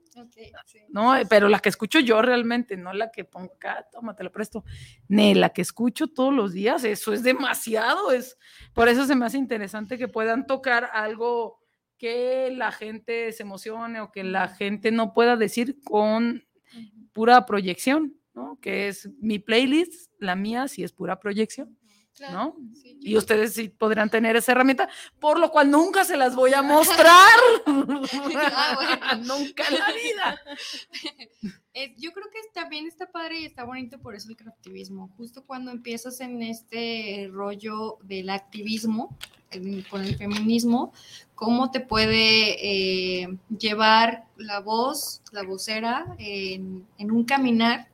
No, 0.89 1.15
pero 1.29 1.49
la 1.49 1.61
que 1.61 1.69
escucho 1.69 2.01
yo 2.01 2.21
realmente, 2.23 2.77
no 2.77 2.93
la 2.93 3.11
que 3.11 3.25
pongo 3.25 3.53
acá, 3.55 3.87
toma, 3.93 4.17
te 4.17 4.25
la 4.25 4.31
presto. 4.31 4.65
Ni 5.09 5.35
la 5.35 5.51
que 5.51 5.63
escucho 5.63 6.09
todos 6.09 6.35
los 6.35 6.53
días, 6.53 6.85
eso 6.85 7.13
es 7.13 7.23
demasiado. 7.23 8.11
Es, 8.11 8.37
por 8.73 8.89
eso 8.89 9.07
se 9.07 9.15
me 9.15 9.27
hace 9.27 9.39
interesante 9.39 9.99
que 9.99 10.09
puedan 10.09 10.47
tocar 10.47 10.91
algo 10.93 11.61
que 11.99 12.51
la 12.53 12.73
gente 12.73 13.33
se 13.33 13.43
emocione 13.43 14.01
o 14.01 14.11
que 14.13 14.25
la 14.25 14.49
gente 14.49 14.91
no 14.91 15.13
pueda 15.13 15.37
decir 15.37 15.79
con 15.85 16.45
pura 17.13 17.45
proyección, 17.47 18.17
¿no? 18.35 18.59
Que 18.61 18.89
es 18.89 19.09
mi 19.21 19.39
playlist, 19.39 20.13
la 20.19 20.37
mía, 20.37 20.69
si 20.69 20.85
es 20.85 20.93
pura 20.93 21.19
proyección. 21.19 21.78
¿No? 22.31 22.57
y 23.01 23.17
ustedes 23.17 23.55
sí 23.55 23.69
podrán 23.69 24.11
tener 24.11 24.37
esa 24.37 24.53
herramienta, 24.53 24.89
por 25.19 25.39
lo 25.39 25.51
cual 25.51 25.71
nunca 25.71 26.05
se 26.05 26.17
las 26.17 26.35
voy 26.35 26.53
a 26.55 26.63
mostrar. 26.63 27.39
Ah, 28.41 29.19
nunca 29.23 29.65
en 29.69 29.79
la 29.79 29.93
vida. 29.93 30.41
yo 31.99 32.13
creo 32.13 32.27
que 32.31 32.39
también 32.53 32.87
está 32.87 33.07
padre 33.11 33.41
y 33.41 33.45
está 33.45 33.65
bonito 33.65 33.99
por 33.99 34.15
eso 34.15 34.29
el 34.31 34.37
creativismo. 34.37 35.11
Justo 35.17 35.45
cuando 35.45 35.71
empiezas 35.71 36.21
en 36.21 36.43
este 36.43 37.29
rollo 37.33 37.99
del 38.03 38.31
activismo, 38.31 39.17
con 39.91 40.05
el 40.05 40.17
feminismo, 40.17 40.93
cómo 41.35 41.71
te 41.71 41.81
puede 41.81 43.23
eh, 43.23 43.39
llevar 43.59 44.25
la 44.37 44.61
voz, 44.61 45.23
la 45.33 45.43
vocera, 45.43 46.15
en, 46.19 46.87
en 46.99 47.11
un 47.11 47.25
caminar 47.25 47.89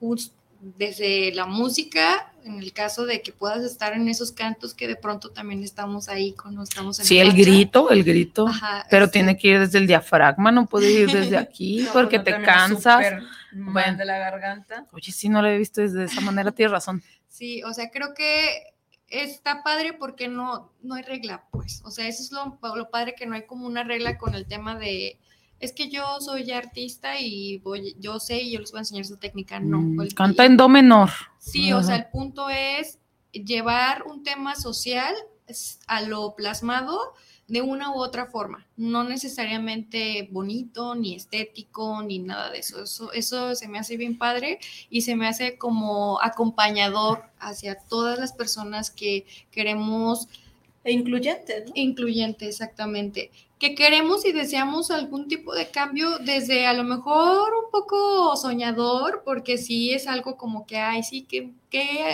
justo 0.00 0.34
desde 0.60 1.32
la 1.32 1.46
música, 1.46 2.32
en 2.46 2.58
el 2.58 2.72
caso 2.72 3.04
de 3.06 3.22
que 3.22 3.32
puedas 3.32 3.62
estar 3.64 3.92
en 3.92 4.08
esos 4.08 4.32
cantos 4.32 4.74
que 4.74 4.86
de 4.88 4.96
pronto 4.96 5.30
también 5.30 5.62
estamos 5.62 6.08
ahí 6.08 6.32
cuando 6.32 6.62
estamos 6.62 6.98
en 7.00 7.06
Sí, 7.06 7.18
el 7.18 7.32
grito, 7.32 7.90
el 7.90 8.04
grito, 8.04 8.46
pero 8.90 9.10
tiene 9.10 9.36
que 9.36 9.48
ir 9.48 9.58
desde 9.58 9.78
el 9.78 9.86
diafragma, 9.86 10.52
no 10.52 10.66
puede 10.66 10.90
ir 10.90 11.10
desde 11.10 11.36
aquí 11.38 11.86
porque 11.92 12.18
te 12.18 12.40
cansas. 12.42 13.22
Bueno, 13.52 13.96
de 13.96 14.04
la 14.04 14.18
garganta. 14.18 14.86
Oye, 14.92 15.12
sí, 15.12 15.28
no 15.28 15.40
lo 15.40 15.48
he 15.48 15.56
visto 15.56 15.80
desde 15.80 16.04
esa 16.04 16.20
manera, 16.20 16.52
tienes 16.52 16.72
razón. 16.72 17.02
Sí, 17.28 17.62
o 17.62 17.72
sea, 17.72 17.90
creo 17.90 18.12
que 18.14 18.74
está 19.08 19.62
padre 19.62 19.94
porque 19.94 20.28
no, 20.28 20.72
no 20.82 20.94
hay 20.94 21.02
regla, 21.02 21.44
pues. 21.50 21.80
O 21.84 21.90
sea, 21.90 22.06
eso 22.06 22.22
es 22.22 22.32
lo, 22.32 22.58
lo 22.74 22.90
padre 22.90 23.14
que 23.14 23.26
no 23.26 23.34
hay 23.34 23.46
como 23.46 23.66
una 23.66 23.82
regla 23.82 24.18
con 24.18 24.34
el 24.34 24.46
tema 24.46 24.78
de 24.78 25.18
es 25.60 25.72
que 25.72 25.88
yo 25.88 26.20
soy 26.20 26.50
artista 26.50 27.18
y 27.20 27.58
voy, 27.58 27.96
yo 27.98 28.20
sé 28.20 28.42
y 28.42 28.52
yo 28.52 28.60
les 28.60 28.70
voy 28.72 28.78
a 28.78 28.80
enseñar 28.82 29.02
esa 29.02 29.18
técnica. 29.18 29.58
No. 29.60 29.80
Mm, 29.80 30.08
canta 30.14 30.44
en 30.44 30.56
do 30.56 30.68
menor. 30.68 31.10
Sí, 31.38 31.72
o 31.72 31.82
sea, 31.82 31.96
el 31.96 32.06
punto 32.06 32.50
es 32.50 32.98
llevar 33.32 34.04
un 34.04 34.22
tema 34.22 34.54
social 34.54 35.14
a 35.86 36.02
lo 36.02 36.34
plasmado 36.34 37.14
de 37.48 37.62
una 37.62 37.92
u 37.92 38.00
otra 38.00 38.26
forma, 38.26 38.66
no 38.76 39.04
necesariamente 39.04 40.28
bonito, 40.32 40.96
ni 40.96 41.14
estético, 41.14 42.02
ni 42.02 42.18
nada 42.18 42.50
de 42.50 42.58
eso. 42.58 42.82
Eso, 42.82 43.12
eso 43.12 43.54
se 43.54 43.68
me 43.68 43.78
hace 43.78 43.96
bien 43.96 44.18
padre 44.18 44.58
y 44.90 45.02
se 45.02 45.14
me 45.14 45.28
hace 45.28 45.56
como 45.56 46.20
acompañador 46.20 47.22
hacia 47.38 47.78
todas 47.78 48.18
las 48.18 48.32
personas 48.32 48.90
que 48.90 49.26
queremos. 49.52 50.28
E 50.82 50.92
incluyente, 50.92 51.64
¿no? 51.66 51.72
Incluyente, 51.74 52.48
exactamente 52.48 53.30
que 53.58 53.74
queremos 53.74 54.26
y 54.26 54.32
deseamos 54.32 54.90
algún 54.90 55.28
tipo 55.28 55.54
de 55.54 55.70
cambio 55.70 56.18
desde 56.18 56.66
a 56.66 56.74
lo 56.74 56.84
mejor 56.84 57.54
un 57.54 57.70
poco 57.70 58.36
soñador, 58.36 59.22
porque 59.24 59.56
sí 59.56 59.92
es 59.94 60.06
algo 60.06 60.36
como 60.36 60.66
que, 60.66 60.76
ay, 60.76 61.02
sí, 61.02 61.22
que, 61.22 61.54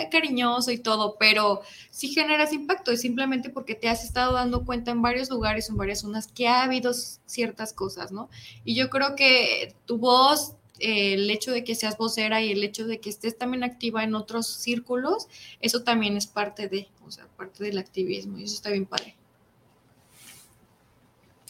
cariñoso 0.09 0.71
y 0.71 0.77
todo, 0.77 1.17
pero 1.19 1.61
sí 1.89 2.09
generas 2.09 2.53
impacto, 2.53 2.91
es 2.91 3.01
simplemente 3.01 3.49
porque 3.49 3.75
te 3.75 3.89
has 3.89 4.03
estado 4.03 4.33
dando 4.33 4.65
cuenta 4.65 4.91
en 4.91 5.01
varios 5.01 5.29
lugares, 5.29 5.69
en 5.69 5.77
varias 5.77 6.01
zonas, 6.01 6.27
que 6.27 6.47
ha 6.47 6.63
habido 6.63 6.93
ciertas 6.93 7.73
cosas, 7.73 8.11
¿no? 8.11 8.29
Y 8.63 8.75
yo 8.75 8.89
creo 8.89 9.15
que 9.15 9.75
tu 9.85 9.97
voz, 9.97 10.55
el 10.79 11.29
hecho 11.29 11.51
de 11.51 11.63
que 11.63 11.75
seas 11.75 11.97
vocera 11.97 12.41
y 12.41 12.51
el 12.51 12.63
hecho 12.63 12.85
de 12.85 12.99
que 12.99 13.09
estés 13.09 13.37
también 13.37 13.63
activa 13.63 14.03
en 14.03 14.15
otros 14.15 14.47
círculos, 14.47 15.27
eso 15.59 15.83
también 15.83 16.17
es 16.17 16.27
parte 16.27 16.67
de, 16.69 16.87
o 17.05 17.11
sea, 17.11 17.27
parte 17.37 17.63
del 17.63 17.77
activismo, 17.77 18.37
y 18.39 18.43
eso 18.43 18.55
está 18.55 18.69
bien 18.69 18.85
padre. 18.85 19.15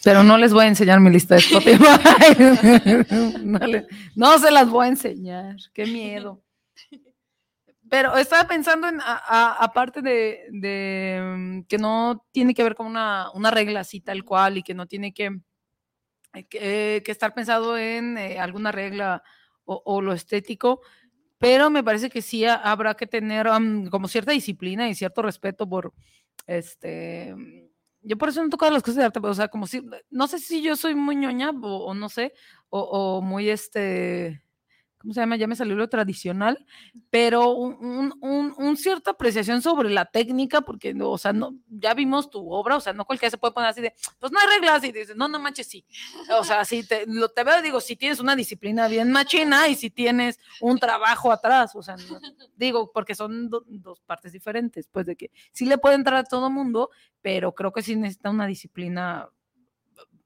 Pero 0.03 0.23
no 0.23 0.37
les 0.37 0.53
voy 0.53 0.65
a 0.65 0.67
enseñar 0.67 0.99
mi 0.99 1.09
lista 1.09 1.35
de 1.35 1.41
Spotify. 1.41 1.85
no, 4.15 4.37
se 4.37 4.51
las 4.51 4.69
voy 4.69 4.85
a 4.85 4.89
enseñar. 4.89 5.55
Qué 5.73 5.85
miedo. 5.85 6.43
Pero 7.89 8.17
estaba 8.17 8.47
pensando 8.47 8.87
en, 8.87 8.99
aparte 9.03 10.01
de, 10.01 11.21
mm, 11.21 11.61
que 11.63 11.77
no 11.77 12.25
tiene 12.31 12.53
que 12.53 12.63
ver 12.63 12.75
con 12.75 12.87
una, 12.87 13.51
regla 13.51 13.81
así 13.81 14.01
tal 14.01 14.25
cual 14.25 14.57
y 14.57 14.63
que 14.63 14.73
no 14.73 14.87
tiene 14.87 15.13
que, 15.13 15.39
que, 16.49 17.03
estar 17.05 17.33
pensado 17.33 17.77
en 17.77 18.17
eh, 18.17 18.39
alguna 18.39 18.71
regla 18.71 19.23
o, 19.65 20.01
lo 20.01 20.11
estético, 20.11 20.81
pero 21.37 21.69
me 21.69 21.83
parece 21.83 22.09
que 22.09 22.21
sí 22.21 22.45
habrá 22.45 22.95
que 22.95 23.07
tener 23.07 23.47
como 23.89 24.09
cierta 24.09 24.33
disciplina 24.33 24.89
y 24.89 24.95
cierto 24.95 25.21
respeto 25.21 25.69
por 25.69 25.93
este 26.47 27.33
yo 28.03 28.17
por 28.17 28.29
eso 28.29 28.41
no 28.41 28.47
he 28.47 28.49
tocado 28.51 28.71
las 28.71 28.83
cosas 28.83 28.97
de 28.97 29.03
arte, 29.05 29.19
o 29.23 29.33
sea, 29.33 29.47
como 29.47 29.65
si, 29.67 29.81
no 30.11 30.27
sé 30.27 30.39
si 30.39 30.61
yo 30.61 30.75
soy 30.75 30.95
muy 30.95 31.15
ñoña 31.15 31.51
o, 31.61 31.93
no 31.93 32.09
sé, 32.09 32.33
o, 32.69 33.21
muy 33.21 33.49
este, 33.49 34.42
¿cómo 35.03 35.13
se 35.13 35.19
llama? 35.19 35.35
Ya 35.35 35.47
me 35.47 35.55
salió 35.55 35.75
lo 35.75 35.89
tradicional, 35.89 36.65
pero 37.09 37.49
un, 37.49 38.13
un, 38.21 38.77
cierta 38.77 39.11
apreciación 39.11 39.61
sobre 39.61 39.89
la 39.89 40.05
técnica, 40.05 40.61
porque, 40.61 40.95
o 40.97 41.17
sea, 41.17 41.33
no, 41.33 41.55
ya 41.67 41.93
vimos 41.93 42.29
tu 42.29 42.49
obra, 42.51 42.77
o 42.77 42.79
sea, 42.79 42.93
no 42.93 43.03
cualquiera 43.03 43.29
se 43.29 43.37
puede 43.37 43.53
poner 43.53 43.69
así 43.69 43.81
de, 43.81 43.93
pues 44.17 44.31
no 44.31 44.39
hay 44.39 44.47
reglas, 44.47 44.81
y 44.85 44.93
dices, 44.93 45.17
no, 45.17 45.27
no 45.27 45.39
manches, 45.39 45.67
sí. 45.67 45.85
O 46.39 46.45
sea, 46.45 46.63
si 46.63 46.87
te, 46.87 47.05
lo, 47.05 47.27
te 47.27 47.43
veo, 47.43 47.61
digo, 47.61 47.81
si 47.81 47.97
tienes 47.97 48.21
una 48.21 48.33
disciplina 48.33 48.87
bien 48.87 49.11
machina 49.11 49.67
y 49.67 49.75
si 49.75 49.89
tienes 49.89 50.39
un 50.61 50.79
trabajo 50.79 51.33
atrás, 51.33 51.75
o 51.75 51.83
sea, 51.83 51.97
digo, 52.55 52.89
porque 52.93 53.13
son 53.13 53.49
dos 53.49 53.99
partes 53.99 54.31
diferentes, 54.31 54.87
pues 54.87 55.05
de 55.05 55.17
que 55.17 55.31
sí 55.51 55.65
le 55.65 55.77
puede 55.77 55.95
entrar 55.95 56.19
a 56.19 56.23
todo 56.23 56.49
mundo, 56.49 56.91
pero 57.21 57.53
creo 57.53 57.73
que 57.73 57.81
sí 57.81 57.97
necesita 57.97 58.29
una 58.29 58.47
disciplina, 58.47 59.29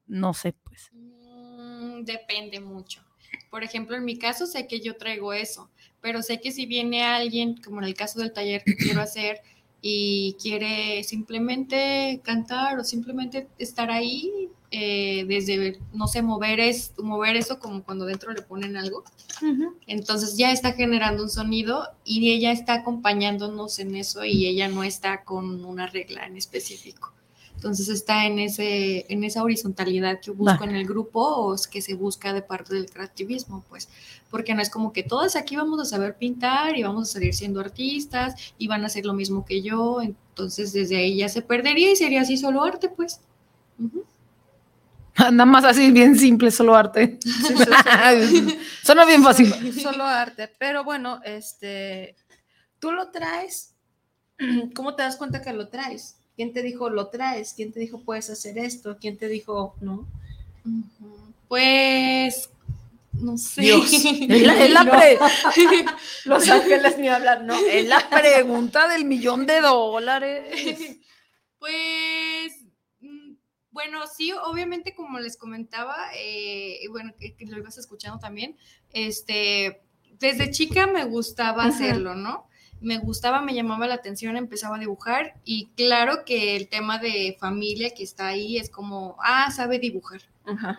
no 0.05 0.35
sé, 0.35 0.53
pues. 0.53 0.91
Mm, 0.93 2.03
depende 2.03 2.59
mucho. 2.59 3.06
Por 3.49 3.63
ejemplo, 3.63 3.95
en 3.95 4.05
mi 4.05 4.17
caso 4.17 4.45
sé 4.45 4.67
que 4.67 4.79
yo 4.79 4.97
traigo 4.97 5.33
eso, 5.33 5.69
pero 6.01 6.21
sé 6.21 6.39
que 6.39 6.51
si 6.51 6.65
viene 6.65 7.03
alguien, 7.03 7.55
como 7.61 7.79
en 7.79 7.85
el 7.85 7.93
caso 7.93 8.19
del 8.19 8.33
taller 8.33 8.63
que 8.63 8.75
quiero 8.75 9.01
hacer, 9.01 9.41
y 9.81 10.35
quiere 10.41 11.03
simplemente 11.03 12.19
cantar 12.23 12.79
o 12.79 12.83
simplemente 12.83 13.47
estar 13.59 13.91
ahí, 13.91 14.49
eh, 14.69 15.23
desde, 15.27 15.79
no 15.93 16.07
sé, 16.07 16.21
mover, 16.21 16.59
es, 16.59 16.93
mover 16.97 17.37
eso 17.37 17.59
como 17.59 17.83
cuando 17.83 18.05
dentro 18.05 18.33
le 18.33 18.41
ponen 18.41 18.75
algo. 18.75 19.03
Entonces 19.85 20.35
ya 20.35 20.51
está 20.51 20.73
generando 20.73 21.23
un 21.23 21.29
sonido 21.29 21.87
y 22.03 22.31
ella 22.31 22.51
está 22.51 22.73
acompañándonos 22.73 23.79
en 23.79 23.95
eso 23.95 24.25
y 24.25 24.47
ella 24.47 24.67
no 24.67 24.83
está 24.83 25.23
con 25.23 25.63
una 25.63 25.87
regla 25.87 26.25
en 26.25 26.37
específico. 26.37 27.13
Entonces 27.57 27.89
está 27.89 28.27
en, 28.27 28.37
ese, 28.37 29.07
en 29.09 29.23
esa 29.23 29.41
horizontalidad 29.41 30.19
que 30.19 30.29
busco 30.29 30.63
en 30.63 30.75
el 30.75 30.85
grupo 30.85 31.21
o 31.21 31.55
es 31.55 31.67
que 31.67 31.81
se 31.81 31.95
busca 31.95 32.31
de 32.31 32.43
parte 32.43 32.75
del 32.75 32.87
creativismo, 32.87 33.65
pues, 33.67 33.89
porque 34.29 34.53
no 34.53 34.61
es 34.61 34.69
como 34.69 34.93
que 34.93 35.01
todas 35.01 35.35
aquí 35.35 35.55
vamos 35.55 35.79
a 35.79 35.85
saber 35.85 36.15
pintar 36.17 36.77
y 36.77 36.83
vamos 36.83 37.09
a 37.09 37.13
salir 37.13 37.33
siendo 37.33 37.59
artistas 37.59 38.35
y 38.59 38.67
van 38.67 38.83
a 38.83 38.85
hacer 38.85 39.07
lo 39.07 39.15
mismo 39.15 39.43
que 39.43 39.63
yo, 39.63 40.03
entonces 40.03 40.71
desde 40.71 40.97
ahí 40.97 41.17
ya 41.17 41.29
se 41.29 41.41
perdería 41.41 41.91
y 41.91 41.95
sería 41.95 42.21
así 42.21 42.37
solo 42.37 42.63
arte, 42.63 42.89
pues. 42.89 43.21
Nada 45.17 45.45
más 45.45 45.65
así, 45.65 45.89
bien 45.89 46.15
simple, 46.15 46.51
solo 46.51 46.75
arte. 46.75 47.17
Suena 48.83 49.03
bien 49.03 49.23
fácil. 49.23 49.73
Solo 49.81 50.03
arte, 50.03 50.47
pero 50.59 50.83
bueno, 50.83 51.21
este, 51.25 52.15
tú 52.77 52.91
lo 52.91 53.09
traes, 53.09 53.73
¿cómo 54.75 54.93
te 54.93 55.01
das 55.01 55.15
cuenta 55.15 55.41
que 55.41 55.53
lo 55.53 55.69
traes? 55.69 56.16
¿Quién 56.37 56.53
te 56.53 56.61
dijo 56.61 56.89
lo 56.91 57.07
traes? 57.07 57.53
¿Quién 57.53 57.73
te 57.73 57.79
dijo 57.79 57.99
puedes 57.99 58.29
hacer 58.29 58.59
esto? 58.59 58.97
¿Quién 59.01 59.17
te 59.17 59.27
dijo 59.27 59.75
no? 59.81 60.05
Pues 61.47 62.51
no 63.13 63.39
sé. 63.39 63.63
Los 66.25 66.47
ángeles 66.47 66.99
ni 66.99 67.07
hablan, 67.07 67.47
no. 67.47 67.57
Es 67.57 67.87
la 67.87 68.07
pregunta 68.07 68.87
del 68.87 69.05
millón 69.05 69.47
de 69.47 69.61
dólares. 69.61 70.99
Pues 71.59 72.53
mm, 72.99 73.33
bueno, 73.71 74.05
sí, 74.05 74.31
obviamente 74.31 74.93
como 74.93 75.17
les 75.17 75.37
comentaba, 75.37 75.95
eh, 76.15 76.81
y 76.83 76.87
bueno, 76.87 77.15
que, 77.19 77.35
lo 77.47 77.57
ibas 77.57 77.79
escuchando 77.79 78.19
también, 78.19 78.55
este, 78.91 79.81
desde 80.19 80.51
chica 80.51 80.85
me 80.85 81.05
gustaba 81.05 81.65
hacerlo, 81.65 82.13
¿no? 82.13 82.47
Me 82.81 82.97
gustaba, 82.97 83.41
me 83.41 83.53
llamaba 83.53 83.87
la 83.87 83.95
atención, 83.95 84.37
empezaba 84.37 84.77
a 84.77 84.79
dibujar 84.79 85.35
y 85.43 85.67
claro 85.75 86.25
que 86.25 86.55
el 86.55 86.67
tema 86.67 86.99
de 86.99 87.35
familia 87.39 87.91
que 87.91 88.03
está 88.03 88.27
ahí 88.27 88.57
es 88.57 88.69
como, 88.69 89.17
ah, 89.23 89.51
sabe 89.51 89.79
dibujar. 89.79 90.21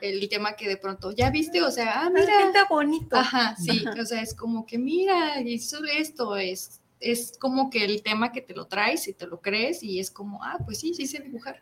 El 0.01 0.27
tema 0.31 0.55
que 0.55 0.67
de 0.67 0.79
pronto, 0.79 1.13
ya 1.13 1.29
viste, 1.31 1.63
o 1.63 1.71
sea, 1.71 2.03
ah, 2.03 2.11
mira. 2.11 2.47
Está 2.47 2.65
bonito. 2.71 3.15
Ajá, 3.15 3.55
sí, 3.57 3.85
o 4.01 4.05
sea, 4.07 4.23
es 4.23 4.35
como 4.35 4.65
que 4.65 4.79
mira, 4.79 5.35
sobre 5.61 5.99
esto 5.99 6.37
es, 6.37 6.81
es 7.01 7.37
como 7.39 7.69
que 7.69 7.85
el 7.85 8.03
tema 8.03 8.33
que 8.33 8.41
te 8.41 8.55
lo 8.55 8.67
traes 8.67 9.07
y 9.09 9.13
te 9.13 9.27
lo 9.27 9.41
crees 9.41 9.83
y 9.83 10.01
es 10.01 10.11
como, 10.11 10.43
ah, 10.43 10.59
pues 10.65 10.79
sí, 10.79 10.95
sí 10.95 11.07
sé 11.07 11.21
dibujar. 11.21 11.61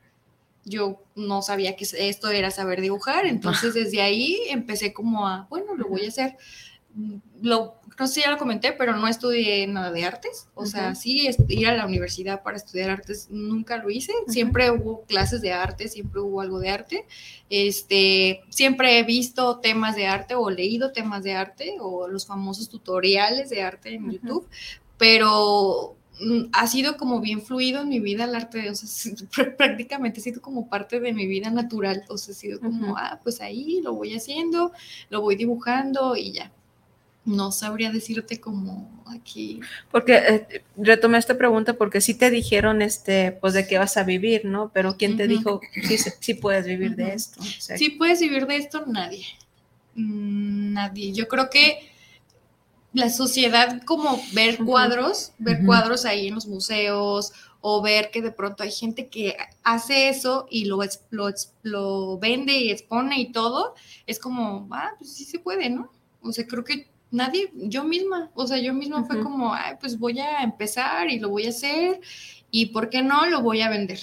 Yo 0.65 1.03
no 1.17 1.43
sabía 1.43 1.75
que 1.75 1.87
esto 1.99 2.31
era 2.31 2.51
saber 2.51 2.81
dibujar, 2.81 3.27
entonces 3.27 3.75
desde 3.75 4.03
ahí 4.03 4.39
empecé 4.51 4.93
como 4.93 5.27
a, 5.27 5.47
bueno, 5.51 5.75
lo 5.75 5.89
voy 5.89 6.05
a 6.05 6.09
hacer 6.09 6.37
lo, 7.43 7.76
no 7.99 8.07
sé 8.07 8.15
si 8.15 8.21
ya 8.21 8.31
lo 8.31 8.37
comenté, 8.37 8.73
pero 8.73 8.95
no 8.97 9.09
estudié 9.09 9.67
nada 9.67 9.91
de 9.91 10.05
artes. 10.05 10.49
O 10.55 10.67
sea, 10.67 10.95
sí, 10.95 11.29
ir 11.49 11.69
a 11.69 11.75
la 11.75 11.87
universidad 11.87 12.43
para 12.43 12.59
estudiar 12.59 12.91
artes 12.91 13.29
nunca 13.31 13.79
lo 13.79 13.89
hice. 13.89 14.13
Siempre 14.29 14.71
hubo 14.71 15.03
clases 15.05 15.41
de 15.41 15.53
arte, 15.53 15.89
siempre 15.89 16.21
hubo 16.21 16.43
algo 16.43 16.59
de 16.59 16.71
arte. 16.71 17.07
Este, 17.49 18.43
siempre 18.51 18.99
he 18.99 19.03
visto 19.05 19.61
temas 19.61 19.97
de 19.97 20.07
arte 20.07 20.35
o 20.35 20.51
leído 20.51 20.93
temas 20.93 21.23
de 21.25 21.35
arte 21.35 21.77
o 21.81 22.07
los 22.07 22.27
famosos 22.27 22.69
tutoriales 22.69 23.49
de 23.49 23.63
arte 23.63 23.95
en 23.95 24.11
YouTube, 24.11 24.47
pero 24.99 25.97
mm, 26.21 26.51
ha 26.53 26.67
sido 26.67 26.99
como 26.99 27.21
bien 27.21 27.41
fluido 27.41 27.81
en 27.81 27.89
mi 27.89 28.01
vida 28.01 28.25
el 28.25 28.35
arte, 28.35 28.69
o 28.69 28.75
sea, 28.75 29.15
prácticamente 29.57 30.21
ha 30.21 30.23
sido 30.23 30.43
como 30.43 30.69
parte 30.69 31.01
de 31.01 31.15
mi 31.15 31.27
vida 31.27 31.51
natural, 31.51 32.05
o 32.09 32.19
sea, 32.19 32.33
ha 32.33 32.37
sido 32.37 32.61
como, 32.61 32.97
ah, 32.99 33.21
pues 33.23 33.41
ahí 33.41 33.81
lo 33.83 33.95
voy 33.95 34.15
haciendo, 34.15 34.73
lo 35.09 35.23
voy 35.23 35.37
dibujando 35.37 36.17
y 36.17 36.33
ya 36.33 36.53
no 37.27 37.53
sabría 37.53 37.91
decirte 37.91 38.41
como 38.41 39.05
aquí. 39.07 39.61
Porque 39.91 40.15
eh, 40.15 40.65
retomé 40.77 41.19
esta 41.19 41.37
pregunta 41.37 41.75
porque 41.75 42.01
sí 42.01 42.15
te 42.15 42.31
dijeron, 42.31 42.81
este, 42.81 43.33
pues 43.33 43.53
de 43.53 43.67
qué 43.67 43.79
vas 43.79 43.97
a 43.97 44.05
vivir, 44.05 44.45
¿no? 44.45 44.71
Pero 44.73 44.97
¿quién 44.97 45.17
te 45.17 45.27
dijo 45.27 45.61
si 45.83 45.99
sí, 45.99 46.35
puedes 46.35 46.65
vivir 46.65 46.95
de 46.97 47.13
esto? 47.13 47.43
sí 47.43 47.91
puedes 47.91 48.21
vivir 48.21 48.47
de 48.47 48.57
esto, 48.57 48.85
nadie. 48.87 49.27
Mm, 49.97 50.73
nadie. 50.73 51.13
Yo 51.13 51.27
creo 51.27 51.51
que 51.51 51.91
la 52.93 53.11
sociedad, 53.11 53.83
como 53.83 54.19
ver 54.33 54.59
cuadros, 54.59 55.33
ver 55.39 55.65
cuadros 55.67 56.07
ahí 56.07 56.29
en 56.29 56.37
los 56.37 56.47
museos 56.47 57.33
o 57.61 57.83
ver 57.83 58.11
que 58.11 58.23
de 58.23 58.31
pronto 58.31 58.63
hay 58.63 58.71
gente 58.71 59.09
que 59.09 59.37
hace 59.65 60.09
eso 60.09 60.47
y 60.51 60.67
lo, 60.67 60.79
lo, 61.11 61.29
lo 61.63 62.19
vende 62.19 62.57
y 62.57 62.71
expone 62.71 63.21
y 63.21 63.33
todo, 63.33 63.75
es 64.07 64.21
como, 64.21 64.69
ah, 64.71 64.93
pues 64.99 65.13
sí 65.13 65.25
se 65.25 65.41
puede, 65.41 65.69
¿no? 65.69 65.91
O 66.23 66.33
sea, 66.33 66.47
creo 66.47 66.65
que 66.65 66.89
nadie, 67.11 67.51
yo 67.55 67.85
misma, 67.85 68.31
o 68.35 68.47
sea, 68.47 68.59
yo 68.59 68.75
misma 68.75 69.05
fue 69.05 69.23
como, 69.23 69.55
Ay, 69.55 69.75
pues 69.81 69.99
voy 69.99 70.19
a 70.21 70.43
empezar 70.43 71.11
y 71.11 71.19
lo 71.19 71.31
voy 71.31 71.47
a 71.47 71.51
hacer 71.51 72.01
y 72.51 72.67
¿por 72.67 72.91
qué 72.91 73.03
no 73.03 73.27
lo 73.27 73.43
voy 73.43 73.61
a 73.61 73.69
vender? 73.69 73.99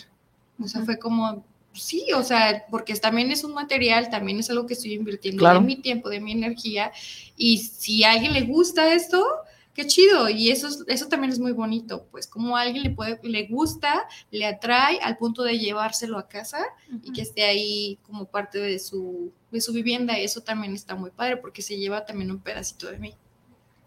O 0.62 0.68
sea, 0.68 0.84
fue 0.84 0.98
como, 1.00 1.44
sí, 1.74 2.08
o 2.16 2.24
sea, 2.24 2.66
porque 2.70 2.94
también 2.96 3.32
es 3.32 3.44
un 3.44 3.54
material, 3.54 4.10
también 4.10 4.40
es 4.40 4.50
algo 4.50 4.66
que 4.66 4.74
estoy 4.74 4.94
invirtiendo 4.94 5.48
de 5.52 5.60
mi 5.60 5.76
tiempo, 5.76 6.10
de 6.10 6.20
mi 6.20 6.32
energía, 6.32 6.92
y 7.36 7.58
si 7.58 8.04
a 8.04 8.12
alguien 8.12 8.34
le 8.34 8.42
gusta 8.42 8.94
esto, 8.94 9.26
qué 9.74 9.88
chido, 9.88 10.30
y 10.30 10.52
eso, 10.52 10.70
eso 10.88 11.08
también 11.08 11.34
es 11.34 11.40
muy 11.40 11.52
bonito, 11.52 12.08
pues 12.12 12.28
como 12.28 12.56
a 12.56 12.62
alguien 12.62 12.84
le, 12.84 12.90
puede, 12.92 13.20
le 13.24 13.48
gusta, 13.48 14.08
le 14.32 14.46
atrae 14.46 15.00
al 15.02 15.18
punto 15.18 15.44
de 15.44 15.58
llevárselo 15.58 16.18
a 16.18 16.28
casa 16.28 16.64
y 17.02 17.12
que 17.12 17.22
esté 17.22 17.44
ahí 17.44 17.98
como 18.04 18.26
parte 18.26 18.60
de 18.60 18.80
su, 18.80 19.32
de 19.52 19.62
su 19.62 19.74
vivienda, 19.74 20.18
eso 20.18 20.42
también 20.42 20.74
está 20.74 20.96
muy 20.96 21.12
padre 21.12 21.38
porque 21.38 21.62
se 21.62 21.78
lleva 21.78 22.06
también 22.06 22.32
un 22.32 22.40
pedacito 22.40 22.90
de 22.92 23.00
mí. 23.00 23.16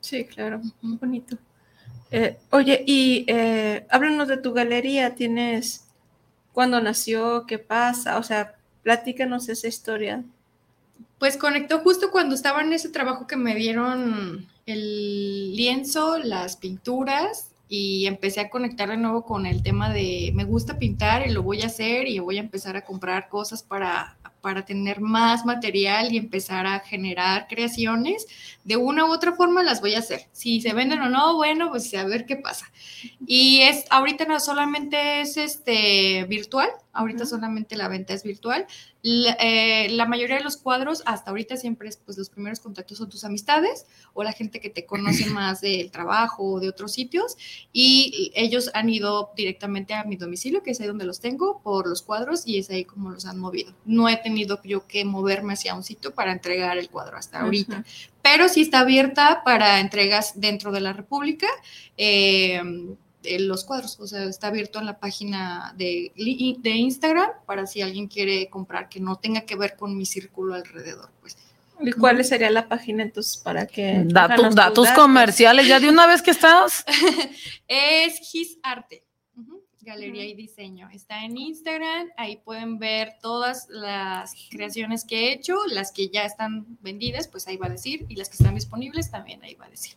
Sí, 0.01 0.25
claro, 0.25 0.61
muy 0.83 0.97
bonito. 0.97 1.39
Eh, 2.11 2.39
oye, 2.51 2.85
y 2.87 3.25
eh, 3.29 3.87
háblanos 3.91 4.29
de 4.29 4.37
tu 4.37 4.53
galería, 4.53 5.15
¿tienes 5.15 5.87
cuándo 6.53 6.81
nació? 6.81 7.47
¿Qué 7.47 7.59
pasa? 7.59 8.19
O 8.19 8.23
sea, 8.23 8.55
platícanos 8.83 9.49
esa 9.49 9.69
historia. 9.69 10.25
Pues 11.19 11.37
conectó 11.37 11.81
justo 11.81 12.11
cuando 12.11 12.35
estaba 12.35 12.61
en 12.61 12.73
ese 12.73 12.91
trabajo 12.91 13.27
que 13.27 13.37
me 13.37 13.55
dieron 13.55 14.49
el 14.67 15.57
lienzo, 15.57 16.19
las 16.19 16.57
pinturas 16.57 17.51
y 17.69 18.07
empecé 18.07 18.41
a 18.41 18.51
conectar 18.51 18.91
de 18.91 18.97
nuevo 18.97 19.25
con 19.25 19.47
el 19.47 19.63
tema 19.63 19.93
de 19.93 20.31
me 20.35 20.45
gusta 20.45 20.79
pintar 20.79 21.27
y 21.27 21.33
lo 21.33 21.43
voy 21.43 21.63
a 21.63 21.67
hacer 21.67 22.07
y 22.07 22.19
voy 22.19 22.37
a 22.37 22.41
empezar 22.41 22.77
a 22.77 22.85
comprar 22.85 23.29
cosas 23.29 23.63
para, 23.63 24.17
para 24.41 24.65
tener 24.65 25.01
más 25.01 25.45
material 25.45 26.13
y 26.13 26.19
empezar 26.19 26.67
a 26.67 26.81
generar 26.81 27.49
creaciones. 27.49 28.27
De 28.63 28.77
una 28.77 29.05
u 29.05 29.13
otra 29.13 29.33
forma 29.33 29.65
las 29.65 29.81
voy 29.81 29.95
a 29.95 30.01
hacer. 30.01 30.29
Si 30.31 30.61
se 30.61 30.73
venden 30.73 31.01
o 31.01 31.09
no, 31.09 31.35
bueno, 31.35 31.71
pues 31.71 31.93
a 31.95 32.05
ver 32.05 32.27
qué 32.27 32.37
pasa. 32.37 32.71
Y 33.27 33.63
es 33.63 33.85
ahorita 33.91 34.25
no 34.27 34.39
solamente 34.39 35.21
es 35.21 35.37
este 35.37 36.25
virtual, 36.29 36.69
ahorita 36.97 37.27
solamente 37.27 37.77
la 37.77 37.89
venta 37.89 38.15
es 38.15 38.23
virtual. 38.23 38.67
Eh, 39.05 39.89
la, 39.91 40.07
mayoría 40.07 40.39
de 40.39 40.43
los 40.43 40.57
cuadros 40.57 41.03
hasta 41.07 41.31
ahorita 41.31 41.57
siempre 41.57 41.89
es, 41.89 41.97
pues 41.97 42.19
los 42.19 42.29
primeros 42.29 42.59
contactos 42.59 42.99
son 42.99 43.09
tus 43.09 43.23
amistades 43.23 43.87
o 44.15 44.25
la 44.25 44.33
gente 44.33 44.59
que 44.59 44.69
te 44.69 44.85
conoce 44.85 45.27
más 45.31 45.61
del 45.61 45.91
trabajo 45.93 46.43
o 46.43 46.61
de 46.61 46.69
otros 46.69 46.93
sitios 46.93 47.37
y 47.73 48.33
ellos 48.35 48.71
han 48.75 48.89
ido 48.89 49.31
directamente 49.37 49.95
a 49.95 50.05
mi 50.05 50.17
domicilio, 50.17 50.63
que 50.63 50.73
es 50.73 50.81
ahí 50.81 50.89
donde 50.89 51.05
los 51.05 51.21
tengo, 51.21 51.61
por 51.63 51.87
los 51.87 52.03
cuadros 52.03 52.47
y 52.47 52.59
es 52.59 52.69
ahí 52.71 52.85
como 52.85 53.11
los 53.11 53.27
han 53.27 53.39
movido. 53.39 53.73
No 53.85 54.09
he 54.09 54.17
tenido 54.17 54.61
yo 54.65 54.87
que 54.87 55.05
moverme 55.05 55.53
hacia 55.53 55.75
un 55.75 55.85
sitio 55.85 56.13
para 56.13 56.33
entregar 56.33 56.77
el 56.77 56.91
cuadro 56.91 57.17
hasta 57.17 57.41
ahorita, 57.41 57.85
pero 58.23 58.49
sí 58.49 58.63
está 58.63 58.81
abierta 58.81 59.43
para 59.45 59.79
entregas 59.79 60.41
dentro 60.41 60.73
de 60.73 60.81
la 60.81 60.93
República. 60.93 61.47
Eh, 61.97 62.61
los 63.39 63.65
cuadros, 63.65 63.99
o 64.01 64.07
sea, 64.07 64.25
está 64.25 64.49
abierto 64.49 64.79
en 64.79 64.87
la 64.87 64.99
página 64.99 65.75
de, 65.77 66.13
de 66.15 66.71
Instagram 66.71 67.31
para 67.47 67.67
si 67.67 67.83
alguien 67.83 68.09
quiere 68.09 68.49
comprar 68.49 68.89
que 68.89 69.01
no 69.01 69.17
tenga 69.17 69.43
que 69.43 69.57
ver 69.57 69.77
con 69.77 69.97
mi 69.97 70.07
círculo 70.07 70.55
alrededor, 70.55 71.11
pues. 71.21 71.37
¿Y 71.81 71.93
cuál 71.93 72.25
sería 72.25 72.51
la 72.51 72.69
página 72.69 73.03
entonces 73.03 73.37
para 73.37 73.67
que... 73.67 74.03
Datos, 74.07 74.55
datos 74.55 74.91
comerciales, 74.93 75.69
ya 75.69 75.79
de 75.79 75.91
una 75.91 76.07
vez 76.07 76.23
que 76.23 76.31
estás. 76.31 76.85
es 77.69 78.35
His 78.35 78.59
Arte, 78.63 79.05
Galería 79.87 80.25
y 80.25 80.35
Diseño. 80.35 80.89
Está 80.91 81.25
en 81.25 81.37
Instagram, 81.37 82.09
ahí 82.17 82.39
pueden 82.39 82.79
ver 82.79 83.15
todas 83.23 83.69
las 83.69 84.35
creaciones 84.51 85.05
que 85.05 85.29
he 85.29 85.33
hecho, 85.33 85.55
las 85.71 85.93
que 85.93 86.09
ya 86.09 86.25
están 86.25 86.79
vendidas, 86.81 87.29
pues 87.29 87.47
ahí 87.47 87.57
va 87.57 87.67
a 87.67 87.71
decir, 87.71 88.07
y 88.09 88.17
las 88.17 88.29
que 88.29 88.37
están 88.37 88.55
disponibles 88.55 89.11
también 89.11 89.43
ahí 89.45 89.55
va 89.55 89.67
a 89.67 89.71
decir. 89.71 89.97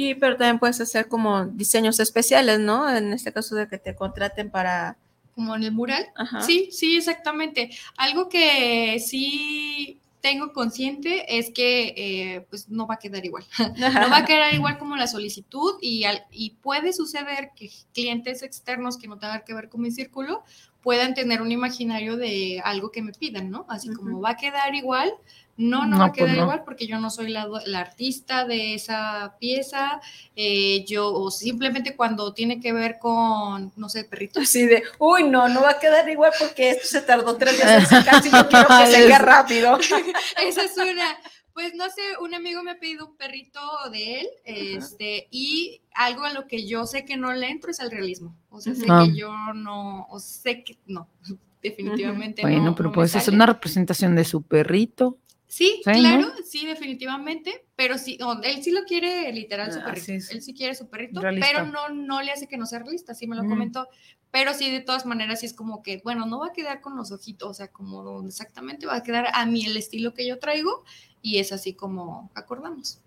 Y 0.00 0.14
pero 0.14 0.38
también 0.38 0.58
puedes 0.58 0.80
hacer 0.80 1.08
como 1.08 1.44
diseños 1.44 2.00
especiales, 2.00 2.58
¿no? 2.58 2.88
En 2.88 3.12
este 3.12 3.34
caso 3.34 3.54
de 3.54 3.68
que 3.68 3.76
te 3.76 3.94
contraten 3.94 4.50
para... 4.50 4.96
Como 5.34 5.54
en 5.54 5.62
el 5.62 5.72
mural. 5.72 6.06
Sí, 6.40 6.70
sí, 6.72 6.96
exactamente. 6.96 7.70
Algo 7.98 8.30
que 8.30 8.98
sí 8.98 10.00
tengo 10.22 10.54
consciente 10.54 11.38
es 11.38 11.50
que 11.50 11.92
eh, 11.98 12.46
pues 12.48 12.70
no 12.70 12.86
va 12.86 12.94
a 12.94 12.98
quedar 12.98 13.26
igual. 13.26 13.44
no 13.76 14.10
va 14.10 14.16
a 14.16 14.24
quedar 14.24 14.54
igual 14.54 14.78
como 14.78 14.96
la 14.96 15.06
solicitud 15.06 15.74
y, 15.82 16.04
y 16.30 16.52
puede 16.62 16.94
suceder 16.94 17.50
que 17.54 17.70
clientes 17.92 18.42
externos 18.42 18.96
que 18.96 19.06
no 19.06 19.18
tengan 19.18 19.42
que 19.44 19.52
ver 19.52 19.68
con 19.68 19.82
mi 19.82 19.90
círculo 19.90 20.44
puedan 20.82 21.12
tener 21.12 21.42
un 21.42 21.52
imaginario 21.52 22.16
de 22.16 22.62
algo 22.64 22.90
que 22.90 23.02
me 23.02 23.12
pidan, 23.12 23.50
¿no? 23.50 23.66
Así 23.68 23.92
como 23.92 24.22
va 24.22 24.30
a 24.30 24.36
quedar 24.38 24.74
igual, 24.74 25.12
no, 25.60 25.84
no, 25.86 25.98
va 25.98 26.06
a 26.06 26.12
quedar 26.12 26.30
pues 26.30 26.40
igual 26.40 26.62
porque 26.64 26.86
yo 26.86 26.98
no 26.98 27.10
soy 27.10 27.28
la, 27.28 27.46
artista 27.74 28.46
de 28.46 28.74
esa 28.74 29.36
pieza. 29.38 30.00
Eh, 30.34 30.84
yo, 30.86 31.12
o 31.12 31.30
simplemente 31.30 31.94
cuando 31.94 32.32
tiene 32.32 32.60
que 32.60 32.72
ver 32.72 32.98
con, 32.98 33.70
no 33.76 33.88
sé, 33.90 34.04
perritos. 34.04 34.44
Así 34.44 34.66
de, 34.66 34.82
uy, 34.98 35.24
no, 35.24 35.48
no 35.48 35.60
va 35.60 35.72
a 35.72 35.78
quedar 35.78 36.08
igual 36.08 36.32
porque 36.38 36.70
esto 36.70 36.88
se 36.88 37.02
tardó 37.02 37.36
tres 37.36 37.56
días 37.58 37.88
casi 38.04 38.30
yo 38.30 38.48
quiero 38.48 38.68
que 38.68 38.86
se 38.90 39.18
rápido. 39.18 39.78
Esa 40.42 40.64
es 40.64 40.76
una. 40.78 41.18
Pues 41.52 41.74
no 41.74 41.84
sé, 41.90 42.00
un 42.22 42.32
amigo 42.32 42.62
me 42.62 42.70
ha 42.70 42.78
pedido 42.78 43.08
un 43.08 43.16
perrito 43.16 43.60
de 43.90 44.20
él, 44.20 44.28
este, 44.44 45.26
y 45.30 45.82
algo 45.94 46.26
en 46.26 46.32
lo 46.32 46.46
que 46.46 46.64
yo 46.64 46.86
sé 46.86 47.04
que 47.04 47.16
no 47.18 47.32
le 47.34 47.50
entro 47.50 47.70
es 47.70 47.80
el 47.80 47.90
realismo. 47.90 48.34
O 48.48 48.60
sea, 48.60 48.74
sé 48.74 48.86
que 48.86 48.92
ah. 48.92 49.06
yo 49.12 49.34
no, 49.52 50.06
o 50.08 50.20
sé 50.20 50.64
que 50.64 50.78
no, 50.86 51.08
definitivamente 51.62 52.42
bueno, 52.42 52.56
no. 52.56 52.62
Bueno, 52.62 52.76
pero 52.76 52.92
puede 52.92 53.08
ser 53.08 53.34
una 53.34 53.46
representación 53.46 54.14
de 54.14 54.24
su 54.24 54.42
perrito. 54.42 55.18
Sí, 55.50 55.80
claro, 55.82 56.32
sí, 56.46 56.64
definitivamente, 56.64 57.66
pero 57.74 57.98
sí, 57.98 58.16
él 58.44 58.62
sí 58.62 58.70
lo 58.70 58.84
quiere 58.84 59.32
literal 59.32 59.72
su 59.72 59.80
ah, 59.80 59.84
perrito, 59.84 60.12
él 60.12 60.42
sí 60.42 60.54
quiere 60.54 60.76
su 60.76 60.88
perrito, 60.88 61.20
pero 61.20 61.66
no, 61.66 61.88
no 61.88 62.22
le 62.22 62.30
hace 62.30 62.46
que 62.46 62.56
no 62.56 62.66
sea 62.66 62.78
realista, 62.78 63.14
sí 63.14 63.26
me 63.26 63.34
lo 63.34 63.42
comentó, 63.42 63.88
pero 64.30 64.54
sí, 64.54 64.70
de 64.70 64.78
todas 64.78 65.06
maneras, 65.06 65.40
sí 65.40 65.46
es 65.46 65.52
como 65.52 65.82
que, 65.82 66.00
bueno, 66.04 66.24
no 66.24 66.38
va 66.38 66.46
a 66.46 66.52
quedar 66.52 66.80
con 66.80 66.96
los 66.96 67.10
ojitos, 67.10 67.50
o 67.50 67.54
sea, 67.54 67.66
como 67.66 68.24
exactamente 68.24 68.86
va 68.86 68.94
a 68.94 69.02
quedar 69.02 69.26
a 69.34 69.44
mí 69.44 69.66
el 69.66 69.76
estilo 69.76 70.14
que 70.14 70.24
yo 70.24 70.38
traigo, 70.38 70.84
y 71.20 71.38
es 71.38 71.50
así 71.50 71.74
como 71.74 72.30
acordamos. 72.36 73.00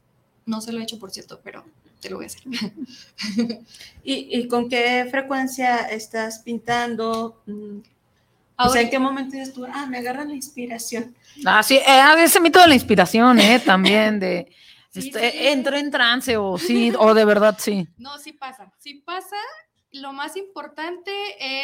No 0.46 0.60
se 0.60 0.74
lo 0.74 0.82
he 0.82 0.84
hecho, 0.84 1.00
por 1.00 1.12
cierto, 1.12 1.40
pero 1.42 1.64
te 2.02 2.10
lo 2.10 2.18
voy 2.18 2.26
a 2.26 2.28
hacer. 2.28 2.44
¿Y, 4.04 4.38
y 4.38 4.48
con 4.50 4.68
qué 4.68 5.08
frecuencia 5.10 5.78
estás 5.78 6.40
pintando? 6.40 7.42
Mm, 8.64 8.68
o 8.68 8.70
sea, 8.70 8.82
¿en 8.82 8.90
qué 8.90 9.00
momento 9.00 9.36
dices 9.36 9.54
tú, 9.54 9.66
ah, 9.66 9.86
me 9.86 9.98
agarra 9.98 10.26
la 10.26 10.34
inspiración? 10.34 11.16
Ah, 11.46 11.64
sí, 11.64 11.76
eh, 11.76 12.02
ese 12.20 12.40
mito 12.40 12.60
de 12.60 12.68
la 12.68 12.76
inspiración, 12.76 13.40
¿eh? 13.40 13.60
También 13.66 14.20
de, 14.20 14.52
este, 14.94 15.52
entro 15.52 15.76
en 15.76 15.92
trance 15.92 16.38
o 16.38 16.58
sí, 16.58 16.94
o 16.98 17.14
de 17.14 17.26
verdad 17.26 17.58
sí. 17.60 17.88
No, 17.98 18.18
sí 18.20 18.34
pasa, 18.34 18.72
sí 18.80 18.96
pasa. 19.06 19.38
Lo 19.92 20.14
más 20.14 20.38
importante 20.38 21.12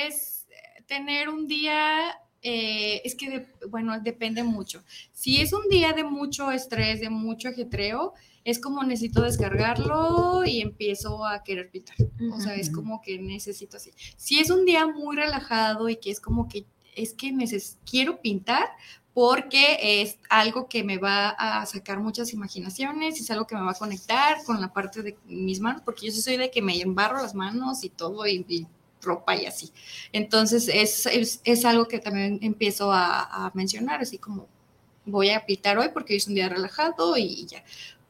es 0.06 0.48
tener 0.88 1.30
un 1.30 1.48
día, 1.48 2.20
eh, 2.42 3.02
es 3.06 3.16
que, 3.16 3.48
bueno, 3.70 4.00
depende 4.00 4.44
mucho. 4.44 4.84
Si 5.14 5.40
es 5.42 5.54
un 5.54 5.68
día 5.70 5.94
de 5.94 6.04
mucho 6.04 6.52
estrés, 6.52 7.00
de 7.00 7.10
mucho 7.10 7.50
ajetreo, 7.50 8.14
es 8.44 8.60
como 8.60 8.84
necesito 8.84 9.22
descargarlo 9.22 10.44
y 10.46 10.62
empiezo 10.62 11.26
a 11.26 11.44
querer 11.44 11.70
pintar. 11.70 11.96
O 12.34 12.40
sea, 12.40 12.56
es 12.56 12.72
como 12.72 13.02
que 13.02 13.20
necesito 13.20 13.78
así. 13.78 13.92
Si 14.18 14.40
es 14.40 14.50
un 14.50 14.66
día 14.66 14.88
muy 14.88 15.16
relajado 15.16 15.90
y 15.90 15.98
que 15.98 16.10
es 16.10 16.20
como 16.20 16.48
que 16.48 16.66
es 16.96 17.14
que 17.14 17.34
quiero 17.86 18.22
pintar 18.22 18.70
porque 19.14 20.02
es 20.02 20.18
algo 20.30 20.70
que 20.70 20.84
me 20.84 20.98
va 20.98 21.30
a 21.30 21.66
sacar 21.66 22.00
muchas 22.00 22.32
imaginaciones, 22.34 23.20
es 23.20 23.30
algo 23.32 23.46
que 23.48 23.56
me 23.56 23.62
va 23.62 23.72
a 23.72 23.76
conectar 23.76 24.38
con 24.46 24.62
la 24.62 24.72
parte 24.72 25.02
de 25.02 25.18
mis 25.26 25.60
manos, 25.60 25.82
porque 25.84 26.06
yo 26.06 26.14
soy 26.14 26.38
de 26.38 26.50
que 26.52 26.62
me 26.62 26.80
embarro 26.80 27.22
las 27.22 27.36
manos 27.36 27.84
y 27.84 27.90
todo 27.90 28.26
y, 28.26 28.66
ropa 29.02 29.36
y 29.36 29.46
así. 29.46 29.72
Entonces 30.14 30.70
es, 30.70 31.66
algo 31.66 31.88
que 31.88 32.00
también 32.00 32.40
empiezo 32.42 32.92
a, 32.94 33.52
mencionar, 33.54 34.02
así 34.02 34.18
como 34.18 34.48
voy 35.06 35.32
a 35.32 35.46
pintar 35.46 35.78
hoy 35.78 35.90
porque 35.94 36.14
hoy 36.14 36.18
es 36.18 36.28
un 36.28 36.36
día 36.36 36.50
relajado 36.50 37.18
y, 37.18 37.46
ya. 37.46 37.64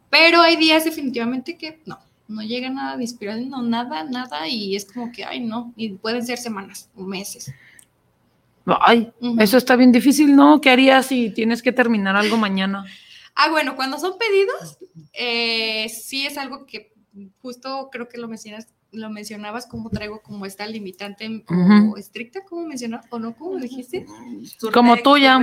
Pero 0.10 0.42
hay 0.42 0.58
días 0.58 0.84
definitivamente 0.84 1.58
que 1.58 1.82
no, 1.86 2.00
no 2.28 2.42
llega 2.44 2.70
nada 2.70 2.98
de 2.98 3.04
inspiración, 3.04 3.50
no, 3.50 3.64
nada, 3.64 4.04
nada, 4.04 4.48
y 4.48 4.76
es 4.76 4.86
como 4.86 5.12
que, 5.12 5.24
ay, 5.24 5.40
no, 5.40 5.74
y 5.76 5.94
pueden 5.94 6.26
ser 6.26 6.38
semanas 6.38 6.90
o 6.96 7.04
meses. 7.04 7.52
Ay, 8.82 9.12
eso 9.40 9.58
está 9.58 9.76
bien 9.76 9.92
difícil, 9.92 10.36
¿no? 10.36 10.62
¿Qué 10.62 10.70
harías 10.70 11.08
si 11.08 11.30
tienes 11.32 11.62
que 11.62 11.72
terminar 11.72 12.16
algo 12.16 12.38
mañana? 12.38 12.86
Ah, 13.36 13.50
bueno, 13.50 13.76
cuando 13.76 13.98
son 13.98 14.18
pedidos, 14.18 14.78
eh, 15.14 15.88
sí 15.90 16.26
es 16.26 16.38
algo 16.38 16.66
que 16.66 16.94
justo 17.42 17.90
creo 17.92 18.10
que 18.10 18.18
lo 18.18 18.28
mencionas, 18.28 18.68
lo 18.92 19.10
mencionabas 19.10 19.66
como 19.66 19.90
traigo 19.90 20.22
como 20.22 20.46
esta 20.46 20.66
limitante 20.66 21.44
o 21.48 21.98
estricta, 21.98 22.44
como 22.44 22.66
mencionabas, 22.66 23.06
o 23.10 23.20
no, 23.20 23.36
como 23.36 23.58
dijiste. 23.58 24.06
como 24.74 24.98
tuya, 24.98 25.40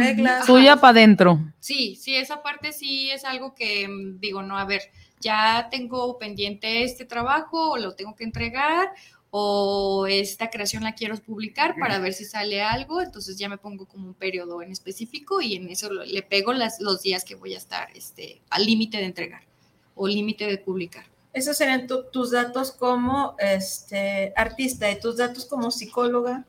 tuya 0.46 0.76
para 0.76 0.90
adentro. 0.90 1.38
Sí, 1.60 1.96
sí, 1.96 2.14
esa 2.14 2.42
parte 2.42 2.72
sí 2.72 3.10
es 3.10 3.24
algo 3.24 3.54
que 3.54 3.88
mm, 3.88 4.20
digo, 4.20 4.42
no, 4.42 4.58
a 4.58 4.64
ver, 4.64 4.82
ya 5.20 5.68
tengo 5.70 6.18
pendiente 6.18 6.82
este 6.82 7.04
trabajo 7.04 7.70
o 7.72 7.78
lo 7.78 7.94
tengo 7.94 8.14
que 8.14 8.24
entregar 8.24 8.92
o 9.30 10.06
esta 10.06 10.50
creación 10.50 10.84
la 10.84 10.94
quiero 10.94 11.16
publicar 11.16 11.74
para 11.78 11.98
ver 11.98 12.12
si 12.12 12.24
sale 12.24 12.62
algo, 12.62 13.02
entonces 13.02 13.36
ya 13.36 13.48
me 13.48 13.58
pongo 13.58 13.86
como 13.86 14.08
un 14.08 14.14
periodo 14.14 14.62
en 14.62 14.72
específico 14.72 15.40
y 15.40 15.56
en 15.56 15.68
eso 15.68 15.92
le 15.92 16.22
pego 16.22 16.52
las, 16.52 16.80
los 16.80 17.02
días 17.02 17.24
que 17.24 17.34
voy 17.34 17.54
a 17.54 17.58
estar 17.58 17.88
este, 17.94 18.40
al 18.50 18.64
límite 18.64 18.98
de 18.98 19.04
entregar 19.04 19.42
o 19.94 20.06
límite 20.06 20.46
de 20.46 20.58
publicar. 20.58 21.04
Esos 21.32 21.56
serían 21.56 21.86
tus 21.86 22.30
datos 22.30 22.72
como 22.72 23.34
este, 23.38 24.32
artista 24.36 24.90
y 24.90 24.98
tus 24.98 25.18
datos 25.18 25.44
como 25.44 25.70
psicóloga. 25.70 26.46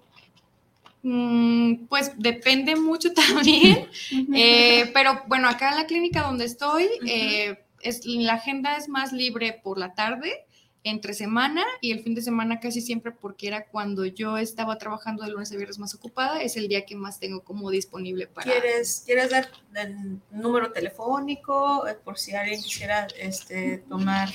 Mm, 1.03 1.87
pues 1.87 2.11
depende 2.17 2.75
mucho 2.75 3.13
también, 3.13 3.89
eh, 4.33 4.89
pero 4.93 5.23
bueno, 5.27 5.49
acá 5.49 5.71
en 5.71 5.75
la 5.75 5.85
clínica 5.85 6.21
donde 6.21 6.45
estoy, 6.45 6.87
eh, 7.05 7.63
es, 7.81 8.05
la 8.05 8.33
agenda 8.33 8.77
es 8.77 8.89
más 8.89 9.13
libre 9.13 9.59
por 9.63 9.77
la 9.77 9.93
tarde, 9.93 10.45
entre 10.83 11.13
semana 11.13 11.63
y 11.81 11.91
el 11.91 12.01
fin 12.01 12.15
de 12.15 12.21
semana 12.21 12.59
casi 12.59 12.81
siempre 12.81 13.11
porque 13.11 13.47
era 13.47 13.65
cuando 13.65 14.05
yo 14.05 14.37
estaba 14.37 14.77
trabajando 14.77 15.23
de 15.23 15.31
lunes 15.31 15.51
a 15.51 15.55
viernes 15.55 15.79
más 15.79 15.93
ocupada, 15.95 16.41
es 16.41 16.55
el 16.57 16.67
día 16.67 16.85
que 16.85 16.95
más 16.95 17.19
tengo 17.19 17.43
como 17.43 17.69
disponible 17.69 18.27
para... 18.27 18.51
¿Quieres, 18.51 19.03
¿quieres 19.05 19.29
dar 19.29 19.49
el 19.75 20.19
número 20.31 20.71
telefónico 20.71 21.87
eh, 21.87 21.95
por 21.95 22.17
si 22.17 22.33
alguien 22.35 22.61
quisiera 22.61 23.07
este, 23.19 23.79
tomar... 23.89 24.29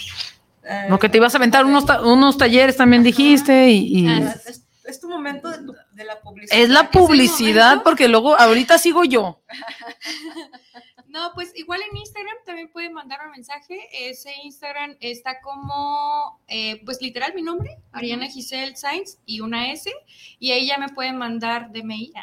Lo 0.89 0.99
que 1.01 1.09
te 1.09 1.17
ibas 1.17 1.35
a 1.35 1.39
aventar 1.39 1.65
unos, 1.65 1.85
unos 2.05 2.39
talleres 2.39 2.77
también 2.77 3.03
dijiste 3.03 3.71
y... 3.71 4.07
Ah, 4.07 4.37
es 4.85 5.01
tu 5.01 5.09
momento 5.09 5.51
de, 5.51 6.05
la 6.05 6.21
publicidad. 6.21 6.61
Es 6.61 6.69
la 6.69 6.91
publicidad, 6.91 7.83
porque 7.83 8.09
luego 8.09 8.39
ahorita 8.39 8.79
sigo 8.79 9.05
yo. 9.05 9.43
No, 11.13 11.31
pues 11.35 11.53
igual 11.57 11.81
en 11.91 11.95
Instagram 11.95 12.37
también 12.47 12.71
pueden 12.73 12.95
mandar 12.95 13.21
un 13.27 13.33
mensaje. 13.33 13.79
Ese 13.93 14.33
Instagram 14.45 14.97
está 14.99 15.43
como, 15.43 16.41
eh, 16.49 16.81
pues 16.87 17.03
literal 17.03 17.35
mi 17.35 17.43
nombre, 17.43 17.77
Ariana 17.93 18.29
Giselle 18.29 18.75
Sainz 18.77 19.19
y 19.27 19.41
una 19.41 19.71
S. 19.73 19.93
Y 20.39 20.53
ahí 20.53 20.67
ya 20.67 20.79
me 20.79 20.89
pueden 20.89 21.19
mandar 21.19 21.71
DMI 21.71 22.15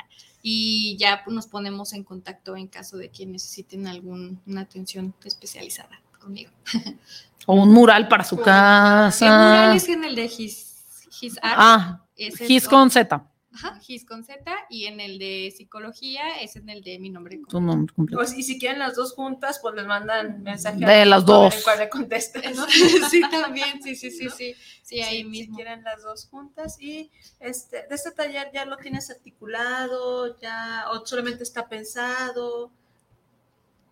y 0.42 0.98
ya 0.98 1.24
nos 1.28 1.46
ponemos 1.46 1.94
en 1.94 2.04
contacto 2.04 2.58
en 2.58 2.68
caso 2.68 2.98
de 2.98 3.10
que 3.10 3.28
necesiten 3.28 3.86
alguna 3.86 4.62
atención 4.62 5.14
especializada 5.24 6.02
conmigo. 6.20 6.52
O 7.46 7.54
un 7.54 7.74
mural 7.74 8.08
para 8.08 8.24
su 8.24 8.38
casa. 8.38 9.26
El 9.26 9.32
mural 9.32 9.76
es 9.76 9.90
en 9.90 10.04
el 10.04 10.14
de 10.14 10.26
His, 10.26 11.40
Art. 11.42 11.58
Ah, 11.58 12.06
His 12.16 12.68
con 12.68 12.92
Z. 12.92 13.26
Ajá, 13.62 13.80
His 13.86 14.06
con 14.06 14.24
Z 14.24 14.42
y 14.70 14.86
en 14.86 15.00
el 15.00 15.20
de 15.20 15.54
psicología 15.56 16.40
es 16.42 16.56
en 16.56 16.70
el 16.70 16.82
de 16.82 16.98
mi 17.00 17.10
nombre 17.10 17.36
completo. 17.36 17.58
Tu 17.58 17.62
nombre 17.62 17.94
completo. 17.94 18.18
Pues, 18.18 18.38
y 18.38 18.44
si 18.44 18.58
quieren 18.58 18.80
las 18.80 18.96
dos 18.96 19.14
juntas, 19.14 19.60
pues 19.62 19.76
les 19.76 19.86
mandan 19.86 20.44
mensaje. 20.44 20.86
De 20.86 21.06
las 21.06 21.26
dos. 21.26 21.56
En 21.56 21.62
cual 21.64 21.80
le 21.80 21.90
contesten, 21.90 22.42
¿no? 22.56 22.66
sí, 22.68 23.22
también, 23.32 23.82
sí, 23.84 23.96
sí, 23.96 24.12
sí, 24.12 24.30
sí. 24.30 24.56
Sí, 24.82 25.02
ahí 25.02 25.24
mismo. 25.24 25.56
Si 25.58 25.64
quieren 25.64 25.84
las 25.84 26.02
dos 26.02 26.28
juntas 26.28 26.82
y 26.82 27.12
este, 27.40 27.86
de 27.88 27.96
este 27.96 28.12
taller 28.12 28.50
ya 28.54 28.66
lo 28.66 28.78
tienes 28.78 29.10
articulado, 29.10 30.40
ya, 30.40 30.86
o 30.92 31.06
solamente 31.06 31.44
está 31.44 31.68
pensado. 31.68 32.72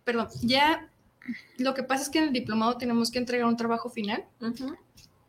Perdón, 0.04 0.28
ya, 0.42 0.90
lo 1.58 1.74
que 1.74 1.82
pasa 1.82 2.04
es 2.04 2.08
que 2.08 2.18
en 2.18 2.24
el 2.24 2.32
diplomado 2.32 2.78
tenemos 2.78 3.10
que 3.10 3.18
entregar 3.18 3.46
un 3.46 3.56
trabajo 3.56 3.90
final. 3.90 4.24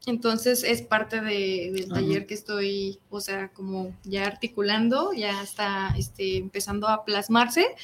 Entonces 0.06 0.64
es 0.64 0.82
parte 0.82 1.22
del 1.22 1.88
taller 1.88 2.26
que 2.26 2.34
estoy, 2.34 3.00
o 3.10 3.20
sea, 3.22 3.50
como 3.50 3.96
ya 4.04 4.26
articulando, 4.26 5.12
ya 5.14 5.42
está 5.44 5.94
este, 5.98 6.38
empezando 6.38 6.88
a 6.88 7.06
plasmarse. 7.06 7.76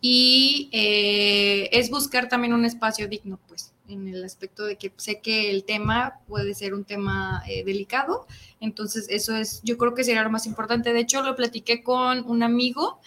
Y 0.00 0.70
eh, 0.72 1.68
es 1.72 1.90
buscar 1.90 2.28
también 2.28 2.54
un 2.54 2.64
espacio 2.64 3.06
digno, 3.06 3.38
pues, 3.46 3.72
en 3.86 4.08
el 4.08 4.24
aspecto 4.24 4.64
de 4.64 4.76
que 4.76 4.92
sé 4.96 5.20
que 5.20 5.50
el 5.50 5.64
tema 5.64 6.20
puede 6.26 6.54
ser 6.54 6.74
un 6.74 6.84
tema 6.84 7.42
eh, 7.48 7.64
delicado, 7.64 8.26
entonces 8.60 9.06
eso 9.10 9.36
es, 9.36 9.60
yo 9.62 9.76
creo 9.76 9.94
que 9.94 10.04
sería 10.04 10.22
lo 10.22 10.30
más 10.30 10.46
importante. 10.46 10.92
De 10.92 11.00
hecho, 11.00 11.22
lo 11.22 11.36
platiqué 11.36 11.82
con 11.82 12.24
un 12.30 12.42
amigo 12.42 13.00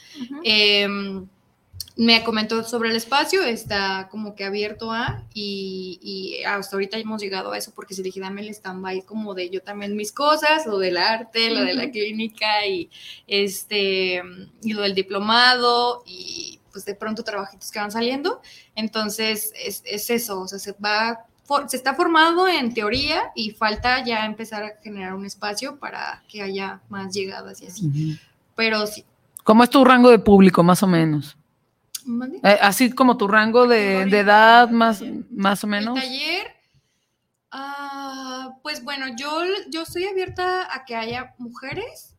me 1.96 2.24
comentó 2.24 2.64
sobre 2.64 2.90
el 2.90 2.96
espacio, 2.96 3.44
está 3.44 4.08
como 4.10 4.34
que 4.34 4.46
abierto 4.46 4.92
a, 4.92 5.24
y, 5.34 6.42
hasta 6.46 6.76
ahorita 6.76 6.98
hemos 6.98 7.22
llegado 7.22 7.52
a 7.52 7.58
eso 7.58 7.72
porque 7.76 7.94
se 7.94 8.02
dije, 8.02 8.20
dame 8.20 8.42
el 8.42 8.50
stand-by 8.50 9.04
como 9.04 9.36
de 9.36 9.50
yo 9.50 9.62
también 9.62 9.96
mis 9.96 10.12
cosas, 10.12 10.66
lo 10.66 10.80
del 10.80 10.98
arte, 10.98 11.52
lo 11.52 11.62
de 11.62 11.74
la 11.76 11.92
clínica 11.92 12.66
y 12.66 12.90
este, 13.28 14.24
y 14.64 14.74
lo 14.74 14.82
del 14.82 14.96
diplomado 14.96 16.04
y 16.06 16.60
pues 16.72 16.86
de 16.86 16.96
pronto 16.96 17.24
trabajitos 17.24 17.72
que 17.72 17.80
van 17.80 17.92
saliendo. 17.92 18.42
Entonces 18.76 19.54
es, 19.56 19.84
eso, 19.86 20.42
o 20.42 20.48
sea, 20.48 20.58
se 20.58 20.72
va, 20.84 21.28
se 21.68 21.78
está 21.78 21.94
formado 21.94 22.48
en 22.48 22.74
teoría 22.74 23.32
y 23.36 23.52
falta 23.52 24.04
ya 24.04 24.26
empezar 24.26 24.64
a 24.64 24.72
generar 24.82 25.14
un 25.14 25.26
espacio 25.26 25.78
para 25.78 26.24
que 26.28 26.42
haya 26.42 26.82
más 26.90 27.14
llegadas 27.14 27.62
y 27.62 27.68
así. 27.68 28.20
Pero 28.56 28.88
sí. 28.88 29.06
¿Cómo 29.44 29.64
es 29.64 29.70
tu 29.70 29.86
rango 29.86 30.10
de 30.10 30.20
público, 30.20 30.64
más 30.64 30.82
o 30.82 30.88
menos? 30.88 31.38
Eh, 32.44 32.58
así 32.62 32.92
como 32.92 33.18
tu 33.18 33.28
rango 33.28 33.68
de, 33.68 34.02
edad, 34.02 34.70
más, 34.70 35.04
más 35.30 35.64
o 35.64 35.68
menos. 35.68 35.98
El 35.98 36.04
taller, 36.04 36.48
ah, 37.52 38.58
pues 38.62 38.84
bueno, 38.84 39.08
yo, 39.18 39.44
yo 39.70 39.84
estoy 39.84 40.06
abierta 40.06 40.74
a 40.74 40.86
que 40.86 40.96
haya 40.96 41.36
mujeres 41.38 42.14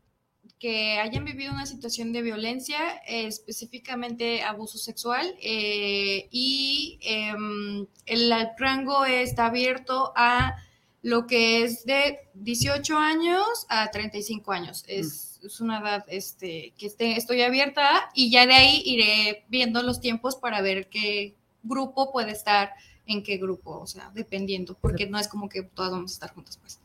que 0.64 0.98
hayan 0.98 1.26
vivido 1.26 1.52
una 1.52 1.66
situación 1.66 2.14
de 2.14 2.22
violencia, 2.22 2.78
específicamente 3.06 4.42
abuso 4.42 4.78
sexual, 4.78 5.34
eh, 5.42 6.26
y 6.30 6.98
em, 7.02 7.86
el, 8.06 8.32
rango 8.56 9.04
está 9.04 9.44
abierto 9.44 10.14
a 10.16 10.56
lo 11.02 11.26
que 11.26 11.64
es 11.64 11.84
de 11.84 12.18
18 12.32 12.96
años 12.96 13.66
a 13.68 13.90
35 13.90 14.52
años. 14.52 14.84
Es, 14.88 15.33
es 15.48 15.60
una 15.60 15.80
edad 15.80 16.04
este, 16.08 16.72
que 16.78 16.86
esté, 16.86 17.16
estoy 17.16 17.42
abierta 17.42 18.10
y 18.14 18.30
ya 18.30 18.46
de 18.46 18.54
ahí 18.54 18.82
iré 18.84 19.44
viendo 19.48 19.82
los 19.82 20.00
tiempos 20.00 20.36
para 20.36 20.60
ver 20.60 20.88
qué 20.88 21.34
grupo 21.62 22.12
puede 22.12 22.32
estar 22.32 22.72
en 23.06 23.22
qué 23.22 23.36
grupo, 23.36 23.78
o 23.80 23.86
sea, 23.86 24.10
dependiendo, 24.14 24.74
porque 24.80 25.06
no 25.06 25.18
es 25.18 25.28
como 25.28 25.48
que 25.48 25.62
todas 25.62 25.92
vamos 25.92 26.12
a 26.12 26.14
estar 26.14 26.34
juntas, 26.34 26.56
pues. 26.58 26.78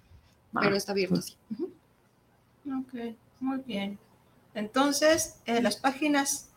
Ah, 0.54 0.60
pero 0.62 0.76
está 0.76 0.92
abierto 0.92 1.16
así. 1.16 1.36
Ok, 2.68 3.16
muy 3.40 3.60
bien. 3.66 3.98
Entonces, 4.54 5.40
eh, 5.46 5.62
las 5.62 5.78
páginas 5.78 6.50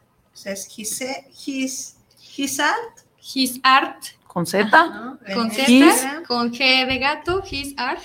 es 0.45 0.79
his, 0.79 1.01
his, 1.47 1.97
his 2.37 2.61
art. 2.61 2.99
His 3.35 3.61
art. 3.63 4.03
Con 4.27 4.47
Z. 4.47 4.71
con 5.35 5.51
Z, 5.51 6.23
con 6.27 6.53
G 6.53 6.87
de 6.87 6.99
gato, 6.99 7.43
his 7.49 7.75
art. 7.77 8.01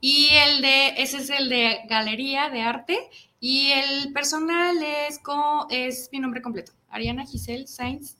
Y 0.00 0.28
el 0.30 0.62
de, 0.62 0.88
ese 0.98 1.18
es 1.18 1.30
el 1.30 1.48
de 1.48 1.80
galería 1.88 2.48
de 2.50 2.62
arte. 2.62 3.10
Y 3.44 3.72
el 3.72 4.12
personal 4.12 4.76
es, 4.80 5.18
con, 5.18 5.66
es 5.68 6.08
mi 6.12 6.20
nombre 6.20 6.40
completo, 6.40 6.70
Ariana 6.88 7.26
Giselle 7.26 7.66
Sainz, 7.66 8.16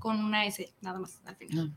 con 0.00 0.18
una 0.18 0.46
S, 0.46 0.74
nada 0.80 0.98
más 0.98 1.20
al 1.26 1.36
final. 1.36 1.72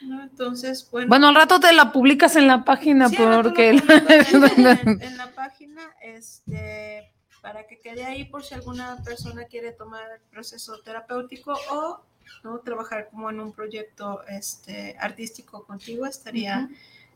No, 0.00 0.24
entonces, 0.24 0.88
bueno. 0.90 1.06
Bueno, 1.06 1.28
al 1.28 1.36
rato 1.36 1.60
te 1.60 1.72
la 1.72 1.92
publicas 1.92 2.34
en 2.34 2.48
la 2.48 2.64
página 2.64 3.08
porque... 3.10 3.70
en, 3.78 5.16
la 5.16 5.32
página, 5.36 5.82
este, 6.02 7.12
para 7.40 7.68
que 7.68 7.78
quede 7.78 8.04
ahí 8.04 8.24
por 8.24 8.42
si 8.42 8.54
alguna 8.54 8.96
persona 9.04 9.44
quiere 9.44 9.70
tomar 9.70 10.02
el 10.10 10.20
proceso 10.28 10.80
terapéutico 10.80 11.56
o 11.70 12.02
¿no? 12.42 12.58
trabajar 12.58 13.08
como 13.08 13.30
en 13.30 13.38
un 13.38 13.52
proyecto 13.52 14.24
este, 14.26 14.96
artístico 14.98 15.64
contigo, 15.64 16.06
estaría, 16.06 16.68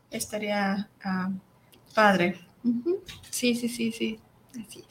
estaría 0.09 0.89
ah, 1.03 1.32
padre. 1.97 2.41
Sí, 3.31 3.57
sí, 3.57 3.69
sí, 3.69 3.91
sí. 3.91 4.20
Así 4.66 4.81
es. 4.81 4.91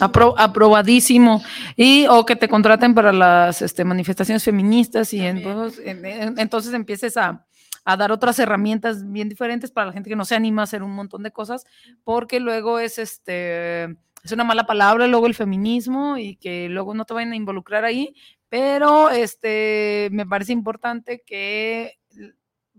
Aprobadísimo. 0.00 1.42
Y 1.76 2.06
o 2.08 2.24
que 2.26 2.36
te 2.36 2.48
contraten 2.48 2.94
para 2.94 3.12
las 3.12 3.62
este, 3.62 3.84
manifestaciones 3.84 4.42
feministas 4.42 5.12
y 5.12 5.20
entonces, 5.20 5.82
entonces 5.84 6.74
empieces 6.74 7.16
a, 7.16 7.46
dar 7.84 8.12
otras 8.12 8.38
herramientas 8.38 9.10
bien 9.10 9.28
diferentes 9.28 9.70
para 9.70 9.88
la 9.88 9.92
gente 9.92 10.08
que 10.08 10.16
no 10.16 10.24
se 10.24 10.36
anima 10.36 10.62
a 10.62 10.64
hacer 10.64 10.82
un 10.82 10.94
montón 10.94 11.22
de 11.22 11.32
cosas, 11.32 11.64
porque 12.04 12.38
luego 12.38 12.78
es 12.78 12.98
este 12.98 13.84
es 14.24 14.30
una 14.30 14.44
mala 14.44 14.66
palabra 14.66 15.08
luego 15.08 15.26
el 15.26 15.34
feminismo 15.34 16.16
y 16.16 16.36
que 16.36 16.68
luego 16.68 16.94
no 16.94 17.04
te 17.04 17.14
vayan 17.14 17.32
a 17.32 17.36
involucrar 17.36 17.84
ahí, 17.84 18.14
pero 18.48 19.10
este 19.10 20.08
me 20.12 20.24
parece 20.24 20.52
importante 20.52 21.24
que 21.26 21.98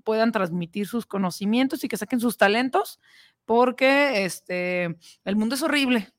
puedan 0.05 0.31
transmitir 0.31 0.87
sus 0.87 1.05
conocimientos 1.05 1.83
y 1.83 1.89
que 1.89 1.97
saquen 1.97 2.21
sus 2.21 2.37
talentos, 2.37 3.01
porque 3.43 4.23
este 4.23 4.97
el 5.25 5.35
mundo 5.35 5.55
es 5.55 5.63
horrible 5.63 6.13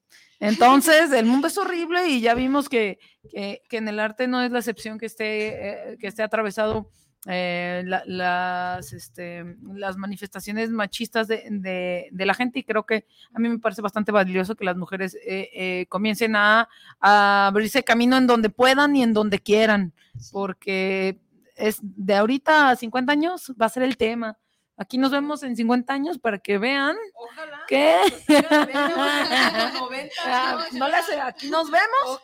entonces, 0.48 1.12
el 1.12 1.26
mundo 1.26 1.48
es 1.48 1.58
horrible 1.58 2.08
y 2.08 2.20
ya 2.20 2.34
vimos 2.34 2.68
que, 2.68 2.98
en 3.32 3.88
el 3.88 3.98
arte 3.98 4.28
no 4.28 4.42
es 4.42 4.50
la 4.50 4.58
excepción 4.58 4.98
que 4.98 5.06
esté, 5.06 5.92
eh, 5.92 5.98
que 5.98 6.06
esté 6.06 6.22
atravesado 6.22 6.90
eh, 7.26 7.82
las, 7.86 8.92
este, 8.92 9.56
las 9.74 9.96
manifestaciones 9.96 10.70
machistas 10.70 11.26
de, 11.26 12.10
la 12.12 12.34
gente 12.34 12.58
y 12.58 12.64
creo 12.64 12.84
que 12.84 13.06
a 13.32 13.38
mí 13.38 13.48
me 13.48 13.58
parece 13.58 13.80
bastante 13.80 14.12
valioso 14.12 14.54
que 14.54 14.64
las 14.64 14.76
mujeres 14.76 15.16
eh, 15.26 15.86
comiencen 15.88 16.36
a, 16.36 16.68
a, 17.00 17.46
abrirse 17.46 17.82
camino 17.82 18.16
en 18.16 18.26
donde 18.26 18.50
puedan 18.50 18.94
y 18.94 19.02
en 19.02 19.14
donde 19.14 19.38
quieran, 19.38 19.94
porque 20.32 21.18
es 21.56 21.78
de 21.82 22.14
ahorita 22.14 22.70
a 22.70 22.76
50 22.76 23.12
años 23.12 23.52
va 23.60 23.66
a 23.66 23.70
ser 23.70 23.84
el 23.84 23.96
tema. 23.96 24.38
Aquí 24.76 24.98
nos 24.98 25.12
vemos 25.12 25.42
en 25.44 25.54
50 25.54 25.92
años 25.92 26.18
para 26.18 26.38
que 26.38 26.58
vean 26.58 26.96
Ojalá. 27.14 27.60
que 27.68 27.96
no 30.72 30.88
le 30.88 31.02
sé, 31.04 31.20
aquí 31.20 31.48
nos 31.48 31.70
vemos 31.70 32.20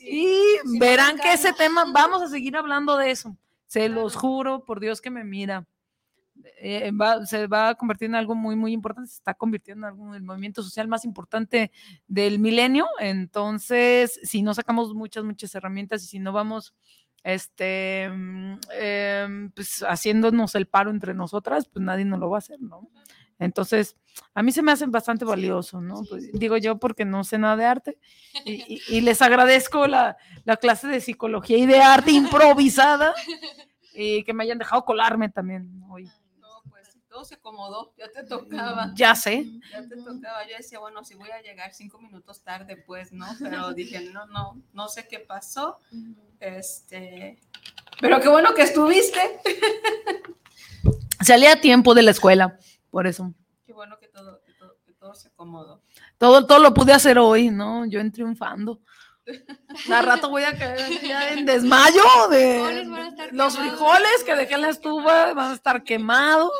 y 0.00 0.36
verán 0.78 1.16
que 1.18 1.32
ese 1.32 1.52
tema 1.52 1.84
vamos 1.92 2.22
a 2.22 2.28
seguir 2.28 2.56
hablando 2.56 2.96
de 2.96 3.10
eso. 3.12 3.36
Se 3.66 3.88
los 3.88 4.16
juro 4.16 4.64
por 4.64 4.80
Dios 4.80 5.00
que 5.00 5.10
me 5.10 5.22
mira. 5.24 5.64
eh, 6.58 6.90
va, 6.90 7.24
se 7.24 7.46
va 7.46 7.68
a 7.70 7.74
convertir 7.76 8.06
en 8.06 8.16
algo 8.16 8.34
muy, 8.34 8.56
muy 8.56 8.72
importante, 8.72 9.08
se 9.10 9.16
está 9.16 9.34
convirtiendo 9.34 9.86
en 9.86 9.92
algo, 9.92 10.14
el 10.14 10.22
movimiento 10.22 10.62
social 10.62 10.88
más 10.88 11.04
importante 11.04 11.70
del 12.08 12.38
milenio. 12.40 12.86
Entonces, 12.98 14.18
si 14.24 14.42
no 14.42 14.54
sacamos 14.54 14.92
muchas, 14.94 15.24
muchas 15.24 15.54
herramientas 15.54 16.02
y 16.04 16.06
si 16.06 16.18
no 16.18 16.32
vamos 16.32 16.74
este, 17.24 18.08
mm, 18.10 18.58
em, 18.72 19.50
pues 19.52 19.84
haciéndonos 19.88 20.54
el 20.54 20.66
paro 20.66 20.90
entre 20.90 21.14
nosotras, 21.14 21.68
pues 21.68 21.84
nadie 21.84 22.04
nos 22.04 22.18
lo 22.18 22.30
va 22.30 22.38
a 22.38 22.38
hacer, 22.38 22.60
¿no? 22.60 22.88
Entonces, 23.38 23.96
a 24.34 24.42
mí 24.42 24.52
se 24.52 24.62
me 24.62 24.72
hacen 24.72 24.92
bastante 24.92 25.24
valioso, 25.24 25.80
¿no? 25.80 26.02
Pues, 26.08 26.32
digo 26.32 26.56
yo 26.56 26.78
porque 26.78 27.04
no 27.04 27.24
sé 27.24 27.38
nada 27.38 27.56
de 27.56 27.64
arte 27.64 27.98
y, 28.44 29.00
les 29.00 29.22
agradezco 29.22 29.86
la, 29.86 30.16
la, 30.44 30.56
clase 30.56 30.86
de 30.88 31.00
psicología 31.00 31.58
y 31.58 31.66
de 31.66 31.80
arte 31.80 32.12
improvisada 32.12 33.14
y 33.94 34.22
que 34.24 34.32
me 34.32 34.44
hayan 34.44 34.58
dejado 34.58 34.84
colarme 34.84 35.28
también 35.28 35.82
hoy 35.88 36.08
todo 37.22 37.28
se 37.28 37.34
acomodó, 37.36 37.94
ya 37.96 38.10
te 38.10 38.24
tocaba. 38.24 38.92
Ya 38.94 39.14
sé. 39.14 39.46
Ya 39.70 39.86
te 39.86 39.96
tocaba. 39.96 40.46
Yo 40.48 40.56
decía, 40.56 40.80
bueno, 40.80 41.04
si 41.04 41.14
voy 41.14 41.30
a 41.30 41.40
llegar 41.40 41.72
cinco 41.72 41.98
minutos 41.98 42.42
tarde, 42.42 42.76
pues, 42.76 43.12
¿no? 43.12 43.26
Pero 43.38 43.72
dije, 43.72 44.00
no, 44.12 44.26
no, 44.26 44.60
no 44.72 44.88
sé 44.88 45.06
qué 45.06 45.20
pasó. 45.20 45.78
Este, 46.40 47.40
pero 48.00 48.20
qué 48.20 48.28
bueno 48.28 48.54
que 48.54 48.62
estuviste. 48.62 49.20
Salí 51.20 51.46
a 51.46 51.60
tiempo 51.60 51.94
de 51.94 52.02
la 52.02 52.10
escuela, 52.10 52.58
por 52.90 53.06
eso. 53.06 53.32
Qué 53.64 53.72
bueno 53.72 53.98
que 54.00 54.08
todo, 54.08 54.42
que 54.84 54.92
todo, 54.92 55.14
se 55.14 55.28
acomodó. 55.28 55.82
Todo, 56.18 56.46
todo 56.46 56.58
lo 56.58 56.74
pude 56.74 56.92
hacer 56.92 57.18
hoy, 57.18 57.50
¿no? 57.50 57.86
Yo 57.86 58.00
en 58.00 58.10
triunfando. 58.10 58.80
A 59.90 60.02
rato 60.02 60.28
voy 60.28 60.42
a 60.42 60.56
caer 60.58 61.00
ya 61.00 61.30
en 61.30 61.46
desmayo 61.46 62.02
de 62.28 62.84
los 63.30 63.56
frijoles 63.56 64.24
que 64.26 64.34
dejé 64.34 64.54
en 64.54 64.62
la 64.62 64.70
estufa 64.70 65.32
van 65.32 65.52
a 65.52 65.54
estar 65.54 65.84
quemados. 65.84 66.50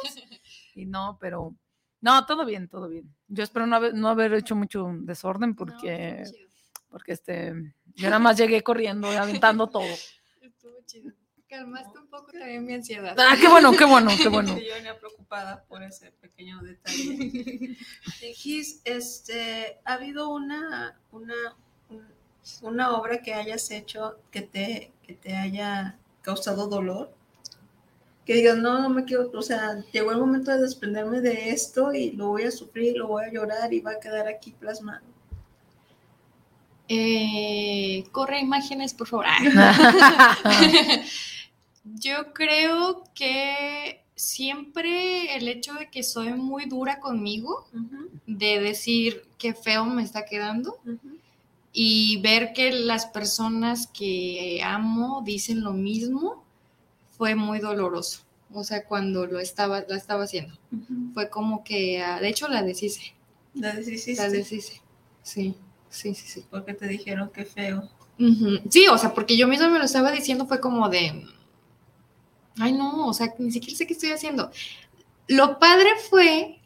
Y 0.74 0.86
no, 0.86 1.18
pero 1.20 1.54
no, 2.02 2.26
todo 2.26 2.44
bien, 2.44 2.68
todo 2.68 2.88
bien. 2.88 3.14
Yo 3.28 3.44
espero 3.44 3.66
no 3.66 3.76
haber, 3.76 3.94
no 3.94 4.08
haber 4.08 4.34
hecho 4.34 4.56
mucho 4.56 4.88
desorden 5.02 5.54
porque, 5.54 6.24
porque 6.88 7.12
este, 7.12 7.54
yo 7.94 8.08
nada 8.08 8.18
más 8.18 8.36
llegué 8.36 8.62
corriendo 8.62 9.12
y 9.12 9.16
aventando 9.16 9.68
todo. 9.68 9.84
Estuvo 10.40 10.74
chido. 10.84 11.12
Calmaste 11.46 11.98
un 11.98 12.08
poco 12.08 12.32
también 12.32 12.64
mi 12.64 12.72
ansiedad. 12.72 13.14
Ah, 13.18 13.36
qué 13.38 13.46
bueno, 13.46 13.72
qué 13.72 13.84
bueno, 13.84 14.10
qué 14.20 14.28
bueno. 14.28 14.58
Yo 14.58 14.74
venía 14.74 14.98
preocupada 14.98 15.62
por 15.64 15.82
ese 15.82 16.10
pequeño 16.12 16.60
detalle. 16.62 17.76
Gis, 18.34 18.80
este, 18.84 19.78
¿ha 19.84 19.92
habido 19.92 20.30
una, 20.30 20.98
una, 21.12 21.34
una 22.62 22.96
obra 22.96 23.18
que 23.18 23.34
hayas 23.34 23.70
hecho 23.70 24.18
que 24.30 24.42
te, 24.42 24.92
que 25.02 25.14
te 25.14 25.36
haya 25.36 25.98
causado 26.22 26.68
dolor? 26.68 27.14
Que 28.24 28.34
digas, 28.34 28.56
no, 28.58 28.80
no 28.80 28.88
me 28.88 29.04
quiero, 29.04 29.30
o 29.34 29.42
sea, 29.42 29.82
llegó 29.92 30.12
el 30.12 30.18
momento 30.18 30.52
de 30.52 30.60
desprenderme 30.60 31.20
de 31.20 31.50
esto 31.50 31.92
y 31.92 32.12
lo 32.12 32.28
voy 32.28 32.44
a 32.44 32.50
sufrir, 32.50 32.96
lo 32.96 33.08
voy 33.08 33.24
a 33.24 33.32
llorar 33.32 33.72
y 33.72 33.80
va 33.80 33.92
a 33.92 34.00
quedar 34.00 34.28
aquí 34.28 34.52
plasmado. 34.52 35.04
Eh, 36.88 38.04
corre 38.12 38.40
imágenes, 38.40 38.94
por 38.94 39.08
favor. 39.08 39.26
Yo 41.84 42.32
creo 42.32 43.02
que 43.14 44.04
siempre 44.14 45.34
el 45.36 45.48
hecho 45.48 45.74
de 45.74 45.90
que 45.90 46.02
soy 46.02 46.32
muy 46.34 46.66
dura 46.66 47.00
conmigo, 47.00 47.66
de 48.26 48.60
decir 48.60 49.24
qué 49.38 49.54
feo 49.54 49.84
me 49.86 50.02
está 50.02 50.24
quedando, 50.24 50.78
y 51.72 52.20
ver 52.20 52.52
que 52.52 52.70
las 52.72 53.06
personas 53.06 53.86
que 53.86 54.60
amo 54.62 55.22
dicen 55.24 55.62
lo 55.62 55.72
mismo, 55.72 56.41
fue 57.22 57.36
muy 57.36 57.60
doloroso. 57.60 58.22
O 58.52 58.64
sea, 58.64 58.84
cuando 58.84 59.26
lo 59.26 59.38
estaba, 59.38 59.84
la 59.88 59.96
estaba 59.96 60.24
haciendo. 60.24 60.58
Fue 61.14 61.30
como 61.30 61.62
que, 61.62 62.02
ah, 62.02 62.18
de 62.18 62.28
hecho, 62.28 62.48
la 62.48 62.64
deshice. 62.64 63.14
La 63.54 63.72
deshice. 63.72 64.16
La 64.16 64.28
deshice. 64.28 64.82
Sí, 65.22 65.54
sí, 65.88 66.16
sí, 66.16 66.26
sí. 66.26 66.44
Porque 66.50 66.74
te 66.74 66.88
dijeron 66.88 67.30
que 67.30 67.44
feo. 67.44 67.88
Sí, 68.70 68.88
o 68.88 68.98
sea, 68.98 69.14
porque 69.14 69.36
yo 69.36 69.46
misma 69.46 69.68
me 69.68 69.78
lo 69.78 69.84
estaba 69.84 70.10
diciendo, 70.10 70.46
fue 70.46 70.58
como 70.58 70.88
de, 70.88 71.24
ay 72.58 72.72
no, 72.72 73.06
o 73.06 73.14
sea, 73.14 73.32
ni 73.38 73.52
siquiera 73.52 73.78
sé 73.78 73.86
qué 73.86 73.92
estoy 73.92 74.10
haciendo. 74.10 74.50
Lo 75.28 75.60
padre 75.60 75.90
fue 76.10 76.58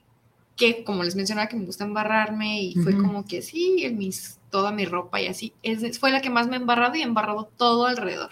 que, 0.57 0.85
como 0.85 1.05
les 1.05 1.17
mencionaba, 1.17 1.49
que 1.49 1.57
me 1.57 1.67
gusta 1.67 1.85
embarrarme 1.85 2.63
y 2.63 2.75
fue 2.77 2.97
como 2.97 3.27
que 3.27 3.43
sí, 3.43 3.87
mis 3.95 4.39
toda 4.57 4.73
mi 4.73 4.87
ropa 4.87 5.21
y 5.21 5.27
así. 5.27 5.53
Es, 5.63 5.99
fue 5.99 6.11
la 6.11 6.23
que 6.23 6.31
más 6.31 6.49
me 6.49 6.57
ha 6.57 6.59
embarrado 6.59 6.95
y 6.97 7.01
he 7.01 7.05
embarrado 7.05 7.51
todo 7.59 7.85
alrededor. 7.85 8.31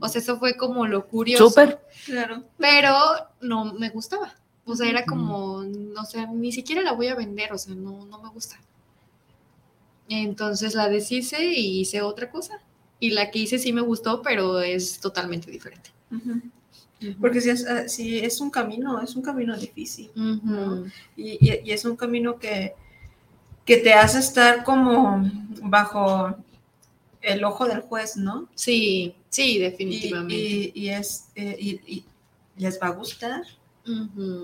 O 0.00 0.08
sea, 0.08 0.22
eso 0.22 0.38
fue 0.38 0.56
como 0.56 0.86
lo 0.86 1.06
curioso. 1.06 1.50
Súper. 1.50 1.82
Claro. 2.06 2.44
Pero 2.56 2.94
no 3.42 3.74
me 3.74 3.90
gustaba. 3.90 4.34
O 4.64 4.74
sea, 4.74 4.88
era 4.88 5.04
como, 5.04 5.64
no 5.64 6.06
sé, 6.06 6.26
ni 6.28 6.50
siquiera 6.50 6.80
la 6.80 6.92
voy 6.92 7.08
a 7.08 7.14
vender, 7.14 7.52
o 7.52 7.58
sea, 7.58 7.74
no, 7.74 8.06
no 8.06 8.22
me 8.22 8.30
gusta. 8.30 8.58
Entonces 10.08 10.74
la 10.74 10.88
deshice 10.88 11.44
y 11.44 11.80
hice 11.80 12.00
otra 12.00 12.30
cosa. 12.30 12.58
Y 12.98 13.10
la 13.10 13.30
que 13.30 13.40
hice 13.40 13.58
sí 13.58 13.74
me 13.74 13.82
gustó, 13.82 14.22
pero 14.22 14.60
es 14.60 14.98
totalmente 14.98 15.50
diferente. 15.50 15.90
Porque 17.20 17.42
si 17.42 17.50
es, 17.50 17.66
ah, 17.66 17.86
si 17.86 18.18
es 18.20 18.40
un 18.40 18.48
camino, 18.48 19.02
es 19.02 19.14
un 19.14 19.20
camino 19.20 19.54
difícil. 19.58 20.10
y, 21.18 21.38
y, 21.38 21.70
es 21.70 21.84
un 21.84 21.96
camino 21.96 22.38
que, 22.38 22.72
que 23.66 23.76
te 23.76 23.92
hace 23.92 24.20
estar 24.20 24.64
como 24.64 25.30
bajo 25.60 26.34
el 27.20 27.44
ojo 27.44 27.66
del 27.66 27.80
juez, 27.80 28.16
¿no? 28.16 28.48
Sí, 28.54 29.14
sí, 29.28 29.58
definitivamente. 29.58 30.72
Y, 30.72 30.88
es, 30.88 31.28
eh, 31.34 31.56
y, 31.58 32.04
les 32.56 32.80
va 32.80 32.86
a 32.86 32.90
gustar 32.90 33.42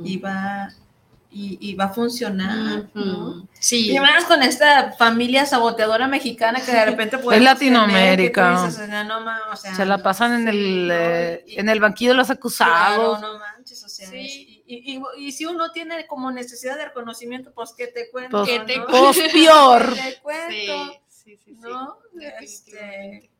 y 0.04 0.18
va 0.18 0.68
y, 1.30 1.74
va 1.74 1.84
a 1.84 1.88
funcionar. 1.88 2.90
Sí. 3.58 3.92
Y 3.92 3.98
más 4.00 4.24
con 4.24 4.42
esta 4.42 4.92
familia 4.92 5.46
saboteadora 5.46 6.06
mexicana 6.08 6.60
que 6.60 6.72
de 6.72 6.84
repente 6.84 7.16
puede. 7.18 7.38
Es 7.38 7.44
Latinoamérica. 7.44 8.70
Se 9.54 9.86
la 9.86 9.98
pasan 10.02 10.42
en 10.42 10.48
el, 10.48 10.90
eh, 10.92 11.44
en 11.46 11.68
el 11.68 11.80
banquillo 11.80 12.10
de 12.10 12.16
los 12.18 12.30
acusados. 12.30 13.20
no 13.20 13.38
manches, 13.38 13.82
o 13.84 13.88
sea. 13.88 14.08
Sí. 14.08 14.51
Y, 15.18 15.32
si 15.32 15.44
uno 15.44 15.70
tiene 15.72 16.06
como 16.06 16.30
necesidad 16.30 16.76
de 16.76 16.86
reconocimiento, 16.86 17.52
pues 17.52 17.72
que 17.72 17.88
te 17.88 18.10
cuento. 18.10 18.44
Pues, 18.44 18.66
te 18.66 18.80
pues 18.90 19.32
peor. 19.32 19.94
te 19.94 20.18
cuento. 20.22 21.00
Sí, 21.08 21.36
sí, 21.36 21.38
sí. 21.44 21.52
¿No? 21.60 21.98
Este, 22.40 23.30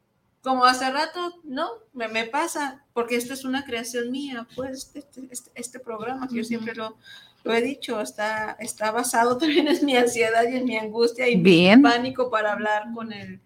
como 0.42 0.64
hace 0.64 0.90
rato, 0.90 1.40
no, 1.44 1.70
me, 1.92 2.08
me, 2.08 2.24
pasa, 2.24 2.84
porque 2.92 3.16
esto 3.16 3.32
es 3.32 3.44
una 3.44 3.64
creación 3.64 4.10
mía, 4.10 4.46
pues, 4.56 4.90
este, 4.94 5.28
este, 5.30 5.50
este 5.54 5.78
programa, 5.78 6.28
que 6.28 6.36
yo 6.36 6.44
siempre 6.44 6.74
lo, 6.74 6.96
lo, 7.44 7.54
he 7.54 7.62
dicho, 7.62 8.00
está, 8.00 8.56
está 8.58 8.90
basado 8.90 9.36
también 9.38 9.68
en 9.68 9.84
mi 9.86 9.96
ansiedad 9.96 10.44
y 10.50 10.56
en 10.56 10.64
mi 10.64 10.76
angustia 10.76 11.28
y 11.28 11.36
mi 11.36 11.74
pánico 11.80 12.28
para 12.28 12.52
hablar 12.52 12.92
con 12.92 13.12
el, 13.12 13.40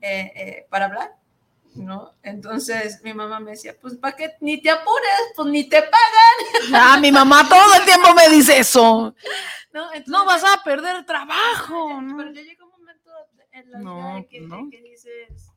eh, 0.00 0.32
eh, 0.34 0.66
para 0.70 0.86
hablar, 0.86 1.16
¿no? 1.74 2.12
Entonces 2.22 3.02
mi 3.02 3.14
mamá 3.14 3.40
me 3.40 3.52
decía, 3.52 3.76
pues, 3.80 3.94
¿para 3.96 4.16
qué? 4.16 4.32
Ni 4.40 4.60
te 4.60 4.70
apures, 4.70 5.32
pues, 5.36 5.48
ni 5.48 5.68
te 5.68 5.82
pagan. 5.82 6.72
Ah, 6.74 6.98
mi 7.00 7.10
mamá 7.10 7.48
todo 7.48 7.74
el 7.78 7.84
tiempo 7.84 8.14
me 8.14 8.28
dice 8.28 8.58
eso. 8.58 9.14
No, 9.72 9.90
no 10.06 10.24
vas 10.26 10.42
a 10.44 10.62
perder 10.62 11.04
trabajo. 11.06 12.00
Pero 12.16 12.32
ya 12.32 12.42
llega 12.42 12.64
un 12.64 12.70
momento 12.70 13.10
en 13.52 13.70
la 13.70 13.78
vida 13.78 14.26
que, 14.28 14.48
que 14.70 14.82
dices 14.82 15.50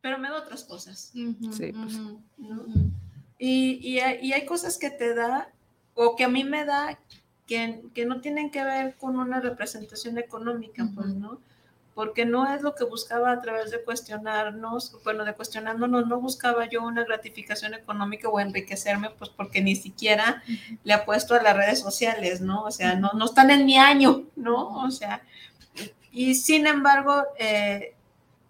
pero 0.00 0.18
me 0.18 0.30
da 0.30 0.38
otras 0.38 0.64
cosas. 0.64 1.10
sí, 1.12 1.36
pues. 1.72 2.00
y, 3.38 3.78
y, 3.82 4.00
hay, 4.00 4.46
cosas 4.46 4.78
que 4.78 4.90
te 4.90 5.14
da, 5.14 5.52
o 5.94 6.16
que 6.16 6.24
a 6.24 6.28
mí 6.28 6.44
me 6.44 6.64
da, 6.64 6.98
que, 7.46 7.82
que 7.94 8.06
no 8.06 8.20
tienen 8.20 8.50
que 8.50 8.64
ver 8.64 8.96
con 8.96 9.18
una 9.18 9.40
representación 9.40 10.18
económica, 10.18 10.88
pues, 10.94 11.08
¿no? 11.08 11.40
Porque 12.00 12.24
no 12.24 12.50
es 12.50 12.62
lo 12.62 12.74
que 12.74 12.84
buscaba 12.84 13.30
a 13.30 13.42
través 13.42 13.70
de 13.70 13.84
cuestionarnos, 13.84 14.96
bueno, 15.04 15.22
de 15.26 15.34
cuestionándonos, 15.34 16.06
no 16.06 16.18
buscaba 16.18 16.66
yo 16.66 16.82
una 16.82 17.04
gratificación 17.04 17.74
económica 17.74 18.26
o 18.30 18.40
enriquecerme, 18.40 19.10
pues 19.10 19.28
porque 19.28 19.60
ni 19.60 19.76
siquiera 19.76 20.42
le 20.82 20.94
apuesto 20.94 21.34
a 21.34 21.42
las 21.42 21.54
redes 21.54 21.80
sociales, 21.80 22.40
¿no? 22.40 22.62
O 22.62 22.70
sea, 22.70 22.94
no, 22.94 23.10
no 23.12 23.26
están 23.26 23.50
en 23.50 23.66
mi 23.66 23.76
año, 23.76 24.22
¿no? 24.34 24.82
O 24.82 24.90
sea, 24.90 25.20
y 26.10 26.36
sin 26.36 26.66
embargo, 26.66 27.22
eh, 27.38 27.94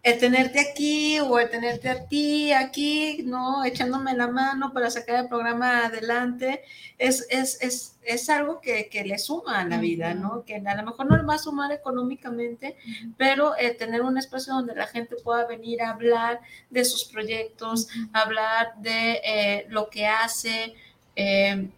el 0.02 0.18
tenerte 0.18 0.60
aquí 0.60 1.20
o 1.20 1.38
el 1.38 1.50
tenerte 1.50 1.90
a 1.90 2.06
ti 2.06 2.52
aquí, 2.52 3.22
¿no? 3.24 3.64
Echándome 3.64 4.14
la 4.14 4.28
mano 4.28 4.72
para 4.72 4.90
sacar 4.90 5.20
el 5.24 5.28
programa 5.28 5.86
adelante, 5.86 6.62
es, 6.96 7.26
es, 7.28 7.60
es, 7.60 7.98
es 8.02 8.30
algo 8.30 8.60
que, 8.60 8.88
que, 8.88 9.04
le 9.04 9.18
suma 9.18 9.60
a 9.60 9.66
la 9.66 9.78
vida, 9.78 10.14
¿no? 10.14 10.44
Que 10.44 10.56
a 10.56 10.74
lo 10.74 10.82
mejor 10.84 11.06
no 11.06 11.16
le 11.16 11.24
va 11.24 11.34
a 11.34 11.38
sumar 11.38 11.70
económicamente, 11.72 12.76
pero 13.18 13.56
el 13.56 13.76
tener 13.76 14.00
un 14.00 14.16
espacio 14.16 14.54
donde 14.54 14.74
la 14.74 14.86
gente 14.86 15.16
pueda 15.22 15.46
venir 15.46 15.82
a 15.82 15.90
hablar 15.90 16.40
de 16.70 16.84
sus 16.86 17.04
proyectos, 17.04 17.88
hablar 18.14 18.74
de 18.78 19.20
eh, 19.22 19.66
lo 19.68 19.90
que 19.90 20.06
hace, 20.06 20.74
eh, 21.14 21.68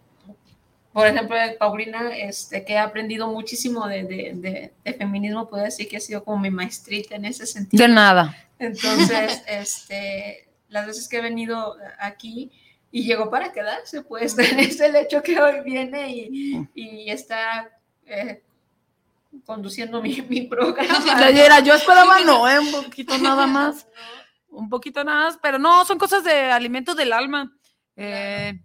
por 0.93 1.07
ejemplo, 1.07 1.35
Paulina, 1.59 2.15
este, 2.15 2.63
que 2.63 2.77
ha 2.77 2.83
aprendido 2.83 3.27
muchísimo 3.27 3.87
de, 3.87 4.71
feminismo, 4.97 5.49
puedo 5.49 5.63
decir 5.63 5.89
que 5.89 5.97
ha 5.97 5.99
sido 5.99 6.23
como 6.23 6.39
mi 6.39 6.51
maestrita 6.51 7.15
en 7.15 7.25
ese 7.25 7.45
sentido. 7.45 7.81
De 7.81 7.91
nada. 7.91 8.37
Entonces, 8.59 9.43
este, 9.47 10.47
las 10.69 10.85
veces 10.85 11.09
que 11.09 11.17
he 11.17 11.21
venido 11.21 11.75
aquí, 11.99 12.51
y 12.91 13.03
llegó 13.05 13.29
para 13.31 13.51
quedarse, 13.51 14.03
pues 14.03 14.37
es 14.37 14.79
el 14.79 14.95
hecho 14.95 15.23
que 15.23 15.41
hoy 15.41 15.61
viene 15.65 16.09
y, 16.15 16.67
y 16.75 17.09
está 17.09 17.71
eh, 18.05 18.43
conduciendo 19.45 20.01
mi, 20.01 20.21
mi 20.29 20.43
programa. 20.43 21.31
yo 21.63 21.73
esperaba 21.73 22.19
no, 22.21 22.47
¿eh? 22.47 22.59
un 22.59 22.71
poquito 22.71 23.17
nada 23.17 23.47
más, 23.47 23.87
un 24.49 24.69
poquito 24.69 25.03
nada 25.03 25.25
más, 25.25 25.39
pero 25.41 25.57
no, 25.57 25.83
son 25.85 25.97
cosas 25.97 26.23
de 26.23 26.51
alimentos 26.51 26.95
del 26.95 27.13
alma. 27.13 27.51
Eh, 27.95 28.59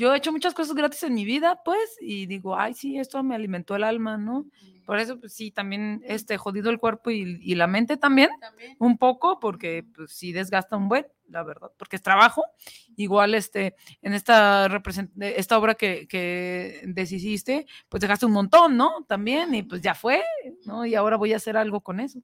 yo 0.00 0.14
he 0.14 0.16
hecho 0.16 0.32
muchas 0.32 0.54
cosas 0.54 0.74
gratis 0.74 1.02
en 1.02 1.12
mi 1.12 1.26
vida, 1.26 1.60
pues, 1.62 1.98
y 2.00 2.24
digo, 2.24 2.56
ay, 2.58 2.72
sí, 2.72 2.98
esto 2.98 3.22
me 3.22 3.34
alimentó 3.34 3.76
el 3.76 3.84
alma, 3.84 4.16
¿no? 4.16 4.46
Por 4.86 4.98
eso, 4.98 5.20
pues 5.20 5.34
sí, 5.34 5.50
también 5.50 6.02
este, 6.06 6.38
jodido 6.38 6.70
el 6.70 6.78
cuerpo 6.78 7.10
y, 7.10 7.54
la 7.54 7.66
mente 7.66 7.98
también, 7.98 8.30
un 8.78 8.96
poco, 8.96 9.38
porque 9.38 9.84
pues 9.94 10.12
sí 10.12 10.32
desgasta 10.32 10.78
un 10.78 10.88
buen, 10.88 11.06
la 11.28 11.42
verdad, 11.42 11.70
porque 11.76 11.96
es 11.96 12.02
trabajo. 12.02 12.42
Igual, 12.96 13.34
este, 13.34 13.76
en 14.00 14.14
esta, 14.14 14.68
esta 15.20 15.58
obra 15.58 15.74
que, 15.74 16.08
que 16.08 16.80
deshiciste, 16.86 17.66
pues 17.90 18.00
dejaste 18.00 18.24
un 18.24 18.32
montón, 18.32 18.78
¿no? 18.78 19.04
También, 19.06 19.54
y 19.54 19.62
pues 19.62 19.82
ya 19.82 19.94
fue, 19.94 20.22
¿no? 20.64 20.86
Y 20.86 20.94
ahora 20.94 21.18
voy 21.18 21.34
a 21.34 21.36
hacer 21.36 21.58
algo 21.58 21.82
con 21.82 22.00
eso. 22.00 22.20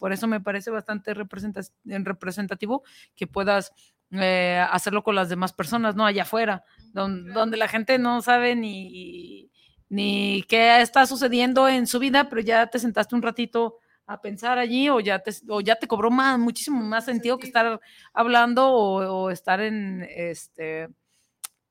Por 0.00 0.12
eso 0.12 0.26
me 0.26 0.40
parece 0.40 0.70
bastante 0.70 1.14
representativo 1.14 2.82
que 3.14 3.28
puedas 3.28 3.72
eh, 4.12 4.62
hacerlo 4.70 5.04
con 5.04 5.14
las 5.14 5.28
demás 5.28 5.52
personas, 5.52 5.94
¿no? 5.94 6.04
Allá 6.04 6.22
afuera, 6.22 6.64
donde, 6.92 7.56
la 7.56 7.68
gente 7.68 7.98
no 7.98 8.22
sabe 8.22 8.54
ni, 8.56 9.50
ni 9.88 10.44
qué 10.48 10.80
está 10.80 11.06
sucediendo 11.06 11.68
en 11.68 11.86
su 11.86 11.98
vida, 11.98 12.28
pero 12.28 12.40
ya 12.40 12.66
te 12.66 12.78
sentaste 12.78 13.14
un 13.14 13.22
ratito 13.22 13.78
a 14.06 14.20
pensar 14.20 14.58
allí 14.58 14.88
o 14.88 14.98
ya 14.98 15.20
te, 15.20 15.30
o 15.48 15.60
ya 15.60 15.76
te 15.76 15.86
cobró 15.86 16.10
más, 16.10 16.38
muchísimo 16.38 16.82
más 16.82 17.04
sentido 17.04 17.38
que 17.38 17.46
estar 17.46 17.80
hablando 18.12 18.72
o, 18.72 19.30
estar 19.30 19.60
en 19.60 20.06
este 20.10 20.88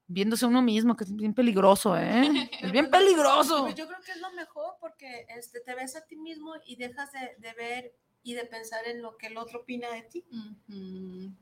viéndose 0.08 0.46
uno 0.46 0.62
mismo, 0.62 0.96
que 0.96 1.04
es 1.04 1.16
bien 1.16 1.34
peligroso, 1.36 1.96
¿eh? 1.96 2.50
Es 2.62 2.72
bien 2.72 2.90
peligroso. 2.90 3.64
Pues 3.64 3.76
yo 3.76 3.88
creo 3.88 4.00
que 4.04 4.12
es 4.12 4.22
lo 4.22 4.32
mejor 4.32 4.76
porque 4.80 5.28
este, 5.38 5.60
te 5.60 5.76
ves 5.76 5.96
a 5.96 6.06
ti 6.06 6.16
mismo 6.16 6.54
y 6.66 6.78
dejas 6.78 7.12
de, 7.12 7.36
de 7.38 7.54
ver 7.54 7.94
y 8.24 8.34
de 8.34 8.46
pensar 8.46 8.88
en 8.88 9.02
lo 9.02 9.18
que 9.18 9.28
el 9.28 9.38
otro 9.38 9.62
opina 9.62 9.90
de 9.92 10.02
ti. 10.04 10.26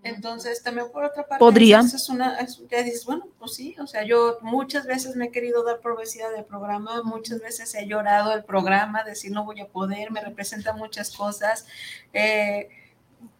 Entonces, 0.03 0.61
también 0.61 0.91
por 0.91 1.03
otra 1.03 1.27
parte, 1.27 1.39
podría. 1.39 1.79
Es 1.79 2.09
una, 2.09 2.37
ya 2.69 2.83
dices, 2.83 3.05
bueno, 3.05 3.27
pues 3.39 3.55
sí, 3.55 3.75
o 3.79 3.87
sea, 3.87 4.03
yo 4.03 4.37
muchas 4.41 4.85
veces 4.85 5.15
me 5.15 5.25
he 5.25 5.31
querido 5.31 5.63
dar 5.63 5.79
por 5.81 5.97
del 5.97 6.45
programa, 6.45 7.01
muchas 7.03 7.41
veces 7.41 7.73
he 7.75 7.87
llorado 7.87 8.33
el 8.33 8.43
programa, 8.43 9.03
decir 9.03 9.31
no 9.31 9.45
voy 9.45 9.59
a 9.61 9.67
poder, 9.67 10.11
me 10.11 10.21
representa 10.21 10.73
muchas 10.73 11.15
cosas. 11.15 11.65
Eh, 12.13 12.69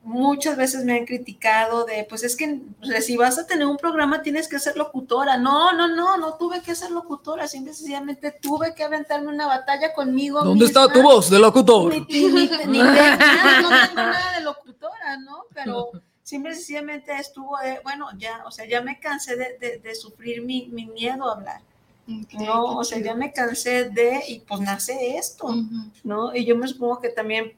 muchas 0.07 0.55
veces 0.55 0.85
me 0.85 0.93
han 0.93 1.05
criticado 1.05 1.83
de, 1.83 2.05
pues 2.07 2.23
es 2.23 2.37
que 2.37 2.61
si 3.01 3.17
vas 3.17 3.37
a 3.37 3.45
tener 3.45 3.67
un 3.67 3.75
programa 3.75 4.21
tienes 4.21 4.47
que 4.47 4.57
ser 4.57 4.77
locutora. 4.77 5.37
No, 5.37 5.73
no, 5.73 5.93
no, 5.93 6.17
no 6.17 6.35
tuve 6.35 6.61
que 6.61 6.75
ser 6.75 6.91
locutora, 6.91 7.47
simple 7.47 7.73
sencillamente 7.73 8.31
tuve 8.31 8.73
que 8.73 8.85
aventarme 8.85 9.27
una 9.27 9.47
batalla 9.47 9.93
conmigo. 9.93 10.41
¿Dónde 10.43 10.65
está 10.65 10.87
tu 10.87 11.01
voz 11.01 11.29
de 11.29 11.39
locutor? 11.39 11.93
no 11.93 12.07
tengo 12.07 13.69
nada 13.95 14.37
de 14.37 14.43
locutora, 14.43 15.17
¿no? 15.17 15.43
Pero 15.53 15.91
simple 16.23 16.55
sencillamente 16.55 17.13
estuvo, 17.13 17.57
bueno, 17.83 18.07
ya, 18.17 18.43
o 18.45 18.51
sea, 18.51 18.65
ya 18.65 18.81
me 18.81 18.99
cansé 18.99 19.35
de, 19.35 19.95
sufrir 19.95 20.41
mi, 20.41 20.67
miedo 20.67 21.29
a 21.29 21.33
hablar. 21.33 21.61
no, 22.07 22.77
o 22.77 22.83
sea, 22.85 22.99
ya 22.99 23.13
me 23.13 23.33
cansé 23.33 23.89
de, 23.89 24.23
y 24.25 24.39
pues 24.39 24.61
nace 24.61 25.17
esto, 25.17 25.53
¿no? 26.05 26.33
Y 26.33 26.45
yo 26.45 26.55
me 26.55 26.67
supongo 26.67 27.01
que 27.01 27.09
también 27.09 27.53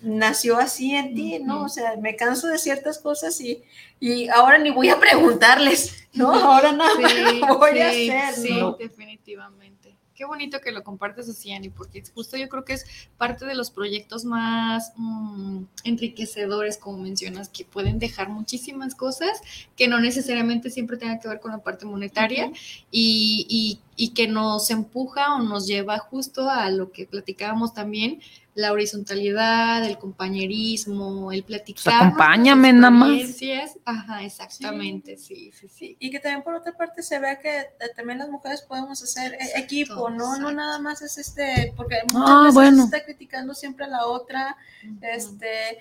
nació 0.00 0.58
así 0.58 0.94
en 0.94 1.14
ti, 1.14 1.38
¿no? 1.40 1.64
O 1.64 1.68
sea, 1.68 1.96
me 1.96 2.16
canso 2.16 2.46
de 2.48 2.58
ciertas 2.58 2.98
cosas 2.98 3.40
y, 3.40 3.62
y 4.00 4.28
ahora 4.28 4.58
ni 4.58 4.70
voy 4.70 4.88
a 4.88 4.98
preguntarles, 5.00 6.08
¿no? 6.12 6.32
Ahora 6.32 6.72
nada 6.72 6.94
voy 7.58 7.78
a 7.80 7.88
hacer, 7.88 8.34
Sí, 8.34 8.60
definitivamente. 8.78 9.96
Qué 10.18 10.24
bonito 10.24 10.60
que 10.60 10.72
lo 10.72 10.82
compartes 10.82 11.28
así, 11.28 11.52
Annie, 11.52 11.70
porque 11.70 12.02
justo 12.12 12.36
yo 12.36 12.48
creo 12.48 12.64
que 12.64 12.72
es 12.72 12.84
parte 13.16 13.46
de 13.46 13.54
los 13.54 13.70
proyectos 13.70 14.24
más 14.24 14.92
mm, 14.96 15.62
enriquecedores, 15.84 16.76
como 16.76 16.98
mencionas, 16.98 17.48
que 17.48 17.64
pueden 17.64 18.00
dejar 18.00 18.28
muchísimas 18.28 18.96
cosas 18.96 19.40
que 19.76 19.86
no 19.86 20.00
necesariamente 20.00 20.70
siempre 20.70 20.96
tengan 20.96 21.20
que 21.20 21.28
ver 21.28 21.38
con 21.38 21.52
la 21.52 21.62
parte 21.62 21.86
monetaria 21.86 22.50
y, 22.90 23.46
y, 23.48 23.80
y 23.94 24.12
que 24.12 24.26
nos 24.26 24.72
empuja 24.72 25.36
o 25.36 25.38
nos 25.38 25.68
lleva 25.68 25.98
justo 25.98 26.50
a 26.50 26.68
lo 26.68 26.90
que 26.90 27.06
platicábamos 27.06 27.72
también, 27.72 28.20
la 28.58 28.72
horizontalidad, 28.72 29.84
el 29.84 29.98
compañerismo, 29.98 31.30
el 31.30 31.44
platicar. 31.44 31.84
Pues 31.84 31.94
acompáñame 31.94 32.72
nada 32.72 32.90
más. 32.90 33.40
Ajá, 33.84 34.24
exactamente, 34.24 35.16
sí. 35.16 35.52
sí, 35.54 35.68
sí, 35.68 35.96
Y 36.00 36.10
que 36.10 36.18
también 36.18 36.42
por 36.42 36.54
otra 36.54 36.72
parte 36.72 37.04
se 37.04 37.20
vea 37.20 37.38
que 37.38 37.56
eh, 37.56 37.68
también 37.94 38.18
las 38.18 38.28
mujeres 38.28 38.62
podemos 38.62 39.00
hacer 39.00 39.34
eh, 39.34 39.52
equipo, 39.54 40.10
¿no? 40.10 40.36
No 40.40 40.50
nada 40.50 40.80
más 40.80 41.02
es 41.02 41.18
este, 41.18 41.72
porque 41.76 41.98
muchas 42.12 42.28
ah, 42.28 42.50
veces 42.52 42.76
se 42.78 42.84
está 42.84 43.04
criticando 43.04 43.54
siempre 43.54 43.84
a 43.84 43.88
la 43.88 44.06
otra, 44.06 44.56
este, 45.02 45.78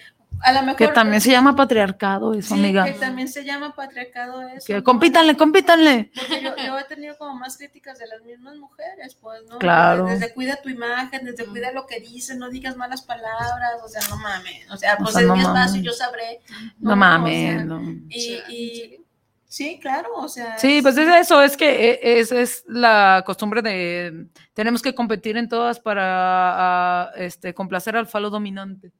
que 0.77 0.87
también 0.89 1.21
se 1.21 1.31
llama 1.31 1.55
patriarcado 1.55 2.33
eso, 2.33 2.53
amiga. 2.53 2.85
Que 2.85 2.93
también 2.93 3.27
se 3.27 3.43
llama 3.43 3.73
patriarcado 3.75 4.47
eso. 4.47 4.65
Que 4.65 4.83
compítanle, 4.83 5.35
compítanle. 5.35 6.11
Porque 6.15 6.41
yo, 6.43 6.77
he 6.77 6.83
tenido 6.85 7.17
como 7.17 7.35
más 7.35 7.57
críticas 7.57 7.97
de 7.97 8.07
las 8.07 8.21
mismas 8.23 8.55
mujeres, 8.57 9.15
pues, 9.19 9.41
¿no? 9.49 9.57
Claro. 9.57 10.05
Desde 10.05 10.33
cuida 10.33 10.61
tu 10.61 10.69
imagen, 10.69 11.25
desde 11.25 11.45
cuida 11.45 11.71
lo 11.71 11.85
que 11.85 11.99
dices, 11.99 12.37
no 12.37 12.49
digas 12.49 12.77
malas 12.77 13.01
palabras, 13.01 13.81
o 13.83 13.87
sea, 13.87 14.01
no 14.09 14.17
mames. 14.17 14.69
O 14.71 14.77
sea, 14.77 14.97
pues 14.97 15.15
es 15.15 15.27
mi 15.27 15.39
espacio, 15.39 15.81
yo 15.81 15.93
sabré. 15.93 16.41
No, 16.79 16.95
mames, 16.95 17.65
Y, 18.09 18.33
y, 18.49 19.05
sí, 19.47 19.79
claro, 19.81 20.09
o 20.15 20.27
sea. 20.27 20.57
Sí, 20.57 20.81
pues 20.81 20.97
es 20.97 21.07
eso, 21.07 21.41
es 21.41 21.57
que 21.57 21.91
e, 21.91 22.19
esa 22.19 22.39
es 22.39 22.63
la 22.67 23.23
costumbre 23.25 23.61
de 23.61 24.27
tenemos 24.53 24.81
que 24.81 24.93
competir 24.95 25.37
en 25.37 25.49
todas 25.49 25.79
para 25.79 27.11
este, 27.15 27.53
complacer 27.53 27.95
al 27.95 28.07
falo 28.07 28.29
dominante. 28.29 28.91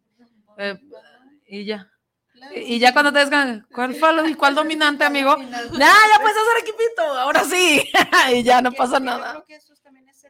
Eh, 0.58 0.78
y 1.48 1.66
ya. 1.66 1.92
Y 2.56 2.80
ya 2.80 2.94
cuando 2.94 3.12
te 3.12 3.24
digan, 3.24 3.66
¿cuál 3.74 3.96
fue 3.96 4.30
y 4.30 4.36
cuál 4.36 4.56
dominante, 4.56 5.04
amigo? 5.04 5.36
Ya, 5.40 5.80
ya 5.80 6.22
puedes 6.22 6.38
hacer 6.38 6.62
equipito, 6.62 7.02
ahora 7.02 7.44
sí. 7.44 7.84
y 8.36 8.44
ya 8.44 8.62
no 8.62 8.72
pasa 8.72 9.00
nada. 9.00 9.28
Yo 9.28 9.32
creo 9.32 9.46
que 9.46 9.56
eso 9.56 9.74
también 9.82 10.08
es 10.10 10.26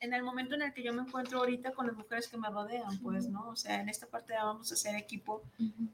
en, 0.00 0.12
el 0.12 0.22
momento 0.22 0.54
en 0.54 0.60
el 0.60 0.74
que 0.74 0.82
yo 0.82 0.92
me 0.92 1.00
encuentro 1.00 1.38
ahorita 1.38 1.72
con 1.72 1.86
las 1.86 1.96
mujeres 1.96 2.28
que 2.28 2.36
me 2.36 2.50
rodean, 2.50 2.98
pues, 2.98 3.26
¿no? 3.26 3.48
O 3.48 3.56
sea, 3.56 3.80
en 3.80 3.88
esta 3.88 4.06
parte 4.06 4.34
vamos 4.34 4.70
a 4.70 4.74
hacer 4.74 4.94
equipo, 4.96 5.42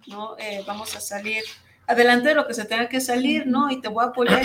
¿no? 0.08 0.36
Eh, 0.36 0.64
vamos 0.66 0.96
a 0.96 1.00
salir 1.00 1.44
adelante 1.86 2.30
de 2.30 2.34
lo 2.34 2.44
que 2.44 2.54
se 2.54 2.64
tenga 2.64 2.88
que 2.88 3.00
salir, 3.00 3.46
¿no? 3.46 3.70
Y 3.70 3.80
te 3.80 3.86
voy 3.86 4.04
a 4.04 4.08
apoyar 4.08 4.42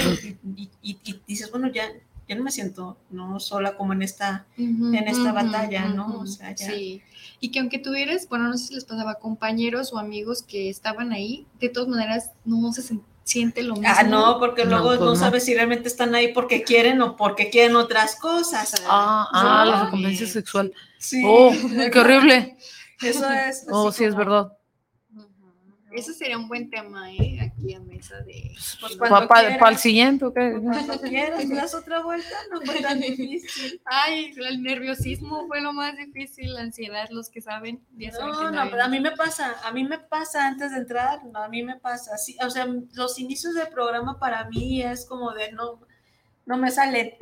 y, 0.55 0.69
y 0.83 1.21
dices, 1.25 1.49
bueno, 1.49 1.67
ya, 1.67 1.91
yo 2.27 2.35
no 2.35 2.43
me 2.43 2.51
siento 2.51 2.97
no 3.09 3.39
sola 3.39 3.75
como 3.75 3.93
en 3.93 4.01
esta, 4.01 4.45
en 4.57 5.07
esta 5.07 5.31
batalla, 5.31 5.85
¿no? 5.85 6.19
O 6.19 6.27
sea, 6.27 6.53
ya. 6.53 6.67
Sí. 6.67 7.01
Y 7.45 7.51
que 7.51 7.59
aunque 7.59 7.77
tuvieras, 7.77 8.27
bueno, 8.27 8.47
no 8.47 8.57
sé 8.57 8.69
si 8.69 8.73
les 8.73 8.85
pasaba 8.85 9.19
compañeros 9.19 9.93
o 9.93 9.99
amigos 9.99 10.41
que 10.41 10.67
estaban 10.67 11.11
ahí, 11.11 11.45
de 11.59 11.69
todas 11.69 11.87
maneras 11.87 12.31
no 12.43 12.73
se 12.73 12.81
siente 13.23 13.61
lo 13.61 13.75
mismo. 13.75 13.93
Ah, 13.95 14.01
no, 14.01 14.39
porque 14.39 14.65
luego 14.65 14.87
pues 14.87 14.99
no, 14.99 15.15
sabes 15.15 15.45
si 15.45 15.53
realmente 15.53 15.87
están 15.87 16.15
ahí 16.15 16.33
porque 16.33 16.63
quieren 16.63 16.99
o 17.03 17.15
porque 17.15 17.51
quieren 17.51 17.75
otras 17.75 18.15
cosas. 18.15 18.73
Ah, 18.89 19.27
ah 19.31 19.63
la 19.63 19.83
recompensa 19.83 20.25
sexual. 20.25 20.73
Sí. 20.97 21.21
Oh, 21.23 21.53
qué 21.93 21.99
horrible. 21.99 22.57
Eso 22.99 23.29
es. 23.29 23.67
Oh, 23.69 23.91
sí, 23.91 24.05
es 24.05 24.15
verdad. 24.15 24.51
Eso 25.91 26.11
sería 26.13 26.39
un 26.39 26.47
buen 26.47 26.71
tema, 26.71 27.13
¿eh? 27.13 27.34
De. 28.25 28.55
Pues 28.79 28.97
para 28.97 29.69
el 29.69 29.77
siguiente, 29.77 30.25
¿ok? 30.25 30.37
Cuando 30.61 31.01
quieras, 31.01 31.49
das 31.49 31.73
otra 31.73 32.01
vuelta, 32.01 32.35
no 32.51 32.61
fue 32.61 32.81
tan 32.81 32.99
difícil. 33.01 33.81
Ay, 33.85 34.33
el 34.35 34.61
nerviosismo 34.61 35.47
fue 35.47 35.61
lo 35.61 35.73
más 35.73 35.97
difícil, 35.97 36.53
la 36.53 36.61
ansiedad, 36.61 37.07
los 37.09 37.29
que 37.29 37.41
saben. 37.41 37.83
no, 38.19 38.51
no, 38.51 38.69
pero 38.69 38.83
a 38.83 38.87
mí 38.87 38.99
me 38.99 39.11
pasa, 39.11 39.55
a 39.63 39.71
mí 39.71 39.83
me 39.83 39.99
pasa 39.99 40.47
antes 40.47 40.71
de 40.71 40.77
entrar, 40.77 41.25
no, 41.25 41.39
a 41.39 41.49
mí 41.49 41.63
me 41.63 41.77
pasa. 41.77 42.17
Sí, 42.17 42.37
o 42.45 42.49
sea, 42.49 42.67
los 42.93 43.19
inicios 43.19 43.53
del 43.55 43.67
programa 43.69 44.19
para 44.19 44.47
mí 44.49 44.81
es 44.81 45.05
como 45.05 45.33
de 45.33 45.51
no 45.51 45.79
no 46.45 46.57
me 46.57 46.69
salen. 46.71 47.13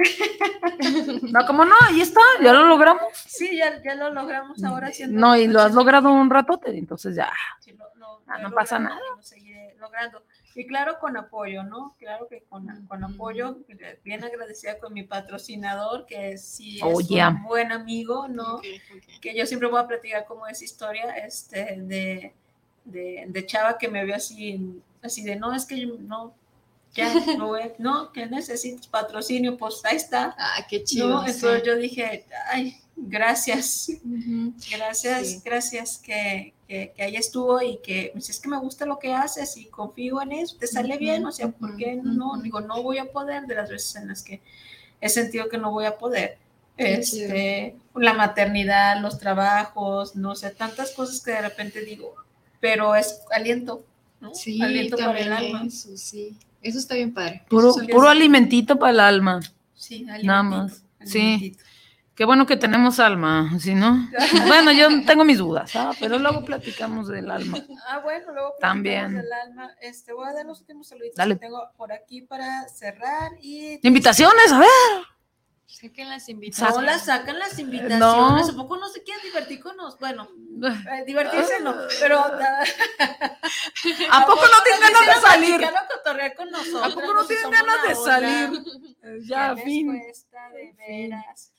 No, 1.31 1.45
como 1.45 1.64
no, 1.65 1.73
ahí 1.88 2.01
está, 2.01 2.22
ya 2.41 2.53
lo 2.53 2.65
logramos. 2.65 3.03
Sí, 3.14 3.55
ya, 3.55 3.81
ya 3.81 3.95
lo 3.95 4.10
logramos 4.11 4.61
ahora. 4.64 4.91
No, 5.07 5.35
y 5.35 5.47
lo 5.47 5.61
has 5.61 5.73
logrado 5.73 6.11
un 6.11 6.30
ratote, 6.30 6.77
entonces 6.77 7.15
ya. 7.15 7.31
Ah, 8.27 8.38
no 8.39 8.51
pasa 8.51 8.80
nada. 8.80 8.99
seguiré 9.22 9.76
logrando. 9.80 10.23
Y 10.55 10.67
claro, 10.67 10.99
con 10.99 11.17
apoyo, 11.17 11.63
¿no? 11.63 11.95
Claro 11.97 12.27
que 12.27 12.43
con, 12.43 12.67
con 12.88 13.03
apoyo, 13.03 13.57
bien 14.03 14.23
agradecida 14.23 14.77
con 14.80 14.93
mi 14.93 15.03
patrocinador, 15.03 16.05
que 16.05 16.38
sí 16.38 16.77
es 16.77 16.84
un 16.84 17.43
buen 17.43 17.71
amigo, 17.71 18.27
¿no? 18.27 18.61
Que 19.21 19.35
yo 19.35 19.45
siempre 19.45 19.67
voy 19.67 19.80
a 19.80 19.88
platicar 19.88 20.25
como 20.25 20.47
esa 20.47 20.63
historia 20.63 21.15
este, 21.17 21.77
de, 21.81 22.34
de, 22.85 23.25
de, 23.27 23.45
Chava 23.45 23.77
que 23.77 23.88
me 23.88 24.05
vio 24.05 24.15
así, 24.15 24.81
así 25.01 25.23
de, 25.23 25.35
no, 25.35 25.53
es 25.53 25.65
que 25.65 25.80
yo 25.80 25.95
no, 25.99 26.35
ya, 26.93 27.11
no, 27.38 27.53
no, 27.80 28.11
que 28.11 28.27
necesitas 28.27 28.88
patrocinio, 28.88 29.57
pues 29.57 29.81
ahí 29.85 29.97
está. 29.97 30.35
Ah, 30.38 30.65
qué 30.69 30.84
chido. 30.84 31.25
Entonces 31.25 31.63
yo 31.63 31.75
dije, 31.75 32.25
ay, 32.47 32.77
gracias, 32.95 33.90
gracias, 34.72 35.44
gracias 35.44 35.98
que, 35.98 36.53
que, 36.68 36.94
ahí 36.99 37.15
estuvo 37.15 37.61
y 37.61 37.80
que 37.84 38.11
pues, 38.14 38.30
es 38.30 38.40
que 38.40 38.49
me 38.49 38.60
gusta 38.60 38.86
lo 38.86 38.99
que 38.99 39.14
haces 39.14 39.57
y 39.57 39.65
confío 39.65 40.22
en 40.22 40.34
eso, 40.34 40.57
te 40.57 40.68
sale 40.68 40.98
bien, 40.98 41.26
o 41.26 41.32
sea, 41.32 41.49
¿por 41.49 41.76
qué 41.76 41.95
no? 41.95 42.41
Digo, 42.41 42.61
no 42.61 42.82
voy 42.84 42.98
a 42.98 43.11
poder 43.11 43.44
de 43.44 43.56
las 43.56 43.70
veces 43.70 43.95
en 43.95 44.07
las 44.07 44.24
que 44.24 44.41
he 45.02 45.10
sentido 45.10 45.49
que 45.49 45.57
no 45.57 45.72
voy 45.72 45.86
a 45.86 45.98
poder. 45.98 46.38
Este, 46.76 47.76
la 47.95 48.14
maternidad, 48.14 48.99
los 48.99 49.20
trabajos, 49.20 50.15
no 50.15 50.36
sé, 50.36 50.49
tantas 50.49 50.91
cosas 50.91 51.22
que 51.22 51.32
de 51.32 51.41
repente 51.41 51.82
digo, 51.82 52.15
pero 52.60 52.95
es 52.95 53.22
aliento, 53.32 53.86
¿no? 54.20 54.34
Sí, 54.34 54.61
aliento 54.61 54.98
para 54.98 55.20
el 55.20 55.32
alma. 55.32 55.64
Eso, 55.68 55.95
sí. 55.98 56.36
Eso 56.61 56.80
está 56.80 56.95
bien 56.95 57.14
padre. 57.14 57.44
Puro, 57.49 57.76
puro 57.91 58.07
alimentito 58.07 58.80
para 58.80 58.91
el 58.91 58.99
alma. 59.02 59.41
Sí, 59.76 60.06
alimentito, 60.10 60.28
Nada 60.28 60.44
más. 60.44 60.84
Sí. 61.03 61.57
Qué 62.15 62.26
bueno 62.26 62.45
que 62.45 62.57
tenemos 62.57 62.99
alma, 62.99 63.49
¿sí 63.60 63.73
no? 63.73 64.07
bueno, 64.48 64.72
yo 64.72 64.88
tengo 65.06 65.26
mis 65.26 65.40
dudas, 65.40 65.76
¿ah? 65.76 65.91
pero 65.99 66.19
luego 66.19 66.45
platicamos 66.45 67.07
del 67.07 67.31
alma. 67.31 67.57
Ah, 67.88 67.98
bueno, 67.99 68.31
luego 68.34 68.49
platicamos 68.49 68.60
También. 68.60 69.15
del 69.15 69.34
alma. 69.34 69.72
Este, 69.81 70.14
voy 70.14 70.30
a 70.30 70.34
dar 70.34 70.45
los 70.45 70.61
últimos 70.61 70.88
saluditos 70.88 71.26
que 71.26 71.35
tengo 71.38 71.72
por 71.76 71.91
aquí 71.91 72.22
para 72.22 72.68
cerrar 72.68 73.31
y... 73.41 73.80
Invitaciones, 73.85 74.52
a 74.52 74.60
ver. 74.60 74.68
Saquen 75.65 76.07
las 76.07 76.30
invitaciones. 76.30 76.76
No 76.76 76.81
las 76.84 77.06
sacan 77.06 77.40
las 77.40 77.57
invitaciones. 77.57 77.98
No. 77.99 78.38
¿A 78.38 78.56
poco 78.56 78.77
no 78.77 78.88
se 78.90 79.02
quieren 79.02 79.23
divertir 79.23 79.60
con 79.60 79.76
nosotros? 79.76 79.99
Bueno, 79.99 80.27
eh, 80.69 81.03
divertirse 81.07 81.61
no, 81.61 81.73
pero. 81.99 82.19
¿A 82.19 84.26
poco 84.26 84.41
no 84.41 84.64
tienen 84.64 84.81
ganas 84.81 85.15
de 85.15 85.22
salir? 85.27 85.61
Con 86.38 86.52
nosotros, 86.52 86.84
¿A 86.84 86.90
poco 86.94 87.14
no 87.14 87.26
tienen 87.26 87.49
ganas 87.49 87.81
de 87.88 87.95
salir? 87.95 88.49
Ya, 89.27 89.56
fin. 89.56 89.94
de 89.94 90.76
veras. 90.88 91.52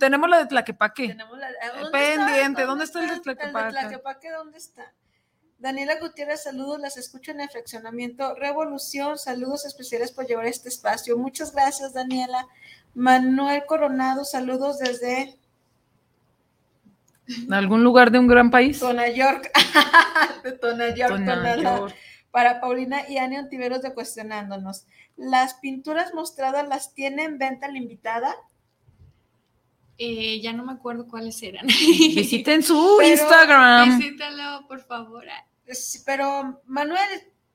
Tenemos 0.00 0.28
la 0.28 0.38
de 0.38 0.46
Tlaquepaque. 0.46 1.08
Tenemos 1.08 1.38
la, 1.38 1.48
Pendiente, 1.92 2.64
¿dónde 2.64 2.84
está, 2.84 3.02
el 3.02 3.10
de 3.10 3.20
Tlaquepaque? 3.20 3.68
El 3.68 3.74
de 3.74 3.80
Tlaquepaque, 3.80 4.30
¿dónde 4.30 4.58
está? 4.58 4.92
Daniela 5.58 5.98
Gutiérrez, 5.98 6.42
saludos, 6.42 6.80
las 6.80 6.96
escucho 6.96 7.30
en 7.30 7.40
el 7.40 7.48
fraccionamiento 7.48 8.34
Revolución, 8.34 9.16
saludos 9.16 9.64
especiales 9.64 10.12
por 10.12 10.26
llevar 10.26 10.46
este 10.46 10.68
espacio. 10.68 11.16
Muchas 11.16 11.52
gracias, 11.52 11.94
Daniela. 11.94 12.46
Manuel 12.94 13.64
Coronado, 13.66 14.24
saludos 14.24 14.78
desde... 14.78 15.38
¿Algún 17.50 17.82
lugar 17.82 18.10
de 18.10 18.18
un 18.18 18.26
gran 18.26 18.50
país? 18.50 18.78
Tona 18.78 19.08
York, 19.08 19.50
de 20.44 20.52
Tona 20.52 20.94
York, 20.94 21.94
Para 22.30 22.60
Paulina 22.60 23.08
y 23.08 23.16
Ani 23.16 23.36
Antiveros 23.36 23.80
de 23.80 23.94
Cuestionándonos. 23.94 24.86
¿Las 25.16 25.54
pinturas 25.54 26.12
mostradas 26.12 26.68
las 26.68 26.92
tiene 26.92 27.24
en 27.24 27.38
venta 27.38 27.68
la 27.68 27.78
invitada? 27.78 28.36
Eh, 29.98 30.40
ya 30.40 30.52
no 30.52 30.64
me 30.64 30.72
acuerdo 30.72 31.06
cuáles 31.06 31.42
eran. 31.42 31.66
Visiten 31.68 32.62
su 32.62 33.00
Instagram. 33.02 33.98
Visítalo, 33.98 34.66
por 34.66 34.80
favor. 34.80 35.24
Pero 36.04 36.60
Manuel 36.66 37.08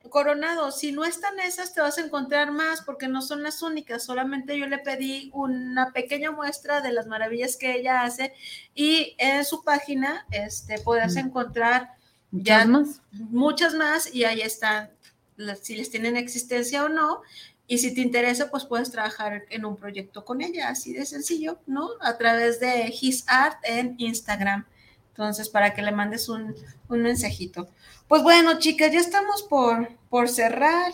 Coronado, 0.09 0.71
si 0.71 0.91
no 0.91 1.03
están 1.03 1.39
esas, 1.39 1.73
te 1.73 1.81
vas 1.81 1.97
a 1.97 2.01
encontrar 2.01 2.51
más 2.51 2.81
porque 2.81 3.07
no 3.07 3.21
son 3.21 3.43
las 3.43 3.61
únicas. 3.61 4.03
Solamente 4.03 4.57
yo 4.57 4.67
le 4.67 4.79
pedí 4.79 5.29
una 5.33 5.91
pequeña 5.91 6.31
muestra 6.31 6.81
de 6.81 6.93
las 6.93 7.07
maravillas 7.07 7.57
que 7.57 7.75
ella 7.75 8.03
hace 8.03 8.33
y 8.73 9.15
en 9.17 9.43
su 9.43 9.63
página 9.63 10.25
este, 10.31 10.79
podrás 10.79 11.15
mm. 11.15 11.19
encontrar 11.19 11.89
ya 12.31 12.65
más? 12.65 13.01
muchas 13.11 13.73
más 13.73 14.13
y 14.13 14.23
ahí 14.23 14.41
están 14.41 14.91
si 15.61 15.75
les 15.75 15.89
tienen 15.89 16.17
existencia 16.17 16.83
o 16.83 16.89
no 16.89 17.21
y 17.71 17.77
si 17.77 17.93
te 17.93 18.01
interesa, 18.01 18.49
pues 18.49 18.65
puedes 18.65 18.89
trabajar 18.89 19.43
en 19.51 19.63
un 19.63 19.77
proyecto 19.77 20.25
con 20.25 20.41
ella, 20.41 20.69
así 20.69 20.91
de 20.91 21.05
sencillo, 21.05 21.59
¿no? 21.67 21.87
A 22.01 22.17
través 22.17 22.59
de 22.59 22.91
His 22.99 23.23
Art 23.27 23.59
en 23.63 23.93
Instagram. 23.99 24.65
Entonces, 25.09 25.49
para 25.49 25.75
que 25.75 25.83
le 25.83 25.91
mandes 25.91 26.29
un, 26.29 26.55
mensajito. 26.89 27.69
Pues 28.07 28.23
bueno, 28.23 28.57
chicas, 28.57 28.91
ya 28.91 28.99
estamos 28.99 29.43
por, 29.43 29.87
por 30.09 30.29
cerrar. 30.29 30.91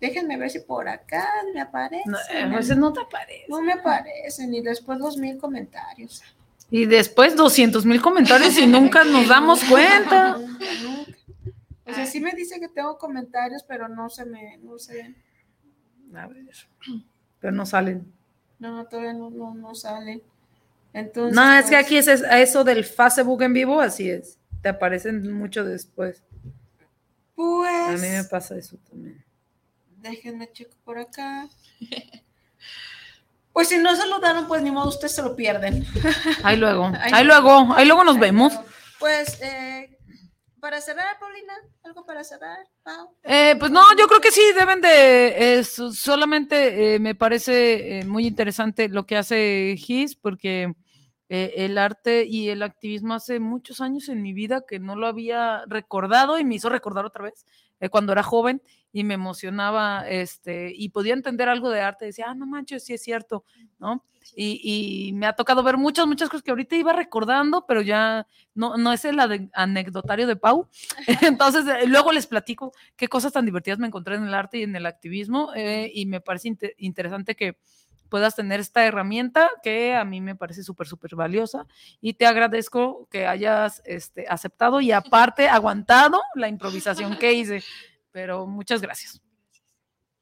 Déjenme 0.00 0.36
ver 0.36 0.50
si 0.50 0.58
por 0.58 0.88
acá 0.88 1.28
me 1.54 1.60
aparece. 1.60 2.02
No, 2.10 2.18
a 2.18 2.56
veces 2.56 2.76
no 2.76 2.92
te 2.92 3.02
aparece. 3.02 3.44
No 3.48 3.62
me 3.62 3.74
aparecen. 3.74 4.52
Y 4.52 4.62
después 4.62 4.98
dos 4.98 5.16
mil 5.18 5.38
comentarios. 5.38 6.24
Y 6.72 6.86
después 6.86 7.36
doscientos 7.36 7.86
mil 7.86 8.02
comentarios 8.02 8.58
y 8.58 8.66
nunca 8.66 9.04
nos 9.04 9.28
damos 9.28 9.62
cuenta. 9.62 10.40
O 11.84 11.94
sea, 11.94 12.04
sí 12.04 12.18
me 12.18 12.32
dice 12.32 12.58
que 12.58 12.66
tengo 12.66 12.98
comentarios, 12.98 13.62
pero 13.62 13.86
no 13.86 14.10
se 14.10 14.24
me, 14.24 14.58
no 14.58 14.76
se 14.80 14.94
ven. 14.94 15.25
A 16.14 16.26
ver. 16.26 16.44
Pero 17.40 17.52
no 17.52 17.66
salen. 17.66 18.12
No, 18.58 18.86
todavía 18.86 19.12
no, 19.12 19.30
no, 19.30 19.74
salen. 19.74 20.22
Entonces, 20.92 21.34
no, 21.34 21.52
es 21.54 21.66
que 21.66 21.72
pues 21.72 21.84
aquí 21.84 21.96
es, 21.98 22.08
eso 22.08 22.64
del 22.64 22.84
Facebook 22.84 23.42
en 23.42 23.52
vivo, 23.52 23.80
así 23.80 24.10
es. 24.10 24.38
Te 24.62 24.70
aparecen 24.70 25.32
mucho 25.32 25.64
después. 25.64 26.22
Pues. 27.34 27.88
A 27.88 27.92
mí 27.92 28.08
me 28.08 28.24
pasa 28.24 28.56
eso 28.56 28.78
también. 28.88 29.22
Déjenme 29.98 30.50
checo 30.52 30.76
por 30.84 30.98
acá. 30.98 31.48
Pues 33.56 33.68
si 33.68 33.78
no 33.78 33.96
saludaron, 33.96 34.46
pues 34.48 34.60
ni 34.60 34.70
modo, 34.70 34.90
ustedes 34.90 35.14
se 35.14 35.22
lo 35.22 35.34
pierden. 35.34 35.82
Ahí 36.42 36.58
luego, 36.58 36.92
ahí, 37.00 37.24
luego, 37.24 37.72
ahí 37.74 37.86
luego 37.86 38.04
nos 38.04 38.18
vemos. 38.18 38.52
Pues 38.98 39.40
eh, 39.40 39.95
para 40.66 40.80
cerrar, 40.80 41.16
Paulina, 41.20 41.52
algo 41.84 42.04
para 42.04 42.24
cerrar, 42.24 42.58
eh, 43.22 43.54
pues 43.56 43.70
no, 43.70 43.82
yo 43.96 44.08
creo 44.08 44.20
que 44.20 44.32
sí, 44.32 44.42
deben 44.58 44.80
de, 44.80 45.62
solamente 45.62 46.96
eh, 46.96 46.98
me 46.98 47.14
parece 47.14 48.00
eh, 48.00 48.04
muy 48.04 48.26
interesante 48.26 48.88
lo 48.88 49.06
que 49.06 49.16
hace 49.16 49.76
Gis, 49.78 50.16
porque 50.16 50.74
el 51.28 51.78
arte 51.78 52.24
y 52.24 52.48
el 52.48 52.64
activismo 52.64 53.14
hace 53.14 53.38
muchos 53.38 53.80
años 53.80 54.08
en 54.08 54.22
mi 54.22 54.32
vida 54.32 54.64
que 54.66 54.80
no 54.80 54.96
lo 54.96 55.06
había 55.06 55.62
recordado 55.68 56.36
y 56.36 56.44
me 56.44 56.56
hizo 56.56 56.68
recordar 56.68 57.04
otra 57.04 57.22
vez 57.22 57.46
cuando 57.90 58.10
era 58.10 58.24
joven 58.24 58.60
y 58.96 59.04
me 59.04 59.12
emocionaba, 59.12 60.08
este, 60.08 60.72
y 60.74 60.88
podía 60.88 61.12
entender 61.12 61.50
algo 61.50 61.68
de 61.68 61.82
arte, 61.82 62.06
decía, 62.06 62.28
ah, 62.28 62.34
no 62.34 62.46
manches, 62.46 62.82
sí 62.82 62.94
es 62.94 63.02
cierto, 63.02 63.44
¿no? 63.78 64.02
Y, 64.34 65.10
me 65.12 65.26
ha 65.26 65.34
tocado 65.34 65.62
ver 65.62 65.76
muchas, 65.76 66.06
muchas 66.06 66.30
cosas 66.30 66.42
que 66.42 66.50
ahorita 66.50 66.76
iba 66.76 66.94
recordando, 66.94 67.66
pero 67.68 67.82
ya 67.82 68.26
no, 68.54 68.78
no 68.78 68.94
es 68.94 69.04
el 69.04 69.18
anecdotario 69.52 70.26
de 70.26 70.36
Pau. 70.36 70.66
Entonces, 71.20 71.66
eh, 71.66 71.86
luego 71.86 72.10
les 72.10 72.26
platico 72.26 72.72
qué 72.96 73.06
cosas 73.06 73.34
tan 73.34 73.44
divertidas 73.44 73.78
me 73.78 73.86
encontré 73.86 74.14
en 74.14 74.24
el 74.24 74.32
arte 74.32 74.60
y 74.60 74.62
en 74.62 74.74
el 74.74 74.86
activismo, 74.86 75.52
eh, 75.54 75.92
y 75.94 76.06
me 76.06 76.22
parece 76.22 76.56
interesante 76.78 77.36
que 77.36 77.58
puedas 78.08 78.34
tener 78.34 78.60
esta 78.60 78.86
herramienta 78.86 79.50
que 79.62 79.94
a 79.94 80.06
mí 80.06 80.22
me 80.22 80.36
parece 80.36 80.62
súper, 80.62 80.86
súper 80.86 81.16
valiosa 81.16 81.66
y 82.00 82.14
te 82.14 82.24
agradezco 82.24 83.08
que 83.10 83.26
hayas 83.26 83.82
este, 83.84 84.24
aceptado 84.26 84.80
y 84.80 84.92
aparte 84.92 85.50
aguantado 85.50 86.22
la 86.34 86.48
improvisación 86.48 87.18
que 87.18 87.34
hice, 87.34 87.62
pero 88.16 88.46
muchas 88.46 88.80
gracias. 88.80 89.20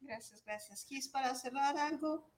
Gracias, 0.00 0.42
gracias. 0.44 0.84
Gis, 0.88 1.06
para 1.06 1.32
cerrar 1.36 1.78
algo. 1.78 2.28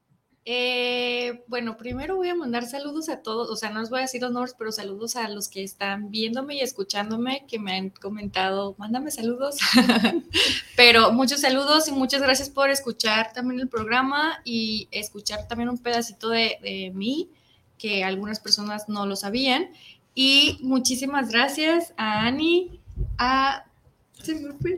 Eh, 0.45 1.45
bueno, 1.47 1.79
primero 1.79 2.17
voy 2.17 2.29
a 2.29 2.35
mandar 2.35 2.67
saludos 2.67 3.09
a 3.09 3.23
todos, 3.23 3.49
o 3.49 3.57
sea, 3.57 3.71
no 3.71 3.81
les 3.81 3.89
voy 3.89 4.01
a 4.01 4.03
decir 4.03 4.23
honores, 4.23 4.55
pero 4.59 4.71
saludos 4.71 5.17
a 5.17 5.31
los 5.31 5.49
que 5.49 5.65
están 5.65 6.11
viéndome 6.11 6.57
y 6.57 6.61
escuchándome, 6.61 7.47
que 7.49 7.59
me 7.59 7.75
han 7.75 7.89
comentado, 7.89 8.75
mándame 8.77 9.11
saludos, 9.11 9.57
pero 10.77 11.11
muchos 11.15 11.41
saludos 11.41 11.89
y 11.89 11.93
muchas 11.93 12.21
gracias 12.21 12.51
por 12.51 12.69
escuchar 12.69 13.33
también 13.33 13.59
el 13.59 13.69
programa 13.69 14.43
y 14.45 14.89
escuchar 14.91 15.49
también 15.49 15.71
un 15.71 15.79
pedacito 15.79 16.29
de, 16.29 16.59
de 16.61 16.93
mí, 16.95 17.31
que 17.79 18.05
algunas 18.05 18.41
personas 18.41 18.91
no 18.91 19.07
lo 19.07 19.17
sabían. 19.17 19.71
Y 20.15 20.59
muchísimas 20.61 21.31
gracias 21.31 21.95
a 21.97 22.27
Ani, 22.27 22.79
a 23.17 23.66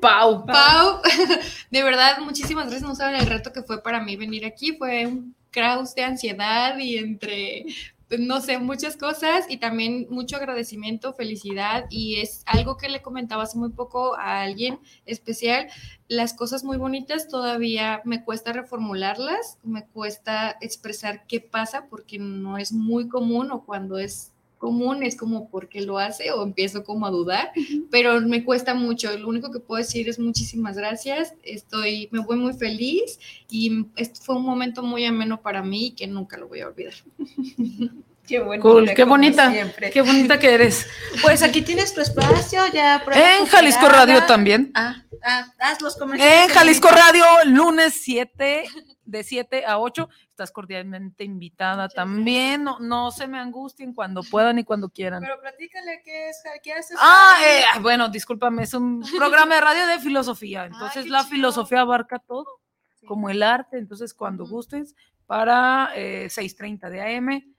Pau. 0.00 0.44
Pau, 0.46 1.00
de 1.70 1.82
verdad, 1.82 2.18
muchísimas 2.20 2.66
gracias. 2.66 2.88
No 2.88 2.94
saben 2.94 3.20
el 3.20 3.26
reto 3.26 3.52
que 3.52 3.62
fue 3.62 3.82
para 3.82 4.00
mí 4.02 4.16
venir 4.16 4.44
aquí. 4.44 4.76
Fue 4.76 5.06
un 5.06 5.34
caos 5.50 5.94
de 5.94 6.02
ansiedad 6.02 6.78
y 6.78 6.98
entre, 6.98 7.66
pues, 8.08 8.20
no 8.20 8.40
sé, 8.40 8.58
muchas 8.58 8.96
cosas 8.96 9.46
y 9.48 9.58
también 9.58 10.06
mucho 10.10 10.36
agradecimiento, 10.36 11.14
felicidad 11.14 11.86
y 11.90 12.20
es 12.20 12.42
algo 12.46 12.76
que 12.76 12.88
le 12.88 13.02
comentaba 13.02 13.44
hace 13.44 13.58
muy 13.58 13.70
poco 13.70 14.16
a 14.16 14.42
alguien 14.42 14.78
especial. 15.06 15.68
Las 16.08 16.34
cosas 16.34 16.64
muy 16.64 16.76
bonitas 16.76 17.28
todavía 17.28 18.02
me 18.04 18.24
cuesta 18.24 18.52
reformularlas, 18.52 19.58
me 19.62 19.86
cuesta 19.86 20.56
expresar 20.60 21.26
qué 21.26 21.40
pasa 21.40 21.86
porque 21.88 22.18
no 22.18 22.58
es 22.58 22.72
muy 22.72 23.08
común 23.08 23.50
o 23.50 23.64
cuando 23.64 23.98
es 23.98 24.32
común, 24.58 25.02
es 25.02 25.16
como 25.16 25.48
porque 25.48 25.80
lo 25.80 25.98
hace 25.98 26.32
o 26.32 26.42
empiezo 26.42 26.84
como 26.84 27.06
a 27.06 27.10
dudar, 27.10 27.52
pero 27.90 28.20
me 28.20 28.44
cuesta 28.44 28.74
mucho. 28.74 29.16
Lo 29.16 29.28
único 29.28 29.50
que 29.50 29.60
puedo 29.60 29.78
decir 29.78 30.08
es 30.08 30.18
muchísimas 30.18 30.76
gracias. 30.76 31.34
Estoy, 31.42 32.08
me 32.12 32.20
voy 32.20 32.36
muy 32.36 32.52
feliz 32.52 33.18
y 33.50 33.86
esto 33.96 34.20
fue 34.22 34.36
un 34.36 34.44
momento 34.44 34.82
muy 34.82 35.04
ameno 35.04 35.40
para 35.40 35.62
mí 35.62 35.94
que 35.96 36.06
nunca 36.06 36.36
lo 36.36 36.48
voy 36.48 36.60
a 36.60 36.68
olvidar. 36.68 36.94
Qué, 38.28 38.44
cool, 38.60 38.92
qué 38.94 39.04
bonita, 39.04 39.50
qué 39.90 40.02
bonita 40.02 40.38
que 40.38 40.52
eres. 40.52 40.86
Pues 41.22 41.42
aquí 41.42 41.62
tienes 41.62 41.94
tu 41.94 42.02
espacio, 42.02 42.60
ya. 42.72 43.02
En 43.12 43.46
Jalisco 43.46 43.88
Radio 43.88 44.24
también. 44.26 44.70
Ah, 44.74 45.02
ah, 45.24 45.46
haz 45.58 45.80
los 45.80 45.96
comentarios. 45.96 46.44
En 46.44 46.48
Jalisco 46.50 46.88
Radio, 46.88 47.24
lunes 47.46 48.00
7, 48.02 48.64
de 49.04 49.24
7 49.24 49.64
a 49.66 49.78
8. 49.78 50.08
Estás 50.28 50.52
cordialmente 50.52 51.24
invitada 51.24 51.88
también. 51.88 52.62
No, 52.62 52.78
no 52.78 53.10
se 53.10 53.26
me 53.26 53.38
angustien 53.38 53.94
cuando 53.94 54.22
puedan 54.22 54.58
y 54.58 54.64
cuando 54.64 54.90
quieran. 54.90 55.22
Pero 55.22 55.40
platícale 55.40 56.02
qué 56.04 56.28
es, 56.28 56.42
qué 56.62 56.74
haces. 56.74 56.98
Ah, 57.00 57.38
eh, 57.44 57.80
bueno, 57.80 58.10
discúlpame, 58.10 58.64
es 58.64 58.74
un 58.74 59.02
programa 59.16 59.54
de 59.54 59.60
radio 59.62 59.86
de 59.86 59.98
filosofía. 59.98 60.66
Entonces 60.66 61.08
la 61.08 61.24
filosofía 61.24 61.80
abarca 61.80 62.18
todo, 62.18 62.60
como 63.06 63.30
el 63.30 63.42
arte. 63.42 63.78
Entonces, 63.78 64.12
cuando 64.12 64.46
gustes, 64.46 64.94
para 65.26 65.90
eh, 65.96 66.28
6:30 66.28 66.90
de 66.90 67.16
AM 67.16 67.57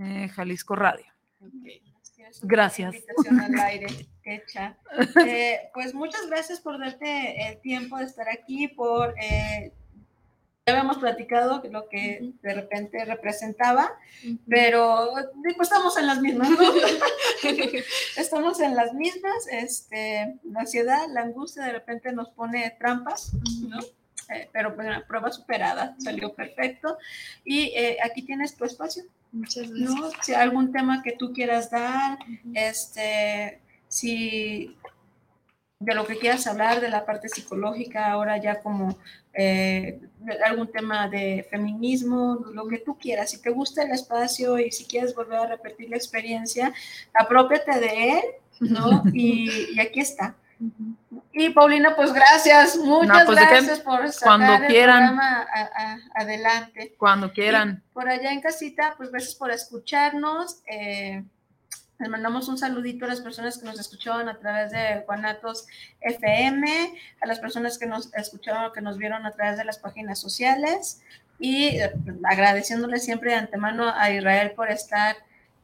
eh, 0.00 0.28
Jalisco 0.28 0.74
Radio. 0.74 1.06
Gracias. 2.42 2.96
Eh, 5.26 5.70
pues 5.74 5.94
muchas 5.94 6.28
gracias 6.28 6.60
por 6.60 6.78
darte 6.78 7.48
el 7.48 7.60
tiempo 7.60 7.98
de 7.98 8.04
estar 8.04 8.28
aquí, 8.28 8.68
por 8.68 9.14
eh, 9.20 9.72
ya 10.66 10.74
habíamos 10.74 10.98
platicado 10.98 11.62
lo 11.70 11.88
que 11.88 12.32
de 12.42 12.54
repente 12.54 13.04
representaba, 13.04 13.90
pero 14.46 15.08
estamos 15.60 15.96
en 15.98 16.06
las 16.06 16.20
mismas, 16.20 16.48
estamos 18.16 18.60
en 18.60 18.76
las 18.76 18.92
mismas, 18.94 19.48
este, 19.50 20.38
la 20.44 20.60
ansiedad, 20.60 21.08
la 21.08 21.22
angustia 21.22 21.64
de 21.64 21.72
repente 21.72 22.12
nos 22.12 22.28
pone 22.28 22.76
trampas, 22.78 23.32
¿no? 23.62 23.80
Pero 24.52 24.74
pues 24.74 24.86
una 24.86 25.06
prueba 25.06 25.30
superada, 25.30 25.94
salió 25.98 26.32
perfecto. 26.32 26.98
Y 27.44 27.72
aquí 28.04 28.22
tienes 28.22 28.56
tu 28.56 28.64
espacio. 28.64 29.04
Muchas 29.32 29.70
gracias. 29.70 29.90
¿no? 29.90 30.10
Si 30.22 30.34
hay 30.34 30.42
algún 30.42 30.72
tema 30.72 31.02
que 31.02 31.12
tú 31.12 31.32
quieras 31.32 31.70
dar, 31.70 32.18
este, 32.54 33.60
si 33.88 34.76
de 35.80 35.94
lo 35.94 36.06
que 36.06 36.18
quieras 36.18 36.46
hablar, 36.46 36.80
de 36.80 36.90
la 36.90 37.06
parte 37.06 37.28
psicológica, 37.28 38.10
ahora 38.10 38.36
ya 38.36 38.60
como 38.60 38.98
eh, 39.32 39.98
algún 40.44 40.70
tema 40.70 41.08
de 41.08 41.46
feminismo, 41.50 42.44
lo 42.52 42.68
que 42.68 42.78
tú 42.78 42.98
quieras. 42.98 43.30
Si 43.30 43.40
te 43.40 43.48
gusta 43.48 43.82
el 43.82 43.90
espacio 43.92 44.58
y 44.58 44.70
si 44.72 44.84
quieres 44.84 45.14
volver 45.14 45.38
a 45.38 45.46
repetir 45.46 45.88
la 45.88 45.96
experiencia, 45.96 46.74
apropiate 47.14 47.80
de 47.80 48.10
él, 48.10 48.22
¿no? 48.60 49.04
y, 49.14 49.74
y 49.74 49.80
aquí 49.80 50.00
está. 50.00 50.36
Y 51.32 51.50
Paulina, 51.50 51.94
pues 51.94 52.12
gracias, 52.12 52.76
muchas 52.76 53.24
pues, 53.24 53.38
gracias 53.38 53.80
por 53.80 54.10
sacar 54.10 54.38
cuando 54.38 54.64
el 54.64 54.70
quieran, 54.70 54.98
programa 54.98 55.46
adelante. 56.14 56.94
Cuando 56.98 57.32
quieran. 57.32 57.82
por 57.92 58.08
allá 58.08 58.32
en 58.32 58.40
casita, 58.40 58.94
pues 58.96 59.10
gracias 59.10 59.36
por 59.36 59.50
escucharnos. 59.50 60.60
Eh, 60.66 61.22
les 62.00 62.08
mandamos 62.08 62.48
un 62.48 62.56
saludito 62.56 63.04
a 63.04 63.08
las 63.08 63.20
personas 63.20 63.58
que 63.58 63.66
nos 63.66 63.78
escucharon 63.78 64.28
a 64.28 64.38
través 64.38 64.72
de 64.72 65.04
Guanatos 65.06 65.66
FM, 66.00 66.94
a 67.20 67.26
las 67.26 67.38
personas 67.38 67.78
que 67.78 67.86
nos 67.86 68.12
escucharon, 68.14 68.72
que 68.72 68.80
nos 68.80 68.96
vieron 68.96 69.26
a 69.26 69.30
través 69.32 69.58
de 69.58 69.64
las 69.64 69.78
páginas 69.78 70.18
sociales 70.18 71.02
y 71.38 71.76
eh, 71.76 71.92
agradeciéndole 72.24 72.98
siempre 72.98 73.32
de 73.32 73.36
antemano 73.36 73.92
a 73.94 74.10
Israel 74.10 74.52
por 74.56 74.70
estar 74.70 75.16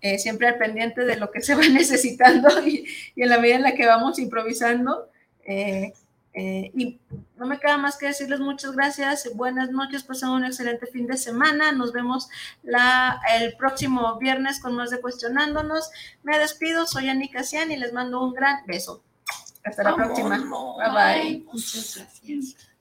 eh, 0.03 0.19
siempre 0.19 0.47
al 0.47 0.59
pendiente 0.59 1.05
de 1.05 1.17
lo 1.17 1.31
que 1.31 1.41
se 1.41 1.55
va 1.55 1.63
necesitando 1.73 2.67
y, 2.67 2.87
en 3.17 3.29
la 3.29 3.39
medida 3.39 3.57
en 3.57 3.63
la 3.63 3.75
que 3.75 3.87
vamos 3.87 4.19
improvisando. 4.19 5.09
Eh, 5.47 5.93
eh, 6.39 6.71
y 6.75 7.01
no 7.39 7.47
me 7.47 7.59
queda 7.59 7.79
más 7.79 7.97
que 7.97 8.07
decirles 8.07 8.41
muchas 8.41 8.73
gracias, 8.73 9.31
buenas 9.35 9.71
noches, 9.71 10.05
pasen 10.05 10.29
un 10.29 10.45
excelente 10.45 10.87
fin 10.87 11.07
de 11.07 11.17
semana. 11.17 11.73
Nos 11.73 11.93
vemos 11.93 12.29
la, 12.63 13.21
el 13.39 13.57
próximo 13.57 14.19
viernes 14.19 14.61
con 14.61 14.75
más 14.75 14.91
de 14.91 15.01
Cuestionándonos. 15.01 15.91
Me 16.23 16.39
despido, 16.39 16.87
soy 16.87 17.09
Anika 17.09 17.43
Cian 17.43 17.73
y 17.73 17.77
les 17.77 17.95
mando 17.95 18.23
un 18.23 18.35
gran 18.35 18.67
beso. 18.67 19.03
Hasta 19.65 19.83
la 19.83 19.97
próxima. 19.97 20.37
Bye 20.37 20.91
bye. 20.93 21.45
Muchas 21.47 21.97
gracias. 21.97 22.76